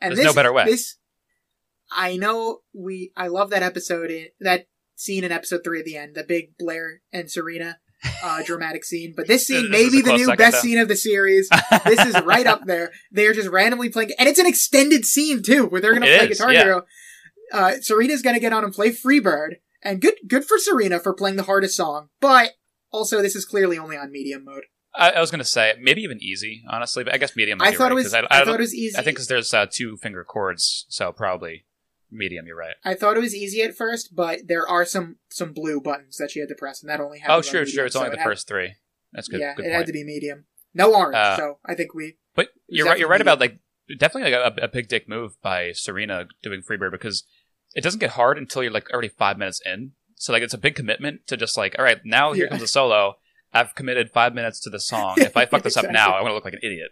And 0.00 0.10
There's 0.10 0.18
this, 0.18 0.26
no 0.26 0.32
better 0.32 0.52
way. 0.52 0.66
This, 0.66 0.96
I 1.90 2.16
know 2.16 2.60
we. 2.72 3.10
I 3.16 3.26
love 3.26 3.50
that 3.50 3.62
episode. 3.64 4.10
In, 4.10 4.28
that 4.40 4.66
scene 4.94 5.24
in 5.24 5.32
episode 5.32 5.62
three 5.64 5.80
at 5.80 5.84
the 5.84 5.96
end, 5.96 6.14
the 6.14 6.24
big 6.24 6.56
Blair 6.56 7.00
and 7.12 7.28
Serena 7.28 7.78
uh, 8.22 8.42
dramatic 8.46 8.84
scene. 8.84 9.12
But 9.16 9.26
this 9.26 9.46
scene 9.46 9.70
This 9.70 9.70
may 9.70 9.90
be 9.90 10.02
the 10.02 10.12
new 10.12 10.26
second, 10.26 10.38
best 10.38 10.52
though. 10.52 10.60
scene 10.60 10.78
of 10.78 10.88
the 10.88 10.96
series. 10.96 11.48
This 11.84 12.06
is 12.06 12.20
right 12.22 12.46
up 12.46 12.64
there. 12.66 12.92
They 13.12 13.26
are 13.26 13.34
just 13.34 13.48
randomly 13.48 13.88
playing, 13.88 14.12
and 14.18 14.28
it's 14.28 14.38
an 14.38 14.46
extended 14.46 15.04
scene 15.04 15.42
too, 15.42 15.66
where 15.66 15.80
they're 15.80 15.92
going 15.92 16.02
to 16.02 16.16
play 16.18 16.28
is, 16.30 16.38
Guitar 16.38 16.52
yeah. 16.52 16.62
Hero. 16.62 16.82
Uh, 17.52 17.74
Serena's 17.80 18.22
going 18.22 18.34
to 18.34 18.40
get 18.40 18.52
on 18.52 18.64
and 18.64 18.72
play 18.72 18.90
Freebird, 18.90 19.56
and 19.82 20.00
good, 20.00 20.14
good 20.26 20.44
for 20.44 20.58
Serena 20.58 20.98
for 20.98 21.12
playing 21.12 21.36
the 21.36 21.42
hardest 21.44 21.76
song. 21.76 22.08
But 22.20 22.52
also, 22.90 23.20
this 23.22 23.36
is 23.36 23.44
clearly 23.44 23.78
only 23.78 23.96
on 23.96 24.10
medium 24.10 24.44
mode. 24.44 24.64
I, 24.94 25.10
I 25.10 25.20
was 25.20 25.30
going 25.30 25.40
to 25.40 25.44
say 25.44 25.74
maybe 25.80 26.02
even 26.02 26.22
easy, 26.22 26.62
honestly, 26.68 27.04
but 27.04 27.14
I 27.14 27.18
guess 27.18 27.34
medium. 27.36 27.60
I 27.60 27.72
thought 27.72 27.84
right, 27.84 27.92
it 27.92 27.94
was. 27.94 28.14
I, 28.14 28.20
I, 28.20 28.26
I, 28.30 28.44
thought 28.44 28.54
it 28.54 28.60
was 28.60 28.74
easy. 28.74 28.96
I 28.96 29.02
think 29.02 29.16
because 29.16 29.28
there's 29.28 29.52
uh, 29.52 29.66
two 29.70 29.96
finger 29.96 30.24
chords, 30.24 30.86
so 30.88 31.12
probably 31.12 31.64
medium. 32.10 32.46
You're 32.46 32.56
right. 32.56 32.76
I 32.84 32.94
thought 32.94 33.16
it 33.16 33.20
was 33.20 33.34
easy 33.34 33.62
at 33.62 33.76
first, 33.76 34.14
but 34.14 34.46
there 34.46 34.68
are 34.68 34.84
some 34.84 35.16
some 35.30 35.52
blue 35.52 35.80
buttons 35.80 36.16
that 36.18 36.30
she 36.30 36.40
had 36.40 36.48
to 36.48 36.54
press, 36.54 36.80
and 36.80 36.88
that 36.90 37.00
only 37.00 37.18
happened. 37.18 37.38
Oh, 37.38 37.42
sure, 37.42 37.60
medium, 37.62 37.74
sure. 37.74 37.86
It's 37.86 37.94
so 37.94 38.00
only 38.00 38.08
it 38.08 38.12
the 38.12 38.18
had- 38.18 38.24
first 38.24 38.46
three. 38.46 38.74
That's 39.12 39.28
good. 39.28 39.40
yeah, 39.40 39.54
good 39.54 39.66
it 39.66 39.68
point. 39.68 39.76
had 39.78 39.86
to 39.86 39.92
be 39.92 40.04
medium. 40.04 40.44
No 40.74 40.94
orange. 40.94 41.16
Uh, 41.16 41.36
so 41.36 41.58
I 41.64 41.74
think 41.74 41.94
we. 41.94 42.16
But 42.34 42.48
you're 42.68 42.86
right. 42.86 42.98
You're 42.98 43.08
right 43.08 43.18
definitely- 43.18 43.46
about 43.46 43.52
like 43.52 43.60
definitely 43.98 44.32
like 44.32 44.58
a, 44.58 44.64
a 44.64 44.68
big 44.68 44.88
dick 44.88 45.08
move 45.08 45.40
by 45.42 45.72
Serena 45.72 46.26
doing 46.42 46.62
Freebird 46.62 46.90
because 46.92 47.24
it 47.74 47.82
doesn't 47.82 48.00
get 48.00 48.10
hard 48.10 48.38
until 48.38 48.62
you're 48.62 48.72
like 48.72 48.90
already 48.92 49.08
five 49.08 49.38
minutes 49.38 49.60
in. 49.64 49.92
So 50.16 50.32
like 50.32 50.42
it's 50.42 50.54
a 50.54 50.58
big 50.58 50.74
commitment 50.74 51.26
to 51.26 51.36
just 51.36 51.56
like 51.56 51.74
all 51.78 51.84
right 51.84 51.98
now 52.04 52.32
here 52.32 52.44
Yeah. 52.44 52.50
comes 52.50 52.62
a 52.62 52.66
solo. 52.68 53.16
I've 53.52 53.74
committed 53.74 54.10
five 54.10 54.34
minutes 54.34 54.58
to 54.60 54.70
the 54.70 54.80
song. 54.80 55.16
If 55.18 55.36
I 55.36 55.46
fuck 55.46 55.62
this 55.62 55.76
up 55.76 55.86
now, 55.90 56.14
I'm 56.14 56.22
gonna 56.22 56.34
look 56.34 56.44
like 56.44 56.54
an 56.54 56.60
idiot. 56.62 56.90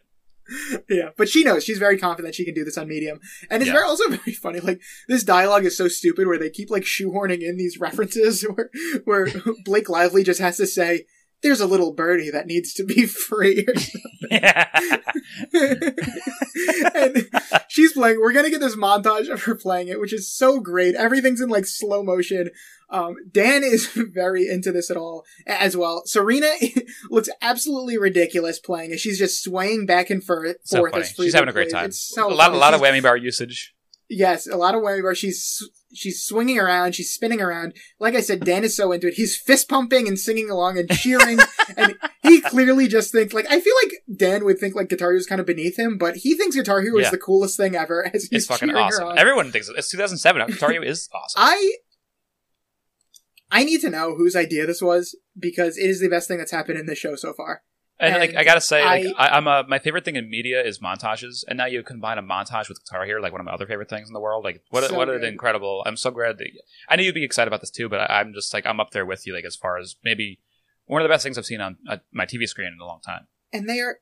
Yeah, 0.90 1.10
but 1.16 1.28
she 1.28 1.44
knows 1.44 1.62
she's 1.64 1.78
very 1.78 1.96
confident 1.98 2.34
she 2.34 2.44
can 2.44 2.52
do 2.54 2.64
this 2.64 2.76
on 2.76 2.88
medium, 2.88 3.20
and 3.48 3.62
it's 3.62 3.68
Yeah. 3.68 3.74
very 3.74 3.84
also 3.86 4.08
very 4.08 4.32
funny. 4.32 4.60
Like 4.60 4.80
this 5.08 5.22
dialogue 5.24 5.64
is 5.64 5.76
so 5.76 5.86
stupid 5.88 6.26
where 6.26 6.38
they 6.38 6.50
keep 6.50 6.68
like 6.70 6.82
shoehorning 6.82 7.40
in 7.42 7.56
these 7.56 7.78
references 7.78 8.42
where 8.54 8.70
where 9.04 9.28
Blake 9.64 9.88
Lively 9.88 10.24
just 10.24 10.40
has 10.40 10.56
to 10.58 10.66
say, 10.66 11.06
"There's 11.42 11.60
a 11.60 11.66
little 11.66 11.92
birdie 11.92 12.30
that 12.30 12.46
needs 12.46 12.72
to 12.74 12.84
be 12.84 13.06
free." 13.28 13.66
or 13.66 13.74
and 16.94 17.28
she's 17.68 17.92
playing. 17.92 18.20
We're 18.20 18.32
gonna 18.32 18.50
get 18.50 18.60
this 18.60 18.76
montage 18.76 19.28
of 19.28 19.42
her 19.44 19.54
playing 19.54 19.88
it, 19.88 20.00
which 20.00 20.12
is 20.12 20.32
so 20.32 20.60
great. 20.60 20.94
Everything's 20.94 21.40
in 21.40 21.48
like 21.48 21.66
slow 21.66 22.02
motion. 22.02 22.50
Um, 22.90 23.16
Dan 23.30 23.64
is 23.64 23.86
very 23.94 24.48
into 24.48 24.70
this 24.72 24.90
at 24.90 24.96
all 24.96 25.24
as 25.46 25.76
well. 25.76 26.02
Serena 26.04 26.50
looks 27.10 27.28
absolutely 27.40 27.96
ridiculous 27.98 28.58
playing 28.58 28.92
it. 28.92 29.00
She's 29.00 29.18
just 29.18 29.42
swaying 29.42 29.86
back 29.86 30.10
and 30.10 30.22
forth. 30.22 30.56
so 30.64 30.86
funny. 30.90 31.04
She's 31.04 31.32
having 31.34 31.48
a 31.48 31.52
great 31.52 31.70
time. 31.70 31.86
It's 31.86 31.98
so 32.02 32.28
a 32.28 32.34
lot, 32.34 32.48
a 32.48 32.50
funny. 32.50 32.58
lot 32.58 32.74
of 32.74 32.80
whammy 32.82 33.02
bar 33.02 33.16
usage. 33.16 33.74
Yes, 34.14 34.46
a 34.46 34.56
lot 34.58 34.74
of 34.74 34.82
way 34.82 35.00
where 35.00 35.14
she's 35.14 35.66
she's 35.94 36.22
swinging 36.22 36.58
around, 36.58 36.94
she's 36.94 37.10
spinning 37.10 37.40
around. 37.40 37.74
Like 37.98 38.14
I 38.14 38.20
said, 38.20 38.44
Dan 38.44 38.62
is 38.62 38.76
so 38.76 38.92
into 38.92 39.06
it. 39.08 39.14
He's 39.14 39.34
fist 39.36 39.70
pumping 39.70 40.06
and 40.06 40.18
singing 40.18 40.50
along 40.50 40.76
and 40.78 40.86
cheering, 40.90 41.38
and 41.78 41.96
he 42.22 42.42
clearly 42.42 42.88
just 42.88 43.10
thinks 43.10 43.32
like 43.32 43.46
I 43.50 43.58
feel 43.58 43.74
like 43.82 43.92
Dan 44.14 44.44
would 44.44 44.58
think 44.58 44.74
like 44.74 44.90
Guitar 44.90 45.12
Hero 45.12 45.18
is 45.18 45.26
kind 45.26 45.40
of 45.40 45.46
beneath 45.46 45.78
him, 45.78 45.96
but 45.96 46.16
he 46.16 46.34
thinks 46.36 46.56
Guitar 46.56 46.82
Hero 46.82 46.98
Yeah. 46.98 47.06
is 47.06 47.10
the 47.10 47.16
coolest 47.18 47.56
thing 47.56 47.74
ever. 47.74 48.04
As 48.14 48.24
he's 48.24 48.42
It's 48.42 48.46
fucking 48.46 48.70
awesome. 48.76 49.08
on. 49.08 49.18
Everyone 49.18 49.50
thinks 49.50 49.68
it's 49.70 49.90
2007. 49.90 50.46
Guitar 50.46 50.72
Hero 50.72 50.84
is 50.84 51.08
awesome. 51.14 51.40
I 51.42 51.72
I 53.50 53.64
need 53.64 53.80
to 53.82 53.90
know 53.90 54.14
whose 54.14 54.36
idea 54.36 54.66
this 54.66 54.82
was 54.82 55.16
because 55.38 55.76
it 55.78 55.88
is 55.88 56.00
the 56.00 56.08
best 56.08 56.28
thing 56.28 56.38
that's 56.38 56.52
happened 56.52 56.78
in 56.78 56.86
this 56.86 56.98
show 56.98 57.16
so 57.16 57.32
far. 57.32 57.62
And, 58.02 58.14
like 58.18 58.34
I 58.34 58.44
gotta 58.44 58.60
say, 58.60 58.84
like 58.84 59.04
I- 59.16 59.28
I, 59.28 59.36
I'm 59.36 59.46
a 59.46 59.64
my 59.68 59.78
favorite 59.78 60.04
thing 60.04 60.16
in 60.16 60.28
media 60.28 60.60
is 60.62 60.80
montages, 60.80 61.44
and 61.48 61.56
now 61.56 61.66
you 61.66 61.82
combine 61.82 62.18
a 62.18 62.22
montage 62.22 62.68
with 62.68 62.78
Guitar 62.84 63.04
Hero, 63.06 63.22
like 63.22 63.32
one 63.32 63.40
of 63.40 63.44
my 63.44 63.52
other 63.52 63.66
favorite 63.66 63.88
things 63.88 64.08
in 64.08 64.12
the 64.12 64.20
world. 64.20 64.44
Like 64.44 64.62
what 64.70 64.84
So 64.84 64.94
what 64.96 65.08
an 65.08 65.22
incredible! 65.24 65.82
I'm 65.86 65.96
so 65.96 66.10
glad 66.10 66.38
that 66.38 66.48
I 66.88 66.96
knew 66.96 67.04
you'd 67.04 67.14
be 67.14 67.24
excited 67.24 67.48
about 67.48 67.60
this 67.60 67.70
too, 67.70 67.88
but 67.88 68.00
I, 68.10 68.20
I'm 68.20 68.34
just 68.34 68.52
like 68.52 68.66
I'm 68.66 68.80
up 68.80 68.90
there 68.90 69.06
with 69.06 69.26
you, 69.26 69.32
like 69.34 69.44
as 69.44 69.56
far 69.56 69.78
as 69.78 69.96
maybe 70.02 70.40
one 70.86 71.00
of 71.00 71.04
the 71.04 71.12
best 71.12 71.22
things 71.22 71.38
I've 71.38 71.46
seen 71.46 71.60
on 71.60 71.76
uh, 71.88 71.98
my 72.12 72.26
TV 72.26 72.46
screen 72.48 72.68
in 72.74 72.78
a 72.82 72.84
long 72.84 73.00
time. 73.00 73.28
and 73.52 73.68
they 73.68 73.80
are 73.80 73.98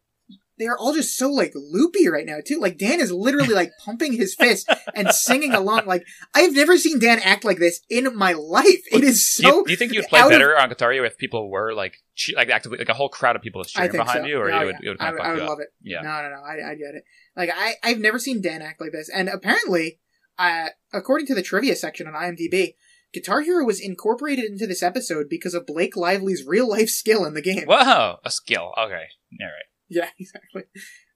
they 0.60 0.66
are 0.66 0.78
all 0.78 0.94
just 0.94 1.16
so 1.16 1.28
like 1.30 1.50
loopy 1.56 2.08
right 2.08 2.24
now 2.26 2.36
too. 2.46 2.60
Like 2.60 2.78
Dan 2.78 3.00
is 3.00 3.10
literally 3.10 3.54
like 3.54 3.72
pumping 3.84 4.12
his 4.12 4.36
fist 4.36 4.70
and 4.94 5.08
singing 5.10 5.52
along. 5.54 5.86
Like 5.86 6.04
I've 6.34 6.52
never 6.52 6.78
seen 6.78 7.00
Dan 7.00 7.18
act 7.24 7.44
like 7.44 7.58
this 7.58 7.80
in 7.90 8.14
my 8.16 8.34
life. 8.34 8.82
It 8.92 9.02
is 9.02 9.34
Do 9.40 9.46
you, 9.46 9.52
so. 9.52 9.64
do 9.64 9.70
you 9.72 9.76
think 9.76 9.92
you'd 9.92 10.04
play 10.08 10.20
out 10.20 10.26
of- 10.26 10.30
better 10.30 10.56
on 10.56 10.68
Guitar 10.68 10.92
Hero 10.92 11.04
if 11.06 11.18
people 11.18 11.50
were 11.50 11.74
like 11.74 11.96
che- 12.14 12.34
like 12.36 12.50
actively 12.50 12.78
like 12.78 12.88
a 12.88 12.94
whole 12.94 13.08
crowd 13.08 13.34
of 13.34 13.42
people 13.42 13.62
is 13.62 13.72
I 13.74 13.88
cheering 13.88 13.96
behind 14.04 14.22
so. 14.24 14.26
you, 14.28 14.38
or 14.38 14.52
Oh, 14.52 14.60
it 14.60 14.64
would 14.66 14.74
yeah. 14.82 14.86
it 14.86 14.88
would 14.90 15.00
I 15.00 15.04
kind 15.04 15.12
would, 15.14 15.20
of 15.20 15.24
I 15.24 15.28
fuck 15.28 15.32
would 15.32 15.38
you 15.38 15.42
up? 15.44 15.48
love 15.50 15.58
it. 15.60 15.68
Yeah. 15.82 16.00
No, 16.02 16.22
no, 16.22 16.28
no. 16.28 16.42
I, 16.42 16.70
I 16.70 16.74
get 16.74 16.94
it. 16.94 17.04
Like 17.36 17.50
I, 17.56 17.74
I've 17.82 17.98
never 17.98 18.18
seen 18.18 18.40
Dan 18.42 18.62
act 18.62 18.80
like 18.80 18.92
this, 18.92 19.08
and 19.08 19.28
apparently, 19.28 19.98
uh, 20.38 20.68
according 20.92 21.26
to 21.28 21.34
the 21.34 21.42
trivia 21.42 21.74
section 21.74 22.06
on 22.06 22.12
IMDb, 22.14 22.74
Guitar 23.14 23.40
Hero 23.40 23.64
was 23.64 23.80
incorporated 23.80 24.44
into 24.44 24.66
this 24.66 24.82
episode 24.82 25.26
because 25.30 25.54
of 25.54 25.66
Blake 25.66 25.96
Lively's 25.96 26.44
real 26.46 26.68
life 26.68 26.90
skill 26.90 27.24
in 27.24 27.34
the 27.34 27.42
game. 27.42 27.64
Whoa, 27.66 28.16
a 28.24 28.30
skill. 28.30 28.72
Okay, 28.78 29.06
all 29.40 29.46
right. 29.46 29.69
Yeah, 29.92 30.08
exactly. 30.18 30.62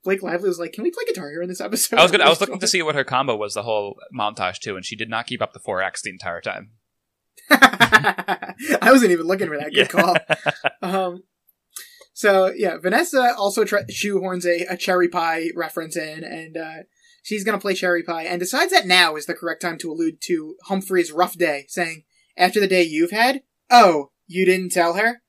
Blake 0.03 0.23
Lively 0.23 0.49
was 0.49 0.59
like, 0.59 0.73
"Can 0.73 0.83
we 0.83 0.91
play 0.91 1.05
Guitar 1.07 1.31
Hero 1.31 1.43
in 1.45 1.49
this 1.49 1.61
episode?" 1.61 1.99
I 1.99 2.03
was 2.03 2.11
gonna, 2.11 2.25
I 2.25 2.29
was 2.29 2.41
looking 2.41 2.59
to 2.59 2.67
see 2.75 2.83
what 2.83 2.95
her 2.97 3.05
combo 3.05 3.37
was 3.37 3.55
the 3.55 3.63
whole 3.63 3.97
montage 4.13 4.59
too, 4.59 4.75
and 4.77 4.85
she 4.85 4.97
did 4.97 5.09
not 5.09 5.27
keep 5.29 5.41
up 5.41 5.53
the 5.53 5.61
four 5.61 5.81
X 5.83 6.03
the 6.03 6.11
entire 6.11 6.41
time. 6.41 6.73
I 7.51 8.55
wasn't 8.91 9.13
even 9.13 9.27
looking 9.27 9.49
for 9.49 9.57
that. 9.59 9.73
Good 9.73 9.77
Yeah. 9.77 9.87
call. 9.87 10.17
Um, 10.83 11.23
so 12.13 12.53
yeah, 12.55 12.77
Vanessa 12.79 13.35
also 13.37 13.65
try- 13.65 13.85
shoehorns 13.85 14.45
a, 14.45 14.67
a 14.73 14.77
cherry 14.77 15.09
pie 15.09 15.51
reference 15.55 15.97
in, 15.97 16.25
and 16.25 16.57
uh, 16.57 16.83
she's 17.23 17.45
gonna 17.45 17.59
play 17.59 17.75
cherry 17.75 18.03
pie, 18.03 18.25
and 18.25 18.41
decides 18.41 18.73
that 18.73 18.87
now 18.87 19.17
is 19.17 19.27
the 19.27 19.35
correct 19.35 19.63
time 19.63 19.79
to 19.79 19.91
allude 19.91 20.21
to 20.23 20.57
Humphrey's 20.65 21.13
rough 21.13 21.37
day, 21.37 21.67
saying, 21.69 22.05
"After 22.37 22.61
the 22.61 22.67
day 22.69 22.83
you've 22.83 23.11
had, 23.13 23.43
oh, 23.71 24.11
you 24.27 24.45
didn't 24.45 24.71
tell 24.73 24.95
her." 24.95 25.23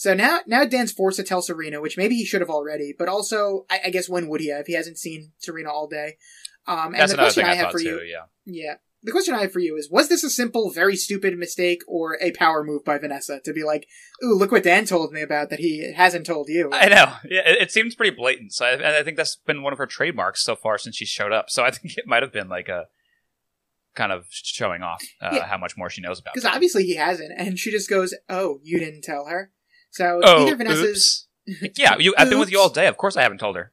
So 0.00 0.14
now, 0.14 0.40
now 0.46 0.64
Dan's 0.64 0.92
forced 0.92 1.18
to 1.18 1.22
tell 1.22 1.42
Serena, 1.42 1.78
which 1.78 1.98
maybe 1.98 2.14
he 2.14 2.24
should 2.24 2.40
have 2.40 2.48
already, 2.48 2.94
but 2.98 3.06
also, 3.06 3.66
I, 3.68 3.80
I 3.84 3.90
guess 3.90 4.08
when 4.08 4.28
would 4.28 4.40
he 4.40 4.48
have? 4.48 4.66
He 4.66 4.72
hasn't 4.72 4.96
seen 4.96 5.32
Serena 5.36 5.70
all 5.70 5.88
day. 5.88 6.16
Um, 6.66 6.94
and 6.94 7.02
That's 7.02 7.12
the 7.12 7.18
question 7.18 7.44
I, 7.44 7.50
I, 7.50 7.54
have 7.56 7.70
for 7.70 7.78
too. 7.78 7.84
you, 7.84 8.00
Yeah. 8.00 8.22
yeah. 8.46 8.74
The 9.02 9.12
question 9.12 9.34
I 9.34 9.42
have 9.42 9.52
for 9.52 9.58
you 9.58 9.76
is, 9.76 9.90
was 9.90 10.08
this 10.08 10.24
a 10.24 10.30
simple, 10.30 10.70
very 10.70 10.96
stupid 10.96 11.36
mistake 11.36 11.82
or 11.86 12.16
a 12.22 12.30
power 12.32 12.64
move 12.64 12.82
by 12.82 12.96
Vanessa 12.96 13.40
to 13.44 13.52
be 13.52 13.62
like, 13.62 13.86
ooh, 14.24 14.32
look 14.34 14.50
what 14.50 14.62
Dan 14.62 14.86
told 14.86 15.12
me 15.12 15.20
about 15.20 15.50
that 15.50 15.58
he 15.58 15.92
hasn't 15.92 16.24
told 16.24 16.48
you? 16.48 16.70
I 16.72 16.88
know. 16.88 17.12
Yeah, 17.28 17.42
it, 17.46 17.60
it 17.60 17.70
seems 17.70 17.94
pretty 17.94 18.16
blatant. 18.16 18.54
So 18.54 18.64
I, 18.64 18.70
and 18.70 18.86
I 18.86 19.02
think 19.02 19.18
that's 19.18 19.36
been 19.36 19.62
one 19.62 19.74
of 19.74 19.78
her 19.78 19.86
trademarks 19.86 20.42
so 20.42 20.56
far 20.56 20.78
since 20.78 20.96
she 20.96 21.04
showed 21.04 21.32
up. 21.32 21.50
So 21.50 21.62
I 21.62 21.70
think 21.72 21.98
it 21.98 22.06
might 22.06 22.22
have 22.22 22.32
been 22.32 22.48
like 22.48 22.70
a 22.70 22.86
kind 23.94 24.12
of 24.12 24.24
showing 24.30 24.80
off 24.80 25.02
uh, 25.20 25.28
Yeah. 25.34 25.46
how 25.46 25.58
much 25.58 25.76
more 25.76 25.90
she 25.90 26.00
knows 26.00 26.20
about. 26.20 26.32
Because 26.32 26.50
obviously 26.50 26.84
he 26.84 26.96
hasn't. 26.96 27.32
And 27.36 27.58
she 27.58 27.70
just 27.70 27.90
goes, 27.90 28.14
oh, 28.30 28.60
you 28.62 28.78
didn't 28.78 29.02
tell 29.02 29.26
her? 29.26 29.50
So 29.90 30.20
oh, 30.22 30.46
either 30.46 30.56
Vanessa's, 30.56 31.26
yeah, 31.76 31.96
you, 31.98 32.14
I've 32.16 32.30
been 32.30 32.38
with 32.38 32.50
you 32.50 32.60
all 32.60 32.68
day. 32.68 32.86
Of 32.86 32.96
course, 32.96 33.16
I 33.16 33.22
haven't 33.22 33.38
told 33.38 33.56
her. 33.56 33.72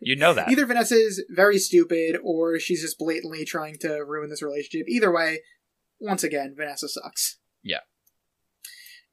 You 0.00 0.16
know 0.16 0.34
that. 0.34 0.50
either 0.50 0.66
Vanessa's 0.66 1.24
very 1.30 1.58
stupid 1.58 2.18
or 2.22 2.58
she's 2.58 2.82
just 2.82 2.98
blatantly 2.98 3.44
trying 3.44 3.78
to 3.78 4.04
ruin 4.04 4.28
this 4.28 4.42
relationship. 4.42 4.88
Either 4.88 5.12
way, 5.12 5.40
once 6.00 6.22
again, 6.24 6.54
Vanessa 6.56 6.88
sucks. 6.88 7.38
Yeah. 7.62 7.80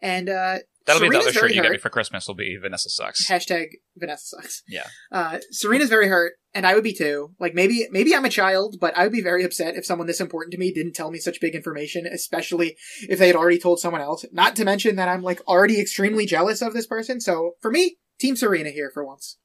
And, 0.02 0.30
uh, 0.30 0.60
That'll 0.86 1.02
be 1.02 1.08
the 1.08 1.14
Serena's 1.14 1.38
other 1.38 1.48
shirt 1.48 1.56
you 1.56 1.62
get 1.62 1.72
me 1.72 1.78
for 1.78 1.90
Christmas. 1.90 2.28
Will 2.28 2.36
be 2.36 2.58
Vanessa 2.58 2.90
sucks. 2.90 3.28
Hashtag 3.28 3.70
Vanessa 3.98 4.26
sucks. 4.28 4.64
Yeah. 4.68 4.86
Uh, 5.12 5.40
Serena's 5.50 5.90
very 5.90 6.08
hurt, 6.08 6.34
and 6.54 6.66
I 6.66 6.76
would 6.76 6.84
be 6.84 6.94
too. 6.94 7.34
Like 7.40 7.56
maybe 7.56 7.88
maybe 7.92 8.16
I'm 8.16 8.26
a 8.26 8.30
child, 8.30 8.78
but 8.80 8.96
I 8.96 9.04
would 9.04 9.12
be 9.12 9.22
very 9.22 9.44
upset 9.44 9.76
if 9.76 9.86
someone 9.86 10.06
this 10.06 10.22
important 10.22 10.52
to 10.52 10.60
me 10.60 10.72
didn't 10.72 10.94
tell 10.94 11.10
me 11.10 11.18
such 11.18 11.42
big 11.42 11.56
information, 11.56 12.06
especially 12.06 12.78
if 13.10 13.18
they 13.18 13.28
had 13.28 13.36
already 13.36 13.58
told 13.58 13.80
someone 13.80 14.02
else. 14.02 14.26
Not 14.32 14.56
to 14.58 14.66
mention 14.66 14.96
that 14.98 15.10
I'm 15.10 15.24
like 15.24 15.42
already 15.48 15.80
extremely 15.80 16.26
jealous 16.26 16.62
of 16.62 16.74
this 16.74 16.86
person. 16.86 17.20
So 17.20 17.54
for 17.62 17.72
me, 17.72 17.98
Team 18.20 18.36
Serena 18.36 18.70
here 18.70 18.92
for 18.94 19.04
once. 19.04 19.38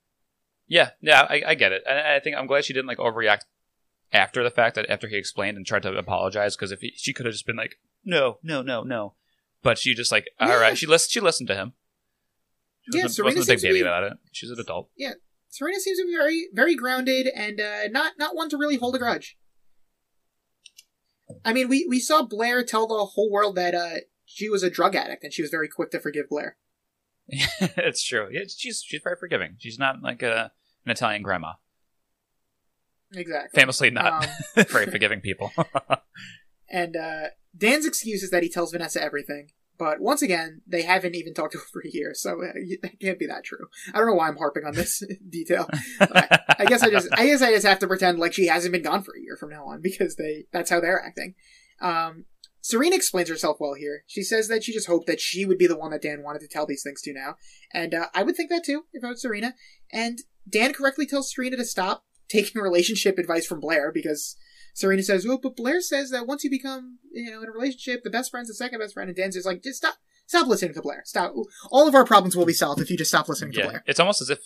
Yeah, 0.67 0.91
yeah, 1.01 1.27
I, 1.29 1.43
I 1.49 1.55
get 1.55 1.73
it. 1.73 1.83
And 1.89 1.99
I 1.99 2.21
think 2.21 2.37
I'm 2.37 2.47
glad 2.47 2.65
she 2.65 2.73
didn't 2.73 2.87
like 2.87 2.99
overreact 2.99 3.41
after 4.13 4.45
the 4.45 4.51
fact 4.51 4.77
that 4.77 4.89
after 4.89 5.09
he 5.09 5.17
explained 5.17 5.57
and 5.57 5.67
tried 5.67 5.83
to 5.83 5.97
apologize 5.97 6.57
because 6.57 6.71
if 6.71 6.81
he, 6.81 6.93
she 6.97 7.13
could 7.13 7.27
have 7.27 7.33
just 7.33 7.47
been 7.47 7.57
like, 7.57 7.77
no, 8.05 8.39
no, 8.43 8.63
no, 8.63 8.83
no, 8.83 9.15
but 9.63 9.79
she 9.79 9.95
just 9.95 10.11
like, 10.13 10.29
all 10.41 10.49
right, 10.49 10.69
Yeah. 10.71 10.75
she 10.75 10.87
listened. 10.87 11.13
She 11.13 11.21
listened 11.21 11.49
to 11.49 11.55
him. 11.55 11.73
She 12.91 12.99
Yeah, 12.99 13.05
wasn't, 13.05 13.17
Serena 13.17 13.37
wasn't 13.39 13.45
a 13.45 13.53
big 13.53 13.59
seems 13.61 13.63
baby 13.63 13.83
be- 13.83 13.89
about 13.89 14.05
it. 14.05 14.13
She's 14.33 14.51
an 14.51 14.59
adult. 14.59 14.91
Yeah, 14.97 15.13
Serena 15.49 15.79
seems 15.81 15.99
to 15.99 16.07
be 16.07 16.13
very 16.17 16.49
very 16.53 16.75
grounded 16.75 17.27
and 17.35 17.61
uh, 17.61 17.89
not 17.91 18.13
not 18.19 18.35
one 18.35 18.49
to 18.51 18.57
really 18.59 18.77
hold 18.77 18.95
a 18.97 18.99
grudge. 18.99 19.37
I 21.45 21.53
mean, 21.53 21.69
we 21.69 21.87
we 21.89 22.01
saw 22.01 22.23
Blair 22.23 22.65
tell 22.65 22.87
the 22.87 23.05
whole 23.05 23.31
world 23.31 23.55
that 23.57 23.75
uh, 23.75 24.01
she 24.25 24.49
was 24.49 24.63
a 24.63 24.71
drug 24.71 24.97
addict, 24.97 25.23
and 25.25 25.33
she 25.33 25.43
was 25.43 25.51
very 25.51 25.69
quick 25.69 25.91
to 25.93 26.01
forgive 26.01 26.29
Blair. 26.29 26.57
it's 27.29 28.03
true. 28.05 28.29
Yeah, 28.33 28.41
she's 28.49 28.83
she's 28.85 29.01
very 29.03 29.17
forgiving. 29.17 29.55
She's 29.59 29.79
not 29.79 30.03
like 30.03 30.23
a 30.23 30.51
an 30.85 30.91
Italian 30.91 31.23
grandma. 31.23 31.53
Exactly. 33.15 33.59
Famously 33.61 33.91
not 33.91 34.25
Um, 34.57 34.65
very 34.69 34.87
forgiving 34.87 35.21
people. 35.21 35.53
And 36.73 36.97
uh, 36.97 37.25
Dan's 37.57 37.87
excuse 37.87 38.23
is 38.23 38.31
that 38.31 38.43
he 38.43 38.49
tells 38.49 38.73
Vanessa 38.73 39.03
everything. 39.03 39.49
But 39.79 39.99
once 40.01 40.21
again, 40.21 40.61
they 40.67 40.83
haven't 40.83 41.15
even 41.15 41.33
talked 41.33 41.57
over 41.57 41.83
a 41.83 41.91
year, 41.91 42.13
so 42.15 42.43
uh, 42.43 42.53
that 42.83 43.01
can't 43.01 43.19
be 43.19 43.27
that 43.27 43.45
true. 43.45 43.67
I 43.95 43.99
don't 43.99 44.09
know 44.09 44.15
why 44.15 44.29
I'm 44.29 44.37
harping 44.37 44.65
on 44.65 44.75
this 44.75 45.03
detail. 45.29 45.69
I 46.01 46.67
guess 46.67 46.83
I 46.83 46.91
just, 46.91 47.09
I 47.13 47.27
guess 47.27 47.41
I 47.41 47.53
just 47.53 47.67
have 47.67 47.79
to 47.79 47.87
pretend 47.87 48.19
like 48.19 48.35
she 48.35 48.47
hasn't 48.47 48.73
been 48.73 48.83
gone 48.83 49.03
for 49.03 49.15
a 49.17 49.21
year 49.21 49.37
from 49.39 49.49
now 49.51 49.65
on 49.65 49.81
because 49.81 50.17
they, 50.17 50.45
that's 50.53 50.69
how 50.69 50.81
they're 50.81 51.03
acting. 51.03 51.35
Um, 51.81 52.27
Serena 52.61 52.95
explains 52.95 53.31
herself 53.31 53.57
well 53.59 53.73
here. 53.73 54.05
She 54.07 54.23
says 54.23 54.49
that 54.49 54.63
she 54.63 54.73
just 54.75 54.87
hoped 54.87 55.07
that 55.07 55.19
she 55.19 55.47
would 55.47 55.57
be 55.57 55.67
the 55.67 55.79
one 55.79 55.93
that 55.93 56.03
Dan 56.03 56.23
wanted 56.23 56.41
to 56.43 56.49
tell 56.49 56.67
these 56.67 56.83
things 56.83 57.01
to 57.03 57.15
now, 57.15 57.37
and 57.73 57.95
uh, 57.95 58.09
I 58.15 58.23
would 58.23 58.37
think 58.37 58.51
that 58.51 58.65
too 58.65 58.85
if 58.93 59.03
I 59.03 59.09
was 59.09 59.23
Serena. 59.23 59.55
And 59.91 60.19
Dan 60.49 60.75
correctly 60.75 61.07
tells 61.07 61.33
Serena 61.33 61.57
to 61.57 61.65
stop 61.65 62.05
taking 62.29 62.61
relationship 62.63 63.19
advice 63.19 63.47
from 63.47 63.61
Blair 63.61 63.91
because 63.93 64.37
Serena 64.75 65.03
says, 65.03 65.27
"Well, 65.27 65.39
but 65.43 65.57
Blair 65.57 65.81
says 65.81 66.11
that 66.11 66.27
once 66.27 66.45
you 66.45 66.51
become, 66.51 66.99
you 67.13 67.31
know, 67.31 67.43
in 67.43 67.49
a 67.49 67.53
relationship, 67.53 68.03
the 68.03 68.11
best 68.11 68.31
friend's 68.31 68.49
the 68.49 68.55
second 68.55 68.81
best 68.81 68.95
friend." 68.95 69.09
And 69.09 69.17
Dan's 69.17 69.35
just 69.35 69.47
like, 69.47 69.63
"Just 69.63 69.79
stop, 69.79 69.97
stop 70.27 70.47
listening 70.47 70.75
to 70.75 70.83
Blair. 70.83 71.03
Stop. 71.05 71.35
All 71.71 71.89
of 71.89 71.95
our 71.95 72.05
problems 72.05 72.37
will 72.37 72.47
be 72.47 72.53
solved 72.53 72.81
if 72.81 72.91
you 72.91 72.97
just 72.97 73.11
stop 73.11 73.29
listening 73.29 73.53
to 73.53 73.63
Blair." 73.63 73.85
it's 73.87 74.01
almost 74.01 74.21
as 74.21 74.31
if 74.31 74.39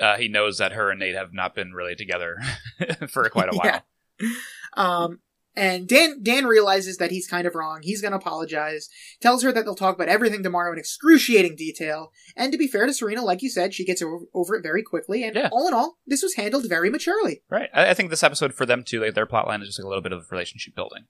uh, 0.00 0.16
he 0.16 0.28
knows 0.28 0.58
that 0.58 0.72
her 0.72 0.90
and 0.90 1.00
Nate 1.00 1.14
have 1.14 1.32
not 1.32 1.54
been 1.54 1.72
really 1.72 1.94
together 1.94 2.38
for 3.08 3.28
quite 3.28 3.48
a 3.52 3.56
while. 3.56 3.82
Yeah. 4.20 4.30
Um, 4.74 5.20
And 5.54 5.86
Dan 5.86 6.22
Dan 6.22 6.46
realizes 6.46 6.96
that 6.96 7.10
he's 7.10 7.26
kind 7.28 7.46
of 7.46 7.54
wrong. 7.54 7.80
He's 7.82 8.00
going 8.00 8.12
to 8.12 8.18
apologize. 8.18 8.88
Tells 9.20 9.42
her 9.42 9.52
that 9.52 9.64
they'll 9.64 9.74
talk 9.74 9.94
about 9.94 10.08
everything 10.08 10.42
tomorrow 10.42 10.72
in 10.72 10.78
excruciating 10.78 11.56
detail. 11.56 12.10
And 12.36 12.50
to 12.52 12.58
be 12.58 12.66
fair 12.66 12.86
to 12.86 12.94
Serena, 12.94 13.22
like 13.22 13.42
you 13.42 13.50
said, 13.50 13.74
she 13.74 13.84
gets 13.84 14.02
over, 14.34 14.56
it 14.56 14.62
very 14.62 14.82
quickly. 14.82 15.22
And 15.24 15.36
Yeah. 15.36 15.50
all 15.52 15.68
in 15.68 15.74
all, 15.74 15.98
this 16.06 16.22
was 16.22 16.34
handled 16.36 16.68
very 16.68 16.88
maturely. 16.88 17.42
Right. 17.50 17.68
I, 17.74 17.90
I 17.90 17.94
think 17.94 18.08
this 18.08 18.22
episode 18.22 18.54
for 18.54 18.64
them 18.64 18.82
too, 18.82 19.02
like 19.02 19.14
their 19.14 19.26
plotline 19.26 19.60
is 19.60 19.68
just 19.68 19.78
like 19.78 19.84
a 19.84 19.88
little 19.88 20.02
bit 20.02 20.12
of 20.12 20.30
relationship 20.30 20.74
building. 20.74 21.04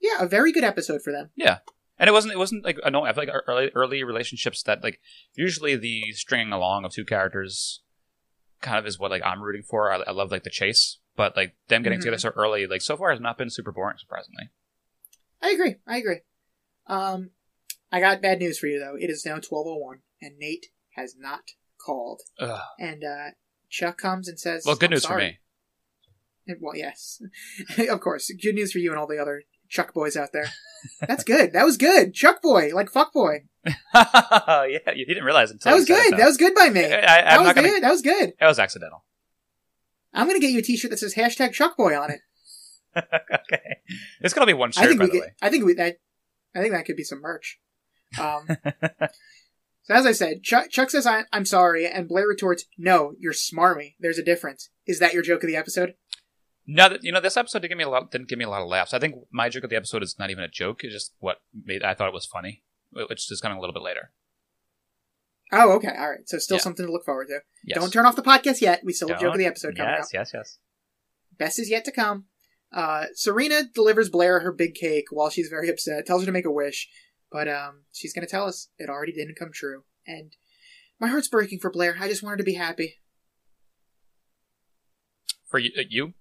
Yeah, 0.00 0.20
a 0.20 0.26
very 0.28 0.52
good 0.52 0.64
episode 0.64 1.02
for 1.02 1.12
them. 1.12 1.30
Yeah. 1.36 1.58
And 1.98 2.08
it 2.08 2.12
wasn't. 2.12 2.34
It 2.34 2.38
wasn't 2.38 2.64
like 2.64 2.78
annoying. 2.84 3.06
I 3.08 3.12
feel 3.12 3.24
like 3.24 3.34
early, 3.46 3.70
early 3.74 4.02
relationships 4.02 4.62
that 4.64 4.82
like 4.82 4.98
usually 5.34 5.76
the 5.76 6.10
stringing 6.12 6.52
along 6.52 6.84
of 6.84 6.92
two 6.92 7.04
characters 7.04 7.82
kind 8.60 8.78
of 8.78 8.86
is 8.86 8.98
what 8.98 9.10
like 9.12 9.22
I'm 9.24 9.42
rooting 9.42 9.62
for. 9.62 9.92
I, 9.92 10.02
I 10.06 10.10
love 10.12 10.30
like 10.32 10.42
the 10.42 10.50
chase, 10.50 10.98
but 11.16 11.36
like 11.36 11.54
them 11.68 11.82
getting 11.82 11.98
Mhm. 11.98 12.02
together 12.02 12.18
so 12.18 12.30
early, 12.36 12.66
like 12.66 12.82
so 12.82 12.96
far 12.96 13.10
has 13.10 13.20
not 13.20 13.38
been 13.38 13.50
super 13.50 13.72
boring. 13.72 13.98
Surprisingly. 13.98 14.50
I 15.40 15.50
agree. 15.50 15.76
I 15.86 15.96
agree. 15.98 16.20
Um, 16.86 17.30
I 17.90 18.00
got 18.00 18.22
bad 18.22 18.38
news 18.38 18.58
for 18.58 18.66
you 18.66 18.78
though. 18.78 18.96
It 18.98 19.10
is 19.10 19.24
now 19.26 19.38
twelve 19.38 19.66
oh 19.68 19.76
one, 19.76 19.98
and 20.20 20.38
Nate 20.38 20.66
has 20.96 21.14
not 21.18 21.42
called. 21.84 22.22
Ugh. 22.38 22.60
And 22.78 23.02
uh, 23.04 23.30
Chuck 23.68 23.98
comes 23.98 24.28
and 24.28 24.38
says, 24.38 24.64
Well, 24.66 24.76
good 24.76 24.86
"I'm 24.90 24.90
news 24.92 25.06
for 25.06 25.16
me. 25.18 25.38
And- 26.46 26.58
Well, 26.60 26.76
yes, 26.76 27.20
of 27.88 28.00
course. 28.00 28.30
Good 28.42 28.54
news 28.54 28.72
for 28.72 28.78
you 28.78 28.90
and 28.90 28.98
all 28.98 29.06
the 29.06 29.18
other 29.20 29.42
Chuck 29.68 29.94
boys 29.94 30.16
out 30.16 30.32
there. 30.32 30.50
That's 31.00 31.24
good. 31.24 31.52
That 31.52 31.64
was 31.64 31.76
good. 31.76 32.12
Chuck 32.14 32.42
boy, 32.42 32.70
like 32.74 32.90
fuck 32.90 33.12
boy. 33.12 33.44
yeah, 33.94 34.68
you 34.94 35.06
didn't 35.06 35.24
realize 35.24 35.50
until 35.50 35.70
That 35.72 35.78
was 35.78 35.88
it, 35.88 35.94
good. 36.10 36.18
That 36.18 36.26
was 36.26 36.36
good 36.36 36.54
by 36.54 36.68
me. 36.70 36.84
I, 36.84 36.86
I, 36.96 37.22
That 37.36 37.40
was 37.42 37.52
gonna. 37.54 37.68
good. 37.68 37.82
That 37.82 37.90
was 37.90 38.02
good. 38.02 38.32
That 38.40 38.48
was 38.48 38.58
accidental. 38.58 39.04
I'm 40.14 40.26
gonna 40.26 40.40
get 40.40 40.50
you 40.50 40.58
a 40.58 40.62
T-shirt 40.62 40.90
that 40.90 40.98
says 40.98 41.14
hashtag 41.14 41.52
Chuck 41.52 41.76
boy 41.76 41.98
on 41.98 42.10
it. 42.10 42.20
okay, 42.96 43.76
it's 44.20 44.34
gonna 44.34 44.46
be 44.46 44.52
one 44.52 44.70
I 44.76 44.82
shirt, 44.82 44.88
think 44.88 44.98
by 44.98 45.04
we 45.06 45.10
the 45.10 45.18
get, 45.18 45.36
I 45.40 45.50
think 45.50 45.64
we 45.64 45.74
that. 45.74 45.96
I 46.54 46.60
think 46.60 46.74
that 46.74 46.84
could 46.84 46.96
be 46.96 47.04
some 47.04 47.22
merch. 47.22 47.58
Um, 48.20 48.46
so 49.82 49.94
as 49.94 50.04
I 50.04 50.12
said, 50.12 50.42
Chuck, 50.42 50.68
Chuck 50.68 50.90
says 50.90 51.06
I, 51.06 51.24
I'm 51.32 51.46
sorry, 51.46 51.86
and 51.86 52.08
Blair 52.08 52.26
retorts, 52.26 52.66
"No, 52.76 53.14
you're 53.18 53.32
smarmy. 53.32 53.94
There's 53.98 54.18
a 54.18 54.24
difference. 54.24 54.68
Is 54.86 54.98
that 54.98 55.14
your 55.14 55.22
joke 55.22 55.42
of 55.42 55.48
the 55.48 55.56
episode?" 55.56 55.94
No, 56.66 56.96
you 57.00 57.10
know 57.10 57.20
this 57.20 57.36
episode 57.36 57.60
didn't 57.60 57.70
give 57.70 57.78
me 57.78 57.84
a 57.84 57.88
lot. 57.88 58.10
Didn't 58.10 58.28
give 58.28 58.38
me 58.38 58.44
a 58.44 58.50
lot 58.50 58.62
of 58.62 58.68
laughs. 58.68 58.94
I 58.94 58.98
think 58.98 59.16
my 59.32 59.48
joke 59.48 59.64
of 59.64 59.70
the 59.70 59.76
episode 59.76 60.02
is 60.02 60.16
not 60.18 60.30
even 60.30 60.44
a 60.44 60.48
joke. 60.48 60.84
It's 60.84 60.92
just 60.92 61.14
what 61.18 61.38
made 61.64 61.82
I 61.82 61.94
thought 61.94 62.08
it 62.08 62.14
was 62.14 62.26
funny, 62.26 62.62
which 62.92 63.30
is 63.30 63.40
coming 63.40 63.58
a 63.58 63.60
little 63.60 63.74
bit 63.74 63.82
later. 63.82 64.12
Oh, 65.52 65.72
okay, 65.72 65.94
all 65.96 66.10
right. 66.10 66.26
So 66.26 66.38
still 66.38 66.56
Yeah. 66.56 66.62
something 66.62 66.86
to 66.86 66.90
look 66.92 67.04
forward 67.04 67.28
to. 67.28 67.40
Yes. 67.64 67.78
Don't 67.78 67.92
turn 67.92 68.06
off 68.06 68.16
the 68.16 68.22
podcast 68.22 68.60
yet. 68.60 68.80
We 68.84 68.92
still 68.92 69.08
have 69.08 69.18
joke 69.18 69.26
Don't. 69.26 69.32
of 69.34 69.38
the 69.38 69.46
episode 69.46 69.76
coming 69.76 69.92
Yes, 69.96 70.06
up. 70.06 70.10
yes, 70.14 70.30
yes. 70.32 70.34
Yes. 70.34 70.58
Best 71.38 71.58
is 71.58 71.68
yet 71.70 71.84
to 71.84 71.92
come. 71.92 72.24
Uh, 72.72 73.06
Serena 73.14 73.64
delivers 73.74 74.08
Blair 74.08 74.40
her 74.40 74.50
big 74.52 74.74
cake 74.74 75.06
while 75.10 75.28
she's 75.28 75.48
very 75.48 75.68
upset. 75.68 76.06
Tells 76.06 76.22
her 76.22 76.26
to 76.26 76.32
make 76.32 76.46
a 76.46 76.50
wish, 76.50 76.88
but 77.30 77.46
um, 77.48 77.84
she's 77.92 78.14
gonna 78.14 78.26
tell 78.26 78.46
us 78.46 78.68
it 78.78 78.88
already 78.88 79.12
didn't 79.12 79.36
come 79.38 79.50
true. 79.52 79.84
And 80.06 80.34
my 80.98 81.08
heart's 81.08 81.28
breaking 81.28 81.58
for 81.60 81.70
Blair. 81.70 81.96
I 82.00 82.08
just 82.08 82.22
want 82.22 82.32
her 82.34 82.36
to 82.38 82.44
be 82.44 82.54
happy. 82.54 83.00
For 85.50 85.58
you, 85.58 85.70
uh, 85.78 85.82
you, 85.88 86.14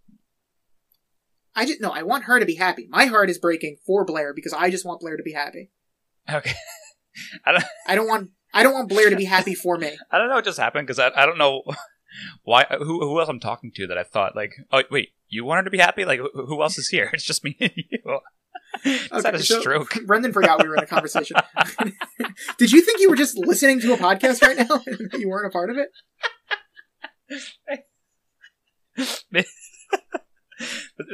I 1.55 1.65
just 1.65 1.79
no. 1.79 1.91
I 1.91 2.03
want 2.03 2.25
her 2.25 2.37
to 2.39 2.45
be 2.45 2.55
happy. 2.55 2.87
My 2.89 3.05
heart 3.05 3.29
is 3.29 3.37
breaking 3.37 3.77
for 3.85 4.03
Blair 4.03 4.33
because 4.33 4.51
I 4.53 4.69
just 4.69 4.85
want 4.85 4.99
Blair 4.99 5.15
to 5.15 5.23
be 5.23 5.31
happy. 5.31 5.71
okay. 6.29 6.53
I 7.45 7.51
don't. 7.53 7.63
I 7.87 7.95
don't 7.95 8.07
want. 8.07 8.31
I 8.53 8.63
don't 8.63 8.73
want 8.73 8.89
Blair 8.89 9.09
to 9.09 9.15
be 9.15 9.25
happy 9.25 9.55
for 9.55 9.77
me. 9.77 9.97
I 10.11 10.17
don't 10.17 10.29
know 10.29 10.35
what 10.35 10.45
just 10.45 10.59
happened 10.59 10.87
because 10.87 10.99
I, 10.99 11.11
I 11.15 11.25
don't 11.25 11.37
know 11.37 11.63
why. 12.43 12.65
Who 12.77 12.99
who 12.99 13.19
else 13.19 13.29
I'm 13.29 13.39
talking 13.39 13.71
to 13.75 13.87
that 13.87 13.97
I 13.97 14.03
thought 14.03 14.35
like 14.35 14.53
oh 14.71 14.83
wait 14.91 15.09
you 15.29 15.45
want 15.45 15.59
her 15.59 15.63
to 15.63 15.69
be 15.69 15.77
happy 15.77 16.05
like 16.05 16.19
who, 16.19 16.29
who 16.45 16.61
else 16.61 16.77
is 16.77 16.89
here? 16.89 17.09
It's 17.13 17.23
just 17.23 17.43
me 17.43 17.55
and 17.59 17.71
you. 17.75 18.19
Is 18.85 19.23
that 19.23 19.35
a 19.35 19.39
so- 19.39 19.59
stroke? 19.59 19.97
Brendan 20.05 20.33
forgot 20.33 20.61
we 20.61 20.69
were 20.69 20.75
in 20.77 20.83
a 20.83 20.87
conversation. 20.87 21.37
Did 22.57 22.71
you 22.71 22.81
think 22.81 22.99
you 23.01 23.09
were 23.09 23.15
just 23.17 23.37
listening 23.37 23.79
to 23.81 23.93
a 23.93 23.97
podcast 23.97 24.41
right 24.41 24.57
now 24.57 24.81
and 24.85 25.11
you 25.13 25.29
weren't 25.29 25.47
a 25.47 25.49
part 25.49 25.69
of 25.69 25.77
it? 25.77 25.89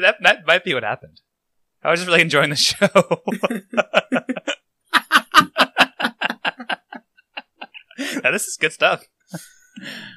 that 0.01 0.15
that 0.21 0.45
might 0.45 0.63
be 0.63 0.73
what 0.73 0.83
happened. 0.83 1.21
I 1.83 1.91
was 1.91 1.99
just 1.99 2.07
really 2.07 2.21
enjoying 2.21 2.49
the 2.49 2.55
show. 2.55 2.87
Now, 8.23 8.31
this 8.31 8.45
is 8.45 8.57
good 8.59 8.73
stuff. 8.73 9.05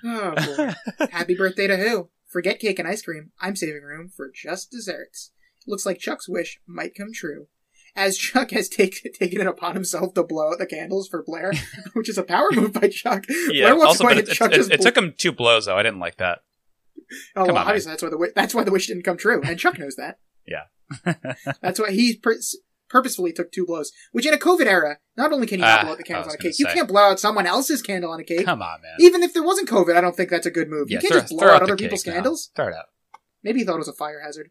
Oh 0.05 0.35
boy. 0.35 1.07
Happy 1.11 1.35
birthday 1.35 1.67
to 1.67 1.77
who? 1.77 2.11
Forget 2.29 2.61
cake 2.61 2.79
and 2.79 2.89
ice 2.89 3.03
cream. 3.03 3.33
I'm 3.41 3.57
saving 3.57 3.83
room 3.83 4.09
for 4.15 4.31
just 4.33 4.71
desserts. 4.71 5.33
Looks 5.67 5.85
like 5.85 5.99
Chuck's 5.99 6.29
wish 6.29 6.61
might 6.67 6.95
come 6.95 7.13
true. 7.13 7.47
As 7.97 8.17
Chuck 8.17 8.53
has 8.53 8.69
take, 8.69 9.03
taken 9.19 9.41
it 9.41 9.47
upon 9.47 9.75
himself 9.75 10.15
to 10.15 10.23
blow 10.23 10.53
out 10.53 10.59
the 10.59 10.67
candles 10.67 11.09
for 11.09 11.25
Blair, 11.25 11.53
which 11.93 12.09
is 12.09 12.19
a 12.19 12.23
power 12.23 12.49
move 12.53 12.73
by 12.73 12.89
Chuck. 12.89 13.25
Yeah. 13.51 13.73
Also, 13.73 14.05
but 14.05 14.19
it, 14.19 14.29
it, 14.29 14.35
Chuck 14.35 14.53
it, 14.53 14.57
just 14.57 14.71
it 14.71 14.81
took 14.81 14.97
him 14.97 15.15
two 15.17 15.33
blows 15.33 15.67
though. 15.67 15.77
I 15.77 15.83
didn't 15.83 16.01
like 16.01 16.17
that. 16.19 16.41
Oh, 17.35 17.45
come 17.45 17.55
well, 17.55 17.57
on, 17.59 17.67
obviously 17.67 17.91
that's 17.91 18.03
why 18.03 18.11
the 18.11 18.33
that's 18.37 18.55
why 18.55 18.63
the 18.63 18.71
wish 18.71 18.87
didn't 18.87 19.03
come 19.03 19.17
true, 19.17 19.43
and 19.43 19.59
Chuck 19.59 19.79
knows 19.79 19.97
that. 19.97 20.19
Yeah. 20.47 21.15
that's 21.61 21.81
why 21.81 21.91
he 21.91 22.17
pur- 22.17 22.39
purposefully 22.91 23.33
took 23.33 23.51
two 23.53 23.65
blows. 23.65 23.93
Which 24.13 24.27
in 24.27 24.35
a 24.35 24.37
COVID 24.37 24.67
era, 24.67 24.99
not 25.17 25.33
only 25.33 25.47
can 25.47 25.61
you 25.61 25.65
not 25.65 25.79
Ah, 25.79 25.83
blow 25.85 25.93
out 25.93 25.99
the 25.99 26.05
candles 26.05 26.29
on 26.29 26.35
a 26.35 26.39
cake, 26.39 26.59
you 26.59 26.67
can't 26.67 26.89
blow 26.89 27.03
out 27.13 27.19
someone 27.21 27.47
else's 27.47 27.81
candle 27.81 28.11
on 28.11 28.21
a 28.21 28.25
cake. 28.25 28.45
Come 28.45 28.61
on, 28.61 28.83
man. 28.83 28.97
Even 29.01 29.23
if 29.23 29.33
there 29.33 29.43
wasn't 29.43 29.69
COVID, 29.69 29.97
I 29.97 30.01
don't 30.03 30.15
think 30.15 30.29
that's 30.29 30.47
a 30.47 30.51
good 30.51 30.69
move. 30.69 30.91
Yeah, 30.91 30.97
you 30.97 31.01
can't 31.01 31.13
throw- 31.13 31.21
just 31.23 31.31
blow 31.33 31.39
throw 31.41 31.51
out 31.55 31.63
other 31.63 31.77
people's 31.77 32.05
now. 32.05 32.13
candles. 32.13 32.51
Throw 32.55 32.67
it 32.69 32.75
out. 32.75 32.87
Maybe 33.43 33.61
he 33.61 33.65
thought 33.65 33.77
it 33.77 33.79
was 33.79 33.89
a 33.89 33.93
fire 33.95 34.21
hazard. 34.21 34.51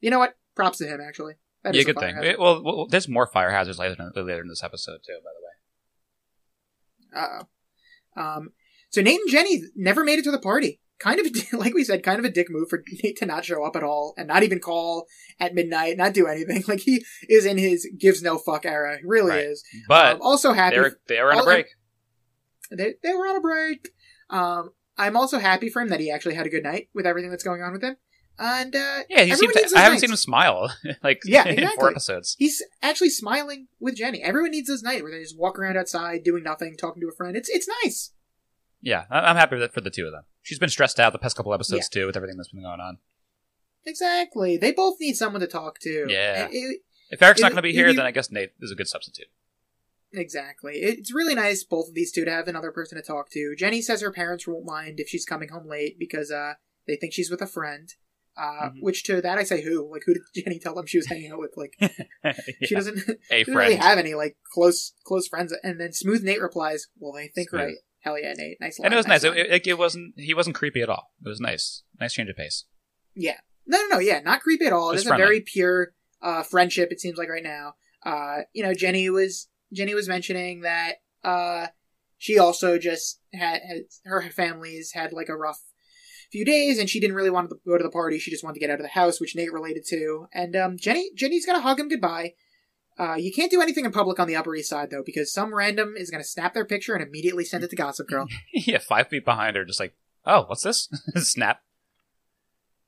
You 0.00 0.10
know 0.10 0.18
what? 0.18 0.34
Props 0.56 0.78
to 0.78 0.86
him, 0.88 1.00
actually. 1.00 1.34
That 1.62 1.74
yeah, 1.74 1.82
good 1.84 1.98
thing. 1.98 2.16
It- 2.22 2.38
well, 2.38 2.62
well, 2.64 2.86
there's 2.88 3.08
more 3.08 3.26
fire 3.26 3.50
hazards 3.50 3.78
later 3.78 3.94
in, 3.98 4.26
later 4.26 4.42
in 4.42 4.48
this 4.48 4.64
episode 4.64 5.00
too. 5.06 5.18
By 5.24 5.30
the 7.14 7.20
way. 7.20 7.22
Uh-oh. 7.24 8.22
Um, 8.22 8.52
so 8.90 9.00
Nate 9.02 9.20
and 9.20 9.30
Jenny 9.30 9.62
never 9.76 10.04
made 10.04 10.18
it 10.18 10.22
to 10.24 10.30
the 10.30 10.38
party. 10.38 10.80
Kind 10.98 11.20
of, 11.20 11.26
like 11.60 11.74
we 11.74 11.84
said, 11.84 12.02
kind 12.02 12.18
of 12.18 12.24
a 12.24 12.30
dick 12.30 12.48
move 12.50 12.68
for 12.68 12.82
Nate 13.04 13.16
to 13.18 13.26
not 13.26 13.44
show 13.44 13.64
up 13.64 13.76
at 13.76 13.84
all 13.84 14.14
and 14.18 14.26
not 14.28 14.42
even 14.42 14.58
call 14.58 15.06
at 15.38 15.54
midnight, 15.54 15.96
not 15.96 16.12
do 16.14 16.26
anything. 16.26 16.64
Like 16.68 16.80
he 16.80 17.04
is 17.28 17.46
in 17.46 17.56
his 17.58 17.88
gives 17.98 18.22
no 18.22 18.36
fuck 18.38 18.66
era. 18.66 18.96
He 18.98 19.04
really 19.06 19.30
Right. 19.30 19.44
is. 19.44 19.62
But 19.88 20.16
Um, 20.16 20.22
also 20.22 20.52
happy. 20.52 20.76
they 20.76 20.80
were 20.80 21.00
they 21.08 21.22
were 21.22 21.32
on 21.32 21.40
a 21.40 21.44
break. 21.44 21.66
they, 22.70 22.94
they 23.02 23.14
were 23.14 23.26
on 23.28 23.36
a 23.36 23.40
break. 23.40 23.88
Um, 24.30 24.70
I'm 24.96 25.16
also 25.16 25.38
happy 25.38 25.68
for 25.70 25.80
him 25.80 25.88
that 25.88 26.00
he 26.00 26.10
actually 26.10 26.34
had 26.34 26.46
a 26.46 26.50
good 26.50 26.64
night 26.64 26.88
with 26.92 27.06
everything 27.06 27.30
that's 27.30 27.44
going 27.44 27.62
on 27.62 27.72
with 27.72 27.82
him. 27.82 27.96
And, 28.40 28.74
uh, 28.76 29.00
Yeah, 29.08 29.22
he. 29.22 29.30
To, 29.34 29.72
I 29.76 29.80
haven't 29.80 29.98
seen 30.00 30.10
him 30.10 30.16
smile 30.16 30.70
like 31.02 31.20
Yeah, 31.24 31.42
in 31.46 31.54
exactly. 31.54 31.76
four 31.80 31.90
episodes. 31.90 32.36
he's 32.38 32.62
actually 32.82 33.10
smiling 33.10 33.66
with 33.80 33.96
Jenny. 33.96 34.22
Everyone 34.22 34.50
needs 34.52 34.68
this 34.68 34.82
night 34.82 35.02
where 35.02 35.10
they 35.12 35.20
just 35.22 35.38
walk 35.38 35.58
around 35.58 35.76
outside 35.76 36.22
doing 36.24 36.42
nothing, 36.44 36.76
talking 36.76 37.00
to 37.00 37.08
a 37.08 37.16
friend. 37.16 37.36
It's, 37.36 37.48
it's 37.48 37.68
nice. 37.84 38.12
Yeah, 38.80 39.04
I- 39.10 39.20
I'm 39.30 39.36
happy 39.36 39.56
with- 39.56 39.72
for 39.72 39.80
the 39.80 39.90
two 39.90 40.06
of 40.06 40.12
them. 40.12 40.24
She's 40.42 40.58
been 40.58 40.68
stressed 40.68 40.98
out 41.00 41.12
the 41.12 41.18
past 41.18 41.36
couple 41.36 41.52
episodes 41.54 41.88
too 41.88 42.06
with 42.06 42.16
everything 42.16 42.36
that's 42.36 42.50
been 42.52 42.62
going 42.62 42.80
on. 42.80 42.98
Exactly. 43.84 44.56
They 44.56 44.72
both 44.72 44.98
need 45.00 45.14
someone 45.14 45.40
to 45.40 45.46
talk 45.46 45.78
to. 45.80 46.06
Yeah. 46.08 46.46
It- 46.46 46.54
it- 46.54 46.80
If 47.10 47.22
Eric's 47.22 47.40
not 47.40 47.48
It- 47.48 47.50
going 47.54 47.56
to 47.58 47.62
be 47.62 47.70
it- 47.70 47.74
here, 47.74 47.88
you- 47.88 47.94
then 47.96 48.04
I 48.06 48.10
guess 48.10 48.30
Nate 48.30 48.52
is 48.60 48.70
a 48.70 48.74
good 48.74 48.88
substitute. 48.88 49.28
exactly. 50.12 50.74
It's 50.76 51.12
really 51.12 51.34
nice, 51.34 51.64
both 51.64 51.88
of 51.88 51.94
these 51.94 52.12
two, 52.12 52.24
to 52.24 52.30
have 52.30 52.48
another 52.48 52.70
person 52.72 52.96
to 52.96 53.02
talk 53.02 53.30
to. 53.30 53.54
Jenny 53.56 53.82
says 53.82 54.00
her 54.00 54.12
parents 54.12 54.46
won't 54.46 54.64
mind 54.64 55.00
if 55.00 55.08
she's 55.08 55.24
coming 55.24 55.48
home 55.50 55.66
late 55.66 55.98
because 55.98 56.30
uh, 56.30 56.54
they 56.86 56.96
think 56.96 57.12
she's 57.12 57.30
with 57.30 57.42
a 57.42 57.46
friend. 57.46 57.94
Uh, 58.36 58.70
Mhm. 58.70 58.82
Which 58.82 59.02
to 59.04 59.20
that 59.20 59.36
I 59.38 59.42
say 59.42 59.62
who? 59.62 59.90
Like, 59.90 60.02
who 60.06 60.14
did 60.14 60.22
Jenny 60.44 60.58
tell 60.60 60.74
them 60.74 60.86
she 60.86 60.98
was 60.98 61.06
hanging 61.08 61.32
out 61.32 61.40
with? 61.40 61.54
Like, 61.56 61.74
she 61.80 62.74
Yeah, 62.74 62.78
doesn't, 62.78 62.98
a 62.98 63.16
doesn't 63.44 63.54
really 63.54 63.74
have 63.74 63.98
any 63.98 64.14
like 64.14 64.36
close 64.52 64.92
close 65.04 65.26
friends. 65.26 65.52
And 65.64 65.80
then 65.80 65.92
Smooth 65.92 66.22
Nate 66.22 66.40
replies, 66.40 66.86
"Well, 66.98 67.12
they 67.12 67.28
think 67.28 67.50
Smooth. 67.50 67.60
right. 67.62 67.74
Hell 68.08 68.18
yeah, 68.18 68.32
Nate. 68.36 68.58
Nice 68.58 68.78
line. 68.78 68.86
and 68.86 68.94
it 68.94 68.96
was 68.96 69.06
nice. 69.06 69.22
line." 69.22 69.36
It, 69.36 69.50
it, 69.50 69.66
it 69.66 69.78
wasn't. 69.78 70.14
He 70.18 70.32
wasn't 70.32 70.56
creepy 70.56 70.80
at 70.80 70.88
all. 70.88 71.12
It 71.24 71.28
was 71.28 71.40
nice. 71.40 71.82
Nice 72.00 72.14
change 72.14 72.30
of 72.30 72.36
pace. 72.36 72.64
Yeah. 73.14 73.36
No, 73.66 73.78
no, 73.82 73.96
no. 73.96 73.98
Yeah, 73.98 74.20
not 74.20 74.40
creepy 74.40 74.64
at 74.64 74.72
all. 74.72 74.92
Just 74.92 75.04
It's 75.04 75.12
a 75.12 75.16
very 75.16 75.42
pure 75.42 75.92
uh, 76.22 76.42
friendship. 76.42 76.90
It 76.90 77.00
seems 77.00 77.18
like 77.18 77.28
right 77.28 77.42
now. 77.42 77.74
Uh, 78.02 78.42
you 78.54 78.62
know, 78.62 78.72
Jenny 78.72 79.10
was 79.10 79.48
Jenny 79.74 79.94
was 79.94 80.08
mentioning 80.08 80.62
that 80.62 80.94
uh, 81.22 81.66
she 82.16 82.38
also 82.38 82.78
just 82.78 83.20
had, 83.34 83.60
had 83.62 83.82
her 84.04 84.22
family's 84.30 84.92
had 84.92 85.12
like 85.12 85.28
a 85.28 85.36
rough 85.36 85.60
few 86.32 86.46
days, 86.46 86.78
and 86.78 86.88
she 86.88 87.00
didn't 87.00 87.16
really 87.16 87.30
want 87.30 87.50
to 87.50 87.56
go 87.66 87.76
to 87.76 87.84
the 87.84 87.90
party. 87.90 88.18
She 88.18 88.30
just 88.30 88.42
wanted 88.42 88.54
to 88.54 88.60
get 88.60 88.70
out 88.70 88.80
of 88.80 88.84
the 88.84 88.88
house, 88.88 89.20
which 89.20 89.36
Nate 89.36 89.52
related 89.52 89.84
to. 89.90 90.28
And 90.32 90.56
um, 90.56 90.76
Jenny 90.78 91.10
Jenny's 91.14 91.44
gonna 91.44 91.60
hug 91.60 91.78
him 91.78 91.88
goodbye. 91.88 92.34
Uh, 92.98 93.14
you 93.14 93.32
can't 93.32 93.50
do 93.50 93.62
anything 93.62 93.84
in 93.84 93.92
public 93.92 94.18
on 94.18 94.26
the 94.26 94.34
Upper 94.36 94.54
East 94.56 94.70
Side 94.70 94.90
though, 94.90 95.02
because 95.04 95.32
some 95.32 95.54
random 95.54 95.94
is 95.96 96.10
gonna 96.10 96.24
snap 96.24 96.52
their 96.54 96.64
picture 96.64 96.94
and 96.94 97.02
immediately 97.06 97.44
send 97.44 97.62
it 97.62 97.70
to 97.70 97.76
Gossip 97.76 98.08
Girl. 98.08 98.26
yeah, 98.52 98.78
five 98.78 99.08
feet 99.08 99.24
behind 99.24 99.56
her, 99.56 99.64
just 99.64 99.78
like, 99.80 99.94
oh, 100.26 100.44
what's 100.48 100.62
this? 100.64 100.88
Snap. 101.16 101.60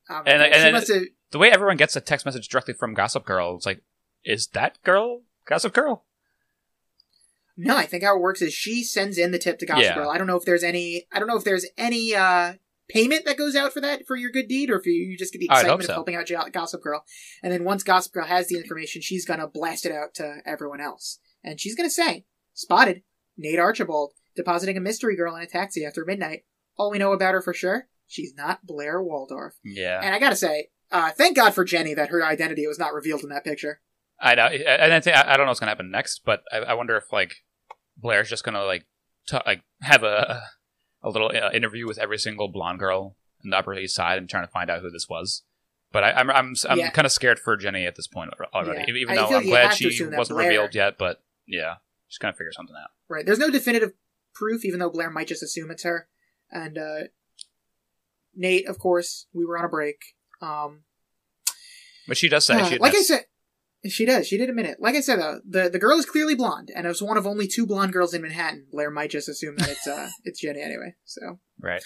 Um, 0.08 0.22
And- 0.26 0.42
and 0.42 0.76
then- 0.76 1.08
The 1.30 1.38
way 1.38 1.50
everyone 1.52 1.76
gets 1.76 1.94
a 1.94 2.00
text 2.00 2.26
message 2.26 2.48
directly 2.48 2.74
from 2.74 2.92
Gossip 2.94 3.24
Girl, 3.24 3.54
it's 3.54 3.66
like, 3.66 3.82
is 4.24 4.48
that 4.48 4.82
girl 4.82 5.22
Gossip 5.46 5.72
Girl? 5.72 6.04
No, 7.56 7.76
I 7.76 7.84
think 7.86 8.02
how 8.02 8.16
it 8.16 8.20
works 8.20 8.42
is 8.42 8.52
she 8.54 8.82
sends 8.82 9.16
in 9.18 9.30
the 9.32 9.38
tip 9.38 9.58
to 9.60 9.66
Gossip 9.66 9.84
Yeah. 9.84 9.94
Girl. 9.94 10.08
I 10.10 10.18
don't 10.18 10.26
know 10.26 10.36
if 10.36 10.44
there's 10.44 10.62
any. 10.64 11.06
I 11.12 11.18
don't 11.18 11.28
know 11.28 11.36
if 11.36 11.44
there's 11.44 11.66
any 11.78 12.14
uh, 12.14 12.54
payment 12.92 13.24
that 13.24 13.36
goes 13.36 13.56
out 13.56 13.72
for 13.72 13.80
that 13.80 14.06
for 14.06 14.16
your 14.16 14.30
good 14.30 14.48
deed, 14.48 14.70
or 14.70 14.78
if 14.78 14.86
you, 14.86 15.16
just 15.16 15.32
get 15.32 15.38
the 15.38 15.46
excitement 15.46 15.84
so. 15.84 15.92
of 15.92 15.94
helping 15.94 16.16
out 16.16 16.52
Gossip 16.52 16.82
Girl. 16.82 17.04
And 17.42 17.52
then 17.52 17.64
once 17.64 17.82
Gossip 17.82 18.12
Girl 18.12 18.26
has 18.26 18.48
the 18.48 18.56
information, 18.56 19.02
she's 19.02 19.24
gonna 19.24 19.48
blast 19.48 19.86
it 19.86 19.92
out 19.92 20.14
to 20.14 20.38
everyone 20.44 20.80
else, 20.80 21.18
and 21.42 21.60
she's 21.60 21.76
gonna 21.76 21.90
say, 21.90 22.24
"Spotted 22.54 23.02
Nate 23.36 23.58
Archibald 23.58 24.12
depositing 24.36 24.76
a 24.76 24.80
mystery 24.80 25.16
girl 25.16 25.34
in 25.36 25.42
a 25.42 25.46
taxi 25.46 25.84
after 25.84 26.04
midnight. 26.04 26.44
All 26.76 26.90
we 26.90 26.98
know 26.98 27.12
about 27.12 27.34
her 27.34 27.42
for 27.42 27.54
sure, 27.54 27.88
she's 28.06 28.34
not 28.34 28.66
Blair 28.66 29.02
Waldorf." 29.02 29.54
Yeah, 29.64 30.00
And 30.02 30.14
I 30.14 30.18
gotta 30.18 30.36
say, 30.36 30.68
uh, 30.90 31.10
thank 31.10 31.36
God 31.36 31.54
for 31.54 31.64
Jenny 31.64 31.94
that 31.94 32.08
her 32.08 32.24
identity 32.24 32.66
was 32.66 32.78
not 32.78 32.94
revealed 32.94 33.22
in 33.22 33.28
that 33.30 33.44
picture. 33.44 33.80
I 34.20 34.34
know. 34.34 34.46
And 34.46 34.92
I 34.92 35.00
think 35.00 35.16
I 35.16 35.36
don't 35.36 35.46
know 35.46 35.50
what's 35.50 35.60
gonna 35.60 35.70
happen 35.70 35.90
next, 35.90 36.22
but 36.24 36.42
I, 36.52 36.58
I 36.58 36.74
wonder 36.74 36.96
if 36.96 37.12
like 37.12 37.36
Blair's 37.96 38.28
just 38.28 38.44
gonna 38.44 38.64
like 38.64 38.86
t- 39.26 39.38
like 39.46 39.62
have 39.82 40.02
a 40.02 40.42
a 41.02 41.08
little 41.10 41.30
uh, 41.34 41.50
interview 41.52 41.86
with 41.86 41.98
every 41.98 42.18
single 42.18 42.48
blonde 42.48 42.78
girl 42.78 43.16
in 43.42 43.50
the 43.50 43.56
Upper 43.56 43.74
East 43.74 43.94
Side 43.94 44.18
and 44.18 44.28
trying 44.28 44.44
to 44.46 44.50
find 44.52 44.70
out 44.70 44.82
who 44.82 44.90
this 44.90 45.08
was. 45.08 45.42
But 45.92 46.04
I, 46.04 46.12
I'm 46.12 46.30
I'm 46.30 46.54
I'm 46.68 46.78
Yeah. 46.78 46.90
kind 46.90 47.06
of 47.06 47.12
scared 47.12 47.38
for 47.40 47.56
Jenny 47.56 47.84
at 47.86 47.96
this 47.96 48.06
point 48.06 48.30
already. 48.54 48.84
Yeah. 48.92 48.94
Even 48.98 49.16
though 49.16 49.26
I'm 49.26 49.44
glad 49.44 49.74
she 49.74 49.86
wasn't 50.04 50.36
Blair- 50.36 50.48
revealed 50.48 50.74
yet, 50.74 50.98
but 50.98 51.22
yeah, 51.46 51.76
she's 52.08 52.18
gonna 52.18 52.32
figure 52.32 52.52
something 52.52 52.76
out. 52.80 52.90
Right. 53.08 53.26
There's 53.26 53.38
no 53.40 53.50
definitive 53.50 53.92
proof, 54.34 54.64
even 54.64 54.78
though 54.78 54.90
Blair 54.90 55.10
might 55.10 55.26
just 55.26 55.42
assume 55.42 55.70
it's 55.70 55.82
her. 55.82 56.06
And 56.52 56.78
uh, 56.78 57.00
Nate, 58.34 58.68
of 58.68 58.78
course, 58.78 59.26
we 59.32 59.44
were 59.44 59.58
on 59.58 59.64
a 59.64 59.68
break. 59.68 59.96
Um, 60.40 60.84
But 62.06 62.16
she 62.16 62.28
does 62.28 62.44
say 62.46 62.54
uh, 62.60 62.66
she 62.68 62.78
like 62.78 62.94
I 62.94 63.02
said, 63.02 63.24
she 63.88 64.04
does. 64.04 64.26
She 64.26 64.36
did 64.36 64.48
admit 64.48 64.66
it. 64.66 64.78
Like 64.80 64.94
I 64.94 65.00
said, 65.00 65.20
though, 65.20 65.40
the 65.48 65.70
the 65.70 65.78
girl 65.78 65.98
is 65.98 66.06
clearly 66.06 66.34
blonde, 66.34 66.70
and 66.74 66.86
as 66.86 67.02
one 67.02 67.16
of 67.16 67.26
only 67.26 67.46
two 67.46 67.66
blonde 67.66 67.92
girls 67.92 68.12
in 68.12 68.22
Manhattan, 68.22 68.66
Blair 68.70 68.90
might 68.90 69.10
just 69.10 69.28
assume 69.28 69.56
that 69.56 69.70
it's 69.70 69.86
uh 69.86 70.10
it's 70.24 70.40
Jenny 70.40 70.60
anyway. 70.60 70.94
So 71.04 71.40
right. 71.60 71.82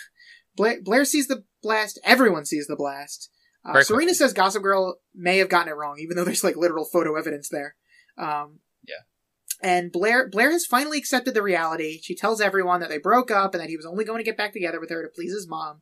Blair, 0.57 0.81
Blair 0.83 1.05
sees 1.05 1.27
the 1.27 1.45
blast. 1.63 2.01
Everyone 2.05 2.45
sees 2.45 2.67
the 2.67 2.77
blast. 2.77 3.31
Uh, 3.65 3.83
Serena 3.83 4.15
says 4.15 4.33
Gossip 4.33 4.63
Girl 4.63 4.99
may 5.15 5.39
have 5.39 5.49
gotten 5.49 5.69
it 5.69 5.77
wrong, 5.77 5.97
even 5.99 6.17
though 6.17 6.25
there's 6.25 6.45
like 6.45 6.57
literal 6.57 6.85
photo 6.85 7.17
evidence 7.17 7.49
there. 7.49 7.77
Um, 8.19 8.61
Yeah. 8.87 9.03
And 9.63 9.91
Blair 9.91 10.29
Blair 10.29 10.51
has 10.51 10.67
finally 10.67 10.99
accepted 10.99 11.35
the 11.35 11.43
reality. 11.43 12.01
She 12.03 12.15
tells 12.15 12.41
everyone 12.41 12.81
that 12.81 12.89
they 12.89 12.99
broke 12.99 13.31
up 13.31 13.55
and 13.55 13.63
that 13.63 13.71
he 13.71 13.77
was 13.77 13.87
only 13.87 14.05
going 14.05 14.19
to 14.19 14.25
get 14.25 14.37
back 14.37 14.53
together 14.53 14.81
with 14.81 14.91
her 14.91 15.03
to 15.03 15.09
please 15.09 15.33
his 15.33 15.49
mom. 15.49 15.81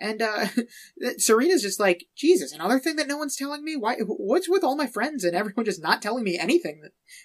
And 0.00 0.22
uh, 0.22 0.46
Serena's 1.18 1.62
just 1.62 1.78
like, 1.78 2.06
Jesus, 2.16 2.52
another 2.52 2.78
thing 2.78 2.96
that 2.96 3.06
no 3.06 3.16
one's 3.16 3.36
telling 3.36 3.64
me. 3.64 3.76
Why? 3.76 3.96
What's 4.00 4.48
with 4.48 4.64
all 4.64 4.76
my 4.76 4.86
friends 4.86 5.24
and 5.24 5.36
everyone 5.36 5.64
just 5.64 5.82
not 5.82 6.02
telling 6.02 6.24
me 6.24 6.38
anything? 6.38 6.82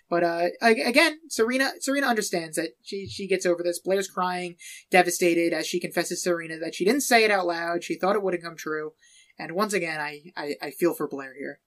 But 0.09 0.23
uh, 0.23 0.47
again, 0.61 1.19
Serena 1.29 1.71
Serena 1.79 2.07
understands 2.07 2.57
that 2.57 2.71
she 2.83 3.07
she 3.07 3.27
gets 3.27 3.45
over 3.45 3.63
this. 3.63 3.79
Blair's 3.79 4.07
crying, 4.07 4.55
devastated 4.91 5.53
as 5.53 5.65
she 5.65 5.79
confesses 5.79 6.23
Serena 6.23 6.59
that 6.59 6.75
she 6.75 6.85
didn't 6.85 7.01
say 7.01 7.23
it 7.23 7.31
out 7.31 7.47
loud. 7.47 7.83
She 7.83 7.95
thought 7.95 8.15
it 8.15 8.23
wouldn't 8.23 8.43
come 8.43 8.55
true. 8.55 8.93
And 9.39 9.53
once 9.53 9.73
again, 9.73 10.01
I, 10.01 10.33
I, 10.35 10.55
I 10.61 10.71
feel 10.71 10.93
for 10.93 11.07
Blair 11.07 11.33
here. 11.33 11.61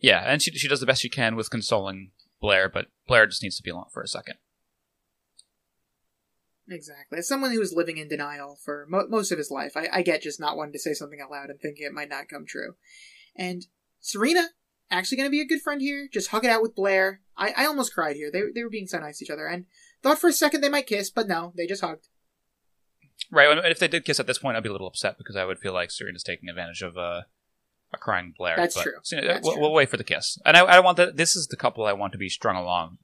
Yeah, 0.00 0.22
and 0.26 0.40
she 0.40 0.50
she 0.52 0.68
does 0.68 0.80
the 0.80 0.86
best 0.86 1.02
she 1.02 1.08
can 1.08 1.36
with 1.36 1.50
consoling 1.50 2.12
Blair, 2.40 2.68
but 2.68 2.86
Blair 3.06 3.26
just 3.26 3.42
needs 3.42 3.56
to 3.56 3.62
be 3.62 3.70
alone 3.70 3.86
for 3.92 4.02
a 4.02 4.08
second. 4.08 4.36
Exactly. 6.70 7.18
As 7.18 7.28
someone 7.28 7.52
who 7.52 7.60
was 7.60 7.72
living 7.72 7.96
in 7.96 8.08
denial 8.08 8.58
for 8.62 8.86
mo- 8.88 9.06
most 9.08 9.32
of 9.32 9.38
his 9.38 9.50
life, 9.50 9.76
I, 9.76 9.88
I 9.92 10.02
get 10.02 10.22
just 10.22 10.40
not 10.40 10.56
wanting 10.56 10.74
to 10.74 10.78
say 10.78 10.92
something 10.92 11.20
out 11.20 11.30
loud 11.30 11.50
and 11.50 11.60
thinking 11.60 11.86
it 11.86 11.92
might 11.92 12.10
not 12.10 12.28
come 12.28 12.44
true. 12.46 12.74
And 13.34 13.66
Serena, 14.00 14.48
actually 14.90 15.16
going 15.16 15.28
to 15.28 15.30
be 15.30 15.40
a 15.40 15.46
good 15.46 15.62
friend 15.62 15.80
here. 15.80 16.08
Just 16.12 16.28
hug 16.28 16.44
it 16.44 16.50
out 16.50 16.62
with 16.62 16.74
Blair. 16.74 17.20
I, 17.36 17.54
I 17.56 17.66
almost 17.66 17.94
cried 17.94 18.16
here. 18.16 18.30
They, 18.30 18.42
they 18.54 18.62
were 18.62 18.70
being 18.70 18.86
so 18.86 18.98
nice 18.98 19.18
to 19.18 19.24
each 19.24 19.30
other. 19.30 19.46
And 19.46 19.66
thought 20.02 20.18
for 20.18 20.28
a 20.28 20.32
second 20.32 20.60
they 20.60 20.68
might 20.68 20.86
kiss, 20.86 21.10
but 21.10 21.28
no, 21.28 21.52
they 21.56 21.66
just 21.66 21.82
hugged. 21.82 22.08
Right. 23.30 23.50
and 23.50 23.66
If 23.66 23.78
they 23.78 23.88
did 23.88 24.04
kiss 24.04 24.20
at 24.20 24.26
this 24.26 24.38
point, 24.38 24.56
I'd 24.56 24.62
be 24.62 24.68
a 24.68 24.72
little 24.72 24.86
upset 24.86 25.18
because 25.18 25.36
I 25.36 25.44
would 25.44 25.58
feel 25.58 25.72
like 25.72 25.90
Serena's 25.90 26.22
taking 26.22 26.48
advantage 26.48 26.82
of 26.82 26.96
uh, 26.96 27.22
a 27.92 27.98
crying 27.98 28.34
Blair. 28.36 28.56
That's 28.56 28.74
but, 28.74 28.82
true. 28.82 28.92
so, 29.02 29.16
you 29.16 29.22
know, 29.22 29.28
That's 29.28 29.44
we'll, 29.44 29.54
true. 29.54 29.62
we'll 29.62 29.72
wait 29.72 29.88
for 29.88 29.96
the 29.96 30.04
kiss, 30.04 30.38
and 30.44 30.56
I, 30.56 30.60
I 30.60 30.80
want 30.80 30.96
that. 30.98 31.16
This 31.16 31.34
is 31.34 31.48
the 31.48 31.56
couple 31.56 31.84
I 31.84 31.92
want 31.92 32.12
to 32.12 32.18
be 32.18 32.28
strung 32.28 32.56
along, 32.56 32.98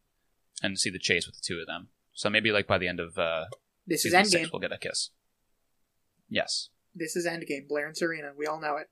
and 0.62 0.78
see 0.78 0.90
the 0.90 0.98
chase 0.98 1.26
with 1.26 1.36
the 1.36 1.42
two 1.44 1.60
of 1.60 1.66
them. 1.66 1.88
So 2.14 2.30
maybe 2.30 2.52
like 2.52 2.66
by 2.66 2.78
the 2.78 2.88
end 2.88 3.00
of 3.00 3.18
uh, 3.18 3.44
This 3.86 4.04
is 4.04 4.14
Endgame. 4.14 4.26
six, 4.26 4.52
we'll 4.52 4.60
get 4.60 4.72
a 4.72 4.78
kiss. 4.78 5.10
Yes. 6.28 6.70
This 6.94 7.16
is 7.16 7.26
Endgame. 7.26 7.68
Blair 7.68 7.86
and 7.86 7.96
Serena. 7.96 8.32
We 8.36 8.46
all 8.46 8.60
know 8.60 8.76
it. 8.76 8.88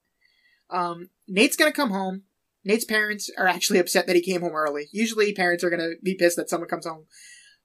Um, 0.71 1.11
Nate's 1.29 1.57
gonna 1.57 1.73
come 1.73 1.91
home. 1.91 2.23
Nate's 2.65 2.85
parents 2.85 3.31
are 3.39 3.47
actually 3.47 3.79
upset 3.79 4.07
that 4.07 4.17
he 4.17 4.23
came 4.23 4.41
home 4.41 4.55
early. 4.55 4.89
Usually, 4.93 5.33
parents 5.33 5.65
are 5.65 5.71
gonna 5.71 5.93
be 6.03 6.15
pissed 6.15 6.37
that 6.37 6.51
someone 6.51 6.69
comes 6.69 6.87
home 6.87 7.07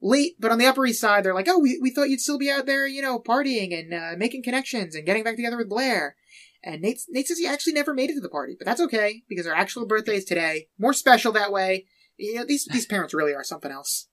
late, 0.02 0.36
but 0.40 0.52
on 0.52 0.60
the 0.60 0.66
Upper 0.66 0.86
East 0.86 1.02
Side, 1.02 1.24
they're 1.24 1.34
like, 1.34 1.48
"Oh, 1.50 1.60
we, 1.60 1.80
we 1.82 1.92
thought 1.92 2.10
you'd 2.10 2.20
still 2.22 2.38
be 2.38 2.52
out 2.52 2.66
there, 2.66 2.86
you 2.88 3.02
know, 3.02 3.20
partying 3.20 3.78
and 3.78 3.94
uh, 3.94 4.12
making 4.18 4.44
connections 4.44 4.96
and 4.96 5.06
getting 5.06 5.24
back 5.24 5.36
together 5.36 5.58
with 5.58 5.70
Blair." 5.70 6.16
And 6.64 6.82
Nate, 6.82 7.00
Nate 7.10 7.28
says 7.28 7.38
he 7.38 7.48
actually 7.48 7.74
never 7.74 7.94
made 7.94 8.10
it 8.10 8.16
to 8.16 8.22
the 8.22 8.30
party, 8.30 8.56
but 8.58 8.66
that's 8.66 8.82
okay 8.82 9.24
because 9.30 9.46
her 9.46 9.56
actual 9.56 9.86
birthday 9.86 10.18
is 10.18 10.26
today. 10.26 10.68
More 10.78 10.94
special 10.94 11.32
that 11.34 11.52
way. 11.52 11.86
You 12.18 12.36
know, 12.36 12.46
these 12.46 12.66
these 12.66 12.86
parents 12.86 13.14
really 13.14 13.34
are 13.34 13.44
something 13.44 13.72
else. 13.72 14.08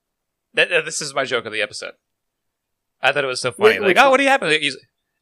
That, 0.55 0.73
uh, 0.73 0.81
this 0.83 1.01
is 1.01 1.15
my 1.15 1.25
joke 1.25 1.47
of 1.47 1.53
the 1.53 1.63
episode. 1.63 1.93
I 3.03 3.13
thought 3.13 3.25
it 3.25 3.29
was 3.29 3.41
so 3.41 3.53
funny. 3.53 3.71
Wait, 3.71 3.81
like, 3.81 3.89
which 3.89 3.99
oh, 3.99 4.11
what 4.11 4.17
do 4.17 4.23
you 4.23 4.29
happen? 4.29 4.51
He's, 4.51 4.77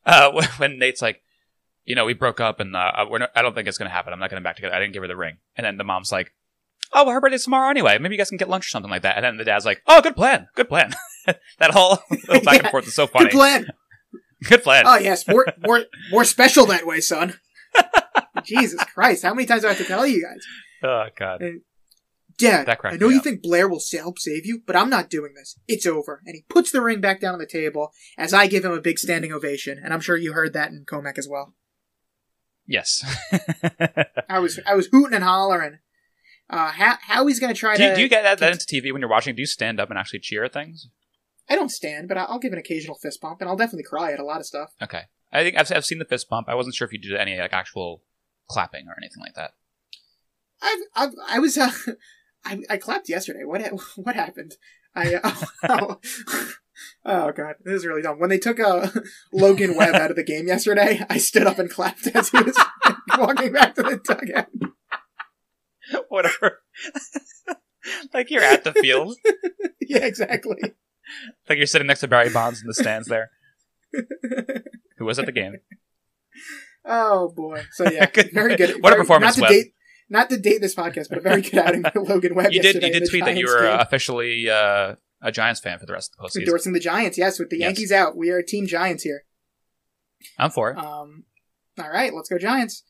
uh, 0.07 0.31
when- 0.59 0.79
Nate's 0.79 1.03
like, 1.03 1.23
you 1.85 1.97
know, 1.97 2.05
we 2.05 2.15
broke 2.15 2.41
up 2.41 2.61
and 2.61 2.77
uh, 2.77 3.07
we're 3.11 3.19
not, 3.19 3.31
I 3.35 3.43
don't 3.43 3.55
think 3.55 3.67
it's 3.67 3.79
going 3.79 3.89
to 3.89 3.95
happen. 3.95 4.13
I'm 4.13 4.21
not 4.21 4.31
going 4.31 4.37
getting 4.37 4.45
back 4.45 4.57
together. 4.57 4.75
I 4.75 4.79
didn't 4.79 4.93
give 4.93 5.03
her 5.03 5.09
the 5.09 5.17
ring. 5.17 5.39
And 5.57 5.65
then 5.65 5.79
the 5.79 5.85
mom's 5.85 6.13
like, 6.13 6.33
oh, 6.93 7.05
well, 7.05 7.15
her 7.15 7.21
birthday's 7.21 7.45
tomorrow 7.45 7.71
anyway. 7.71 7.99
Maybe 7.99 8.15
you 8.15 8.19
guys 8.19 8.29
can 8.29 8.39
get 8.39 8.49
lunch 8.49 8.67
or 8.67 8.69
something 8.69 8.91
like 8.91 9.03
that. 9.03 9.17
And 9.17 9.25
then 9.25 9.37
the 9.37 9.45
dad's 9.45 9.65
like, 9.65 9.83
oh, 9.89 10.01
good 10.01 10.15
plan. 10.15 10.47
Good 10.55 10.69
plan. 10.69 10.93
that 11.59 11.73
whole 11.73 11.99
little 12.29 12.41
back 12.45 12.61
and 12.63 12.69
forth 12.69 12.87
is 12.87 12.95
so 12.95 13.07
funny. 13.09 13.27
Good 13.27 13.33
plan. 13.33 13.67
Good 14.45 14.63
plan. 14.63 14.85
Oh 14.89 14.97
yes, 14.97 15.29
more 15.29 15.47
more 15.65 15.85
more 16.11 16.25
special 16.25 16.67
that 16.67 16.85
way, 16.85 17.01
son. 17.01 17.39
Jesus 18.43 18.83
Christ, 18.85 19.23
how 19.23 19.35
many 19.35 19.47
times 19.47 19.63
do 19.63 19.69
I 19.69 19.71
have 19.71 19.79
to 19.79 19.85
tell 19.85 20.05
you 20.05 20.23
guys? 20.23 20.45
Oh, 20.83 21.07
God. 21.17 21.43
Dad, 22.43 22.67
That 22.67 22.81
I 22.85 22.97
know 22.97 23.09
you 23.09 23.19
up. 23.19 23.25
think 23.25 23.43
Blair 23.43 23.69
will 23.69 23.81
help 23.93 24.19
save 24.19 24.45
you, 24.47 24.63
but 24.67 24.77
I'm 24.77 24.91
not 24.91 25.11
doing 25.11 25.35
this. 25.35 25.59
It's 25.67 25.87
over. 25.87 26.23
And 26.27 26.35
he 26.35 26.45
puts 26.49 26.71
the 26.71 26.83
ring 26.83 27.01
back 27.01 27.21
down 27.21 27.33
on 27.35 27.39
the 27.39 27.47
table 27.47 27.93
as 28.19 28.35
I 28.35 28.47
give 28.47 28.65
him 28.65 28.73
a 28.73 28.81
big 28.81 28.99
standing 28.99 29.33
ovation. 29.33 29.81
And 29.83 29.93
I'm 29.93 30.01
sure 30.01 30.17
you 30.17 30.33
heard 30.33 30.53
that 30.53 30.71
in 30.71 30.85
Comac 30.85 31.19
as 31.19 31.29
well. 31.29 31.55
Yes. 32.67 33.05
I 34.29 34.39
was 34.39 34.61
I 34.67 34.75
was 34.75 34.87
hooting 34.87 35.15
and 35.15 35.25
hollering. 35.25 35.79
Uh, 36.49 36.71
how 36.71 36.97
how 37.01 37.27
he's 37.27 37.41
gonna 37.41 37.55
try 37.55 37.77
do, 37.77 37.83
you, 37.83 37.89
to? 37.91 37.95
do 37.97 38.03
you 38.03 38.09
get 38.09 38.23
that, 38.23 38.39
that 38.39 38.53
into 38.53 38.67
TV 38.67 38.93
when 38.93 39.01
you're 39.01 39.11
watching? 39.11 39.35
Do 39.35 39.43
you 39.43 39.47
stand 39.47 39.81
up 39.81 39.91
and 39.91 39.99
actually 39.99 40.21
cheer 40.21 40.45
at 40.45 40.53
things? 40.53 40.89
I 41.49 41.57
don't 41.57 41.71
stand, 41.71 42.09
but 42.09 42.17
I'll 42.17 42.39
give 42.39 42.53
an 42.53 42.59
occasional 42.59 42.97
fist 42.97 43.21
bump, 43.21 43.41
and 43.41 43.51
I'll 43.51 43.57
definitely 43.57 43.83
cry 43.85 44.13
at 44.13 44.21
a 44.21 44.25
lot 44.25 44.39
of 44.39 44.47
stuff. 44.47 44.71
Okay. 44.81 45.03
I 45.33 45.43
think 45.43 45.59
I've, 45.59 45.73
I've 45.73 45.85
seen 45.85 45.99
the 45.99 46.05
fist 46.05 46.29
bump. 46.29 46.49
I 46.49 46.55
wasn't 46.55 46.75
sure 46.75 46.87
if 46.87 46.93
you 46.93 47.01
did 47.01 47.15
any 47.17 47.39
like 47.39 47.53
actual 47.53 48.03
clapping 48.49 48.87
or 48.87 48.95
anything 48.97 49.21
like 49.21 49.35
that. 49.35 49.53
I've, 50.63 50.79
I've 50.95 51.15
I 51.29 51.39
was 51.41 51.59
uh, 51.59 51.73
I, 52.45 52.61
I 52.71 52.77
clapped 52.77 53.09
yesterday. 53.09 53.45
What 53.45 53.63
what 53.97 54.15
happened? 54.15 54.55
I 54.95 55.15
uh, 55.15 55.35
oh, 55.69 56.01
oh 57.05 57.33
god, 57.33 57.55
this 57.65 57.75
is 57.75 57.87
really 57.87 58.03
dumb. 58.03 58.19
When 58.19 58.31
they 58.31 58.39
took 58.39 58.61
uh, 58.61 58.89
Logan 59.33 59.77
Webb 59.77 59.95
out 59.95 60.11
of 60.11 60.17
the 60.17 60.25
game 60.25 60.47
yesterday, 60.47 61.01
I 61.09 61.19
stood 61.19 61.47
up 61.47 61.59
and 61.59 61.71
clapped 61.71 62.07
as 62.09 62.31
he 62.31 62.39
was 62.43 62.59
walking 63.17 63.53
back 63.53 63.75
to 63.77 63.83
the 63.83 63.97
dugout. 64.03 64.49
Whatever. 66.09 66.61
like 68.15 68.31
you're 68.31 68.43
at 68.43 68.65
the 68.65 68.73
field. 68.73 69.17
Yeah, 69.81 70.05
exactly. 70.05 70.57
Like 71.49 71.59
you're 71.59 71.67
sitting 71.67 71.87
next 71.89 72.01
to 72.01 72.09
Barry 72.09 72.31
Bonds 72.31 72.61
in 72.61 72.67
the 72.67 72.75
stands 72.75 73.09
there, 73.09 73.31
who 74.99 75.05
was 75.05 75.19
at 75.19 75.27
the 75.27 75.33
game. 75.33 75.57
Oh 76.85 77.29
boy. 77.35 77.65
So 77.73 77.91
yeah, 77.91 78.07
Good- 78.07 78.33
very 78.33 78.57
good. 78.57 78.83
what 78.83 78.93
a 78.93 78.97
performance, 78.97 79.37
Not 79.37 79.49
to 79.49 79.55
Webb. 79.55 79.63
date, 79.65 79.75
not 80.13 80.31
to 80.31 80.37
date 80.39 80.61
this 80.61 80.75
podcast, 80.75 81.09
but 81.09 81.19
a 81.19 81.21
very 81.23 81.41
good 81.41 81.59
outing 81.59 81.83
by 81.83 81.93
Logan 81.97 82.35
Webb. 82.35 82.53
You 82.53 82.63
did. 82.63 82.77
You 82.77 82.93
did 82.93 83.09
tweet 83.09 83.25
that 83.25 83.37
you 83.37 83.47
were 83.47 83.67
uh, 83.67 83.79
officially 83.79 84.49
uh, 84.49 84.95
a 85.23 85.33
Giants 85.33 85.61
fan 85.61 85.79
for 85.79 85.87
the 85.87 85.93
rest 85.95 86.15
of 86.19 86.23
the 86.33 86.39
postseason. 86.39 86.43
endorsing 86.43 86.73
the 86.75 86.81
Giants. 86.81 87.17
Yes, 87.19 87.39
with 87.39 87.51
the 87.51 87.59
Yes. 87.59 87.67
Yankees 87.69 87.93
out, 87.93 88.17
we 88.17 88.31
are 88.31 88.43
Team 88.43 88.67
Giants 88.67 89.03
here. 89.03 89.25
I'm 90.39 90.51
for 90.51 90.71
it. 90.71 90.79
Um, 90.79 91.25
all 91.81 91.91
right, 91.91 92.13
let's 92.15 92.29
go 92.29 92.39
Giants. 92.39 92.85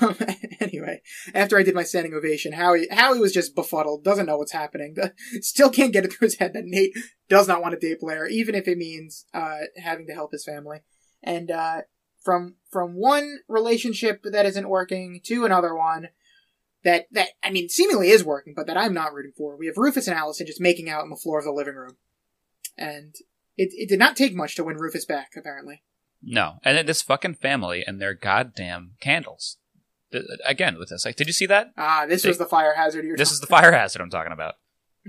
Um, 0.00 0.16
anyway, 0.60 1.02
after 1.34 1.56
I 1.56 1.62
did 1.62 1.74
my 1.74 1.84
standing 1.84 2.14
ovation, 2.14 2.52
Howie 2.52 2.88
Howie 2.90 3.20
was 3.20 3.32
just 3.32 3.54
befuddled, 3.54 4.04
doesn't 4.04 4.26
know 4.26 4.38
what's 4.38 4.52
happening, 4.52 4.96
still 5.40 5.70
can't 5.70 5.92
get 5.92 6.04
it 6.04 6.12
through 6.12 6.26
his 6.26 6.38
head 6.38 6.52
that 6.54 6.64
Nate 6.64 6.96
does 7.28 7.46
not 7.46 7.62
want 7.62 7.78
to 7.78 7.88
date 7.88 8.00
Blair, 8.00 8.26
even 8.26 8.54
if 8.54 8.66
it 8.66 8.78
means 8.78 9.26
uh, 9.32 9.58
having 9.76 10.06
to 10.08 10.14
help 10.14 10.32
his 10.32 10.44
family. 10.44 10.80
And 11.22 11.50
uh, 11.50 11.82
from 12.24 12.56
from 12.70 12.94
one 12.94 13.38
relationship 13.48 14.22
that 14.24 14.46
isn't 14.46 14.68
working 14.68 15.20
to 15.26 15.44
another 15.44 15.74
one 15.74 16.08
that 16.86 17.06
that 17.10 17.30
I 17.42 17.50
mean 17.50 17.68
seemingly 17.68 18.10
is 18.10 18.24
working, 18.24 18.54
but 18.56 18.68
that 18.68 18.76
I'm 18.76 18.94
not 18.94 19.12
rooting 19.12 19.32
for. 19.36 19.56
We 19.56 19.66
have 19.66 19.76
Rufus 19.76 20.06
and 20.06 20.16
Allison 20.16 20.46
just 20.46 20.60
making 20.60 20.88
out 20.88 21.02
on 21.02 21.10
the 21.10 21.16
floor 21.16 21.40
of 21.40 21.44
the 21.44 21.50
living 21.50 21.74
room, 21.74 21.96
and 22.78 23.14
it 23.56 23.70
it 23.72 23.88
did 23.88 23.98
not 23.98 24.16
take 24.16 24.34
much 24.34 24.54
to 24.54 24.64
win 24.64 24.76
Rufus 24.76 25.04
back, 25.04 25.32
apparently. 25.36 25.82
No, 26.22 26.54
and 26.64 26.78
then 26.78 26.86
this 26.86 27.02
fucking 27.02 27.34
family 27.34 27.84
and 27.86 28.00
their 28.00 28.14
goddamn 28.14 28.92
candles. 29.00 29.58
Again, 30.46 30.78
with 30.78 30.88
this, 30.88 31.04
like, 31.04 31.16
did 31.16 31.26
you 31.26 31.32
see 31.32 31.46
that? 31.46 31.72
Ah, 31.76 32.06
this 32.08 32.24
was 32.24 32.38
the 32.38 32.46
fire 32.46 32.74
hazard. 32.74 33.04
You're 33.04 33.16
This 33.16 33.32
is 33.32 33.40
the 33.40 33.46
fire 33.48 33.72
hazard 33.72 34.00
I'm 34.00 34.08
talking 34.08 34.32
about. 34.32 34.54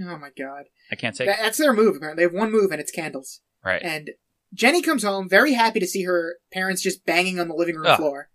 Oh 0.02 0.18
my 0.18 0.30
god, 0.36 0.66
I 0.92 0.96
can't 0.96 1.16
take. 1.16 1.28
that, 1.28 1.38
that's 1.40 1.60
their 1.60 1.74
move. 1.74 1.96
Apparently, 1.96 2.24
they 2.26 2.30
have 2.30 2.38
one 2.38 2.52
move 2.52 2.72
and 2.72 2.82
it's 2.82 2.92
candles. 2.92 3.42
Right. 3.64 3.82
And 3.84 4.12
Jenny 4.54 4.82
comes 4.82 5.04
home 5.04 5.30
very 5.30 5.54
happy 5.54 5.80
to 5.80 5.88
see 5.88 6.04
her 6.04 6.38
parents 6.52 6.82
just 6.82 7.06
banging 7.06 7.40
on 7.40 7.48
the 7.48 7.54
living 7.54 7.76
room 7.76 7.86
Ugh. 7.88 7.98
floor. 7.98 8.30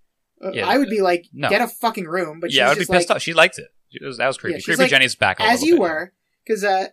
Yeah. 0.52 0.66
I 0.66 0.78
would 0.78 0.90
be 0.90 1.00
like, 1.00 1.26
No. 1.32 1.48
get 1.48 1.60
a 1.62 1.68
fucking 1.68 2.06
room. 2.06 2.40
But 2.40 2.52
yeah, 2.52 2.66
I 2.66 2.68
would 2.70 2.78
be 2.78 2.86
pissed 2.86 3.08
like, 3.08 3.16
off. 3.16 3.22
She 3.22 3.32
liked 3.34 3.58
it. 3.58 3.68
She 3.90 4.04
was, 4.04 4.18
that 4.18 4.26
was 4.26 4.38
creepy. 4.38 4.58
Yeah, 4.58 4.64
creepy 4.64 4.82
like, 4.82 4.90
Jenny's 4.90 5.14
back. 5.14 5.40
As 5.40 5.62
you 5.62 5.74
bit. 5.74 5.80
were, 5.80 6.12
because 6.44 6.64
uh, 6.64 6.88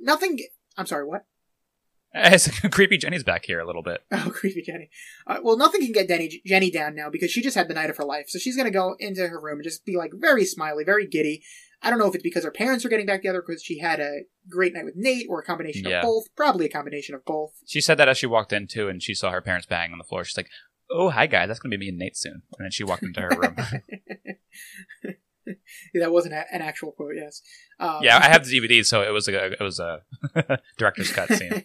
nothing. 0.00 0.38
I'm 0.76 0.86
sorry, 0.86 1.06
what? 1.06 1.24
As 2.14 2.48
creepy 2.70 2.96
Jenny's 2.96 3.24
back 3.24 3.44
here 3.44 3.60
a 3.60 3.66
little 3.66 3.82
bit. 3.82 4.00
Oh, 4.12 4.30
creepy 4.30 4.62
Jenny. 4.62 4.88
Uh, 5.26 5.38
well, 5.42 5.58
nothing 5.58 5.82
can 5.82 5.92
get 5.92 6.08
Denny, 6.08 6.40
Jenny 6.46 6.70
down 6.70 6.94
now 6.94 7.10
because 7.10 7.30
she 7.30 7.42
just 7.42 7.56
had 7.56 7.68
the 7.68 7.74
night 7.74 7.90
of 7.90 7.96
her 7.98 8.04
life. 8.04 8.26
So 8.28 8.38
she's 8.38 8.56
gonna 8.56 8.70
go 8.70 8.96
into 8.98 9.26
her 9.28 9.40
room 9.40 9.58
and 9.58 9.64
just 9.64 9.84
be 9.84 9.96
like 9.96 10.12
very 10.14 10.44
smiley, 10.44 10.84
very 10.84 11.06
giddy. 11.06 11.42
I 11.82 11.90
don't 11.90 11.98
know 11.98 12.06
if 12.08 12.14
it's 12.14 12.22
because 12.22 12.42
her 12.44 12.50
parents 12.50 12.84
are 12.86 12.88
getting 12.88 13.04
back 13.04 13.20
together 13.20 13.42
because 13.46 13.62
she 13.62 13.80
had 13.80 14.00
a 14.00 14.20
great 14.48 14.72
night 14.72 14.86
with 14.86 14.94
Nate 14.96 15.26
or 15.28 15.40
a 15.40 15.44
combination 15.44 15.84
Yeah. 15.86 15.98
of 15.98 16.04
both. 16.04 16.24
Probably 16.34 16.64
a 16.64 16.70
combination 16.70 17.14
of 17.14 17.22
both. 17.26 17.52
She 17.66 17.82
said 17.82 17.98
that 17.98 18.08
as 18.08 18.16
she 18.16 18.26
walked 18.26 18.52
in 18.52 18.66
too, 18.66 18.88
and 18.88 19.02
she 19.02 19.12
saw 19.14 19.30
her 19.30 19.42
parents 19.42 19.66
banging 19.66 19.92
on 19.92 19.98
the 19.98 20.04
floor. 20.04 20.24
She's 20.24 20.36
like, 20.38 20.48
"Oh, 20.90 21.10
hi 21.10 21.26
guys, 21.26 21.48
that's 21.48 21.60
gonna 21.60 21.76
be 21.76 21.84
me 21.84 21.88
and 21.88 21.98
Nate 21.98 22.16
soon." 22.16 22.42
And 22.58 22.64
then 22.64 22.70
she 22.70 22.84
walked 22.84 23.02
into 23.02 23.20
her 23.20 23.30
room. 23.30 23.56
that 25.94 26.12
wasn't 26.12 26.34
an 26.34 26.62
actual 26.62 26.92
quote, 26.92 27.14
yes. 27.16 27.42
Um, 27.78 28.00
yeah, 28.02 28.18
I 28.18 28.28
have 28.28 28.44
the 28.44 28.60
DVD, 28.60 28.84
so 28.84 29.02
it 29.02 29.10
was 29.10 29.28
a 29.28 29.52
it 29.52 29.60
was 29.60 29.80
a 29.80 30.00
director's 30.78 31.12
cut 31.12 31.28
scene. 31.30 31.64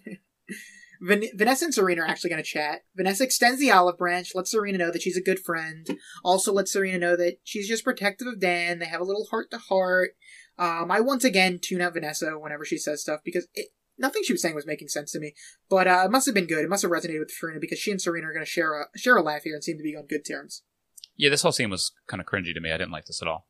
Van- 1.01 1.23
Vanessa 1.35 1.65
and 1.65 1.73
Serena 1.73 2.03
are 2.03 2.07
actually 2.07 2.29
going 2.29 2.43
to 2.43 2.47
chat. 2.47 2.81
Vanessa 2.95 3.23
extends 3.23 3.59
the 3.59 3.71
olive 3.71 3.97
branch, 3.97 4.33
lets 4.35 4.51
Serena 4.51 4.77
know 4.77 4.91
that 4.91 5.01
she's 5.01 5.17
a 5.17 5.21
good 5.21 5.39
friend. 5.39 5.87
Also 6.23 6.53
lets 6.53 6.71
Serena 6.71 6.99
know 6.99 7.15
that 7.15 7.37
she's 7.43 7.67
just 7.67 7.83
protective 7.83 8.27
of 8.27 8.39
Dan. 8.39 8.77
They 8.77 8.85
have 8.85 9.01
a 9.01 9.05
little 9.05 9.25
heart 9.31 9.49
to 9.51 9.57
heart. 9.57 10.11
Um, 10.59 10.91
I 10.91 10.99
once 10.99 11.23
again 11.23 11.59
tune 11.59 11.81
out 11.81 11.93
Vanessa 11.93 12.37
whenever 12.37 12.65
she 12.65 12.77
says 12.77 13.01
stuff 13.01 13.21
because 13.25 13.47
it, 13.55 13.69
nothing 14.01 14.23
she 14.23 14.33
was 14.33 14.41
saying 14.41 14.55
was 14.55 14.65
making 14.65 14.87
sense 14.89 15.11
to 15.11 15.19
me. 15.19 15.33
But 15.69 15.87
uh, 15.87 16.01
it 16.05 16.11
must 16.11 16.25
have 16.25 16.35
been 16.35 16.47
good. 16.47 16.63
It 16.65 16.69
must 16.69 16.81
have 16.81 16.91
resonated 16.91 17.19
with 17.19 17.31
Serena 17.31 17.59
because 17.61 17.79
she 17.79 17.91
and 17.91 18.01
Serena 18.01 18.27
are 18.27 18.33
going 18.33 18.43
to 18.45 18.49
share 18.51 18.73
a 18.81 18.97
share 18.97 19.15
a 19.15 19.21
laugh 19.21 19.43
here 19.43 19.53
and 19.53 19.63
seem 19.63 19.77
to 19.77 19.83
be 19.83 19.95
on 19.95 20.05
good 20.07 20.25
terms. 20.27 20.63
Yeah, 21.15 21.29
this 21.29 21.41
whole 21.43 21.51
scene 21.51 21.69
was 21.69 21.91
kind 22.07 22.19
of 22.19 22.25
cringy 22.27 22.53
to 22.53 22.59
me. 22.59 22.71
I 22.71 22.77
didn't 22.77 22.91
like 22.91 23.05
this 23.05 23.21
at 23.21 23.27
all. 23.27 23.47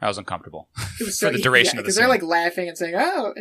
I 0.00 0.08
was 0.08 0.18
uncomfortable. 0.18 0.68
It 1.00 1.04
was 1.06 1.18
For 1.18 1.30
the 1.30 1.38
duration 1.38 1.78
of 1.78 1.84
the 1.84 1.92
scene. 1.92 1.96
because 1.96 1.96
they're 1.96 2.08
like 2.08 2.22
laughing 2.22 2.68
and 2.68 2.76
saying, 2.76 2.94
"Oh, 2.96 3.34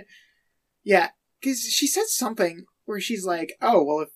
yeah," 0.83 1.09
because 1.41 1.61
she 1.63 1.85
says 1.87 2.15
something 2.15 2.65
where 2.85 2.99
she's 2.99 3.25
like, 3.25 3.53
"Oh, 3.61 3.83
well, 3.83 3.99
if 4.01 4.09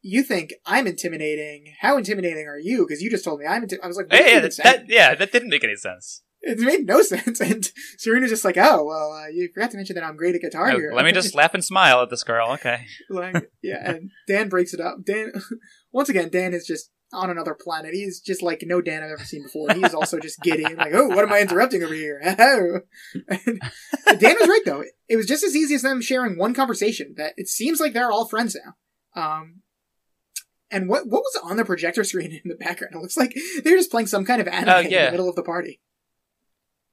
you 0.00 0.22
think 0.22 0.54
I'm 0.64 0.86
intimidating, 0.86 1.74
how 1.80 1.96
intimidating 1.98 2.46
are 2.46 2.58
you? 2.58 2.86
Because 2.86 3.02
you 3.02 3.10
just 3.10 3.24
told 3.24 3.40
me 3.40 3.46
I'm." 3.46 3.66
Inti-. 3.66 3.78
I 3.82 3.86
was 3.86 3.96
like, 3.96 4.06
Hey, 4.10 4.34
yeah, 4.34 4.40
that, 4.40 4.56
that- 4.62 4.84
yeah, 4.88 5.14
that 5.14 5.32
didn't 5.32 5.50
make 5.50 5.64
any 5.64 5.76
sense. 5.76 6.22
It 6.40 6.58
made 6.60 6.86
no 6.86 7.02
sense, 7.14 7.40
and 7.40 7.68
Serena's 7.98 8.30
just 8.30 8.44
like, 8.44 8.56
"Oh, 8.56 8.84
well, 8.84 9.12
uh, 9.12 9.26
you 9.28 9.48
forgot 9.52 9.72
to 9.72 9.76
mention 9.76 9.94
that 9.96 10.04
I'm 10.04 10.16
great 10.16 10.34
at 10.36 10.40
guitar 10.40 10.68
Uh, 10.70 10.76
here." 10.76 10.92
let 10.94 11.04
me 11.04 11.12
just 11.12 11.34
laugh 11.34 11.52
and 11.54 11.64
smile 11.64 12.00
at 12.02 12.10
this 12.10 12.22
girl. 12.22 12.52
Okay. 12.52 12.86
like, 13.10 13.50
yeah, 13.62 13.90
and 13.92 14.10
Dan 14.28 14.48
breaks 14.48 14.72
it 14.72 14.80
up. 14.80 14.98
Dan, 15.04 15.32
once 15.92 16.08
again, 16.08 16.28
Dan 16.30 16.54
is 16.54 16.64
just 16.66 16.90
on 17.12 17.30
another 17.30 17.56
planet. 17.58 17.92
He's 17.94 18.20
just 18.20 18.42
like 18.42 18.62
no 18.66 18.80
Dan 18.80 19.02
I've 19.02 19.10
ever 19.10 19.24
seen 19.24 19.42
before. 19.42 19.72
He's 19.74 19.94
also 19.94 20.18
just 20.20 20.40
giddy 20.42 20.62
and 20.64 20.76
like, 20.76 20.92
oh, 20.94 21.08
what 21.08 21.24
am 21.24 21.32
I 21.32 21.40
interrupting 21.40 21.82
over 21.82 21.94
here? 21.94 22.20
Oh. 22.38 22.80
Dan 23.30 24.36
was 24.38 24.48
right 24.48 24.62
though. 24.64 24.84
It 25.08 25.16
was 25.16 25.26
just 25.26 25.42
as 25.42 25.56
easy 25.56 25.74
as 25.74 25.82
them 25.82 26.00
sharing 26.00 26.38
one 26.38 26.54
conversation. 26.54 27.14
That 27.16 27.32
it 27.36 27.48
seems 27.48 27.80
like 27.80 27.94
they're 27.94 28.12
all 28.12 28.28
friends 28.28 28.54
now. 28.54 29.20
Um, 29.20 29.62
and 30.70 30.88
what 30.88 31.06
what 31.06 31.22
was 31.22 31.40
on 31.42 31.56
the 31.56 31.64
projector 31.64 32.04
screen 32.04 32.30
in 32.44 32.48
the 32.50 32.56
background? 32.56 32.94
It 32.94 32.98
looks 33.00 33.16
like 33.16 33.34
they're 33.64 33.76
just 33.78 33.90
playing 33.90 34.06
some 34.06 34.24
kind 34.24 34.40
of 34.40 34.46
anime 34.48 34.68
Oh, 34.68 34.78
in 34.80 34.90
the 34.90 35.10
middle 35.10 35.28
of 35.30 35.34
the 35.36 35.42
party. 35.42 35.80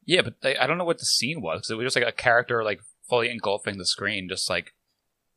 Yeah, 0.05 0.21
but 0.21 0.35
I, 0.43 0.63
I 0.63 0.67
don't 0.67 0.77
know 0.77 0.85
what 0.85 0.99
the 0.99 1.05
scene 1.05 1.41
was. 1.41 1.61
'cause 1.61 1.71
it 1.71 1.75
was 1.75 1.85
just 1.85 1.95
like 1.95 2.07
a 2.07 2.11
character 2.11 2.63
like 2.63 2.79
fully 3.09 3.29
engulfing 3.29 3.77
the 3.77 3.85
screen, 3.85 4.27
just 4.29 4.49
like 4.49 4.73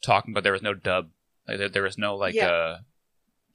talking, 0.02 0.32
but 0.34 0.42
there 0.44 0.52
was 0.52 0.62
no 0.62 0.74
dub. 0.74 1.10
Like, 1.46 1.58
there, 1.58 1.68
there 1.68 1.82
was 1.82 1.98
no 1.98 2.16
like 2.16 2.34
Yeah. 2.34 2.48
uh, 2.48 2.78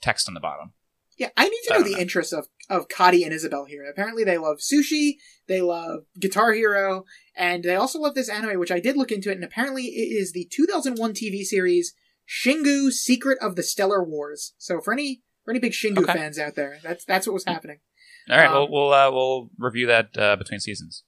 text 0.02 0.28
on 0.28 0.34
the 0.34 0.40
bottom. 0.40 0.74
Yeah, 1.18 1.30
I 1.38 1.48
need 1.48 1.62
to 1.66 1.74
I 1.76 1.78
know 1.78 1.84
the 1.84 1.92
know. 1.92 1.98
interests 2.00 2.34
of 2.34 2.48
of 2.70 2.88
Kati 2.88 3.24
and 3.24 3.32
Isabel 3.32 3.66
here. 3.66 3.86
Apparently, 3.86 4.24
they 4.24 4.40
love 4.40 4.58
sushi, 4.58 5.18
they 5.48 5.62
love 5.62 6.06
Guitar 6.20 6.54
Hero, 6.54 7.06
and 7.36 7.64
they 7.64 7.76
also 7.76 8.00
love 8.00 8.16
this 8.16 8.30
anime, 8.30 8.60
which 8.60 8.72
I 8.72 8.80
did 8.80 8.98
look 8.98 9.12
into 9.12 9.30
it. 9.30 9.36
And 9.36 9.44
apparently, 9.44 9.84
it 9.86 10.12
is 10.12 10.32
the 10.32 10.48
2001 10.52 11.14
TV 11.14 11.44
series 11.44 11.94
Shingu: 12.28 12.92
Secret 12.92 13.38
of 13.42 13.56
the 13.56 13.62
Stellar 13.64 14.04
Wars. 14.04 14.54
So 14.58 14.82
for 14.82 14.92
any 14.92 15.22
for 15.46 15.52
any 15.52 15.60
big 15.60 15.74
Shingu 15.74 16.00
Okay. 16.04 16.14
fans 16.14 16.40
out 16.40 16.56
there, 16.56 16.80
that's 16.82 17.06
that's 17.06 17.28
what 17.28 17.34
was 17.34 17.46
happening. 17.46 17.80
All 18.30 18.38
right, 18.38 18.48
Um, 18.48 18.54
well 18.54 18.70
we'll 18.70 18.94
uh, 18.94 19.12
we'll 19.12 19.50
review 19.58 19.88
that 19.88 20.18
uh, 20.18 20.36
between 20.36 20.60
seasons. 20.60 21.04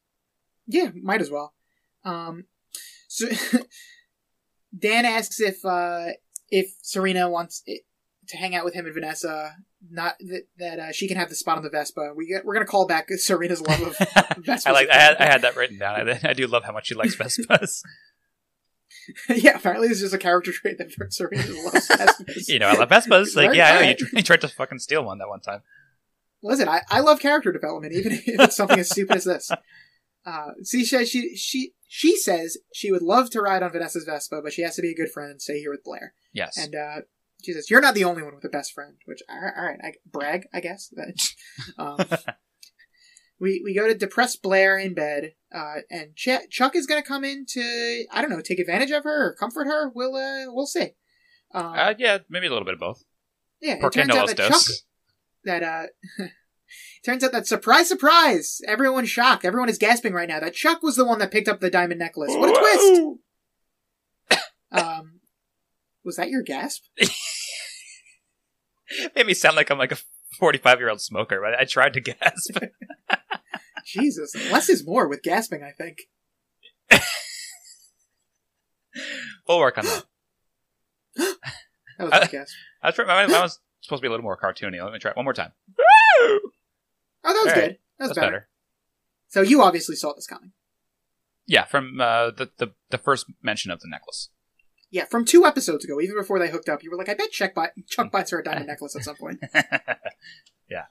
Yeah, 0.68 0.90
might 1.02 1.22
as 1.22 1.30
well. 1.32 1.54
Um, 2.04 2.46
so 3.08 3.28
Dan 4.78 5.06
asks 5.06 5.40
if 5.40 5.64
uh, 5.64 6.08
if 6.50 6.76
Serena 6.82 7.30
wants 7.30 7.62
it, 7.66 7.82
to 8.28 8.38
hang 8.38 8.56
out 8.56 8.66
with 8.66 8.74
him 8.74 8.86
and 8.86 8.94
Vanessa. 8.94 9.56
Not 9.88 10.16
that, 10.20 10.44
that 10.58 10.80
uh, 10.80 10.92
she 10.92 11.08
can 11.08 11.16
have 11.18 11.30
the 11.30 11.36
spot 11.36 11.58
on 11.58 11.64
the 11.64 11.70
Vespa. 11.70 12.14
We 12.16 12.28
get, 12.28 12.44
we're 12.44 12.56
gonna 12.56 12.66
call 12.66 12.88
back 12.88 13.08
Serena's 13.12 13.62
love 13.62 13.82
of 13.82 13.96
Vespas. 13.98 14.66
I 14.66 14.72
like. 14.72 14.90
I 14.90 14.96
had, 14.96 15.16
I 15.18 15.26
had 15.26 15.42
that 15.44 15.56
written 15.56 15.78
down. 15.78 16.10
I, 16.10 16.20
I 16.24 16.34
do 16.34 16.48
love 16.48 16.64
how 16.64 16.72
much 16.72 16.88
she 16.88 16.96
likes 16.96 17.16
Vespas. 17.16 17.82
yeah, 19.30 19.56
apparently 19.58 19.90
it's 19.90 20.00
just 20.00 20.14
a 20.14 20.18
character 20.18 20.52
trait 20.52 20.78
that 20.80 20.92
Serena 21.14 21.44
loves 21.64 21.88
Vespas. 21.88 22.48
you 22.48 22.58
know, 22.58 22.68
I 22.68 22.74
love 22.74 22.90
Vespas. 22.90 23.36
Like, 23.36 23.50
Right, 23.50 23.58
yeah, 23.58 23.70
I 23.70 23.82
know 23.82 23.90
you, 23.90 23.96
you 24.14 24.24
tried 24.24 24.42
to 24.42 24.48
fucking 24.48 24.80
steal 24.80 25.04
one 25.06 25.20
that 25.20 25.30
one 25.30 25.42
time. 25.42 25.62
Listen, 26.46 26.70
I, 26.70 26.82
I 26.90 27.00
love 27.00 27.20
character 27.20 27.52
development, 27.52 27.94
even 27.94 28.12
if 28.12 28.28
it's 28.28 28.56
something 28.56 28.80
as 28.80 28.90
stupid 28.90 29.18
as 29.18 29.24
this. 29.24 29.52
Uh, 30.26 30.52
she, 30.64 30.86
she 30.86 31.36
she 31.36 31.74
she 31.88 32.18
says 32.18 32.58
she 32.74 32.92
would 32.92 33.02
love 33.02 33.30
to 33.32 33.42
ride 33.42 33.64
on 33.64 33.72
Vanessa's 33.72 34.06
Vespa, 34.06 34.42
but 34.44 34.54
she 34.54 34.62
has 34.62 34.76
to 34.76 34.82
be 34.82 34.92
a 34.92 34.96
good 34.96 35.12
friend 35.12 35.32
and 35.32 35.42
stay 35.42 35.60
here 35.60 35.72
with 35.72 35.84
Blair. 35.84 36.14
Yes. 36.34 36.58
And 36.58 36.76
uh, 36.76 37.02
she 37.44 37.54
says, 37.54 37.70
"You're 37.70 37.82
not 37.82 37.96
the 37.96 38.04
only 38.04 38.24
one 38.24 38.36
with 38.36 38.44
a 38.44 38.50
best 38.50 38.74
friend." 38.74 38.96
Which, 39.06 39.22
all 39.30 39.40
right, 39.40 39.54
all 39.58 39.66
right 39.66 39.80
I, 39.84 39.94
brag, 40.06 40.48
I 40.54 40.60
guess. 40.62 40.94
um, 41.78 41.98
we 43.40 43.62
we 43.64 43.76
go 43.76 43.88
to 43.88 43.96
depressed 43.96 44.42
Blair 44.42 44.78
in 44.78 44.94
bed, 44.94 45.34
uh, 45.54 45.82
and 45.90 46.16
Ch- 46.16 46.50
Chuck 46.50 46.76
is 46.76 46.86
going 46.86 47.02
to 47.02 47.08
come 47.08 47.24
in 47.24 47.46
to 47.50 48.06
I 48.12 48.22
don't 48.22 48.30
know 48.30 48.42
take 48.42 48.60
advantage 48.60 48.92
of 48.92 49.04
her 49.04 49.30
or 49.30 49.36
comfort 49.36 49.66
her. 49.66 49.90
We'll 49.94 50.16
uh, 50.16 50.46
we'll 50.54 50.68
see. 50.68 50.92
Um, 51.54 51.74
uh, 51.76 51.94
yeah, 51.98 52.20
maybe 52.30 52.48
a 52.48 52.50
little 52.50 52.66
bit 52.66 52.76
of 52.76 52.80
both. 52.80 53.04
yeah, 53.62 53.76
it 53.76 53.92
turns 53.92 54.10
out 54.10 54.28
that 54.28 54.38
Chuck. 54.38 54.62
That 55.46 55.64
uh. 55.64 55.86
Turns 57.06 57.24
out 57.24 57.32
that 57.32 57.48
surprise, 57.48 57.88
surprise! 57.88 58.60
Everyone's 58.68 59.10
shocked. 59.10 59.46
Everyone 59.46 59.70
is 59.70 59.78
gasping 59.78 60.14
right 60.14 60.28
now. 60.28 60.40
That 60.40 60.56
Chuck 60.56 60.82
was 60.82 60.96
the 60.96 61.06
one 61.06 61.20
that 61.20 61.30
picked 61.32 61.48
up 61.48 61.60
the 61.60 61.70
diamond 61.70 62.00
necklace. 62.00 62.32
What 62.34 62.50
a 62.50 62.54
twist! 62.60 63.02
Um, 64.72 65.20
was 66.04 66.16
that 66.18 66.30
your 66.30 66.42
gasp? 66.42 66.84
Made 69.16 69.26
me 69.26 69.34
sound 69.34 69.56
like 69.56 69.70
I'm 69.70 69.78
like 69.78 69.94
a 69.94 69.98
45 70.38 70.80
year 70.80 70.90
old 70.90 71.00
smoker, 71.02 71.40
but 71.42 71.58
I 71.58 71.64
tried 71.66 71.94
to 71.94 72.02
gasp. 72.02 72.58
Jesus, 73.86 74.36
less 74.52 74.68
is 74.68 74.86
more 74.86 75.08
with 75.08 75.24
gasping. 75.24 75.64
I 75.64 75.72
think. 75.72 76.10
we'll 79.48 79.60
work 79.60 79.78
on 79.78 79.86
that. 79.86 80.04
That 81.98 82.04
was 82.04 82.12
my 82.12 82.28
gasp. 82.28 82.54
I 82.84 82.90
was, 82.90 82.98
mine 82.98 83.08
mine 83.08 83.42
was 83.42 83.58
supposed 83.86 84.00
to 84.02 84.04
be 84.04 84.08
a 84.08 84.12
little 84.12 84.24
more 84.24 84.38
cartoony. 84.38 84.84
Let 84.84 84.94
me 84.94 85.00
try 85.00 85.12
it 85.12 85.18
one 85.18 85.26
more 85.26 85.34
time. 85.34 85.52
Oh, 86.20 86.40
that 87.24 87.34
was 87.34 87.38
All 87.38 87.46
right. 87.46 87.56
good. 87.56 87.78
That 88.00 88.08
was 88.08 88.10
That's 88.10 88.20
better. 88.20 88.32
better. 88.32 88.50
So 89.30 89.42
you 89.42 89.62
obviously 89.62 89.96
saw 89.96 90.14
this 90.14 90.28
coming. 90.28 90.52
Yeah, 91.48 91.66
from 91.66 92.00
uh, 92.02 92.32
the, 92.32 92.50
the 92.58 92.74
the 92.90 92.98
first 92.98 93.26
mention 93.42 93.72
of 93.72 93.80
the 93.80 93.88
necklace. 93.90 94.30
Yeah, 94.92 95.06
from 95.06 95.26
two 95.26 95.46
episodes 95.46 95.84
ago, 95.86 96.00
even 96.00 96.16
before 96.16 96.40
they 96.40 96.50
hooked 96.50 96.70
up, 96.70 96.82
you 96.84 96.90
were 96.90 96.98
like, 96.98 97.10
I 97.10 97.14
bet 97.16 97.32
Chuck, 97.32 97.54
buy- 97.54 97.72
Chuck 97.88 98.12
buys 98.12 98.30
her 98.32 98.40
a 98.40 98.44
diamond 98.44 98.68
necklace 98.68 98.96
at 98.96 99.04
some 99.04 99.16
point. 99.16 99.40
Yeah. 100.70 100.86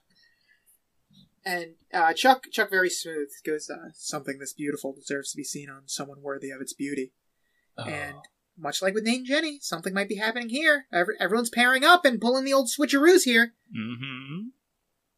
And 1.45 1.75
uh, 1.93 2.13
Chuck, 2.15 2.45
Chuck, 2.53 2.71
very 2.71 2.89
smooth, 2.89 3.29
goes, 3.45 3.69
uh, 3.69 3.91
"Something 3.93 4.39
this 4.39 4.53
beautiful 4.55 4.93
deserves 4.95 5.33
to 5.33 5.37
be 5.37 5.45
seen 5.45 5.69
on 5.69 5.83
someone 5.87 6.23
worthy 6.23 6.51
of 6.51 6.61
its 6.61 6.73
beauty." 6.73 7.13
And 7.77 8.15
much 8.57 8.81
like 8.83 8.95
with 8.95 9.05
Nate 9.05 9.19
and 9.19 9.27
Jenny, 9.27 9.59
something 9.61 9.93
might 9.95 10.09
be 10.09 10.17
happening 10.17 10.49
here. 10.49 10.87
Every- 10.93 11.17
everyone's 11.21 11.51
pairing 11.51 11.85
up 11.85 12.05
and 12.05 12.21
pulling 12.21 12.45
the 12.45 12.53
old 12.53 12.69
switcheroos 12.69 13.25
here, 13.25 13.55
hmm 13.75 14.49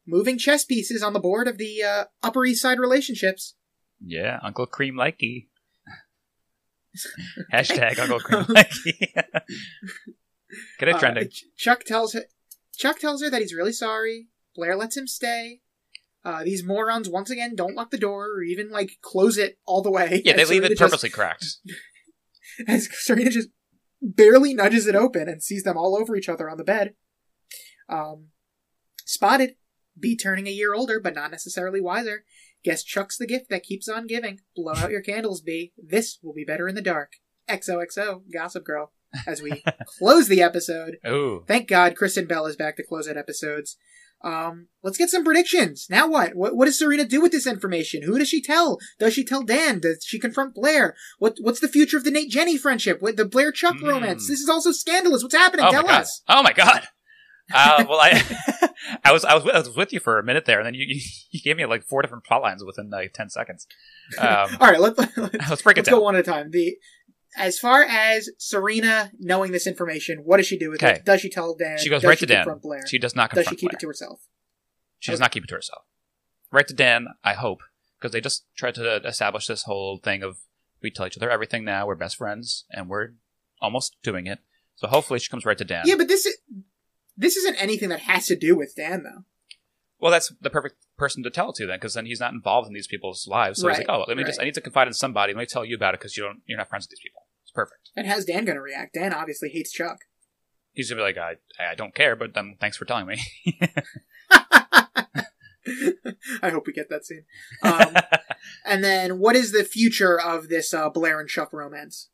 moving 0.08 0.38
chess 0.38 0.64
pieces 0.64 1.02
on 1.02 1.12
the 1.14 1.18
board 1.18 1.48
of 1.48 1.58
the 1.58 1.82
uh, 1.82 2.04
Upper 2.22 2.44
East 2.46 2.62
Side 2.62 2.78
relationships. 2.78 3.54
Yeah, 4.00 4.38
Uncle 4.42 4.66
Cream 4.66 4.94
Likey. 4.94 5.48
Hashtag 7.52 7.98
Uncle 7.98 8.20
Cream 8.20 8.44
Likey. 8.44 9.00
Get 10.78 10.88
it 10.88 10.94
Uh, 10.94 10.98
trending. 10.98 11.28
Ch- 11.28 11.44
Chuck 11.56 11.84
tells 11.84 12.12
her, 12.12 12.22
Chuck 12.76 12.98
tells 13.00 13.22
her 13.22 13.28
that 13.30 13.40
he's 13.42 13.52
really 13.54 13.72
sorry. 13.72 14.28
Blair 14.54 14.76
lets 14.76 14.96
him 14.96 15.06
stay. 15.06 15.60
Uh, 16.24 16.42
these 16.44 16.64
morons 16.64 17.08
once 17.08 17.30
again 17.30 17.54
don't 17.54 17.74
lock 17.74 17.90
the 17.90 17.98
door 17.98 18.26
or 18.26 18.42
even 18.42 18.70
like 18.70 18.98
close 19.02 19.36
it 19.36 19.58
all 19.66 19.82
the 19.82 19.90
way. 19.90 20.22
yeah, 20.24 20.34
they 20.36 20.44
leave 20.44 20.64
it 20.64 20.70
just- 20.70 20.80
purposely 20.80 21.10
cracked. 21.10 21.44
as 22.68 22.88
Serena 22.92 23.30
just 23.30 23.48
barely 24.02 24.54
nudges 24.54 24.86
it 24.86 24.94
open 24.94 25.28
and 25.28 25.42
sees 25.42 25.62
them 25.62 25.76
all 25.76 25.96
over 25.96 26.16
each 26.16 26.28
other 26.28 26.50
on 26.50 26.58
the 26.58 26.64
bed. 26.64 26.94
Um, 27.88 28.28
spotted. 29.04 29.56
be 29.98 30.16
turning 30.16 30.46
a 30.46 30.50
year 30.50 30.74
older, 30.74 31.00
but 31.00 31.14
not 31.14 31.30
necessarily 31.30 31.80
wiser. 31.80 32.24
Guess 32.64 32.82
Chuck's 32.82 33.16
the 33.16 33.26
gift 33.26 33.48
that 33.48 33.62
keeps 33.62 33.88
on 33.88 34.06
giving. 34.06 34.40
Blow 34.54 34.74
out 34.74 34.90
your 34.90 35.00
candles, 35.00 35.40
B. 35.40 35.72
This 35.76 36.18
will 36.22 36.34
be 36.34 36.44
better 36.44 36.68
in 36.68 36.74
the 36.74 36.82
dark. 36.82 37.12
XOXO, 37.48 38.22
Gossip 38.32 38.64
Girl. 38.64 38.92
as 39.26 39.40
we 39.40 39.62
close 39.98 40.28
the 40.28 40.42
episode. 40.42 40.98
Ooh. 41.06 41.44
Thank 41.46 41.68
God 41.68 41.94
Kristen 41.96 42.26
Bell 42.26 42.46
is 42.46 42.56
back 42.56 42.76
to 42.76 42.82
close 42.82 43.08
out 43.08 43.16
episodes. 43.16 43.76
Um, 44.26 44.66
let's 44.82 44.98
get 44.98 45.08
some 45.08 45.22
predictions. 45.24 45.86
Now 45.88 46.08
what? 46.08 46.34
what? 46.34 46.56
What 46.56 46.64
does 46.64 46.78
Serena 46.78 47.04
do 47.04 47.20
with 47.20 47.30
this 47.30 47.46
information? 47.46 48.02
Who 48.02 48.18
does 48.18 48.28
she 48.28 48.42
tell? 48.42 48.78
Does 48.98 49.14
she 49.14 49.24
tell 49.24 49.44
Dan? 49.44 49.78
Does 49.78 50.04
she 50.04 50.18
confront 50.18 50.54
Blair? 50.54 50.96
What 51.18 51.36
What's 51.40 51.60
the 51.60 51.68
future 51.68 51.96
of 51.96 52.02
the 52.04 52.10
Nate 52.10 52.30
Jenny 52.30 52.58
friendship? 52.58 53.00
With 53.00 53.16
the 53.16 53.24
Blair 53.24 53.52
Chuck 53.52 53.76
Mm. 53.76 53.88
romance? 53.88 54.26
This 54.28 54.40
is 54.40 54.48
also 54.48 54.72
scandalous. 54.72 55.22
What's 55.22 55.34
happening? 55.34 55.66
Oh 55.66 55.70
tell 55.70 55.88
us. 55.88 56.22
Oh 56.28 56.42
my 56.42 56.52
god. 56.52 56.88
Uh, 57.54 57.84
well, 57.88 58.00
I, 58.00 58.20
I 59.04 59.12
was, 59.12 59.24
I 59.24 59.34
was, 59.34 59.44
with, 59.44 59.54
I 59.54 59.58
was 59.58 59.76
with 59.76 59.92
you 59.92 60.00
for 60.00 60.18
a 60.18 60.24
minute 60.24 60.46
there, 60.46 60.58
and 60.58 60.66
then 60.66 60.74
you, 60.74 60.84
you, 60.88 61.00
you 61.30 61.40
gave 61.40 61.56
me 61.56 61.64
like 61.64 61.84
four 61.84 62.02
different 62.02 62.24
plot 62.24 62.42
lines 62.42 62.64
within 62.64 62.90
like 62.90 63.12
ten 63.14 63.30
seconds. 63.30 63.66
Um, 64.18 64.56
All 64.60 64.68
right, 64.70 64.78
let, 64.80 64.96
let's 65.16 65.16
let's 65.50 65.62
break 65.62 65.76
it 65.76 65.80
let's 65.80 65.88
down. 65.88 65.98
go 65.98 66.04
one 66.04 66.14
at 66.14 66.20
a 66.20 66.22
time. 66.22 66.50
The 66.52 66.76
as 67.36 67.58
far 67.58 67.82
as 67.82 68.28
Serena 68.38 69.10
knowing 69.18 69.52
this 69.52 69.66
information, 69.66 70.18
what 70.24 70.38
does 70.38 70.46
she 70.46 70.58
do 70.58 70.70
with 70.70 70.82
Okay. 70.82 70.94
it? 70.96 71.04
Does 71.04 71.20
she 71.20 71.28
tell 71.28 71.54
Dan? 71.54 71.78
She 71.78 71.88
goes 71.90 72.02
Does 72.02 72.08
right 72.08 72.18
she 72.18 72.26
to 72.26 72.32
Dan. 72.32 72.58
Blair? 72.62 72.86
She 72.86 72.98
does 72.98 73.14
not 73.14 73.30
does 73.30 73.46
she 73.46 73.56
keep 73.56 73.70
Blair. 73.70 73.76
it 73.76 73.80
to 73.80 73.86
herself? 73.86 74.20
She 74.98 75.10
does 75.12 75.20
not 75.20 75.30
keep 75.32 75.44
it 75.44 75.48
to 75.48 75.54
herself. 75.54 75.84
Right 76.50 76.66
to 76.66 76.74
Dan, 76.74 77.08
I 77.22 77.34
hope, 77.34 77.60
because 77.98 78.12
they 78.12 78.20
just 78.20 78.46
tried 78.56 78.74
to 78.76 78.96
establish 79.06 79.46
this 79.46 79.64
whole 79.64 79.98
thing 79.98 80.22
of 80.22 80.38
we 80.82 80.90
tell 80.90 81.06
each 81.06 81.16
other 81.16 81.30
everything 81.30 81.64
now. 81.64 81.86
We're 81.86 81.94
best 81.96 82.16
friends, 82.16 82.64
and 82.70 82.88
we're 82.88 83.10
almost 83.60 83.96
doing 84.02 84.26
it. 84.26 84.38
So 84.76 84.88
hopefully, 84.88 85.18
she 85.18 85.28
comes 85.28 85.44
right 85.44 85.58
to 85.58 85.64
Dan. 85.64 85.84
Yeah, 85.86 85.96
but 85.96 86.08
this 86.08 86.24
is 86.26 86.38
this 87.16 87.36
isn't 87.36 87.56
anything 87.56 87.88
that 87.88 88.00
has 88.00 88.26
to 88.26 88.36
do 88.36 88.56
with 88.56 88.74
Dan, 88.76 89.02
though. 89.02 89.24
Well, 89.98 90.12
that's 90.12 90.32
the 90.40 90.50
perfect 90.50 90.76
person 90.98 91.22
to 91.22 91.30
tell 91.30 91.50
it 91.50 91.56
to 91.56 91.66
then, 91.66 91.76
because 91.78 91.94
then 91.94 92.06
he's 92.06 92.20
not 92.20 92.32
involved 92.32 92.68
in 92.68 92.74
these 92.74 92.86
people's 92.86 93.26
lives. 93.26 93.60
So 93.60 93.68
he's 93.68 93.78
like, 93.78 93.88
oh, 93.88 94.04
let 94.06 94.16
me 94.16 94.24
just 94.24 94.40
I 94.40 94.44
need 94.44 94.54
to 94.54 94.60
confide 94.60 94.86
in 94.86 94.92
somebody. 94.94 95.32
Let 95.32 95.40
me 95.40 95.46
tell 95.46 95.64
you 95.64 95.74
about 95.74 95.94
it 95.94 96.00
because 96.00 96.16
you 96.16 96.22
don't, 96.24 96.42
you're 96.46 96.58
not 96.58 96.68
friends 96.68 96.84
with 96.84 96.90
these 96.90 97.00
people. 97.02 97.22
Perfect. 97.56 97.90
And 97.96 98.06
how's 98.06 98.26
Dan 98.26 98.44
going 98.44 98.56
to 98.56 98.62
react? 98.62 98.92
Dan 98.92 99.14
obviously 99.14 99.48
hates 99.48 99.72
Chuck. 99.72 100.00
He's 100.74 100.90
gonna 100.90 101.00
be 101.00 101.04
like, 101.04 101.16
I, 101.16 101.36
I 101.58 101.74
don't 101.74 101.94
care, 101.94 102.14
but 102.14 102.34
then 102.34 102.56
thanks 102.60 102.76
for 102.76 102.84
telling 102.84 103.06
me. 103.06 103.18
I 106.42 106.50
hope 106.50 106.66
we 106.66 106.74
get 106.74 106.90
that 106.90 107.06
scene. 107.06 107.24
Um, 107.62 107.96
and 108.66 108.84
then, 108.84 109.18
what 109.18 109.36
is 109.36 109.52
the 109.52 109.64
future 109.64 110.20
of 110.20 110.50
this 110.50 110.74
uh, 110.74 110.90
Blair 110.90 111.18
and 111.18 111.30
Chuck 111.30 111.54
romance? 111.54 112.10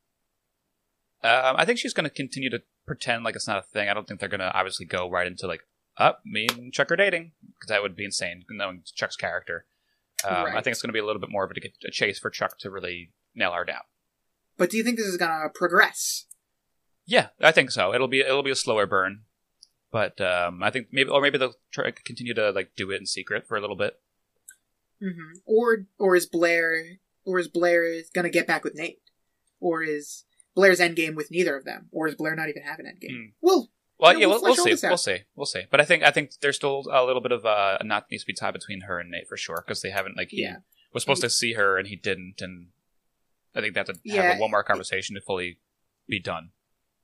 um, 1.24 1.56
I 1.58 1.64
think 1.64 1.80
she's 1.80 1.92
gonna 1.92 2.08
continue 2.08 2.50
to 2.50 2.62
pretend 2.86 3.24
like 3.24 3.34
it's 3.34 3.48
not 3.48 3.58
a 3.58 3.62
thing. 3.62 3.88
I 3.88 3.94
don't 3.94 4.06
think 4.06 4.20
they're 4.20 4.28
gonna 4.28 4.52
obviously 4.54 4.86
go 4.86 5.10
right 5.10 5.26
into 5.26 5.48
like, 5.48 5.62
up, 5.96 6.20
me 6.24 6.46
and 6.56 6.72
Chuck 6.72 6.92
are 6.92 6.96
dating, 6.96 7.32
because 7.42 7.68
that 7.68 7.82
would 7.82 7.96
be 7.96 8.04
insane 8.04 8.44
knowing 8.48 8.84
Chuck's 8.94 9.16
character. 9.16 9.66
Um, 10.24 10.46
I 10.46 10.60
think 10.60 10.68
it's 10.68 10.82
gonna 10.82 10.92
be 10.92 11.00
a 11.00 11.04
little 11.04 11.20
bit 11.20 11.30
more 11.30 11.42
of 11.42 11.50
a, 11.50 11.88
a 11.88 11.90
chase 11.90 12.20
for 12.20 12.30
Chuck 12.30 12.58
to 12.60 12.70
really 12.70 13.10
nail 13.34 13.52
her 13.54 13.64
down. 13.64 13.82
But 14.62 14.70
do 14.70 14.76
you 14.76 14.84
think 14.84 14.96
this 14.96 15.06
is 15.08 15.16
going 15.16 15.32
to 15.42 15.48
progress? 15.52 16.26
Yeah, 17.04 17.30
I 17.40 17.50
think 17.50 17.72
so. 17.72 17.92
It'll 17.92 18.06
be 18.06 18.20
it'll 18.20 18.44
be 18.44 18.52
a 18.52 18.54
slower 18.54 18.86
burn, 18.86 19.22
but 19.90 20.20
um, 20.20 20.62
I 20.62 20.70
think 20.70 20.86
maybe 20.92 21.10
or 21.10 21.20
maybe 21.20 21.36
they'll 21.36 21.56
try 21.72 21.90
continue 21.90 22.32
to 22.34 22.52
like 22.52 22.70
do 22.76 22.92
it 22.92 23.00
in 23.00 23.06
secret 23.06 23.44
for 23.48 23.56
a 23.56 23.60
little 23.60 23.74
bit. 23.74 23.98
hmm 25.00 25.32
Or 25.44 25.86
or 25.98 26.14
is 26.14 26.26
Blair 26.26 27.00
or 27.24 27.40
is 27.40 27.48
Blair 27.48 27.82
going 28.14 28.22
to 28.22 28.30
get 28.30 28.46
back 28.46 28.62
with 28.62 28.76
Nate? 28.76 29.00
Or 29.58 29.82
is 29.82 30.26
Blair's 30.54 30.78
endgame 30.78 31.16
with 31.16 31.32
neither 31.32 31.56
of 31.56 31.64
them? 31.64 31.88
Or 31.90 32.06
is 32.06 32.14
Blair 32.14 32.36
not 32.36 32.48
even 32.48 32.62
have 32.62 32.78
an 32.78 32.86
endgame? 32.86 33.16
Hmm. 33.16 33.30
Well, 33.40 33.68
Well, 33.98 34.12
Yeah, 34.12 34.18
yeah, 34.20 34.26
we'll 34.26 34.42
we'll, 34.42 34.54
we'll 34.54 34.76
see. 34.76 34.86
We'll 34.86 34.96
see. 34.96 35.18
We'll 35.34 35.46
see. 35.46 35.62
But 35.72 35.80
I 35.80 35.84
think 35.84 36.04
I 36.04 36.12
think 36.12 36.38
there's 36.40 36.54
still 36.54 36.84
a 36.88 37.04
little 37.04 37.20
bit 37.20 37.32
of 37.32 37.44
uh, 37.44 37.78
a 37.80 37.84
knot 37.84 38.06
needs 38.12 38.22
to 38.22 38.28
be 38.28 38.32
tied 38.32 38.52
between 38.54 38.82
her 38.82 39.00
and 39.00 39.10
Nate 39.10 39.26
for 39.28 39.36
sure 39.36 39.64
because 39.66 39.82
they 39.82 39.90
haven't 39.90 40.16
like 40.16 40.28
he 40.28 40.42
Yeah. 40.42 40.58
was 40.94 41.02
supposed 41.02 41.22
to 41.22 41.30
see 41.30 41.54
her 41.54 41.78
and 41.78 41.88
he 41.88 41.96
didn't, 41.96 42.40
and 42.40 42.68
I 43.54 43.60
think 43.60 43.74
that's 43.74 43.88
have 43.90 43.98
Yeah. 44.04 44.22
have 44.22 44.36
a 44.36 44.40
one 44.40 44.50
more 44.50 44.64
conversation 44.64 45.14
to 45.14 45.20
fully 45.20 45.58
be 46.08 46.20
done. 46.20 46.50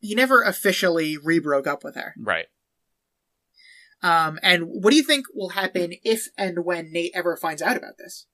he 0.01 0.15
never 0.15 0.43
officially 0.43 1.17
re-broke 1.17 1.67
up 1.67 1.83
with 1.85 1.97
her. 1.97 2.15
Right. 2.19 2.47
Um, 4.03 4.39
and 4.43 4.65
what 4.65 4.91
do 4.91 4.97
you 4.97 5.03
think 5.03 5.27
will 5.35 5.51
happen 5.51 5.95
if 6.05 6.29
and 6.37 6.65
when 6.65 6.93
Nate 6.93 7.11
ever 7.15 7.37
finds 7.37 7.61
out 7.63 7.77
about 7.77 7.99
this? 7.99 8.27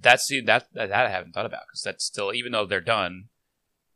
That's 0.00 0.26
the 0.28 0.40
that 0.42 0.68
that 0.74 0.92
I 0.92 1.10
haven't 1.10 1.32
thought 1.32 1.46
about 1.46 1.62
because 1.68 1.82
that's 1.82 2.04
still 2.04 2.32
even 2.32 2.52
though 2.52 2.64
they're 2.66 2.80
done, 2.80 3.24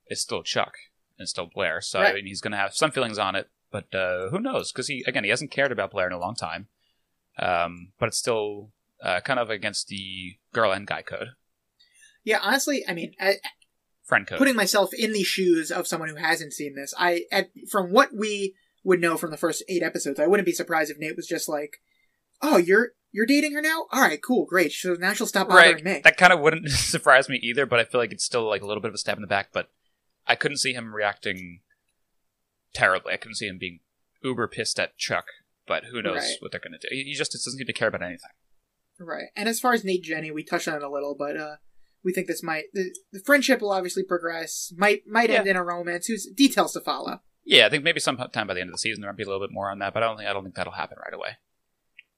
it's 0.06 0.20
still 0.20 0.42
Chuck 0.42 0.74
and 1.18 1.28
still 1.28 1.46
Blair. 1.52 1.80
So 1.80 2.00
I 2.00 2.12
mean, 2.12 2.26
he's 2.26 2.40
gonna 2.42 2.56
have 2.58 2.74
some 2.74 2.90
feelings 2.90 3.18
on 3.18 3.34
it, 3.34 3.48
but 3.70 3.94
uh, 3.94 4.28
who 4.30 4.38
knows? 4.40 4.70
Because 4.70 4.88
he 4.88 5.02
again 5.06 5.24
he 5.24 5.30
hasn't 5.30 5.50
cared 5.50 5.72
about 5.72 5.90
Blair 5.92 6.06
in 6.06 6.12
a 6.12 6.18
long 6.18 6.34
time. 6.34 6.68
Um, 7.38 7.92
but 7.98 8.06
it's 8.08 8.18
still 8.18 8.70
uh, 9.02 9.20
kind 9.20 9.38
of 9.38 9.48
against 9.48 9.88
the 9.88 10.36
girl 10.52 10.72
and 10.72 10.86
guy 10.86 11.02
code, 11.02 11.28
Yeah, 12.24 12.40
honestly, 12.42 12.84
I 12.88 12.94
mean, 12.94 13.12
I, 13.20 13.34
friend 14.04 14.26
code. 14.26 14.38
putting 14.38 14.56
myself 14.56 14.92
in 14.94 15.12
the 15.12 15.22
shoes 15.22 15.70
of 15.70 15.86
someone 15.86 16.08
who 16.08 16.16
hasn't 16.16 16.52
seen 16.52 16.74
this, 16.74 16.92
I 16.98 17.24
at, 17.32 17.50
from 17.70 17.90
what 17.92 18.10
we 18.14 18.54
would 18.84 19.00
know 19.00 19.16
from 19.16 19.30
the 19.30 19.36
first 19.36 19.62
eight 19.68 19.82
episodes, 19.82 20.18
I 20.20 20.26
wouldn't 20.26 20.46
be 20.46 20.52
surprised 20.52 20.90
if 20.90 20.98
Nate 20.98 21.16
was 21.16 21.26
just 21.26 21.48
like, 21.48 21.78
"Oh, 22.42 22.56
you're 22.56 22.90
you're 23.12 23.26
dating 23.26 23.54
her 23.54 23.62
now? 23.62 23.86
All 23.92 24.02
right, 24.02 24.22
cool, 24.22 24.44
great. 24.46 24.72
So 24.72 24.94
now 24.94 25.12
she'll 25.14 25.26
stop 25.26 25.48
bothering 25.48 25.74
right. 25.76 25.84
me." 25.84 26.00
That 26.04 26.16
kind 26.16 26.32
of 26.32 26.40
wouldn't 26.40 26.70
surprise 26.70 27.28
me 27.28 27.38
either, 27.42 27.66
but 27.66 27.80
I 27.80 27.84
feel 27.84 28.00
like 28.00 28.12
it's 28.12 28.24
still 28.24 28.46
like 28.48 28.62
a 28.62 28.66
little 28.66 28.82
bit 28.82 28.88
of 28.88 28.94
a 28.94 28.98
stab 28.98 29.16
in 29.16 29.22
the 29.22 29.26
back. 29.26 29.48
But 29.52 29.70
I 30.26 30.34
couldn't 30.34 30.58
see 30.58 30.72
him 30.74 30.94
reacting 30.94 31.60
terribly. 32.74 33.12
I 33.14 33.16
couldn't 33.16 33.36
see 33.36 33.46
him 33.48 33.58
being 33.58 33.80
uber 34.22 34.48
pissed 34.48 34.78
at 34.78 34.96
Chuck. 34.96 35.26
But 35.66 35.84
who 35.86 36.00
knows 36.00 36.16
Right. 36.16 36.36
what 36.40 36.50
they're 36.50 36.60
going 36.60 36.72
to 36.72 36.78
do? 36.78 36.88
He 36.90 37.04
he 37.04 37.14
just 37.14 37.32
doesn't 37.32 37.52
seem 37.58 37.66
to 37.66 37.72
care 37.72 37.88
about 37.88 38.02
anything. 38.02 38.30
Right. 38.98 39.28
And 39.36 39.48
as 39.48 39.60
far 39.60 39.74
as 39.74 39.84
Nate 39.84 40.02
Jenny, 40.02 40.30
we 40.30 40.42
touched 40.42 40.66
on 40.66 40.76
it 40.76 40.82
a 40.82 40.90
little, 40.90 41.14
but 41.14 41.36
uh 41.36 41.56
we 42.04 42.12
think 42.12 42.26
this 42.26 42.42
might 42.42 42.64
the, 42.72 42.94
the 43.12 43.20
friendship 43.20 43.60
will 43.60 43.72
obviously 43.72 44.02
progress, 44.02 44.72
might 44.76 45.06
might 45.06 45.30
end 45.30 45.46
in 45.46 45.56
a 45.56 45.64
romance. 45.64 46.06
Who's 46.06 46.26
details 46.26 46.72
to 46.72 46.80
follow. 46.80 47.20
Yeah, 47.44 47.66
I 47.66 47.70
think 47.70 47.82
maybe 47.84 48.00
sometime 48.00 48.46
by 48.46 48.54
the 48.54 48.60
end 48.60 48.68
of 48.68 48.74
the 48.74 48.78
season 48.78 49.00
there 49.00 49.10
might 49.10 49.16
be 49.16 49.22
a 49.22 49.26
little 49.26 49.40
bit 49.46 49.52
more 49.52 49.70
on 49.70 49.78
that, 49.78 49.94
but 49.94 50.02
I 50.02 50.06
don't 50.06 50.16
think 50.16 50.28
I 50.28 50.32
don't 50.32 50.42
think 50.42 50.54
that'll 50.54 50.72
happen 50.74 50.98
right 51.02 51.14
away. 51.14 51.36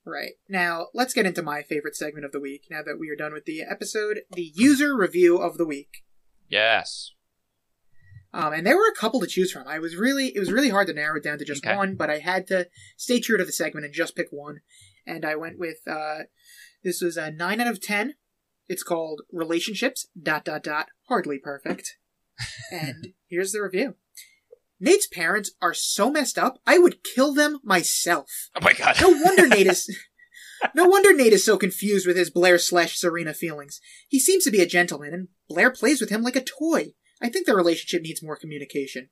Right. 0.05 0.33
Now, 0.49 0.87
let's 0.95 1.13
get 1.15 1.27
into 1.27 1.43
my 1.43 1.63
favorite 1.63 1.95
segment 1.95 2.25
of 2.25 2.33
the 2.33 2.41
week. 2.41 2.65
Now 2.71 2.83
that 2.83 2.99
we 2.99 3.11
are 3.11 3.17
done 3.17 3.33
with 3.33 3.45
the 3.45 3.63
episode, 3.63 4.21
the 4.33 4.51
user 4.55 4.97
review 4.97 5.37
of 5.37 5.59
the 5.59 5.67
week. 5.67 6.05
Yes. 6.49 7.13
Um, 8.33 8.53
and 8.53 8.67
there 8.67 8.77
were 8.77 8.89
a 8.89 8.99
couple 8.99 9.21
to 9.21 9.27
choose 9.27 9.53
from. 9.53 9.67
I 9.69 9.79
was 9.79 9.97
really, 9.97 10.29
it 10.35 10.39
was 10.39 10.53
really 10.53 10.71
hard 10.71 10.87
to 10.87 10.95
narrow 10.95 11.17
it 11.17 11.25
down 11.25 11.39
to 11.39 11.45
just 11.45 11.65
Okay. 11.67 11.77
one, 11.77 11.97
but 11.97 12.09
I 12.11 12.19
had 12.19 12.47
to 12.49 12.69
stay 12.97 13.21
true 13.21 13.37
to 13.37 13.45
the 13.45 13.53
segment 13.53 13.85
and 13.85 13.95
just 13.95 14.17
pick 14.17 14.29
one. 14.31 14.61
And 15.07 15.25
I 15.25 15.35
went 15.37 15.59
with, 15.59 15.79
uh, 15.87 16.21
this 16.83 17.03
was 17.03 17.17
a 17.17 17.31
9 17.31 17.61
out 17.61 17.67
of 17.67 17.81
10. 17.81 18.15
It's 18.71 18.85
called 18.85 19.23
Relationships, 19.33 20.07
dot, 20.17 20.45
dot, 20.45 20.63
dot, 20.63 20.91
hardly 21.09 21.41
perfect. 21.41 21.99
and 22.71 23.09
here's 23.29 23.51
the 23.51 23.61
review. 23.61 23.97
Nate's 24.79 25.09
parents 25.09 25.51
are 25.61 25.75
so 25.75 26.09
messed 26.09 26.39
up, 26.39 26.61
I 26.69 26.79
would 26.79 27.03
kill 27.03 27.35
them 27.35 27.59
myself. 27.65 28.31
Oh 28.55 28.61
my 28.63 28.73
god. 28.73 28.97
No 29.01 29.09
wonder 29.09 29.49
Nate 29.49 29.67
is. 29.67 29.99
No 30.75 30.87
wonder 30.87 31.15
Nate 31.15 31.33
is 31.33 31.43
so 31.43 31.57
confused 31.57 32.07
with 32.07 32.19
his 32.19 32.29
Blair 32.29 32.59
slash 32.59 32.99
Serena 32.99 33.33
feelings. 33.33 33.81
He 34.09 34.21
seems 34.21 34.45
to 34.45 34.51
be 34.51 34.61
a 34.61 34.67
gentleman, 34.67 35.15
and 35.15 35.29
Blair 35.49 35.71
plays 35.71 36.03
with 36.03 36.11
him 36.11 36.21
like 36.21 36.37
a 36.37 36.45
toy. 36.45 36.93
I 37.21 37.31
think 37.31 37.47
their 37.47 37.57
relationship 37.57 38.03
needs 38.03 38.23
more 38.23 38.37
communication. 38.37 39.09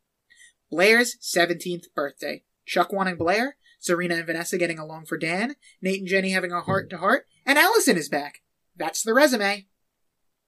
Blair's 0.71 1.17
17th 1.23 1.85
birthday. 1.95 2.45
Chuck 2.67 2.93
wanting 2.93 3.17
Blair, 3.17 3.57
Serena 3.81 4.17
and 4.17 4.27
Vanessa 4.27 4.59
getting 4.59 4.79
along 4.79 5.07
for 5.07 5.17
Dan, 5.17 5.57
Nate 5.81 6.01
and 6.01 6.07
Jenny 6.07 6.33
having 6.33 6.53
a 6.53 6.61
heart 6.61 6.91
to 6.91 6.99
heart, 6.99 7.25
and 7.47 7.59
Allison 7.59 7.97
is 7.97 8.11
back. 8.11 8.43
That's 8.79 9.03
the 9.03 9.15
resume. 9.15 9.67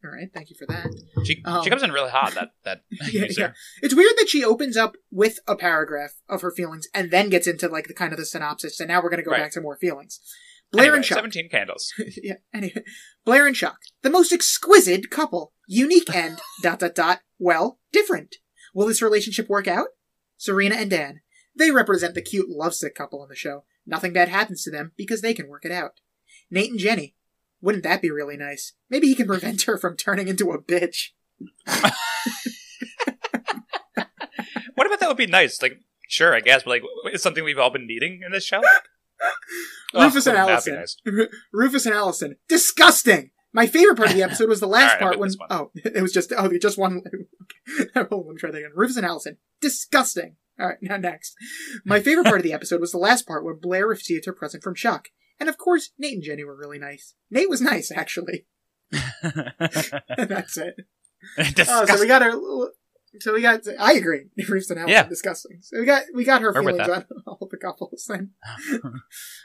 Alright, 0.03 0.33
thank 0.33 0.49
you 0.49 0.57
for 0.59 0.65
that. 0.73 0.87
she, 1.27 1.43
um, 1.45 1.63
she 1.63 1.69
comes 1.69 1.83
in 1.83 1.93
really 1.93 2.11
hot. 2.11 2.33
That 2.35 2.53
that 2.65 2.81
Yeah, 3.13 3.27
yeah. 3.37 3.53
It's 3.83 3.95
weird 3.95 4.15
that 4.17 4.31
she 4.31 4.43
opens 4.43 4.77
up 4.77 4.97
with 5.11 5.41
a 5.47 5.55
paragraph 5.57 6.13
of 6.27 6.41
her 6.41 6.51
feelings 6.51 6.89
and 6.95 7.11
then 7.11 7.29
gets 7.29 7.47
into 7.47 7.69
like 7.69 7.87
the 7.87 7.93
kind 7.95 8.13
of 8.13 8.19
the 8.19 8.25
synopsis, 8.25 8.81
and 8.81 8.89
now 8.89 9.03
we're 9.03 9.11
gonna 9.11 9.23
go 9.23 9.33
Right. 9.33 9.43
back 9.43 9.53
to 9.53 9.61
more 9.61 9.77
feelings. 9.77 10.21
Blair 10.73 10.85
Anyway, 10.85 10.97
and 10.99 11.05
Chuck. 11.05 11.17
Seventeen 11.19 11.49
candles. 11.51 11.93
yeah. 12.23 12.37
Anyway, 12.55 12.83
Blair 13.27 13.47
and 13.47 13.55
Chuck, 13.57 13.77
the 14.03 14.09
most 14.09 14.33
exquisite 14.33 15.11
couple, 15.11 15.53
unique 15.67 16.09
and 16.15 16.39
dot 16.63 16.79
dot 16.79 16.95
dot. 16.95 17.21
Well, 17.39 17.79
different. 17.93 18.37
Will 18.75 18.87
this 18.87 19.03
relationship 19.03 19.49
work 19.51 19.69
out? 19.69 19.89
Serena 20.39 20.77
and 20.77 20.89
Dan, 20.91 21.21
they 21.55 21.71
represent 21.71 22.15
the 22.15 22.23
cute 22.23 22.49
lovesick 22.49 22.95
couple 22.95 23.21
on 23.21 23.29
the 23.29 23.35
show. 23.37 23.65
Nothing 23.85 24.15
bad 24.15 24.29
happens 24.31 24.63
to 24.63 24.71
them 24.71 24.93
because 24.97 25.21
they 25.21 25.35
can 25.35 25.49
work 25.49 25.65
it 25.67 25.73
out. 25.73 26.01
Nate 26.51 26.71
and 26.71 26.79
Jenny, 26.79 27.17
wouldn't 27.61 27.85
that 27.85 28.03
be 28.03 28.11
really 28.11 28.37
nice? 28.37 28.73
Maybe 28.89 29.07
he 29.09 29.15
can 29.15 29.27
prevent 29.27 29.63
her 29.63 29.77
from 29.79 29.97
turning 29.97 30.29
into 30.29 30.51
a 30.51 30.61
bitch. 30.61 31.09
What 34.75 34.87
about 34.87 35.01
that 35.01 35.09
would 35.09 35.17
be 35.17 35.27
nice? 35.27 35.61
Like, 35.61 35.79
sure, 36.09 36.35
I 36.35 36.41
guess, 36.41 36.63
but 36.63 36.71
like, 36.71 36.83
it's 37.07 37.23
something 37.23 37.45
we've 37.45 37.59
all 37.59 37.71
been 37.71 37.87
needing 37.87 38.23
in 38.25 38.33
this 38.33 38.45
show. 38.45 38.63
Oh, 39.93 40.05
Rufus 40.05 40.27
and 40.27 40.37
that 40.37 40.47
be 40.47 40.53
Allison. 40.53 40.75
nice? 40.77 40.97
Rufus 41.53 41.85
and 41.85 41.95
Allison, 41.95 42.37
disgusting. 42.49 43.33
My 43.53 43.67
favorite 43.67 43.97
part 43.97 44.09
of 44.11 44.15
the 44.15 44.23
episode 44.23 44.49
was 44.49 44.61
the 44.61 44.67
last 44.67 44.93
right, 44.93 45.01
part 45.01 45.19
when 45.19 45.29
pick 45.29 45.39
this 45.39 45.49
one. 45.49 45.49
oh 45.51 45.71
it 45.75 46.01
was 46.01 46.13
just 46.13 46.33
oh 46.35 46.49
just 46.59 46.79
one. 46.79 47.03
Let 47.05 47.13
me 48.11 48.37
try 48.39 48.51
that 48.51 48.57
again. 48.57 48.71
Rufus 48.75 48.97
and 48.97 49.05
Allison, 49.05 49.37
disgusting. 49.61 50.37
All 50.59 50.69
right, 50.69 50.79
now 50.81 50.97
next. 50.97 51.35
My 51.85 52.01
favorite 52.01 52.25
part 52.25 52.39
of 52.39 52.45
the 52.45 52.53
episode 52.53 52.81
was 52.81 52.93
the 52.93 52.99
last 52.99 53.27
part 53.27 53.45
when 53.45 53.59
Blair 53.61 53.87
received 53.87 54.25
her 54.27 54.33
present 54.33 54.63
from 54.63 54.75
Chuck, 54.75 55.09
and 55.41 55.49
of 55.49 55.59
course 55.59 55.91
Nate 55.99 56.15
and 56.15 56.23
Jenny 56.23 56.45
were 56.45 56.57
really 56.57 56.79
nice. 56.79 57.15
Nate 57.31 57.51
was 57.51 57.61
nice 57.61 57.91
actually. 57.91 58.47
That's 59.23 60.57
it. 60.59 60.75
Oh, 61.69 61.85
so 61.85 62.01
we 62.01 62.07
got 62.07 62.23
our 62.23 62.33
So 63.21 63.35
we 63.35 63.43
got. 63.43 63.61
I 63.79 63.93
agree. 63.93 64.27
Rufus 64.39 64.71
and 64.71 64.79
Allison 64.79 64.95
Yeah. 64.95 65.03
disgusting. 65.07 65.59
So 65.61 65.79
we 65.81 65.85
got 65.85 66.05
we 66.15 66.25
got 66.25 66.41
her 66.41 66.53
feelings 66.55 66.89
on 66.89 67.05
all 67.27 67.47
the 67.51 67.59
couples. 67.59 68.07
Then 68.09 68.31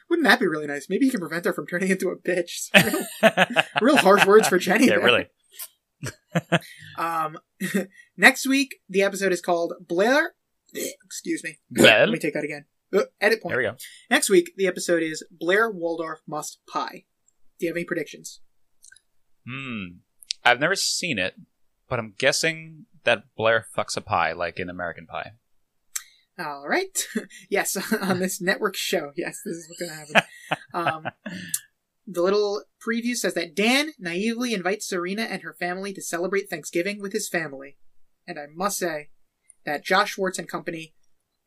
wouldn't 0.09 0.25
that 0.27 0.39
be 0.39 0.47
really 0.47 0.67
nice? 0.67 0.87
Maybe 0.89 1.05
you 1.05 1.11
can 1.11 1.19
prevent 1.19 1.43
her 1.45 1.51
from 1.51 1.67
turning 1.67 1.89
into 1.89 2.09
a 2.09 2.15
bitch. 2.15 2.69
Real, 3.21 3.65
real 3.81 3.97
harsh 3.97 4.25
words 4.25 4.47
for 4.47 4.57
Jenny. 4.57 4.85
yeah, 4.87 4.99
there. 4.99 5.03
really. 5.03 5.27
Um, 6.97 7.37
next 8.15 8.47
week 8.47 8.75
the 8.87 9.01
episode 9.03 9.33
is 9.33 9.41
called 9.41 9.73
Blair. 9.85 10.35
Excuse 10.73 11.43
me. 11.43 11.57
Well, 11.75 12.05
Let 12.05 12.09
me 12.09 12.19
take 12.19 12.33
that 12.35 12.43
again. 12.45 12.65
Uh, 12.95 13.03
edit 13.21 13.41
point. 13.41 13.51
there 13.51 13.57
we 13.59 13.63
go. 13.63 13.75
Next 14.09 14.29
week 14.29 14.51
the 14.57 14.67
episode 14.67 15.03
is 15.03 15.23
Blair 15.31 15.69
Waldorf 15.69 16.21
must 16.27 16.59
pie. 16.67 17.05
Do 17.59 17.65
you 17.65 17.69
have 17.69 17.77
any 17.77 17.85
predictions? 17.85 18.41
Hmm. 19.47 19.99
I've 20.43 20.59
never 20.59 20.75
seen 20.75 21.17
it, 21.17 21.35
but 21.89 21.99
I'm 21.99 22.13
guessing 22.17 22.85
that 23.03 23.23
Blair 23.35 23.65
fucks 23.75 23.97
a 23.97 24.01
pie 24.01 24.33
like 24.33 24.59
in 24.59 24.69
American 24.69 25.07
Pie. 25.07 25.31
All 26.37 26.65
right. 26.67 27.07
yes, 27.49 27.77
on 28.01 28.19
this 28.19 28.41
network 28.41 28.75
show. 28.75 29.11
Yes, 29.15 29.39
this 29.45 29.55
is 29.55 29.69
what's 29.69 29.79
going 29.79 29.91
to 29.91 30.13
happen. 30.13 30.29
Um, 30.75 31.05
the 32.05 32.21
little 32.21 32.63
preview 32.85 33.15
says 33.15 33.33
that 33.33 33.55
Dan 33.55 33.93
naively 33.97 34.53
invites 34.53 34.87
Serena 34.87 35.23
and 35.23 35.41
her 35.41 35.53
family 35.53 35.91
to 35.93 36.01
celebrate 36.01 36.49
Thanksgiving 36.49 37.01
with 37.01 37.13
his 37.13 37.29
family. 37.29 37.77
And 38.27 38.37
I 38.37 38.45
must 38.53 38.77
say 38.77 39.09
that 39.65 39.83
Josh 39.83 40.11
Schwartz 40.11 40.37
and 40.37 40.47
company 40.47 40.93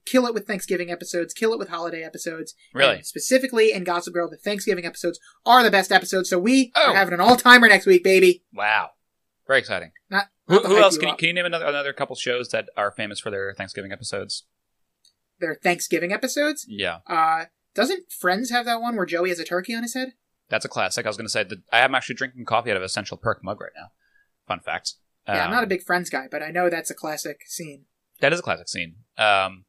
kill 0.09 0.27
it 0.27 0.35
with 0.35 0.47
Thanksgiving 0.47 0.91
episodes, 0.91 1.35
kill 1.35 1.53
it 1.53 1.59
with 1.59 1.69
holiday 1.69 2.03
episodes. 2.03 2.55
Really? 2.73 2.97
And 2.97 3.07
specifically 3.07 3.73
in 3.73 3.85
Gossip 3.85 4.15
Girl, 4.15 4.29
the 4.31 4.37
Thanksgiving 4.37 4.85
episodes 4.87 5.19
are 5.45 5.63
the 5.63 5.71
best 5.71 5.93
episodes. 5.93 6.31
So 6.31 6.39
we 6.39 6.73
Oh. 6.77 6.91
are 6.91 6.95
having 6.95 7.15
an 7.15 7.21
all 7.21 7.37
timer 7.37 7.69
next 7.69 7.87
week, 7.87 8.03
baby. 8.05 8.45
Wow. 8.53 8.91
Very 9.47 9.59
exciting. 9.61 9.93
Not, 10.11 10.27
Who, 10.47 10.55
not 10.57 10.63
to 10.63 10.69
who 10.69 10.77
else? 10.79 10.95
you 10.95 11.01
Can 11.01 11.09
you, 11.11 11.15
can 11.17 11.27
you 11.29 11.33
name 11.35 11.47
another, 11.47 11.67
another 11.67 11.93
couple 11.93 12.17
shows 12.17 12.49
that 12.51 12.69
are 12.77 12.91
famous 12.91 13.19
for 13.21 13.31
their 13.31 13.55
Thanksgiving 13.55 13.93
episodes? 13.93 14.45
Their 15.41 15.55
Thanksgiving 15.55 16.13
episodes. 16.13 16.67
Yeah. 16.69 16.99
Uh, 17.07 17.47
doesn't 17.75 18.11
Friends 18.11 18.51
have 18.51 18.65
that 18.67 18.81
one 18.81 18.97
where 18.97 19.07
Joey 19.07 19.29
has 19.29 19.39
a 19.39 19.45
turkey 19.45 19.75
on 19.75 19.83
his 19.83 19.95
head? 19.95 20.15
That's 20.51 20.65
a 20.65 20.69
classic. 20.69 21.07
I 21.07 21.09
was 21.09 21.17
going 21.17 21.27
to 21.27 21.31
say 21.33 21.45
that 21.45 21.59
I 21.73 21.81
am 21.81 21.95
actually 21.95 22.17
drinking 22.17 22.45
coffee 22.47 22.71
out 22.71 22.77
of 22.77 22.83
a 22.83 22.89
Central 22.89 23.19
Perk 23.19 23.45
mug 23.45 23.61
right 23.61 23.73
now. 23.77 23.89
Fun 24.47 24.61
fact. 24.61 24.95
Yeah, 25.27 25.45
I'm 25.45 25.51
not 25.51 25.61
a 25.61 25.63
Um, 25.65 25.69
big 25.69 25.83
Friends 25.83 26.09
guy, 26.09 26.27
but 26.31 26.43
I 26.43 26.51
know 26.51 26.71
that's 26.71 26.91
a 26.91 26.95
classic 26.95 27.43
scene. 27.47 27.85
That 28.21 28.33
is 28.33 28.41
a 28.41 28.43
classic 28.43 28.69
scene. 28.69 28.97
Um, 29.19 29.67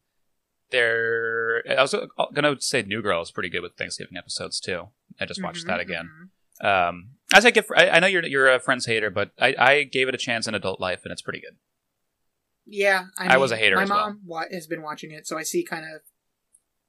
there. 0.70 1.62
I 1.68 1.80
was 1.82 1.92
going 1.92 2.44
to 2.56 2.60
say 2.60 2.82
New 2.82 3.02
Girl 3.02 3.20
is 3.22 3.30
pretty 3.30 3.48
good 3.48 3.62
with 3.62 3.76
Thanksgiving 3.76 4.16
episodes 4.16 4.60
too. 4.60 4.88
I 5.20 5.26
just 5.26 5.42
watched 5.42 5.64
Mhm, 5.64 5.68
that 5.68 5.80
again. 5.80 6.08
mhm. 6.62 6.88
Um, 6.88 7.10
I 7.32 7.40
say, 7.40 7.50
give, 7.52 7.66
I, 7.76 7.88
I 7.90 8.00
know 8.00 8.06
you're 8.06 8.24
you're 8.26 8.52
a 8.52 8.60
Friends 8.60 8.86
hater, 8.86 9.10
but 9.10 9.30
I, 9.38 9.54
I 9.58 9.82
gave 9.84 10.08
it 10.08 10.14
a 10.14 10.18
chance 10.18 10.46
in 10.46 10.54
adult 10.54 10.80
life, 10.80 11.00
and 11.04 11.12
it's 11.12 11.22
pretty 11.22 11.40
good. 11.40 11.56
Yeah, 12.66 13.06
I, 13.18 13.34
I 13.34 13.36
was 13.38 13.50
a 13.50 13.56
hater 13.56 13.76
My 13.76 13.82
as 13.84 13.90
well. 13.90 13.98
mom 13.98 14.20
wa- 14.26 14.44
has 14.52 14.66
been 14.66 14.82
watching 14.82 15.10
it, 15.10 15.26
so 15.26 15.36
I 15.38 15.42
see 15.42 15.64
kind 15.64 15.84
of 15.84 16.02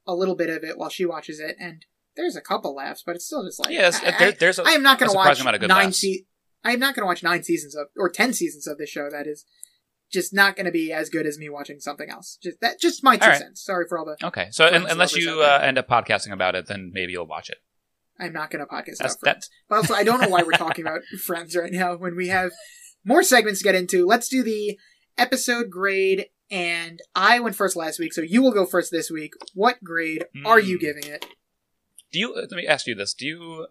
a 0.06 0.14
little 0.14 0.34
bit 0.36 0.50
of 0.50 0.62
it 0.62 0.76
while 0.78 0.90
she 0.90 1.06
watches 1.06 1.40
it, 1.40 1.56
and 1.58 1.84
there's 2.16 2.36
a 2.36 2.40
couple 2.40 2.74
laughs, 2.74 3.02
but 3.04 3.16
it's 3.16 3.24
still 3.24 3.44
just 3.44 3.58
like 3.64 3.72
yes, 3.72 4.00
I, 4.04 4.10
there, 4.18 4.32
there's 4.32 4.58
a, 4.58 4.62
I, 4.64 4.70
I 4.70 4.72
am 4.72 4.82
not 4.82 4.98
going 4.98 5.10
to 5.10 5.16
watch 5.16 5.40
amount 5.40 5.54
of 5.56 5.60
good 5.60 5.68
nine 5.68 5.92
se- 5.92 6.26
I 6.64 6.72
am 6.72 6.78
not 6.78 6.94
going 6.94 7.02
to 7.02 7.06
watch 7.06 7.22
nine 7.22 7.42
seasons 7.42 7.74
of 7.74 7.86
or 7.96 8.08
ten 8.10 8.32
seasons 8.32 8.66
of 8.66 8.78
this 8.78 8.90
show. 8.90 9.08
That 9.10 9.26
is 9.26 9.44
just 10.12 10.32
not 10.32 10.56
going 10.56 10.66
to 10.66 10.72
be 10.72 10.92
as 10.92 11.08
good 11.08 11.26
as 11.26 11.38
me 11.38 11.48
watching 11.48 11.80
something 11.80 12.10
else. 12.10 12.38
Just 12.42 12.60
that, 12.60 12.78
just 12.80 13.02
my 13.02 13.16
two 13.16 13.26
right. 13.28 13.38
cents. 13.38 13.64
Sorry 13.64 13.86
for 13.88 13.98
all 13.98 14.04
the. 14.04 14.16
Okay, 14.26 14.48
so 14.50 14.66
un- 14.66 14.86
unless 14.88 15.16
you 15.16 15.40
uh, 15.42 15.58
end 15.62 15.78
up 15.78 15.88
podcasting 15.88 16.32
about 16.32 16.54
it, 16.54 16.66
then 16.66 16.90
maybe 16.92 17.12
you'll 17.12 17.26
watch 17.26 17.48
it. 17.50 17.58
I'm 18.18 18.32
not 18.32 18.50
going 18.50 18.60
to 18.64 18.66
podcast 18.66 18.98
That's 18.98 19.14
about 19.14 19.20
Friends. 19.20 19.50
But 19.68 19.76
also, 19.76 19.94
I 19.94 20.04
don't 20.04 20.20
know 20.20 20.28
why 20.28 20.42
we're 20.42 20.52
talking 20.52 20.84
about 20.84 21.00
Friends 21.24 21.56
right 21.56 21.72
now 21.72 21.96
when 21.96 22.14
we 22.14 22.28
have 22.28 22.52
more 23.04 23.22
segments 23.22 23.60
to 23.60 23.64
get 23.64 23.74
into. 23.74 24.06
Let's 24.06 24.28
do 24.28 24.42
the 24.42 24.78
episode 25.18 25.70
grade, 25.70 26.26
and 26.50 27.00
I 27.16 27.40
went 27.40 27.56
first 27.56 27.74
last 27.74 27.98
week, 27.98 28.12
so 28.12 28.20
you 28.20 28.42
will 28.42 28.52
go 28.52 28.66
first 28.66 28.90
this 28.92 29.10
week. 29.10 29.32
What 29.54 29.82
grade 29.82 30.26
are 30.44 30.60
you 30.60 30.76
Mm. 30.76 30.80
giving 30.80 31.04
it? 31.06 31.26
Do 32.12 32.18
you? 32.18 32.34
Let 32.34 32.50
me 32.52 32.66
ask 32.66 32.86
you 32.86 32.94
this: 32.94 33.14
Do 33.14 33.26
you 33.26 33.66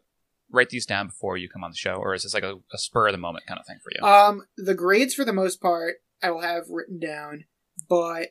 write 0.50 0.70
these 0.70 0.86
down 0.86 1.08
before 1.08 1.38
you 1.38 1.48
come 1.48 1.64
on 1.64 1.72
the 1.72 1.78
show, 1.78 1.94
or 1.94 2.14
is 2.14 2.24
this 2.24 2.34
like 2.34 2.44
a, 2.44 2.56
a 2.74 2.78
spur 2.78 3.08
of 3.08 3.14
the 3.14 3.18
moment 3.20 3.46
kind 3.46 3.60
of 3.60 3.66
thing 3.66 3.78
for 3.82 3.92
you? 3.96 4.06
Um, 4.06 4.48
the 4.58 4.74
grades 4.74 5.14
for 5.14 5.24
the 5.24 5.32
most 5.32 5.62
part 5.62 5.98
I 6.22 6.32
will 6.32 6.42
have 6.42 6.64
written 6.70 7.00
down, 7.00 7.46
but 7.90 8.30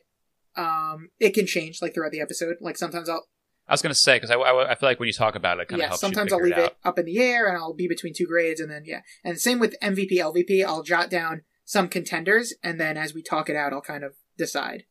um, 0.55 1.09
it 1.19 1.33
can 1.33 1.45
change 1.45 1.81
like 1.81 1.93
throughout 1.93 2.11
the 2.11 2.21
episode. 2.21 2.55
Like 2.61 2.77
sometimes 2.77 3.09
I'll 3.09 3.27
I 3.67 3.73
was 3.73 3.81
going 3.81 3.93
to 3.93 3.99
say 3.99 4.17
because 4.17 4.31
I, 4.31 4.35
I, 4.35 4.71
I 4.71 4.75
feel 4.75 4.89
like 4.89 4.99
when 4.99 5.07
you 5.07 5.13
talk 5.13 5.35
about 5.35 5.59
it, 5.59 5.63
it 5.63 5.67
kind 5.69 5.79
of 5.79 5.83
yeah, 5.83 5.87
helps 5.89 6.01
sometimes 6.01 6.33
I'll 6.33 6.41
leave 6.41 6.57
it 6.57 6.65
it 6.65 6.77
up 6.83 6.99
in 6.99 7.05
the 7.05 7.19
air 7.19 7.47
and 7.47 7.57
I'll 7.57 7.73
be 7.73 7.87
between 7.87 8.13
two 8.13 8.25
grades, 8.25 8.59
and 8.59 8.69
then 8.69 8.83
yeah, 8.85 9.01
and 9.23 9.39
same 9.39 9.59
with 9.59 9.79
MVP 9.81 10.13
LVP. 10.13 10.65
I'll 10.65 10.83
jot 10.83 11.09
down 11.09 11.43
some 11.63 11.87
contenders, 11.87 12.53
and 12.63 12.79
then 12.79 12.97
as 12.97 13.13
we 13.13 13.21
talk 13.21 13.49
it 13.49 13.55
out, 13.55 13.71
I'll 13.71 13.81
kind 13.81 14.03
of 14.03 14.13
decide. 14.37 14.83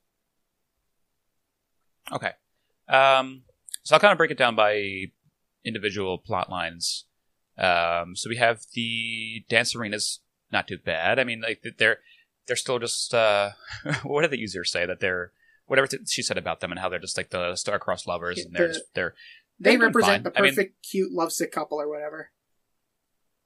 Okay. 2.11 2.33
Um, 2.89 3.43
so 3.83 3.95
I'll 3.95 4.01
kind 4.01 4.13
of 4.13 4.19
break 4.19 4.31
it 4.31 4.39
down 4.39 4.57
by 4.57 5.11
individual 5.65 6.19
plot 6.19 6.51
lines. 6.51 7.05
Um, 7.59 8.17
so 8.17 8.31
we 8.31 8.37
have 8.37 8.63
the 8.75 9.45
dance 9.49 9.77
arenas, 9.77 10.21
not 10.51 10.67
too 10.67 10.79
bad. 10.79 11.19
I 11.19 11.25
mean, 11.25 11.43
like 11.43 11.63
they're 11.79 11.99
they're 12.51 12.57
still 12.57 12.81
just 12.81 13.15
uh, 13.15 13.51
what 14.03 14.23
did 14.23 14.33
the 14.33 14.39
user 14.41 14.65
say 14.65 14.85
that 14.85 14.99
they're 14.99 15.31
whatever 15.67 15.87
t- 15.87 15.99
she 16.09 16.21
said 16.21 16.37
about 16.37 16.59
them 16.59 16.73
and 16.73 16.81
how 16.81 16.89
they're 16.89 16.99
just 16.99 17.17
like 17.17 17.31
the 17.31 17.55
star-crossed 17.55 18.09
lovers 18.09 18.45
and 18.45 18.53
they're 18.53 18.67
the- 18.67 18.75
just, 18.75 18.85
they're 18.95 19.15
They 19.61 19.77
represent 19.77 20.25
fine. 20.25 20.33
the 20.33 20.39
I 20.39 20.43
mean- 20.43 20.55
perfect, 20.57 20.85
cute, 20.91 21.13
lovesick 21.13 21.53
couple 21.53 21.81
or 21.81 21.89
whatever. 21.89 22.31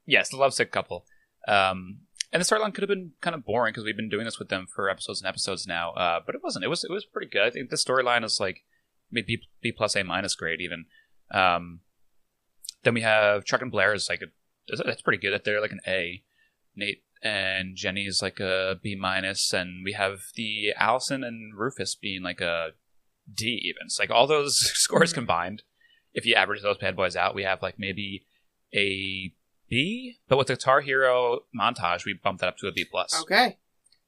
yes, 0.06 0.30
the 0.30 0.36
lovesick 0.38 0.72
couple. 0.72 1.04
Um, 1.46 1.98
and 2.32 2.40
the 2.40 2.46
storyline 2.46 2.72
could 2.72 2.82
have 2.82 2.88
been 2.88 3.12
kind 3.20 3.34
of 3.36 3.44
boring 3.44 3.72
because 3.72 3.84
we've 3.84 3.94
been 3.96 4.08
doing 4.08 4.24
this 4.24 4.38
with 4.38 4.48
them 4.48 4.66
for 4.74 4.88
episodes 4.88 5.20
and 5.20 5.28
episodes 5.28 5.66
now. 5.66 5.92
Uh, 5.92 6.20
but 6.24 6.34
it 6.34 6.40
wasn't. 6.42 6.64
It 6.64 6.68
was 6.68 6.82
it 6.82 6.90
was 6.90 7.04
pretty 7.04 7.28
good. 7.30 7.42
I 7.42 7.50
think 7.50 7.68
the 7.70 7.76
storyline 7.76 8.24
is 8.24 8.40
like 8.40 8.64
maybe 9.10 9.36
B, 9.36 9.42
B 9.62 9.72
plus 9.72 9.94
A 9.94 10.02
minus 10.02 10.34
grade 10.34 10.60
even. 10.62 10.86
Um, 11.30 11.80
then 12.82 12.94
we 12.94 13.02
have 13.02 13.44
Chuck 13.44 13.62
and 13.62 13.70
Blair 13.70 13.92
is 13.94 14.08
like 14.08 14.22
a 14.22 14.76
that's 14.84 15.02
pretty 15.02 15.18
good. 15.20 15.32
That 15.32 15.44
they're 15.44 15.60
like 15.60 15.72
an 15.72 15.80
A. 15.86 16.22
Nate 16.74 17.04
and 17.24 17.74
Jenny 17.74 18.04
is 18.04 18.20
like 18.22 18.38
a 18.38 18.78
B 18.82 18.94
minus, 18.94 19.52
and 19.52 19.82
we 19.84 19.92
have 19.92 20.20
the 20.36 20.72
Allison 20.76 21.24
and 21.24 21.58
Rufus 21.58 21.94
being 21.96 22.22
like 22.22 22.40
a 22.40 22.70
D 23.32 23.46
even. 23.64 23.86
It's 23.86 23.98
like 23.98 24.10
all 24.10 24.26
those 24.26 24.56
scores 24.74 25.10
Mhm. 25.12 25.14
combined. 25.16 25.62
If 26.12 26.26
you 26.26 26.34
average 26.34 26.62
those 26.62 26.78
bad 26.78 26.94
boys 26.94 27.16
out, 27.16 27.34
we 27.34 27.42
have 27.42 27.62
like 27.62 27.78
maybe 27.78 28.24
a 28.74 29.32
B, 29.68 30.18
but 30.28 30.36
with 30.36 30.46
the 30.48 30.52
Guitar 30.54 30.80
Hero 30.82 31.40
montage, 31.58 32.04
we 32.04 32.12
bumped 32.12 32.40
that 32.42 32.48
up 32.48 32.58
to 32.58 32.68
a 32.68 32.72
B 32.72 32.84
plus. 32.84 33.18
Okay. 33.22 33.56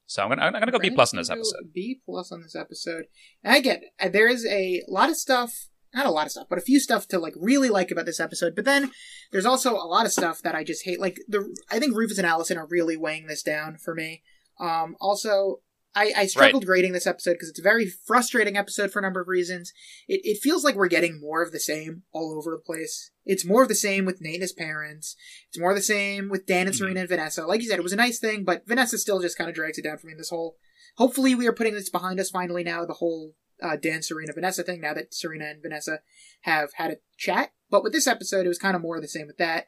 So 0.05 0.23
I'm 0.23 0.29
gonna 0.29 0.43
I'm 0.43 0.53
gonna 0.53 0.71
go 0.71 0.79
B 0.79 0.89
plus 0.91 1.11
in 1.11 1.17
this 1.17 1.29
episode. 1.29 1.73
B 1.73 1.99
plus 2.05 2.31
on 2.31 2.41
this 2.41 2.55
episode. 2.55 3.07
And 3.43 3.53
I 3.53 3.59
get 3.59 3.81
it. 3.99 4.13
there 4.13 4.29
is 4.29 4.45
a 4.45 4.83
lot 4.87 5.09
of 5.09 5.17
stuff, 5.17 5.51
not 5.93 6.05
a 6.05 6.11
lot 6.11 6.25
of 6.25 6.31
stuff, 6.31 6.47
but 6.49 6.59
a 6.59 6.61
few 6.61 6.79
stuff 6.79 7.07
to 7.09 7.19
like 7.19 7.33
really 7.37 7.69
like 7.69 7.91
about 7.91 8.05
this 8.05 8.19
episode. 8.19 8.55
But 8.55 8.65
then 8.65 8.91
there's 9.31 9.45
also 9.45 9.73
a 9.73 9.87
lot 9.87 10.05
of 10.05 10.11
stuff 10.11 10.41
that 10.41 10.55
I 10.55 10.63
just 10.63 10.85
hate. 10.85 10.99
Like 10.99 11.19
the, 11.27 11.55
I 11.71 11.79
think 11.79 11.95
Rufus 11.95 12.17
and 12.17 12.27
Allison 12.27 12.57
are 12.57 12.67
really 12.69 12.97
weighing 12.97 13.27
this 13.27 13.43
down 13.43 13.77
for 13.77 13.93
me. 13.95 14.23
Um, 14.59 14.95
also. 14.99 15.61
I, 15.95 16.11
I 16.15 16.25
struggled 16.27 16.67
grading 16.67 16.91
this 16.93 17.07
episode 17.07 17.33
because 17.33 17.49
it's 17.49 17.57
a 17.57 17.63
very 17.63 17.87
frustrating 17.87 18.55
episode 18.55 18.91
for 18.91 18.99
a 18.99 19.01
number 19.01 19.19
of 19.19 19.27
reasons. 19.27 19.73
It, 20.07 20.21
it 20.23 20.43
feels 20.43 20.63
like 20.63 20.75
we're 20.75 20.89
getting 20.89 21.19
more 21.19 21.41
of 21.41 21.51
the 21.51 21.59
same 21.59 22.03
all 22.11 22.37
over 22.37 22.51
the 22.51 22.61
place. 22.63 23.09
It's 23.25 23.43
more 23.43 23.63
of 23.63 23.67
the 23.67 23.73
same 23.73 24.05
with 24.05 24.21
Nate 24.21 24.35
and 24.35 24.41
his 24.43 24.53
parents. 24.53 25.15
It's 25.49 25.57
more 25.59 25.71
of 25.71 25.75
the 25.75 25.81
same 25.81 26.29
with 26.29 26.45
Dan 26.45 26.67
and 26.67 26.75
Mhm. 26.75 26.77
Serena 26.77 26.99
and 26.99 27.09
Vanessa. 27.09 27.47
Like 27.47 27.63
you 27.63 27.67
said, 27.69 27.79
it 27.79 27.83
was 27.83 27.93
a 27.93 27.95
nice 27.95 28.19
thing, 28.19 28.43
but 28.43 28.67
Vanessa 28.67 28.99
still 28.99 29.19
just 29.19 29.39
kind 29.39 29.49
of 29.49 29.55
drags 29.55 29.79
it 29.79 29.85
down 29.85 29.97
for 29.97 30.05
me 30.05 30.11
in 30.11 30.19
this 30.19 30.29
whole 30.29 30.57
hopefully 30.97 31.33
we 31.33 31.47
are 31.47 31.53
putting 31.53 31.73
this 31.73 31.89
behind 31.89 32.19
us 32.19 32.29
finally 32.29 32.63
now 32.63 32.85
the 32.85 32.93
whole 32.93 33.33
uh, 33.61 33.75
dan 33.75 34.01
serena 34.01 34.33
vanessa 34.33 34.63
thing 34.63 34.81
now 34.81 34.93
that 34.93 35.13
serena 35.13 35.45
and 35.45 35.61
vanessa 35.61 35.99
have 36.41 36.73
had 36.75 36.91
a 36.91 36.97
chat 37.17 37.51
but 37.69 37.83
with 37.83 37.93
this 37.93 38.07
episode 38.07 38.45
it 38.45 38.49
was 38.49 38.59
kind 38.59 38.75
of 38.75 38.81
more 38.81 38.95
of 38.97 39.01
the 39.01 39.07
same 39.07 39.27
with 39.27 39.37
that 39.37 39.65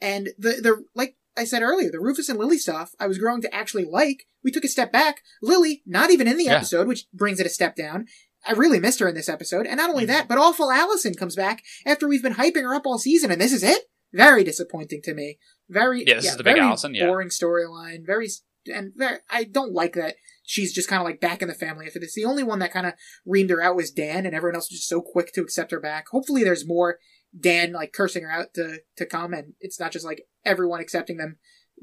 and 0.00 0.30
the 0.38 0.52
the 0.62 0.84
like 0.94 1.16
i 1.36 1.44
said 1.44 1.62
earlier 1.62 1.90
the 1.90 2.00
rufus 2.00 2.28
and 2.28 2.38
lily 2.38 2.58
stuff 2.58 2.92
i 3.00 3.06
was 3.06 3.18
growing 3.18 3.42
to 3.42 3.54
actually 3.54 3.84
like 3.84 4.24
we 4.44 4.50
took 4.50 4.64
a 4.64 4.68
step 4.68 4.90
back 4.92 5.22
lily 5.42 5.82
not 5.86 6.10
even 6.10 6.26
in 6.28 6.36
the 6.38 6.44
Yeah. 6.44 6.56
episode 6.56 6.86
which 6.88 7.06
brings 7.12 7.40
it 7.40 7.46
a 7.46 7.50
step 7.50 7.76
down 7.76 8.06
I 8.48 8.52
really 8.52 8.78
missed 8.78 9.00
her 9.00 9.08
in 9.08 9.16
this 9.16 9.28
episode, 9.28 9.66
and 9.66 9.76
not 9.78 9.90
only 9.90 10.04
Mhm. 10.04 10.08
that, 10.08 10.28
but 10.28 10.38
awful 10.38 10.70
Allison 10.70 11.14
comes 11.14 11.34
back 11.34 11.64
after 11.84 12.06
we've 12.06 12.22
been 12.22 12.34
hyping 12.34 12.62
her 12.62 12.76
up 12.76 12.86
all 12.86 12.96
season, 12.96 13.32
and 13.32 13.40
this 13.40 13.52
is 13.52 13.64
it. 13.64 13.86
Very 14.12 14.44
disappointing 14.44 15.02
to 15.02 15.14
me. 15.14 15.40
Very 15.68 16.04
Yeah, 16.06 16.14
this 16.16 16.26
is 16.26 16.36
the 16.36 16.44
big 16.44 16.56
Allison, 16.58 16.94
yeah. 16.94 17.06
boring 17.06 17.30
storyline. 17.30 18.06
Very 18.06 18.28
and 18.72 18.92
very, 18.94 19.18
I 19.28 19.42
don't 19.42 19.72
like 19.72 19.94
that 19.94 20.14
she's 20.46 20.72
just 20.72 20.88
kind 20.88 21.02
of 21.02 21.04
like 21.04 21.20
back 21.20 21.42
in 21.42 21.48
the 21.48 21.54
family 21.54 21.86
after 21.86 21.98
this. 21.98 22.14
The 22.14 22.24
only 22.24 22.42
one 22.42 22.60
that 22.60 22.72
kind 22.72 22.86
of 22.86 22.94
reamed 23.28 23.50
her 23.50 23.60
out 23.60 23.76
was 23.76 23.90
Dan, 23.90 24.24
and 24.24 24.34
everyone 24.34 24.54
else 24.54 24.70
was 24.70 24.78
just 24.78 24.88
so 24.88 25.02
quick 25.02 25.32
to 25.32 25.42
accept 25.42 25.72
her 25.72 25.80
back. 25.80 26.06
Hopefully, 26.08 26.42
there's 26.42 26.66
more 26.66 26.98
Dan 27.38 27.72
like 27.72 27.92
cursing 27.92 28.22
her 28.22 28.30
out 28.30 28.54
to 28.54 28.78
to 28.96 29.04
come, 29.04 29.34
and 29.34 29.52
it's 29.60 29.78
not 29.78 29.92
just 29.92 30.06
like 30.06 30.22
everyone 30.44 30.80
accepting 30.80 31.18
them. 31.18 31.36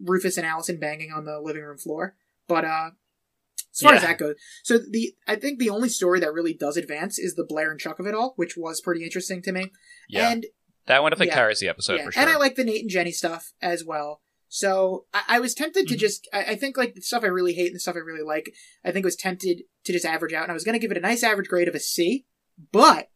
Rufus 0.03 0.37
and 0.37 0.47
Allison 0.47 0.79
banging 0.79 1.11
on 1.11 1.25
the 1.25 1.39
living 1.39 1.61
room 1.61 1.77
floor, 1.77 2.15
but 2.47 2.65
uh. 2.65 2.91
As 3.75 3.81
far 3.81 3.95
as 3.95 4.03
that 4.03 4.19
goes, 4.19 4.35
so 4.61 4.77
the 4.77 5.15
I 5.27 5.35
think 5.35 5.57
the 5.57 5.71
only 5.71 5.89
story 5.89 6.19
that 6.19 6.31
really 6.31 6.53
does 6.53 6.77
advance 6.77 7.17
is 7.17 7.33
the 7.33 7.43
Blair 7.43 7.71
and 7.71 7.79
Chuck 7.79 7.97
of 7.97 8.05
it 8.05 8.13
all, 8.13 8.33
which 8.35 8.55
was 8.55 8.79
pretty 8.79 9.03
interesting 9.03 9.41
to 9.41 9.51
me. 9.51 9.71
Yeah, 10.07 10.29
And 10.29 10.45
that 10.85 11.01
one 11.01 11.11
definitely 11.11 11.29
yeah. 11.29 11.35
carries 11.35 11.59
the 11.59 11.69
episode 11.69 11.95
yeah, 11.95 12.05
for 12.05 12.11
sure. 12.11 12.21
and 12.21 12.29
I 12.29 12.35
like 12.37 12.53
the 12.53 12.63
Nate 12.63 12.81
and 12.81 12.89
Jenny 12.91 13.11
stuff 13.11 13.53
as 13.63 13.83
well. 13.83 14.21
So 14.55 15.05
I, 15.15 15.23
I 15.29 15.39
was 15.39 15.55
tempted 15.55 15.87
to 15.87 15.95
Mhm. 15.95 15.97
just, 15.97 16.27
I, 16.31 16.43
I 16.43 16.55
think 16.55 16.77
like 16.77 16.93
the 16.93 17.01
stuff 17.01 17.23
I 17.23 17.27
really 17.27 17.53
hate 17.53 17.65
and 17.67 17.75
the 17.75 17.79
stuff 17.79 17.95
I 17.95 17.99
really 18.05 18.21
like, 18.23 18.53
I 18.85 18.91
think 18.91 19.03
was 19.03 19.15
tempted 19.15 19.63
to 19.83 19.91
just 19.91 20.05
average 20.05 20.31
out. 20.31 20.43
And 20.43 20.51
I 20.51 20.53
was 20.53 20.63
going 20.63 20.73
to 20.73 20.79
give 20.79 20.91
it 20.91 20.97
a 20.97 21.01
nice 21.01 21.23
average 21.23 21.47
grade 21.47 21.67
of 21.67 21.73
a 21.73 21.79
C, 21.79 22.27
but 22.71 23.09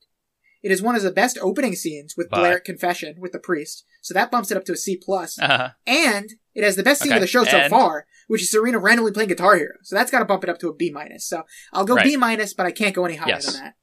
it 0.64 0.72
is 0.72 0.81
one 0.81 0.95
of 0.95 1.03
the 1.03 1.11
best 1.11 1.38
opening 1.39 1.76
scenes 1.76 2.15
with 2.18 2.31
But- 2.31 2.39
Blair 2.39 2.59
confession 2.59 3.18
with 3.19 3.34
the 3.34 3.39
priest. 3.39 3.85
So 4.01 4.15
that 4.15 4.31
bumps 4.31 4.49
it 4.49 4.57
up 4.57 4.65
to 4.65 4.72
a 4.72 4.77
C 4.77 4.97
plus. 4.97 5.38
Uh, 5.38 5.73
And 5.85 6.31
it 6.55 6.64
has 6.64 6.76
the 6.76 6.81
best 6.81 7.01
scene 7.03 7.11
Okay, 7.11 7.18
of 7.18 7.22
the 7.22 7.27
show 7.27 7.43
so 7.43 7.69
far, 7.69 8.07
which 8.26 8.41
is 8.41 8.49
Serena 8.49 8.80
randomly 8.80 9.11
playing 9.11 9.30
Guitar 9.30 9.57
Hero. 9.57 9.76
So 9.84 9.95
that's 9.95 10.09
got 10.09 10.19
to 10.19 10.26
bump 10.26 10.43
it 10.43 10.49
up 10.49 10.57
to 10.61 10.69
a 10.69 10.73
B 10.73 10.89
minus. 10.89 11.27
So 11.27 11.43
I'll 11.72 11.85
go 11.85 11.93
Right. 11.97 12.03
B 12.03 12.18
minus, 12.18 12.55
but 12.55 12.65
I 12.65 12.72
can't 12.72 12.95
go 12.95 13.05
any 13.05 13.18
higher 13.18 13.30
Yes. 13.30 13.45
than 13.53 13.61
that. 13.64 13.76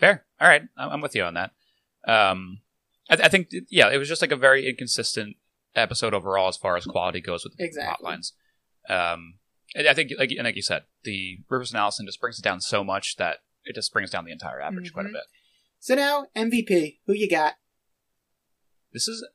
fair. 0.00 0.24
All 0.40 0.48
right, 0.48 0.62
I'm 0.76 0.90
I'm 0.90 1.00
with 1.00 1.14
you 1.14 1.22
on 1.22 1.34
that. 1.34 1.52
Um, 2.08 2.62
I, 3.10 3.16
th- 3.16 3.26
I 3.26 3.28
think 3.28 3.48
yeah, 3.70 3.90
it 3.90 3.98
was 3.98 4.08
just 4.08 4.22
like 4.22 4.30
a 4.32 4.36
very 4.36 4.68
inconsistent 4.68 5.36
episode 5.74 6.14
overall 6.14 6.48
as 6.48 6.56
far 6.56 6.76
as 6.76 6.84
quality 6.84 7.20
goes 7.20 7.44
with 7.44 7.56
the 7.56 7.64
Exactly. 7.64 7.88
plot 8.02 8.02
lines. 8.10 8.32
Um, 8.88 9.34
and 9.74 9.86
I 9.88 9.94
think 9.94 10.12
like 10.18 10.30
and 10.30 10.44
like 10.44 10.56
you 10.56 10.62
said, 10.62 10.84
the 11.04 11.38
Rufus 11.48 11.70
and 11.72 11.78
Allison 11.78 12.06
just 12.06 12.20
brings 12.20 12.38
it 12.38 12.42
down 12.42 12.60
so 12.60 12.82
much 12.84 13.16
that 13.16 13.38
it 13.64 13.74
just 13.74 13.92
brings 13.92 14.10
down 14.10 14.24
the 14.24 14.32
entire 14.32 14.60
average 14.60 14.92
quite 14.92 15.06
a 15.06 15.08
Mhm. 15.10 15.12
bit. 15.14 15.22
So 15.80 15.94
now 15.94 16.26
MVP, 16.36 17.00
who 17.06 17.12
you 17.14 17.28
got? 17.28 17.54
This 18.92 19.06
is 19.08 19.26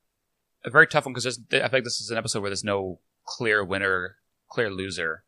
a 0.63 0.69
very 0.69 0.87
tough 0.87 1.05
one 1.05 1.13
because 1.13 1.39
I 1.53 1.67
think 1.67 1.83
this 1.85 1.99
is 2.01 2.09
an 2.11 2.17
episode 2.17 2.41
where 2.41 2.49
there's 2.49 2.63
no 2.63 2.99
clear 3.25 3.63
winner, 3.63 4.17
clear 4.49 4.69
loser. 4.71 5.23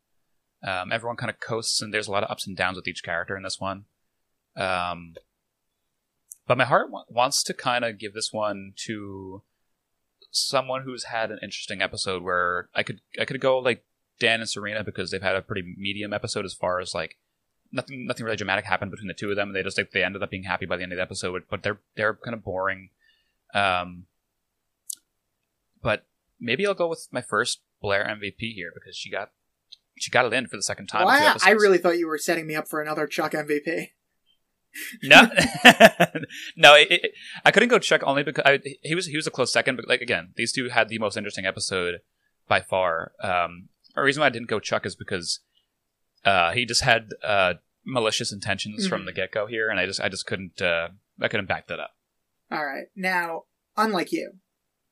Um, 0.66 0.90
everyone 0.92 1.16
kind 1.16 1.30
of 1.30 1.38
coasts, 1.40 1.80
and 1.80 1.94
there's 1.94 2.08
a 2.08 2.10
lot 2.10 2.24
of 2.24 2.30
ups 2.30 2.46
and 2.46 2.56
downs 2.56 2.76
with 2.76 2.88
each 2.88 3.02
character 3.04 3.36
in 3.36 3.42
this 3.44 3.60
one. 3.60 3.84
Um, 4.56 5.14
but 6.48 6.58
my 6.58 6.64
heart 6.64 6.90
wa- 6.90 7.04
wants 7.08 7.44
to 7.44 7.54
kind 7.54 7.84
of 7.84 7.98
give 7.98 8.14
this 8.14 8.32
one 8.32 8.72
to 8.86 9.42
someone 10.30 10.82
who's 10.82 11.04
had 11.04 11.30
an 11.30 11.38
interesting 11.42 11.80
episode 11.80 12.22
where 12.22 12.68
I 12.74 12.82
could 12.82 13.00
I 13.20 13.24
could 13.24 13.40
go 13.40 13.58
like 13.58 13.84
Dan 14.18 14.40
and 14.40 14.48
Serena 14.48 14.82
because 14.82 15.10
they've 15.10 15.22
had 15.22 15.36
a 15.36 15.42
pretty 15.42 15.74
medium 15.76 16.12
episode 16.12 16.44
as 16.44 16.54
far 16.54 16.80
as 16.80 16.94
like 16.94 17.18
nothing 17.70 18.06
nothing 18.06 18.24
really 18.24 18.36
dramatic 18.36 18.64
happened 18.64 18.90
between 18.90 19.08
the 19.08 19.14
two 19.14 19.30
of 19.30 19.36
them. 19.36 19.52
They 19.52 19.62
just 19.62 19.78
like 19.78 19.92
they 19.92 20.02
ended 20.02 20.22
up 20.22 20.30
being 20.30 20.44
happy 20.44 20.66
by 20.66 20.76
the 20.76 20.82
end 20.82 20.92
of 20.92 20.96
the 20.96 21.02
episode, 21.02 21.42
but 21.50 21.62
they're 21.62 21.80
they're 21.96 22.14
kind 22.14 22.34
of 22.34 22.42
boring. 22.42 22.90
Um, 23.54 24.06
but 25.82 26.06
maybe 26.40 26.66
I'll 26.66 26.74
go 26.74 26.88
with 26.88 27.08
my 27.12 27.22
first 27.22 27.60
Blair 27.80 28.04
MVP 28.04 28.54
here 28.54 28.72
because 28.74 28.96
she 28.96 29.10
got 29.10 29.30
she 29.98 30.10
got 30.10 30.24
it 30.24 30.32
in 30.32 30.46
for 30.46 30.56
the 30.56 30.62
second 30.62 30.86
time. 30.86 31.02
two 31.02 31.06
Wow, 31.06 31.36
I 31.44 31.50
really 31.50 31.78
thought 31.78 31.98
you 31.98 32.08
were 32.08 32.18
setting 32.18 32.46
me 32.46 32.54
up 32.54 32.68
for 32.68 32.80
another 32.80 33.06
Chuck 33.06 33.32
MVP. 33.32 33.90
No, 35.02 35.22
no. 36.56 36.74
It, 36.74 36.88
it, 36.90 37.12
I 37.44 37.50
couldn't 37.50 37.68
go 37.68 37.78
Chuck 37.78 38.02
only 38.04 38.22
because 38.22 38.44
I, 38.46 38.60
he 38.82 38.94
was 38.94 39.06
he 39.06 39.16
was 39.16 39.26
a 39.26 39.30
close 39.30 39.52
second. 39.52 39.76
But 39.76 39.88
like 39.88 40.00
again, 40.00 40.32
these 40.36 40.52
two 40.52 40.68
had 40.68 40.88
the 40.88 40.98
most 40.98 41.16
interesting 41.16 41.46
episode 41.46 41.96
by 42.48 42.60
far. 42.60 43.12
Um, 43.22 43.68
the 43.94 44.02
reason 44.02 44.20
why 44.20 44.26
I 44.26 44.30
didn't 44.30 44.48
go 44.48 44.60
Chuck 44.60 44.86
is 44.86 44.94
because 44.94 45.40
uh, 46.24 46.52
he 46.52 46.64
just 46.64 46.82
had 46.82 47.08
uh, 47.24 47.54
malicious 47.84 48.32
intentions 48.32 48.86
from 48.86 49.02
Mhm. 49.02 49.06
the 49.06 49.12
get 49.12 49.32
go 49.32 49.46
here, 49.46 49.68
and 49.70 49.78
I 49.80 49.86
just 49.86 50.00
I 50.00 50.08
just 50.08 50.26
couldn't 50.26 50.60
uh, 50.60 50.88
I 51.20 51.28
couldn't 51.28 51.46
back 51.46 51.66
that 51.68 51.80
up. 51.80 51.90
All 52.50 52.64
right. 52.64 52.86
Now, 52.96 53.44
unlike 53.76 54.12
you, 54.12 54.32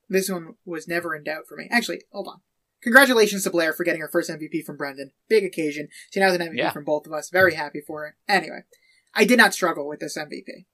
this 0.08 0.28
one 0.30 0.54
was 0.64 0.86
never 0.88 1.14
in 1.14 1.24
doubt 1.24 1.44
for 1.48 1.56
me. 1.56 1.68
Actually, 1.70 2.02
hold 2.12 2.28
on. 2.28 2.40
Congratulations 2.82 3.42
to 3.44 3.50
Blair 3.50 3.72
for 3.72 3.82
getting 3.84 4.00
her 4.02 4.08
first 4.08 4.30
MVP 4.30 4.62
from 4.64 4.76
Brendan. 4.76 5.10
Big 5.28 5.44
occasion. 5.44 5.88
She 6.12 6.20
now 6.20 6.26
has 6.26 6.34
an 6.36 6.42
MVP 6.42 6.58
Yeah. 6.58 6.70
from 6.72 6.84
both 6.84 7.06
of 7.06 7.12
us. 7.12 7.30
Very 7.30 7.54
happy 7.54 7.80
for 7.84 8.02
her. 8.02 8.16
Anyway, 8.28 8.60
I 9.16 9.24
did 9.24 9.38
not 9.38 9.54
struggle 9.54 9.88
with 9.88 10.00
this 10.00 10.16
MVP. 10.16 10.66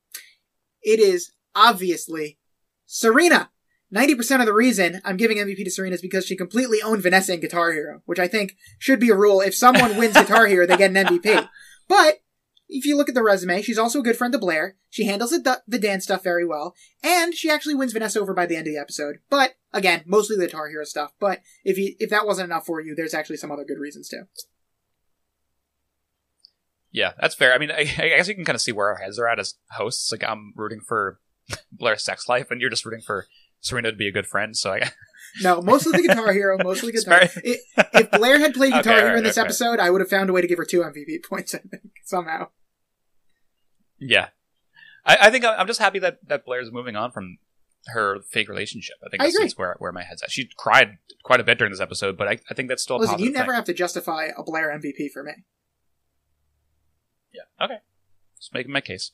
It 0.83 0.99
is 0.99 1.33
obviously 1.55 2.39
Serena. 2.85 3.51
90% 3.95 4.41
of 4.41 4.47
the 4.47 4.55
reason 4.55 5.01
I'm 5.05 5.19
giving 5.19 5.37
MVP 5.37 5.65
to 5.65 5.71
Serena 5.71 5.95
is 5.95 6.03
because 6.03 6.27
she 6.27 6.35
completely 6.35 6.81
owned 6.83 7.03
Vanessa 7.03 7.35
in 7.35 7.41
Guitar 7.41 7.73
Hero, 7.73 8.03
which 8.07 8.19
I 8.19 8.27
think 8.27 8.57
should 8.79 8.99
be 8.99 9.11
a 9.11 9.15
rule. 9.15 9.41
If 9.41 9.55
someone 9.55 9.99
wins 9.99 10.15
Guitar 10.15 10.47
Hero, 10.47 10.67
they 10.67 10.77
get 10.77 10.95
an 10.95 11.07
MVP. 11.07 11.49
But 11.89 12.21
if 12.69 12.87
you 12.87 12.97
look 12.97 13.11
at 13.11 13.15
the 13.15 13.25
resume, 13.25 13.61
she's 13.61 13.77
also 13.77 14.01
a 14.01 14.03
good 14.03 14.17
friend 14.17 14.33
to 14.33 14.39
Blair. 14.39 14.77
She 14.89 15.05
handles 15.05 15.31
the, 15.31 15.63
the 15.67 15.79
dance 15.79 16.05
stuff 16.05 16.23
very 16.23 16.47
well. 16.47 16.75
And 17.03 17.35
she 17.35 17.51
actually 17.51 17.75
wins 17.75 17.93
Vanessa 17.93 18.21
over 18.21 18.33
by 18.33 18.47
the 18.47 18.57
end 18.57 18.67
of 18.67 18.73
the 18.73 18.81
episode. 18.81 19.17
But 19.29 19.57
again, 19.75 20.03
mostly 20.07 20.37
the 20.37 20.47
Guitar 20.47 20.69
Hero 20.69 20.85
stuff. 20.85 21.13
But 21.21 21.41
if 21.65 21.77
you 21.77 21.95
if 21.99 22.09
that 22.09 22.25
wasn't 22.25 22.47
enough 22.47 22.65
for 22.65 22.81
you, 22.81 22.95
there's 22.95 23.13
actually 23.13 23.37
some 23.37 23.51
other 23.51 23.65
good 23.65 23.79
reasons 23.79 24.09
too. 24.09 24.23
Yeah, 26.93 27.13
that's 27.21 27.35
fair. 27.35 27.55
I 27.55 27.59
mean, 27.59 27.71
I, 27.71 27.81
I 27.81 28.09
guess 28.09 28.29
you 28.29 28.35
can 28.35 28.45
kind 28.45 28.55
of 28.55 28.61
see 28.61 28.73
where 28.73 28.89
our 28.89 28.97
heads 28.97 29.19
are 29.19 29.27
at 29.29 29.39
as 29.39 29.55
hosts. 29.71 30.13
Like 30.13 30.23
I'm 30.23 30.53
rooting 30.57 30.81
for 30.81 31.19
Blair's 31.73 32.05
sex 32.05 32.29
life, 32.29 32.51
and 32.51 32.61
you're 32.61 32.71
just 32.71 32.85
rooting 32.85 33.01
for 33.01 33.27
Serena 33.61 33.91
to 33.91 33.97
be 33.97 34.09
a 34.09 34.13
good 34.13 34.27
friend. 34.27 34.57
So 34.57 34.73
I, 34.73 34.91
No, 35.43 35.63
mostly 35.63 35.93
the 35.93 36.07
Guitar 36.09 36.31
Hero, 36.35 36.59
mostly 36.63 36.93
Guitar. 36.93 37.27
very- 37.27 37.59
I- 37.79 37.87
if 38.01 38.11
Blair 38.11 38.39
had 38.39 38.53
played 38.53 38.73
Guitar 38.75 38.93
Okay, 38.93 39.07
Hero 39.07 39.17
in 39.17 39.25
this 39.25 39.39
okay. 39.39 39.45
episode, 39.47 39.81
I 39.81 39.89
would 39.89 40.03
have 40.03 40.11
found 40.11 40.29
a 40.29 40.33
way 40.35 40.43
to 40.43 40.47
give 40.47 40.59
her 40.59 40.67
two 40.67 40.81
MVP 40.83 41.25
points. 41.27 41.55
I 41.55 41.59
think 41.59 41.83
somehow. 42.05 42.49
Yeah, 43.99 44.29
I, 45.07 45.17
I 45.23 45.31
think 45.31 45.45
I'm 45.45 45.67
just 45.67 45.81
happy 45.81 45.99
that 46.01 46.19
that 46.29 46.45
Blair's 46.45 46.71
moving 46.73 46.97
on 46.97 47.13
from 47.13 47.39
her 47.87 48.19
fake 48.31 48.49
relationship. 48.49 48.97
I 49.05 49.09
think 49.09 49.23
I 49.23 49.27
that's, 49.27 49.39
that's 49.39 49.57
where 49.59 49.77
where 49.79 49.93
my 49.93 50.03
head's 50.03 50.23
at. 50.23 50.31
She 50.31 50.51
cried 50.59 50.99
quite 51.25 51.41
a 51.41 51.45
bit 51.45 51.57
during 51.59 51.73
this 51.73 51.81
episode, 51.81 52.17
but 52.19 52.29
I, 52.29 52.39
I 52.51 52.55
think 52.55 52.69
that's 52.69 52.83
still 52.83 52.97
a 52.97 52.99
Listen, 52.99 53.19
you 53.21 53.31
never 53.31 53.53
thing. 53.53 53.55
have 53.55 53.65
to 53.67 53.75
justify 53.75 54.29
a 54.37 54.43
Blair 54.43 54.77
MVP 54.77 55.11
for 55.13 55.23
me. 55.23 55.33
Yeah. 57.33 57.65
Okay. 57.65 57.79
Just 58.39 58.53
making 58.55 58.73
my 58.73 58.81
case. 58.81 59.13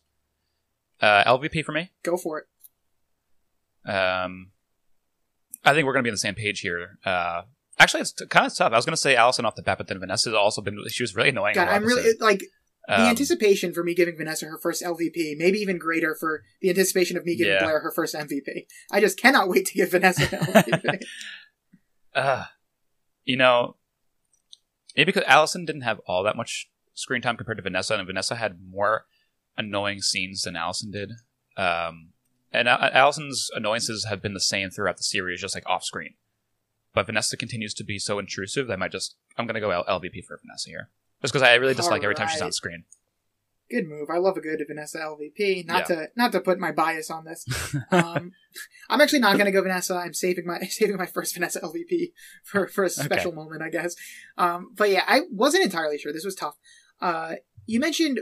Uh, 1.01 1.23
LVP 1.25 1.65
for 1.65 1.73
me. 1.73 1.91
Go 2.03 2.17
for 2.17 2.39
it. 2.41 3.91
Um, 3.91 4.51
I 5.65 5.73
think 5.75 5.87
we're 5.87 5.93
going 5.93 6.03
to 6.03 6.07
be 6.07 6.11
on 6.11 6.15
the 6.15 6.19
same 6.19 6.35
page 6.35 6.61
here. 6.61 6.99
Uh, 7.05 7.43
actually, 7.79 8.01
it's 8.01 8.13
t- 8.13 8.27
kind 8.27 8.47
of 8.47 8.55
tough. 8.55 8.73
I 8.73 8.77
was 8.77 8.85
going 8.85 8.95
to 8.95 9.01
say 9.01 9.17
Allison 9.17 9.45
off 9.45 9.55
the 9.55 9.63
bat, 9.63 9.79
but 9.79 9.87
then 9.89 10.01
Vanessa's 10.01 10.35
also 10.35 10.61
been. 10.61 10.79
She 10.89 11.03
was 11.03 11.15
really 11.15 11.29
annoying. 11.31 11.55
God, 11.55 11.69
I'm 11.69 11.85
really 11.85 12.03
episode. 12.03 12.21
like 12.25 12.41
the 12.89 12.95
Um, 13.03 13.09
anticipation 13.09 13.73
for 13.73 13.85
me 13.85 13.95
giving 13.95 14.17
Vanessa 14.17 14.47
her 14.47 14.59
first 14.59 14.83
LVP, 14.83 15.37
maybe 15.37 15.59
even 15.59 15.79
greater 15.79 16.15
for 16.19 16.43
the 16.61 16.71
anticipation 16.71 17.17
of 17.17 17.25
me 17.25 17.37
giving 17.37 17.53
Yeah. 17.53 17.63
Blair 17.63 17.81
her 17.81 17.93
first 17.93 18.15
MVP. 18.15 18.67
I 18.91 19.01
just 19.01 19.19
cannot 19.21 19.49
wait 19.49 19.67
to 19.67 19.75
give 19.75 19.91
Vanessa 19.91 20.23
an 20.23 20.45
LVP. 20.47 21.03
uh, 22.15 22.45
you 23.25 23.37
know, 23.37 23.77
maybe 24.97 25.13
because 25.13 25.25
Allison 25.27 25.65
didn't 25.65 25.83
have 25.83 26.01
all 26.07 26.23
that 26.25 26.37
much 26.37 26.69
screen 26.99 27.23
time 27.23 27.37
compared 27.37 27.59
to 27.59 27.63
Vanessa, 27.63 27.95
and 27.95 28.07
Vanessa 28.07 28.35
had 28.35 28.59
more 28.71 29.07
annoying 29.57 30.01
scenes 30.01 30.43
than 30.43 30.57
Allison 30.57 30.91
did. 30.91 31.13
Um, 31.57 32.11
and 32.53 32.69
uh, 32.69 32.91
Allison's 32.93 33.51
annoyances 33.55 34.07
have 34.07 34.23
been 34.23 34.35
the 34.35 34.41
same 34.41 34.71
throughout 34.71 34.97
the 34.97 35.03
series, 35.03 35.41
just 35.41 35.55
like 35.55 35.69
off 35.69 35.85
screen. 35.85 36.15
But 36.95 37.07
Vanessa 37.07 37.37
continues 37.37 37.75
to 37.75 37.85
be 37.85 37.99
so 37.99 38.19
intrusive 38.19 38.67
that 38.67 38.73
I 38.75 38.77
might 38.77 38.93
just 38.93 39.17
I'm 39.37 39.47
gonna 39.47 39.61
go 39.61 39.71
L- 39.71 39.85
LVP 39.85 40.25
for 40.25 40.39
Vanessa 40.43 40.71
here, 40.71 40.89
just 41.23 41.33
because 41.33 41.47
I 41.47 41.55
really 41.55 41.75
dislike 41.75 42.03
every 42.03 42.15
time 42.15 42.29
she's 42.29 42.43
on 42.43 42.53
screen. 42.53 42.85
good 43.71 43.87
move. 43.87 44.09
I 44.11 44.17
love 44.17 44.37
a 44.39 44.41
good 44.41 44.63
Vanessa 44.67 44.99
LVP. 44.99 45.67
Not 45.67 45.87
to 45.87 46.09
not 46.17 46.33
to 46.33 46.41
put 46.41 46.59
my 46.59 46.73
bias 46.73 47.11
on 47.11 47.25
this. 47.25 47.45
Um, 47.93 48.33
I'm 48.91 49.01
actually 49.01 49.21
not 49.21 49.35
going 49.35 49.45
to 49.47 49.53
go 49.53 49.63
Vanessa. 49.63 49.95
I'm 49.95 50.15
saving 50.15 50.47
my 50.47 50.61
saving 50.69 50.97
my 50.97 51.07
first 51.07 51.35
Vanessa 51.35 51.61
LVP 51.61 52.13
for 52.43 52.67
for 52.67 52.85
a 52.85 52.91
special 52.91 53.33
moment, 53.33 53.63
I 53.63 53.69
guess. 53.69 53.95
Um, 54.39 54.73
but 54.75 54.91
yeah, 54.91 55.05
I 55.07 55.21
wasn't 55.31 55.65
entirely 55.65 55.99
sure. 55.99 56.13
This 56.13 56.25
was 56.25 56.35
tough. 56.35 56.57
Uh, 57.01 57.35
you 57.67 57.81
mentioned 57.81 58.21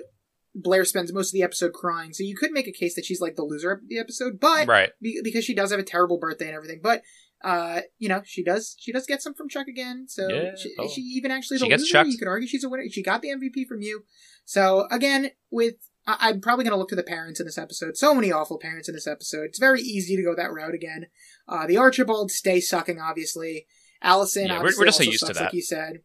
Blair 0.55 0.85
spends 0.85 1.13
most 1.13 1.29
of 1.31 1.33
the 1.35 1.43
episode 1.43 1.73
crying, 1.73 2.13
so 2.13 2.23
you 2.23 2.37
could 2.37 2.51
make 2.53 2.67
a 2.67 2.73
case 2.73 2.95
that 2.95 3.05
she's 3.05 3.21
like 3.21 3.37
the 3.37 3.43
loser 3.45 3.71
of 3.73 3.81
the 3.89 3.99
episode, 3.99 4.41
but 4.41 4.67
right. 4.67 4.91
be- 5.03 5.21
because 5.23 5.45
she 5.45 5.55
does 5.55 5.71
have 5.71 5.81
a 5.81 5.85
terrible 5.85 6.19
birthday 6.19 6.47
and 6.47 6.55
everything. 6.57 6.81
But 6.83 7.03
uh, 7.45 7.83
you 7.99 8.09
know, 8.09 8.23
she 8.25 8.43
does 8.43 8.75
she 8.79 8.93
does 8.93 9.07
get 9.07 9.21
some 9.23 9.35
from 9.35 9.49
Chuck 9.49 9.69
again. 9.69 10.07
So 10.09 10.29
Yeah, 10.29 10.53
she, 10.57 10.75
oh. 10.79 10.89
she 10.89 11.03
even 11.03 11.31
actually 11.31 11.59
the 11.59 11.67
loser. 11.69 11.85
chucked. 11.87 12.09
You 12.09 12.19
could 12.19 12.29
argue 12.29 12.49
she's 12.49 12.65
a 12.65 12.69
winner. 12.69 12.85
She 12.91 13.03
got 13.03 13.21
the 13.23 13.29
MVP 13.29 13.67
from 13.69 13.83
you. 13.83 14.05
So 14.47 14.87
again, 14.91 15.31
with 15.51 15.75
I- 16.07 16.17
I'm 16.31 16.41
probably 16.41 16.65
going 16.65 16.73
to 16.73 16.79
look 16.79 16.89
to 16.89 16.97
the 16.97 17.03
parents 17.03 17.39
in 17.41 17.47
this 17.47 17.59
episode. 17.59 17.97
So 17.99 18.15
many 18.15 18.33
awful 18.33 18.59
parents 18.59 18.89
in 18.89 18.95
this 18.95 19.07
episode. 19.07 19.45
It's 19.45 19.59
very 19.59 19.83
easy 19.83 20.17
to 20.17 20.23
go 20.23 20.35
that 20.35 20.53
route 20.53 20.75
again. 20.75 21.07
Uh, 21.47 21.67
the 21.67 21.77
Archibald 21.77 22.31
stay 22.31 22.61
sucking, 22.61 22.99
obviously. 23.01 23.67
Allison, 24.03 24.47
Yeah, 24.47 24.63
we're- 24.63 24.75
we're 24.79 24.87
just 24.87 24.99
so 24.99 25.05
used 25.05 25.21
to 25.21 25.27
sucks, 25.27 25.39
that. 25.39 25.45
like 25.47 25.53
you 25.55 25.63
said. 25.63 26.01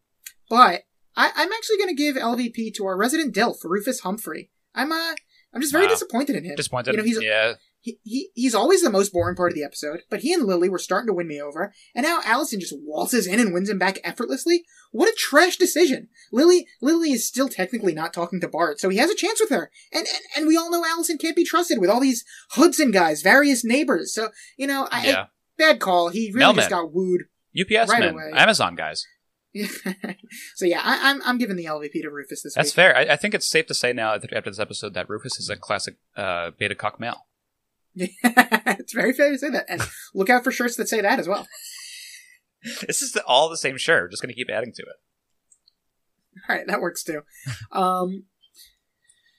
But 0.50 0.82
I, 1.16 1.30
I'm 1.34 1.52
actually 1.52 1.76
going 1.78 1.88
to 1.88 1.94
give 1.94 2.16
LVP 2.16 2.74
to 2.74 2.86
our 2.86 2.96
resident 2.96 3.34
Dilf, 3.34 3.64
Rufus 3.64 4.00
Humphrey. 4.00 4.50
I'm 4.74 4.90
uh, 4.92 5.14
I'm 5.54 5.60
just 5.60 5.72
very 5.72 5.84
Wow. 5.84 5.90
disappointed 5.90 6.36
in 6.36 6.44
him. 6.44 6.54
Disappointed. 6.56 6.92
You 6.92 6.98
know, 6.98 7.04
he's 7.04 7.22
yeah. 7.22 7.54
he, 7.80 7.98
he 8.02 8.30
he's 8.34 8.54
always 8.54 8.82
the 8.82 8.88
most 8.90 9.12
boring 9.12 9.36
part 9.36 9.52
of 9.52 9.54
the 9.54 9.64
episode, 9.64 10.00
but 10.08 10.20
he 10.20 10.32
and 10.32 10.44
Lily 10.46 10.70
were 10.70 10.78
starting 10.78 11.08
to 11.08 11.12
win 11.12 11.28
me 11.28 11.40
over, 11.40 11.74
and 11.94 12.04
now 12.04 12.20
Allison 12.24 12.58
just 12.58 12.74
waltzes 12.82 13.26
in 13.26 13.38
and 13.38 13.52
wins 13.52 13.68
him 13.68 13.78
back 13.78 13.98
effortlessly. 14.02 14.64
What 14.92 15.08
a 15.10 15.14
trash 15.16 15.56
decision! 15.58 16.08
Lily 16.32 16.66
Lily 16.80 17.12
is 17.12 17.26
still 17.28 17.50
technically 17.50 17.92
not 17.92 18.14
talking 18.14 18.40
to 18.40 18.48
Bart, 18.48 18.80
so 18.80 18.88
he 18.88 18.96
has 18.96 19.10
a 19.10 19.14
chance 19.14 19.40
with 19.40 19.50
her, 19.50 19.70
and 19.92 20.06
and, 20.06 20.22
and 20.36 20.46
we 20.46 20.56
all 20.56 20.70
know 20.70 20.86
Allison 20.86 21.18
can't 21.18 21.36
be 21.36 21.44
trusted 21.44 21.78
with 21.78 21.90
all 21.90 22.00
these 22.00 22.24
Hudson 22.52 22.90
guys, 22.90 23.20
various 23.20 23.62
neighbors. 23.62 24.14
So 24.14 24.30
you 24.56 24.66
know, 24.66 24.88
I, 24.90 25.06
yeah. 25.06 25.24
bad 25.58 25.80
call. 25.80 26.08
He 26.08 26.28
really 26.28 26.38
Mailman. 26.38 26.56
just 26.56 26.70
got 26.70 26.92
wooed. 26.94 27.24
UPS 27.58 27.90
right 27.90 28.00
men, 28.00 28.14
away. 28.14 28.30
Amazon 28.34 28.74
guys. 28.74 29.04
so 30.54 30.64
yeah, 30.64 30.80
I, 30.82 31.10
I'm 31.10 31.22
I'm 31.24 31.38
giving 31.38 31.56
the 31.56 31.66
LVP 31.66 32.02
to 32.02 32.10
Rufus 32.10 32.42
this 32.42 32.54
That's 32.54 32.68
week. 32.68 32.74
fair. 32.74 32.96
I, 32.96 33.02
I 33.02 33.16
think 33.16 33.34
it's 33.34 33.48
safe 33.48 33.66
to 33.66 33.74
say 33.74 33.92
now 33.92 34.14
after 34.14 34.40
this 34.44 34.58
episode 34.58 34.94
that 34.94 35.08
Rufus 35.08 35.38
is 35.38 35.50
a 35.50 35.56
classic 35.56 35.96
uh, 36.16 36.52
beta 36.58 36.74
cock 36.74 36.98
male. 36.98 37.26
it's 37.94 38.94
very 38.94 39.12
fair 39.12 39.30
to 39.30 39.38
say 39.38 39.50
that, 39.50 39.66
and 39.68 39.82
look 40.14 40.30
out 40.30 40.44
for 40.44 40.50
shirts 40.50 40.76
that 40.76 40.88
say 40.88 41.00
that 41.00 41.18
as 41.18 41.28
well. 41.28 41.46
This 42.86 43.02
is 43.02 43.10
the, 43.10 43.24
all 43.24 43.48
the 43.48 43.56
same 43.56 43.76
shirt. 43.76 44.04
We're 44.04 44.10
just 44.10 44.22
going 44.22 44.32
to 44.32 44.36
keep 44.36 44.48
adding 44.48 44.72
to 44.72 44.82
it. 44.82 44.96
All 46.48 46.54
right, 46.54 46.64
that 46.68 46.80
works 46.80 47.02
too. 47.02 47.22
Um, 47.72 48.26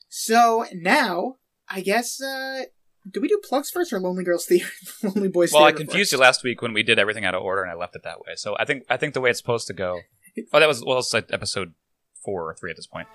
so 0.09 0.65
now 0.73 1.37
I 1.69 1.79
guess 1.79 2.21
uh, 2.21 2.63
do 3.09 3.21
we 3.21 3.27
do 3.27 3.39
plugs 3.43 3.69
first 3.69 3.91
or 3.91 3.99
Lonely 3.99 4.23
Girls 4.23 4.45
Theater? 4.45 4.69
Lonely 5.03 5.29
Boys 5.29 5.51
Theater? 5.51 5.61
Well, 5.61 5.67
I 5.67 5.71
confused 5.71 6.11
first? 6.11 6.11
you 6.13 6.17
last 6.19 6.43
week 6.43 6.61
when 6.61 6.73
we 6.73 6.83
did 6.83 6.99
everything 6.99 7.25
out 7.25 7.35
of 7.35 7.41
order, 7.41 7.61
and 7.61 7.71
I 7.71 7.75
left 7.75 7.95
it 7.95 8.03
that 8.03 8.19
way. 8.19 8.33
So 8.35 8.55
I 8.57 8.65
think 8.65 8.85
I 8.89 8.97
think 8.97 9.13
the 9.13 9.21
way 9.21 9.29
it's 9.29 9.39
supposed 9.39 9.67
to 9.67 9.73
go. 9.73 9.99
Oh, 10.51 10.59
that 10.59 10.67
was 10.67 10.83
well, 10.83 10.99
it's 10.99 11.13
like 11.13 11.31
episode 11.31 11.73
four 12.23 12.49
or 12.49 12.53
three 12.53 12.71
at 12.71 12.77
this 12.77 12.87
point. 12.87 13.07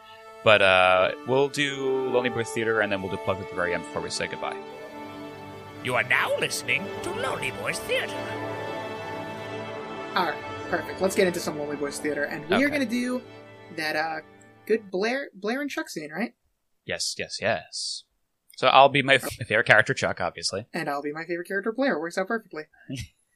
But 0.44 0.62
uh, 0.62 1.12
we'll 1.26 1.48
do 1.48 2.10
Lonely 2.10 2.30
Boys 2.30 2.50
Theater, 2.50 2.80
and 2.80 2.92
then 2.92 3.02
we'll 3.02 3.10
do 3.10 3.16
plugs 3.18 3.40
at 3.40 3.48
the 3.48 3.56
very 3.56 3.74
end 3.74 3.82
before 3.82 4.02
we 4.02 4.10
say 4.10 4.28
goodbye. 4.28 4.56
You 5.82 5.94
are 5.94 6.04
now 6.04 6.36
listening 6.38 6.86
to 7.02 7.10
Lonely 7.10 7.50
Boys 7.52 7.78
Theater. 7.80 8.14
All 10.14 10.26
right, 10.26 10.42
perfect. 10.70 11.00
Let's 11.00 11.16
get 11.16 11.26
into 11.26 11.40
some 11.40 11.58
Lonely 11.58 11.76
Boys 11.76 11.98
Theater, 11.98 12.24
and 12.24 12.48
we 12.48 12.64
are 12.64 12.68
going 12.68 12.82
to 12.82 12.86
do 12.86 13.22
that 13.76 13.96
uh, 13.96 14.20
good 14.66 14.90
Blair 14.90 15.28
Blair 15.34 15.60
and 15.60 15.70
Chuck 15.70 15.88
scene, 15.88 16.10
right? 16.12 16.34
Yes, 16.84 17.14
yes, 17.18 17.38
yes. 17.40 18.04
So 18.58 18.66
I'll 18.66 18.88
be 18.88 19.02
my 19.02 19.14
f- 19.14 19.32
favorite 19.46 19.68
character, 19.68 19.94
Chuck, 19.94 20.20
obviously. 20.20 20.66
And 20.74 20.90
I'll 20.90 21.00
be 21.00 21.12
my 21.12 21.24
favorite 21.24 21.46
character, 21.46 21.70
Blair. 21.70 21.96
Works 21.96 22.18
out 22.18 22.26
perfectly. 22.26 22.64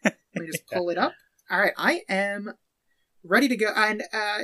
Let 0.05 0.17
me 0.35 0.47
just 0.47 0.67
pull 0.67 0.91
it 0.91 0.99
up. 0.99 1.13
All 1.49 1.61
right, 1.61 1.71
I 1.79 2.03
am 2.09 2.55
ready 3.23 3.47
to 3.47 3.57
go. 3.57 3.69
And 3.73 4.03
uh, 4.13 4.39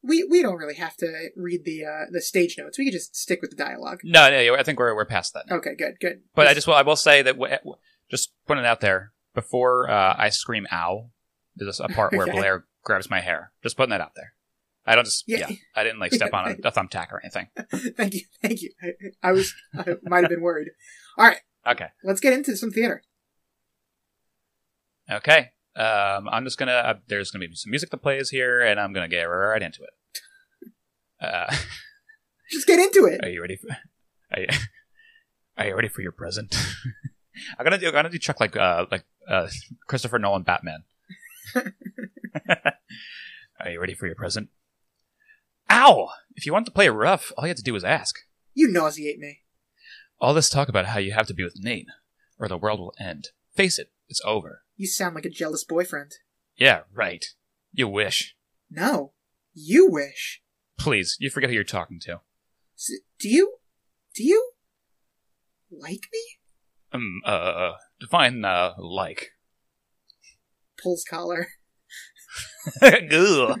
we 0.00 0.22
we 0.30 0.42
don't 0.42 0.58
really 0.58 0.76
have 0.76 0.96
to 0.98 1.30
read 1.34 1.64
the 1.64 1.84
uh, 1.86 2.04
the 2.08 2.20
stage 2.20 2.56
notes. 2.56 2.78
We 2.78 2.84
can 2.84 2.92
just 2.92 3.16
stick 3.16 3.40
with 3.42 3.50
the 3.50 3.56
dialogue. 3.56 4.02
No, 4.04 4.30
no, 4.30 4.54
I 4.54 4.62
think 4.62 4.78
we're 4.78 4.94
we're 4.94 5.06
past 5.06 5.34
that. 5.34 5.46
Okay, 5.50 5.74
good, 5.74 5.98
good. 6.00 6.20
But 6.36 6.46
I 6.46 6.54
just 6.54 6.68
will 6.68 6.74
I 6.74 6.82
will 6.82 6.94
say 6.94 7.22
that 7.22 7.32
w- 7.32 7.50
w- 7.56 7.76
just 8.08 8.32
putting 8.46 8.62
it 8.62 8.68
out 8.68 8.80
there 8.80 9.10
before 9.34 9.90
uh, 9.90 10.14
I 10.16 10.28
scream 10.28 10.68
"ow," 10.70 11.10
there's 11.56 11.80
a 11.80 11.88
part 11.88 12.12
where 12.12 12.22
Okay. 12.28 12.32
Blair 12.38 12.64
grabs 12.84 13.10
my 13.10 13.20
hair. 13.20 13.50
Just 13.64 13.76
putting 13.76 13.90
that 13.90 14.00
out 14.00 14.12
there. 14.14 14.33
I 14.86 14.94
don't 14.94 15.04
just 15.04 15.24
Yeah. 15.26 15.46
yeah. 15.48 15.56
I 15.74 15.84
didn't 15.84 15.98
like 16.00 16.12
step 16.14 16.32
on 16.32 16.46
a, 16.48 16.68
a 16.68 16.72
thumbtack 16.72 17.12
or 17.12 17.20
anything. 17.24 17.48
thank 17.96 18.14
you, 18.14 18.20
thank 18.42 18.62
you. 18.62 18.70
I, 18.82 19.28
I 19.28 19.32
was 19.32 19.54
I 19.76 19.94
might 20.04 20.22
have 20.24 20.30
been 20.30 20.42
worried. 20.42 20.68
All 21.18 21.26
right. 21.26 21.38
Okay, 21.66 21.86
Let's 22.02 22.20
get 22.20 22.32
into 22.34 22.56
some 22.56 22.70
theater. 22.70 23.02
okay. 25.10 25.50
Um, 25.76 26.28
I'm 26.28 26.44
just 26.44 26.56
gonna. 26.58 26.72
Uh, 26.72 26.94
there's 27.08 27.30
gonna 27.32 27.46
be 27.48 27.54
some 27.54 27.70
music 27.70 27.90
that 27.90 27.96
plays 28.02 28.30
here, 28.30 28.60
and 28.60 28.78
I'm 28.78 28.92
gonna 28.92 29.08
get 29.08 29.22
right 29.24 29.60
into 29.62 29.82
it. 29.82 30.70
Uh, 31.20 31.52
Just 32.50 32.66
get 32.66 32.78
into 32.78 33.06
it. 33.06 33.24
are 33.24 33.28
you 33.30 33.40
ready? 33.40 33.56
For, 33.56 33.74
are 34.32 34.40
you, 34.42 34.46
are 35.56 35.66
you 35.66 35.74
ready 35.74 35.88
for 35.88 36.02
your 36.02 36.12
present? 36.12 36.54
I'm 37.58 37.64
gonna 37.64 37.78
do. 37.78 37.86
I'm 37.88 37.92
gonna 37.92 38.10
do 38.10 38.18
Chuck 38.18 38.38
like 38.38 38.54
uh 38.56 38.86
like 38.90 39.04
uh 39.26 39.48
Christopher 39.88 40.18
Nolan 40.20 40.42
Batman. 40.42 40.84
are 43.60 43.70
you 43.70 43.80
ready 43.80 43.94
for 43.94 44.06
your 44.06 44.14
present? 44.14 44.50
Ow! 45.70 46.08
If 46.34 46.46
you 46.46 46.52
want 46.52 46.66
to 46.66 46.72
play 46.72 46.88
rough, 46.88 47.32
all 47.36 47.44
you 47.44 47.48
have 47.50 47.56
to 47.56 47.62
do 47.62 47.76
is 47.76 47.84
ask. 47.84 48.16
You 48.54 48.68
nauseate 48.68 49.18
me. 49.18 49.40
All 50.20 50.34
this 50.34 50.48
talk 50.48 50.68
about 50.68 50.86
how 50.86 50.98
you 50.98 51.12
have 51.12 51.26
to 51.26 51.34
be 51.34 51.44
with 51.44 51.56
Nate, 51.58 51.88
or 52.38 52.48
the 52.48 52.56
world 52.56 52.80
will 52.80 52.94
end. 53.00 53.28
Face 53.54 53.78
it, 53.78 53.90
it's 54.08 54.20
over. 54.24 54.62
You 54.76 54.86
sound 54.86 55.14
like 55.14 55.24
a 55.24 55.30
jealous 55.30 55.64
boyfriend. 55.64 56.12
Yeah, 56.56 56.82
right. 56.92 57.24
You 57.72 57.88
wish. 57.88 58.36
No, 58.70 59.12
you 59.52 59.88
wish. 59.90 60.42
Please, 60.78 61.16
you 61.20 61.30
forget 61.30 61.50
who 61.50 61.54
you're 61.54 61.64
talking 61.64 62.00
to. 62.02 62.20
S- 62.76 63.00
do 63.18 63.28
you? 63.28 63.56
Do 64.14 64.24
you 64.24 64.50
like 65.70 66.08
me? 66.12 66.20
Um, 66.92 67.20
uh, 67.24 67.72
define, 68.00 68.44
uh, 68.44 68.74
like. 68.78 69.30
Pulls 70.80 71.04
collar. 71.08 71.48
Ugh. 72.82 73.60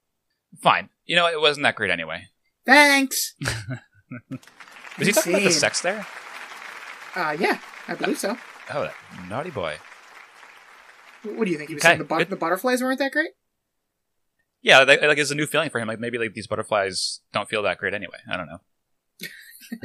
Fine. 0.61 0.89
You 1.05 1.15
know, 1.15 1.27
it 1.27 1.39
wasn't 1.39 1.63
that 1.63 1.75
great 1.75 1.91
anyway. 1.91 2.23
Thanks. 2.65 3.35
Was 4.97 5.07
he 5.07 5.13
talking 5.13 5.33
about 5.33 5.43
the 5.43 5.51
sex 5.51 5.81
there? 5.81 6.05
Uh, 7.15 7.35
yeah, 7.39 7.59
I 7.87 7.95
believe 7.95 8.19
so. 8.19 8.37
Oh, 8.73 8.83
that 8.83 8.93
naughty 9.29 9.49
boy. 9.49 9.75
What 11.23 11.45
do 11.45 11.51
you 11.51 11.57
think? 11.57 11.69
He 11.69 11.75
was 11.75 11.81
Okay, 11.83 11.89
saying 11.89 11.99
the, 11.99 12.05
but- 12.05 12.29
the 12.29 12.35
butterflies 12.35 12.81
weren't 12.81 12.99
that 12.99 13.11
great? 13.11 13.31
Yeah, 14.63 14.79
like, 14.83 15.01
like 15.01 15.17
it's 15.17 15.31
a 15.31 15.35
new 15.35 15.47
feeling 15.47 15.69
for 15.71 15.79
him. 15.79 15.87
Like 15.87 15.99
maybe 15.99 16.17
like 16.19 16.33
these 16.35 16.45
butterflies 16.47 17.21
don't 17.33 17.49
feel 17.49 17.63
that 17.63 17.77
great 17.79 17.93
anyway. 17.95 18.17
I 18.31 18.37
don't 18.37 18.45
know. 18.47 18.59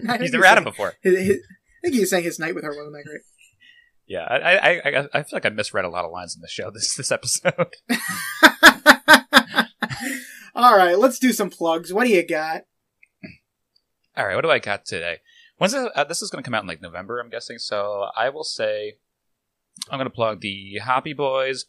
I 0.09 0.18
He's 0.18 0.28
he 0.30 0.32
never 0.32 0.44
had 0.47 0.56
them 0.59 0.64
before. 0.64 0.94
his- 1.02 1.18
his- 1.18 1.38
I 1.38 1.88
think 1.88 1.94
he 1.94 2.01
was 2.01 2.10
saying 2.10 2.24
his 2.24 2.38
night 2.38 2.55
with 2.55 2.64
her 2.64 2.70
wasn't 2.76 2.94
that 2.94 3.05
great. 3.06 3.20
Yeah, 4.09 4.20
I, 4.24 4.56
I, 4.56 4.70
I, 4.70 5.09
I 5.14 5.22
feel 5.22 5.30
like 5.32 5.47
I 5.47 5.51
misread 5.51 5.84
a 5.84 5.88
lot 5.88 6.05
of 6.05 6.12
lines 6.12 6.36
in 6.36 6.40
the 6.43 6.48
show 6.48 6.70
this 6.70 6.94
this 6.94 7.10
episode. 7.10 7.74
All 10.57 10.74
right, 10.74 10.99
let's 10.99 11.19
do 11.19 11.35
some 11.35 11.51
plugs. 11.51 11.93
What 11.93 12.07
do 12.07 12.11
you 12.11 12.27
got? 12.27 12.62
All 14.16 14.27
right, 14.27 14.35
what 14.35 14.41
do 14.41 14.51
I 14.51 14.59
got 14.59 14.87
today? 14.87 15.19
When's 15.59 15.74
it, 15.74 15.93
uh, 15.95 16.05
this 16.05 16.23
is 16.23 16.31
going 16.31 16.43
to 16.43 16.47
come 16.47 16.55
out 16.55 16.62
in 16.62 16.66
like 16.66 16.81
November, 16.81 17.20
I'm 17.20 17.28
guessing. 17.28 17.59
So 17.59 18.07
I 18.16 18.31
will 18.31 18.43
say 18.43 18.97
I'm 19.91 19.99
going 19.99 20.09
to 20.09 20.15
plug 20.15 20.41
the 20.41 20.78
Hoppy 20.83 21.12
Boys 21.12 21.66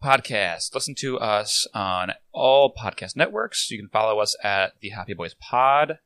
podcast. 0.00 0.72
Listen 0.72 0.94
to 0.98 1.18
us 1.18 1.66
on 1.74 2.12
all 2.30 2.72
podcast 2.72 3.16
networks. 3.16 3.72
You 3.72 3.78
can 3.78 3.88
follow 3.88 4.20
us 4.20 4.36
at 4.40 4.74
the 4.80 4.90
Hoppy 4.90 5.14
Boys 5.14 5.34
Pod. 5.34 5.98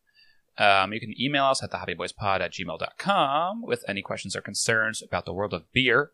Um, 0.57 0.95
you 0.95 1.01
can 1.01 1.13
email 1.21 1.45
us 1.45 1.63
at 1.63 1.71
thehappyboyspod 1.71 2.41
at 2.41 2.53
gmail.com 2.55 3.61
with 3.61 3.85
any 3.87 4.01
questions 4.01 4.35
or 4.35 4.41
concerns 4.41 5.03
about 5.03 5.27
the 5.27 5.35
world 5.35 5.53
of 5.53 5.71
beer. 5.75 6.13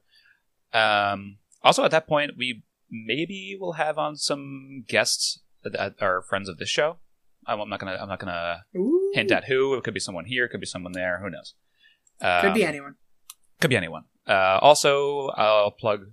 Um, 0.75 1.37
also, 1.63 1.85
at 1.85 1.93
that 1.93 2.09
point, 2.09 2.33
we 2.37 2.65
maybe 2.91 3.57
will 3.59 3.75
have 3.75 3.99
on 3.99 4.17
some 4.17 4.85
guests 4.89 5.39
that 5.73 5.95
are 6.01 6.23
friends 6.23 6.49
of 6.49 6.59
this 6.59 6.69
show. 6.69 6.99
I'm 7.47 7.69
not 7.69 7.79
gonna. 7.81 7.99
I'm 8.01 8.09
not 8.09 8.19
gonna 8.19 8.65
Ooh, 8.77 9.13
hint 9.15 9.31
at 9.31 9.45
who. 9.45 9.75
It 9.75 9.85
could 9.85 9.95
be 9.95 10.01
someone 10.01 10.25
here. 10.25 10.45
It 10.45 10.49
could 10.49 10.61
be 10.61 10.67
someone 10.67 10.93
there. 10.93 11.21
Who 11.23 11.31
knows? 11.31 11.55
Um, 12.21 12.41
Could 12.41 12.55
be 12.55 12.65
anyone. 12.65 12.95
Could 13.61 13.71
be 13.71 13.77
anyone. 13.77 14.05
Uh, 14.27 14.59
also, 14.61 15.29
I'll 15.29 15.71
plug 15.71 16.13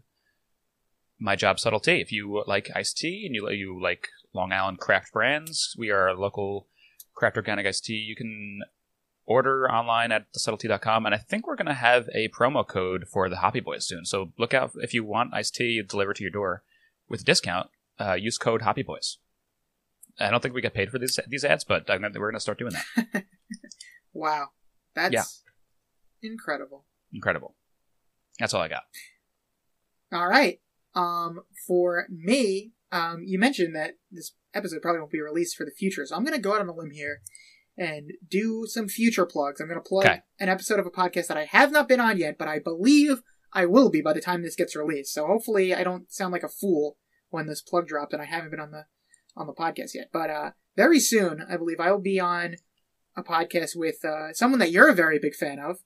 my 1.19 1.35
job 1.35 1.59
subtlety. 1.59 2.01
If 2.01 2.11
you 2.11 2.43
like 2.45 2.69
iced 2.75 2.97
tea 2.97 3.23
and 3.25 3.33
you 3.35 3.49
you 3.49 3.81
like 3.81 4.09
Long 4.33 4.51
Island 4.51 4.79
craft 4.79 5.13
brands, 5.13 5.75
we 5.77 5.89
are 5.89 6.07
a 6.07 6.13
local 6.13 6.67
craft 7.15 7.37
organic 7.37 7.65
iced 7.65 7.85
tea. 7.85 7.93
You 7.93 8.15
can 8.15 8.61
order 9.25 9.69
online 9.71 10.11
at 10.11 10.25
thesubtlety.com, 10.33 11.05
and 11.05 11.15
I 11.15 11.17
think 11.17 11.47
we're 11.47 11.55
going 11.55 11.67
to 11.67 11.73
have 11.73 12.09
a 12.13 12.27
promo 12.29 12.67
code 12.67 13.05
for 13.07 13.29
the 13.29 13.37
Hoppy 13.37 13.61
Boys 13.61 13.87
soon. 13.87 14.05
So 14.05 14.33
look 14.37 14.53
out 14.53 14.71
if 14.75 14.93
you 14.93 15.03
want 15.03 15.33
iced 15.33 15.55
tea 15.55 15.81
delivered 15.81 16.17
to 16.17 16.23
your 16.23 16.31
door 16.31 16.63
with 17.07 17.21
a 17.21 17.23
discount. 17.23 17.69
Uh, 17.99 18.13
use 18.13 18.37
code 18.37 18.63
Hoppy 18.63 18.83
Boys. 18.83 19.17
I 20.19 20.29
don't 20.29 20.41
think 20.41 20.53
we 20.53 20.61
get 20.61 20.73
paid 20.73 20.89
for 20.91 20.99
these 20.99 21.19
these 21.27 21.43
ads, 21.43 21.63
but 21.63 21.87
we're 21.89 21.99
going 21.99 22.33
to 22.33 22.39
start 22.39 22.59
doing 22.59 22.73
that. 22.73 23.23
Wow, 24.15 24.49
that's 24.95 25.11
Yeah. 25.13 25.23
incredible. 26.21 26.85
Incredible. 27.11 27.55
That's 28.39 28.53
all 28.53 28.61
I 28.61 28.67
got. 28.67 28.83
All 30.11 30.27
right. 30.27 30.59
Um, 30.93 31.41
for 31.67 32.05
me, 32.09 32.73
um, 32.91 33.23
you 33.25 33.39
mentioned 33.39 33.75
that 33.75 33.95
this 34.11 34.33
episode 34.53 34.81
probably 34.83 34.99
won't 34.99 35.11
be 35.11 35.19
released 35.21 35.55
for 35.57 35.65
the 35.65 35.71
future, 35.71 36.05
so 36.05 36.15
I'm 36.15 36.23
going 36.23 36.35
to 36.35 36.41
go 36.41 36.53
out 36.53 36.61
on 36.61 36.69
a 36.69 36.75
limb 36.75 36.91
here 36.91 37.21
and 37.75 38.11
do 38.29 38.65
some 38.67 38.87
future 38.87 39.25
plugs. 39.25 39.59
I'm 39.59 39.67
going 39.67 39.79
to 39.81 39.87
plug 39.89 40.05
Okay. 40.05 40.19
an 40.39 40.49
episode 40.49 40.79
of 40.79 40.85
a 40.85 40.91
podcast 40.91 41.25
that 41.27 41.37
I 41.37 41.45
have 41.45 41.71
not 41.71 41.87
been 41.89 41.99
on 41.99 42.19
yet, 42.19 42.37
but 42.37 42.47
I 42.47 42.59
believe 42.59 43.23
I 43.51 43.65
will 43.65 43.89
be 43.89 44.01
by 44.01 44.13
the 44.13 44.21
time 44.21 44.43
this 44.43 44.55
gets 44.55 44.75
released. 44.75 45.11
So 45.13 45.25
hopefully, 45.25 45.73
I 45.73 45.83
don't 45.83 46.11
sound 46.13 46.33
like 46.33 46.43
a 46.43 46.49
fool 46.49 46.97
when 47.29 47.47
this 47.47 47.63
plug 47.63 47.87
dropped 47.87 48.13
and 48.13 48.21
I 48.21 48.25
haven't 48.25 48.51
been 48.51 48.59
on 48.59 48.69
the 48.69 48.85
on 49.35 49.47
the 49.47 49.53
podcast 49.53 49.93
yet. 49.93 50.09
But 50.11 50.29
uh, 50.29 50.51
very 50.75 50.99
soon, 50.99 51.45
I 51.49 51.57
believe 51.57 51.79
I 51.79 51.91
will 51.91 51.99
be 52.01 52.19
on 52.19 52.55
a 53.15 53.23
podcast 53.23 53.75
with 53.75 54.03
uh, 54.05 54.33
someone 54.33 54.59
that 54.59 54.71
you're 54.71 54.89
a 54.89 54.93
very 54.95 55.19
big 55.19 55.35
fan 55.35 55.59
of, 55.59 55.77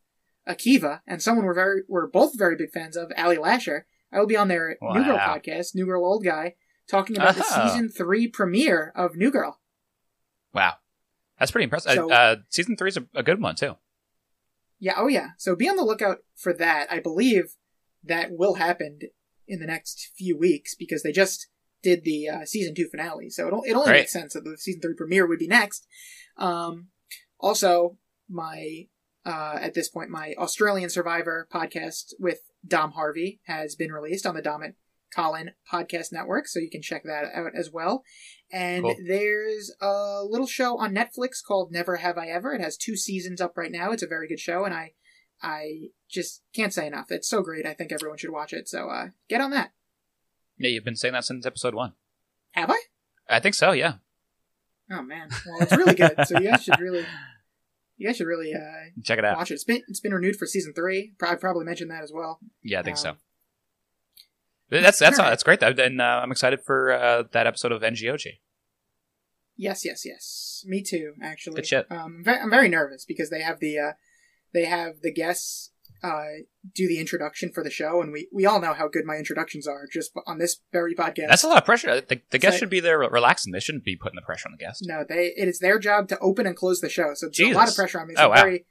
Akiva, 0.48 1.02
and 1.06 1.22
someone 1.22 1.46
we're 1.46 1.54
very 1.54 1.82
we're 1.88 2.08
both 2.08 2.38
very 2.38 2.56
big 2.56 2.72
fans 2.72 2.96
of, 2.96 3.12
Ali 3.18 3.38
Lasher. 3.38 3.86
I 4.12 4.20
will 4.20 4.28
be 4.28 4.38
on 4.38 4.48
their 4.48 4.78
New 4.82 5.04
Girl 5.04 5.18
podcast, 5.18 5.76
New 5.76 5.86
Girl 5.86 6.06
Old 6.06 6.24
Guy, 6.24 6.56
talking 6.90 7.18
about 7.18 7.36
the 7.36 7.44
Oh. 7.50 7.68
season 7.68 7.90
three 7.90 8.28
premiere 8.28 8.94
of 8.96 9.18
New 9.18 9.30
Girl. 9.32 9.60
Wow, 10.54 10.76
that's 11.38 11.52
pretty 11.52 11.66
impressive. 11.66 11.94
So- 11.94 12.12
uh, 12.12 12.38
season 12.50 12.78
three 12.78 12.90
is 12.90 12.98
a, 12.98 13.06
a 13.14 13.24
good 13.24 13.42
one 13.42 13.56
too. 13.56 13.76
Yeah, 14.80 14.94
oh 14.98 15.08
yeah. 15.08 15.30
So 15.38 15.56
be 15.56 15.68
on 15.68 15.76
the 15.76 15.84
lookout 15.84 16.20
for 16.36 16.54
that. 16.54 16.88
I 16.92 17.00
believe 17.00 17.56
that 18.04 18.30
will 18.32 18.56
happen 18.56 19.00
in 19.48 19.60
the 19.60 19.66
next 19.66 20.12
few 20.16 20.38
weeks 20.38 20.76
because 20.76 21.04
they 21.04 21.12
just 21.12 21.48
did 21.90 22.04
the 22.04 22.20
uh, 22.30 22.46
season 22.46 22.74
two 22.76 22.88
finale. 22.94 23.30
So 23.30 23.48
it, 23.48 23.70
it 23.70 23.74
only 23.76 23.92
Right. 23.92 24.00
makes 24.02 24.14
sense 24.20 24.34
that 24.34 24.44
the 24.44 24.58
season 24.58 24.82
three 24.82 24.96
premiere 24.96 25.28
would 25.28 25.40
be 25.40 25.48
next. 25.48 25.88
Um, 26.38 26.88
also, 27.40 27.98
my 28.30 28.88
uh, 29.26 29.58
at 29.62 29.74
this 29.74 29.90
point, 29.90 30.10
my 30.10 30.34
Australian 30.38 30.90
Survivor 30.90 31.48
podcast 31.54 32.14
with 32.20 32.40
Dom 32.66 32.92
Harvey 32.92 33.40
has 33.46 33.76
been 33.76 33.92
released 33.92 34.26
on 34.26 34.36
the 34.36 34.42
Dom 34.42 34.62
and 34.64 34.74
Colin 35.16 35.52
podcast 35.72 36.12
network, 36.12 36.48
so 36.48 36.60
you 36.60 36.70
can 36.70 36.82
check 36.82 37.04
that 37.04 37.26
out 37.34 37.52
as 37.56 37.70
well. 37.72 38.04
And 38.52 38.84
Cool. 38.84 38.96
there's 39.08 39.74
a 39.82 40.22
little 40.24 40.48
show 40.48 40.78
on 40.78 40.94
Netflix 40.96 41.44
called 41.46 41.72
Never 41.72 41.98
Have 41.98 42.18
I 42.18 42.28
Ever. 42.28 42.54
It 42.54 42.62
has 42.62 42.78
two 42.78 42.96
seasons 42.96 43.42
up 43.42 43.58
right 43.58 43.72
now. 43.72 43.92
It's 43.92 44.04
a 44.04 44.08
very 44.16 44.28
good 44.28 44.40
show, 44.40 44.64
and 44.66 44.74
I 44.74 44.94
I 45.42 45.90
just 46.10 46.42
can't 46.56 46.74
say 46.74 46.88
enough. 46.88 47.08
It's 47.10 47.30
so 47.30 47.42
great. 47.42 47.66
I 47.66 47.74
think 47.74 47.92
everyone 47.92 48.18
should 48.18 48.32
watch 48.32 48.54
it. 48.54 48.68
So 48.68 48.90
uh, 48.90 49.08
get 49.30 49.42
on 49.42 49.52
that. 49.52 49.72
Yeah, 50.58 50.70
you've 50.70 50.84
been 50.84 50.96
saying 50.96 51.14
that 51.14 51.26
since 51.26 51.46
episode 51.46 51.76
one. 51.76 51.94
Have 52.52 52.72
I? 52.72 52.80
I 53.30 53.40
think 53.40 53.56
so. 53.56 53.72
Yeah, 53.72 53.96
Oh 54.92 55.02
man, 55.02 55.30
well 55.46 55.58
it's 55.62 55.76
really 55.76 55.94
good. 55.94 56.16
so 56.26 56.40
you 56.40 56.50
guys 56.50 56.64
should 56.64 56.80
really, 56.80 57.06
you 57.98 58.08
guys 58.08 58.18
should 58.18 58.28
really 58.28 58.54
uh, 58.54 58.90
check 59.04 59.20
it 59.20 59.26
out. 59.26 59.38
watch 59.38 59.52
it. 59.52 59.56
It's 59.56 59.64
been 59.66 59.82
it's 59.88 60.00
been 60.00 60.14
renewed 60.14 60.36
for 60.38 60.46
season 60.48 60.74
three. 60.74 61.14
Pro- 61.20 61.32
I 61.32 61.36
probably 61.36 61.66
mentioned 61.66 61.92
that 61.92 62.04
as 62.04 62.12
well. 62.14 62.40
Yeah, 62.64 62.80
I 62.80 62.84
think 62.84 62.98
so. 62.98 63.10
Um, 63.12 63.18
That's 64.70 65.00
that's 65.00 65.18
alright. 65.20 65.32
that's 65.32 65.44
great. 65.44 65.60
though. 65.60 65.74
And 65.78 66.02
uh, 66.02 66.22
I'm 66.24 66.32
excited 66.32 66.62
for 66.62 66.92
uh, 66.92 67.24
that 67.34 67.48
episode 67.48 67.72
of 67.72 67.82
NGOG. 67.82 68.26
Yes, 69.56 69.84
yes, 69.86 70.06
yes. 70.06 70.64
Me 70.68 70.82
too. 70.84 71.14
Actually, 71.22 71.56
Good 71.56 71.68
shit. 71.68 71.88
Um, 71.92 71.98
I'm 72.20 72.24
very, 72.24 72.40
I'm 72.40 72.50
very 72.50 72.70
nervous 72.70 73.06
because 73.06 73.30
they 73.30 73.42
have 73.42 73.60
the 73.60 73.80
uh, 73.80 73.92
they 74.54 74.66
have 74.66 75.02
the 75.02 75.12
guests 75.12 75.72
uh, 76.04 76.26
do 76.74 76.88
the 76.88 77.00
introduction 77.00 77.52
for 77.54 77.64
the 77.64 77.70
show, 77.70 78.02
and 78.02 78.12
we 78.12 78.28
we 78.34 78.46
all 78.46 78.60
know 78.62 78.74
how 78.74 78.88
good 78.88 79.06
my 79.06 79.16
introductions 79.16 79.68
are 79.68 79.86
just 79.92 80.12
on 80.26 80.38
this 80.38 80.58
very 80.72 80.94
podcast. 80.96 81.28
That's 81.30 81.44
a 81.44 81.48
lot 81.48 81.58
of 81.58 81.66
pressure. 81.66 82.02
The, 82.02 82.22
the 82.32 82.38
guest 82.38 82.54
like- 82.56 82.60
should 82.60 82.70
be 82.70 82.80
there 82.80 83.00
relaxing. 83.00 83.54
They 83.54 83.60
shouldn't 83.60 83.84
be 83.84 83.96
putting 83.96 84.16
the 84.16 84.22
pressure 84.22 84.48
on 84.48 84.54
the 84.58 84.64
guest. 84.64 84.84
No, 84.86 85.04
they 85.08 85.34
it 85.38 85.48
is 85.48 85.60
their 85.60 85.80
job 85.80 86.08
to 86.10 86.20
open 86.20 86.46
and 86.46 86.56
close 86.56 86.82
the 86.82 86.90
show. 86.90 87.12
So 87.16 87.28
it's 87.28 87.40
a 87.40 87.52
lot 87.54 87.70
of 87.70 87.76
pressure 87.76 88.00
on 88.02 88.08
me. 88.08 88.16
So 88.16 88.26
Oh, 88.26 88.30
wow. 88.30 88.36
very, 88.42 88.66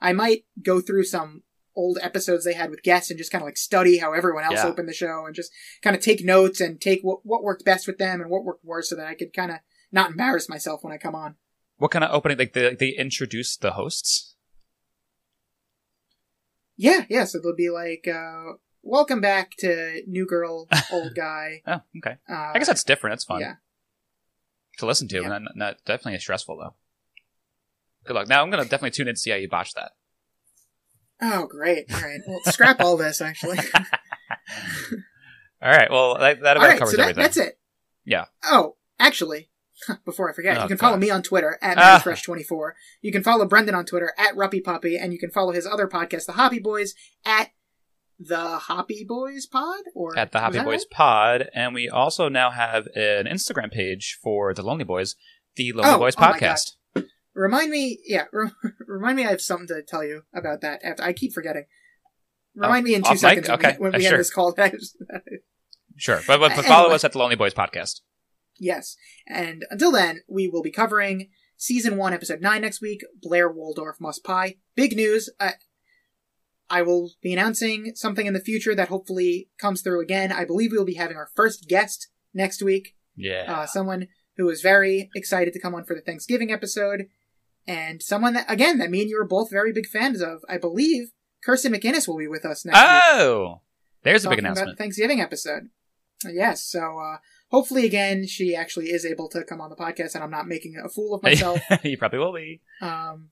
I 0.00 0.12
might 0.12 0.44
go 0.62 0.80
through 0.80 1.04
some 1.04 1.42
old 1.74 1.98
episodes 2.02 2.44
they 2.44 2.52
had 2.52 2.68
with 2.70 2.82
guests 2.82 3.10
and 3.10 3.16
just 3.18 3.32
kind 3.32 3.40
of 3.42 3.46
like 3.46 3.56
study 3.56 3.96
how 3.98 4.12
everyone 4.12 4.44
else 4.44 4.56
Yeah. 4.56 4.66
opened 4.66 4.88
the 4.88 4.92
show 4.92 5.24
and 5.24 5.34
just 5.34 5.50
kind 5.82 5.96
of 5.96 6.02
take 6.02 6.22
notes 6.24 6.60
and 6.60 6.80
take 6.80 7.00
what 7.02 7.20
what 7.24 7.42
worked 7.42 7.64
best 7.64 7.86
with 7.86 7.98
them 7.98 8.20
and 8.20 8.28
what 8.30 8.44
worked 8.44 8.64
worse 8.64 8.90
so 8.90 8.96
that 8.96 9.06
I 9.06 9.14
could 9.14 9.32
kind 9.32 9.50
of 9.50 9.58
not 9.90 10.10
embarrass 10.10 10.48
myself 10.48 10.82
when 10.84 10.92
I 10.92 10.98
come 10.98 11.14
on. 11.14 11.36
What 11.78 11.90
kind 11.90 12.04
of 12.04 12.10
opening? 12.12 12.38
Like 12.38 12.52
they 12.52 12.74
they 12.74 12.88
introduce 12.90 13.56
the 13.56 13.72
hosts. 13.72 14.31
Yeah, 16.82 17.04
yeah. 17.08 17.24
So 17.24 17.38
they'll 17.38 17.54
be 17.54 17.70
like, 17.70 18.08
uh, 18.12 18.54
"Welcome 18.82 19.20
back 19.20 19.52
to 19.58 20.02
New 20.08 20.26
Girl, 20.26 20.66
Old 20.90 21.14
Guy." 21.16 21.62
Oh, 21.64 21.80
okay. 21.98 22.16
Uh, 22.28 22.50
I 22.54 22.58
guess 22.58 22.66
that's 22.66 22.82
different. 22.82 23.12
That's 23.12 23.24
fun 23.24 23.40
yeah. 23.40 23.54
to 24.78 24.86
listen 24.86 25.06
to. 25.08 25.22
Yeah. 25.22 25.28
Not, 25.28 25.42
not 25.54 25.76
definitely 25.86 26.18
stressful 26.18 26.58
though. 26.58 26.74
Good 28.04 28.14
luck. 28.14 28.26
Now 28.28 28.42
I'm 28.42 28.50
gonna 28.50 28.64
definitely 28.64 28.90
tune 28.90 29.06
in 29.06 29.14
to 29.14 29.20
see 29.20 29.30
how 29.30 29.36
you 29.36 29.48
botch 29.48 29.74
that. 29.74 29.92
Oh, 31.20 31.46
great. 31.46 31.84
All 31.94 32.00
right. 32.00 32.18
Well, 32.26 32.40
scrap 32.46 32.80
all 32.80 32.96
this. 32.96 33.20
Actually. 33.20 33.58
All 35.62 35.70
right. 35.70 35.88
Well, 35.88 36.18
that, 36.18 36.40
that 36.40 36.56
about 36.56 36.66
right, 36.66 36.78
covers 36.80 36.90
so 36.90 36.96
that, 36.96 37.02
everything. 37.10 37.22
that's 37.22 37.36
it. 37.36 37.60
Yeah. 38.04 38.24
Oh, 38.42 38.74
actually, 38.98 39.50
before 40.04 40.30
I 40.30 40.32
forget, 40.32 40.58
Oh, 40.58 40.62
you 40.62 40.68
can 40.68 40.78
follow 40.78 40.96
me 40.96 41.10
on 41.10 41.22
Twitter 41.22 41.58
at 41.62 41.78
Ah. 41.78 42.00
MaryFresh24. 42.04 42.72
You 43.00 43.12
can 43.12 43.22
follow 43.22 43.46
Brendan 43.46 43.74
on 43.74 43.84
Twitter 43.84 44.12
at 44.18 44.34
Ruppy 44.34 44.62
Puppy, 44.62 44.96
and 44.96 45.12
you 45.12 45.18
can 45.18 45.30
follow 45.30 45.52
his 45.52 45.66
other 45.66 45.86
podcast, 45.88 46.26
The 46.26 46.32
Hoppy 46.32 46.58
Boys, 46.58 46.94
at 47.24 47.50
the 48.18 48.58
Hoppy 48.58 49.04
Boys 49.08 49.46
Pod 49.46 49.80
or 49.94 50.16
At 50.16 50.30
the 50.32 50.38
was 50.38 50.42
Happy 50.54 50.64
Boys 50.64 50.80
right? 50.82 50.90
Pod, 50.90 51.48
and 51.54 51.74
we 51.74 51.88
also 51.88 52.28
now 52.28 52.50
have 52.50 52.86
an 52.94 53.26
Instagram 53.26 53.72
page 53.72 54.18
for 54.22 54.54
the 54.54 54.62
Lonely 54.62 54.84
Boys, 54.84 55.16
the 55.56 55.72
Lonely 55.72 55.90
Oh, 55.94 55.98
Boys 55.98 56.14
oh 56.16 56.20
Podcast. 56.22 56.72
Remind 57.34 57.70
me, 57.70 57.98
yeah, 58.06 58.24
re- 58.32 58.50
remind 58.86 59.16
me. 59.16 59.24
I 59.24 59.30
have 59.30 59.40
something 59.40 59.66
to 59.68 59.82
tell 59.82 60.04
you 60.04 60.22
about 60.34 60.60
that. 60.60 60.84
After 60.84 61.02
I 61.02 61.12
keep 61.14 61.32
forgetting. 61.32 61.64
Remind 62.54 62.84
Oh, 62.84 62.88
me 62.88 62.94
in 62.94 63.02
two 63.02 63.10
mic? 63.10 63.18
seconds 63.18 63.48
when 63.48 63.58
Okay, 63.58 63.72
we, 63.78 63.82
when 63.82 63.94
uh, 63.94 63.98
we 63.98 64.04
sure. 64.04 64.12
end 64.12 64.20
this 64.20 64.30
call. 64.30 64.54
Sure, 65.96 66.20
but, 66.26 66.40
but, 66.40 66.56
but 66.56 66.64
follow 66.64 66.84
Anyway. 66.84 66.94
us 66.96 67.04
at 67.04 67.12
the 67.12 67.18
Lonely 67.18 67.36
Boys 67.36 67.54
Podcast. 67.54 68.00
Yes. 68.62 68.96
And 69.26 69.64
until 69.70 69.90
then, 69.90 70.20
we 70.28 70.46
will 70.46 70.62
be 70.62 70.70
covering 70.70 71.28
season 71.56 71.96
one, 71.96 72.12
episode 72.12 72.40
nine 72.40 72.62
next 72.62 72.80
week. 72.80 73.00
Blair 73.20 73.50
Waldorf 73.50 74.00
must 74.00 74.22
pie. 74.22 74.56
Big 74.76 74.94
news. 74.94 75.28
I, 75.40 75.54
I 76.70 76.82
will 76.82 77.10
be 77.20 77.32
announcing 77.32 77.92
something 77.96 78.24
in 78.24 78.34
the 78.34 78.40
future 78.40 78.74
that 78.76 78.88
hopefully 78.88 79.48
comes 79.58 79.82
through 79.82 80.00
again. 80.00 80.30
I 80.30 80.44
believe 80.44 80.70
we 80.70 80.78
will 80.78 80.84
be 80.84 80.94
having 80.94 81.16
our 81.16 81.28
first 81.34 81.68
guest 81.68 82.08
next 82.32 82.62
week. 82.62 82.94
Yeah. 83.16 83.46
Uh, 83.48 83.66
someone 83.66 84.06
who 84.36 84.48
is 84.48 84.62
very 84.62 85.10
excited 85.14 85.52
to 85.54 85.60
come 85.60 85.74
on 85.74 85.84
for 85.84 85.94
the 85.94 86.00
Thanksgiving 86.00 86.52
episode. 86.52 87.06
And 87.66 88.00
someone 88.00 88.34
that, 88.34 88.48
again, 88.48 88.78
that 88.78 88.90
me 88.90 89.02
and 89.02 89.10
you 89.10 89.20
are 89.20 89.26
both 89.26 89.50
very 89.50 89.72
big 89.72 89.86
fans 89.86 90.22
of. 90.22 90.44
I 90.48 90.56
believe 90.56 91.10
Kirsten 91.44 91.72
McInnes 91.72 92.06
will 92.06 92.18
be 92.18 92.28
with 92.28 92.44
us 92.44 92.64
next 92.64 92.78
week 92.78 92.86
oh, 92.86 93.60
there's 94.04 94.24
a 94.24 94.28
big 94.28 94.38
talking 94.38 94.44
about 94.46 94.58
announcement. 94.58 94.78
the 94.78 94.82
Thanksgiving 94.82 95.20
episode. 95.20 95.64
Uh, 96.24 96.30
Yes, 96.32 96.64
so 96.64 96.98
uh, 96.98 97.18
hopefully 97.52 97.84
again 97.86 98.26
she 98.26 98.56
actually 98.56 98.86
is 98.86 99.06
able 99.06 99.28
to 99.28 99.44
come 99.44 99.60
on 99.60 99.70
the 99.70 99.76
podcast, 99.76 100.16
and 100.16 100.24
I'm 100.24 100.30
not 100.30 100.48
making 100.48 100.74
a 100.84 100.88
fool 100.88 101.14
of 101.14 101.22
myself. 101.28 101.60
you 101.84 101.96
probably 101.96 102.18
will 102.18 102.32
be. 102.34 102.60
um, 102.80 103.28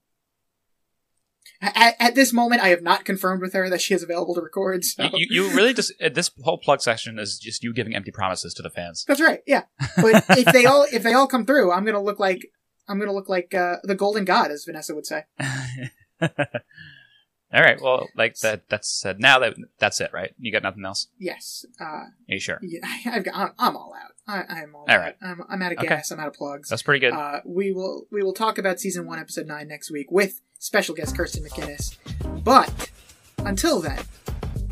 at, 1.63 1.95
at 1.99 2.15
this 2.15 2.33
moment, 2.33 2.63
I 2.63 2.69
have 2.69 2.83
not 2.83 3.05
confirmed 3.05 3.43
with 3.43 3.53
her 3.53 3.69
that 3.69 3.81
she 3.81 3.93
is 3.93 4.03
available 4.03 4.35
to 4.35 4.41
record. 4.41 4.85
So 4.85 5.11
You, 5.13 5.27
you 5.31 5.51
really 5.55 5.75
just 5.75 5.93
this 6.13 6.31
whole 6.43 6.59
plug 6.59 6.81
section 6.81 7.19
is 7.19 7.39
just 7.39 7.63
you 7.65 7.75
giving 7.75 7.95
empty 7.95 8.11
promises 8.13 8.55
to 8.55 8.63
the 8.63 8.71
fans. 8.71 9.05
that's 9.07 9.21
right. 9.21 9.41
Yeah, 9.47 9.63
but 9.97 10.25
if 10.31 10.53
they 10.53 10.65
all 10.65 10.87
if 10.93 11.03
they 11.03 11.13
all 11.13 11.27
come 11.27 11.45
through, 11.45 11.73
I'm 11.73 11.85
gonna 11.85 12.03
look 12.03 12.19
like 12.21 12.47
I'm 12.89 12.99
gonna 12.99 13.13
look 13.13 13.29
like 13.29 13.53
uh, 13.55 13.77
the 13.83 13.95
Golden 13.95 14.25
God, 14.25 14.51
as 14.51 14.65
Vanessa 14.65 14.95
would 14.95 15.07
say. 15.07 15.25
All 17.53 17.61
right. 17.63 17.81
Well, 17.81 18.09
like 18.17 18.37
that. 18.41 18.69
That's 18.69 19.05
uh, 19.05 19.15
now 19.19 19.39
that 19.41 19.55
that's 19.79 20.01
it, 20.01 20.11
right? 20.13 20.33
You 20.39 20.53
got 20.53 20.63
nothing 20.63 20.85
else? 20.85 21.09
Yes, 21.19 21.65
uh, 21.81 21.85
Are 21.85 22.13
you 22.29 22.39
sure? 22.39 22.59
yeah, 22.63 22.79
I've 23.07 23.25
got, 23.25 23.35
I'm, 23.35 23.51
I'm 23.59 23.77
all 23.77 23.93
out. 24.01 24.13
I, 24.29 24.61
I'm 24.61 24.75
all, 24.77 24.83
All 24.89 24.95
out. 24.95 25.01
right. 25.01 25.17
I'm, 25.21 25.43
I'm 25.49 25.61
out 25.63 25.73
of 25.73 25.79
Okay. 25.79 25.89
gas. 25.89 26.13
I'm 26.13 26.21
out 26.21 26.29
of 26.29 26.35
plugs. 26.35 26.69
That's 26.69 26.83
pretty 26.83 27.01
good. 27.01 27.13
Uh, 27.13 27.41
we 27.45 27.73
will 27.73 28.07
we 28.13 28.23
will 28.23 28.33
talk 28.35 28.59
about 28.59 28.79
season 28.79 29.05
one, 29.07 29.19
episode 29.19 29.47
nine 29.47 29.67
next 29.67 29.91
week 29.91 30.07
with 30.13 30.41
special 30.61 30.95
guest 30.95 31.17
Kirsten 31.17 31.43
McInnes. 31.45 31.97
But 32.45 32.91
until 33.39 33.81
then, 33.81 33.99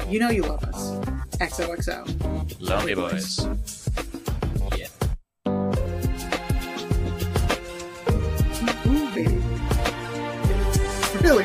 you 0.08 0.20
know 0.20 0.30
you 0.30 0.42
love 0.42 0.62
us. 0.62 0.92
XOXO. 1.38 2.60
Lonely 2.60 2.94
Boys. 2.94 3.44
Yeah. 4.76 4.86
Ooh, 8.86 9.10
baby. 9.14 9.42
Really 11.22 11.44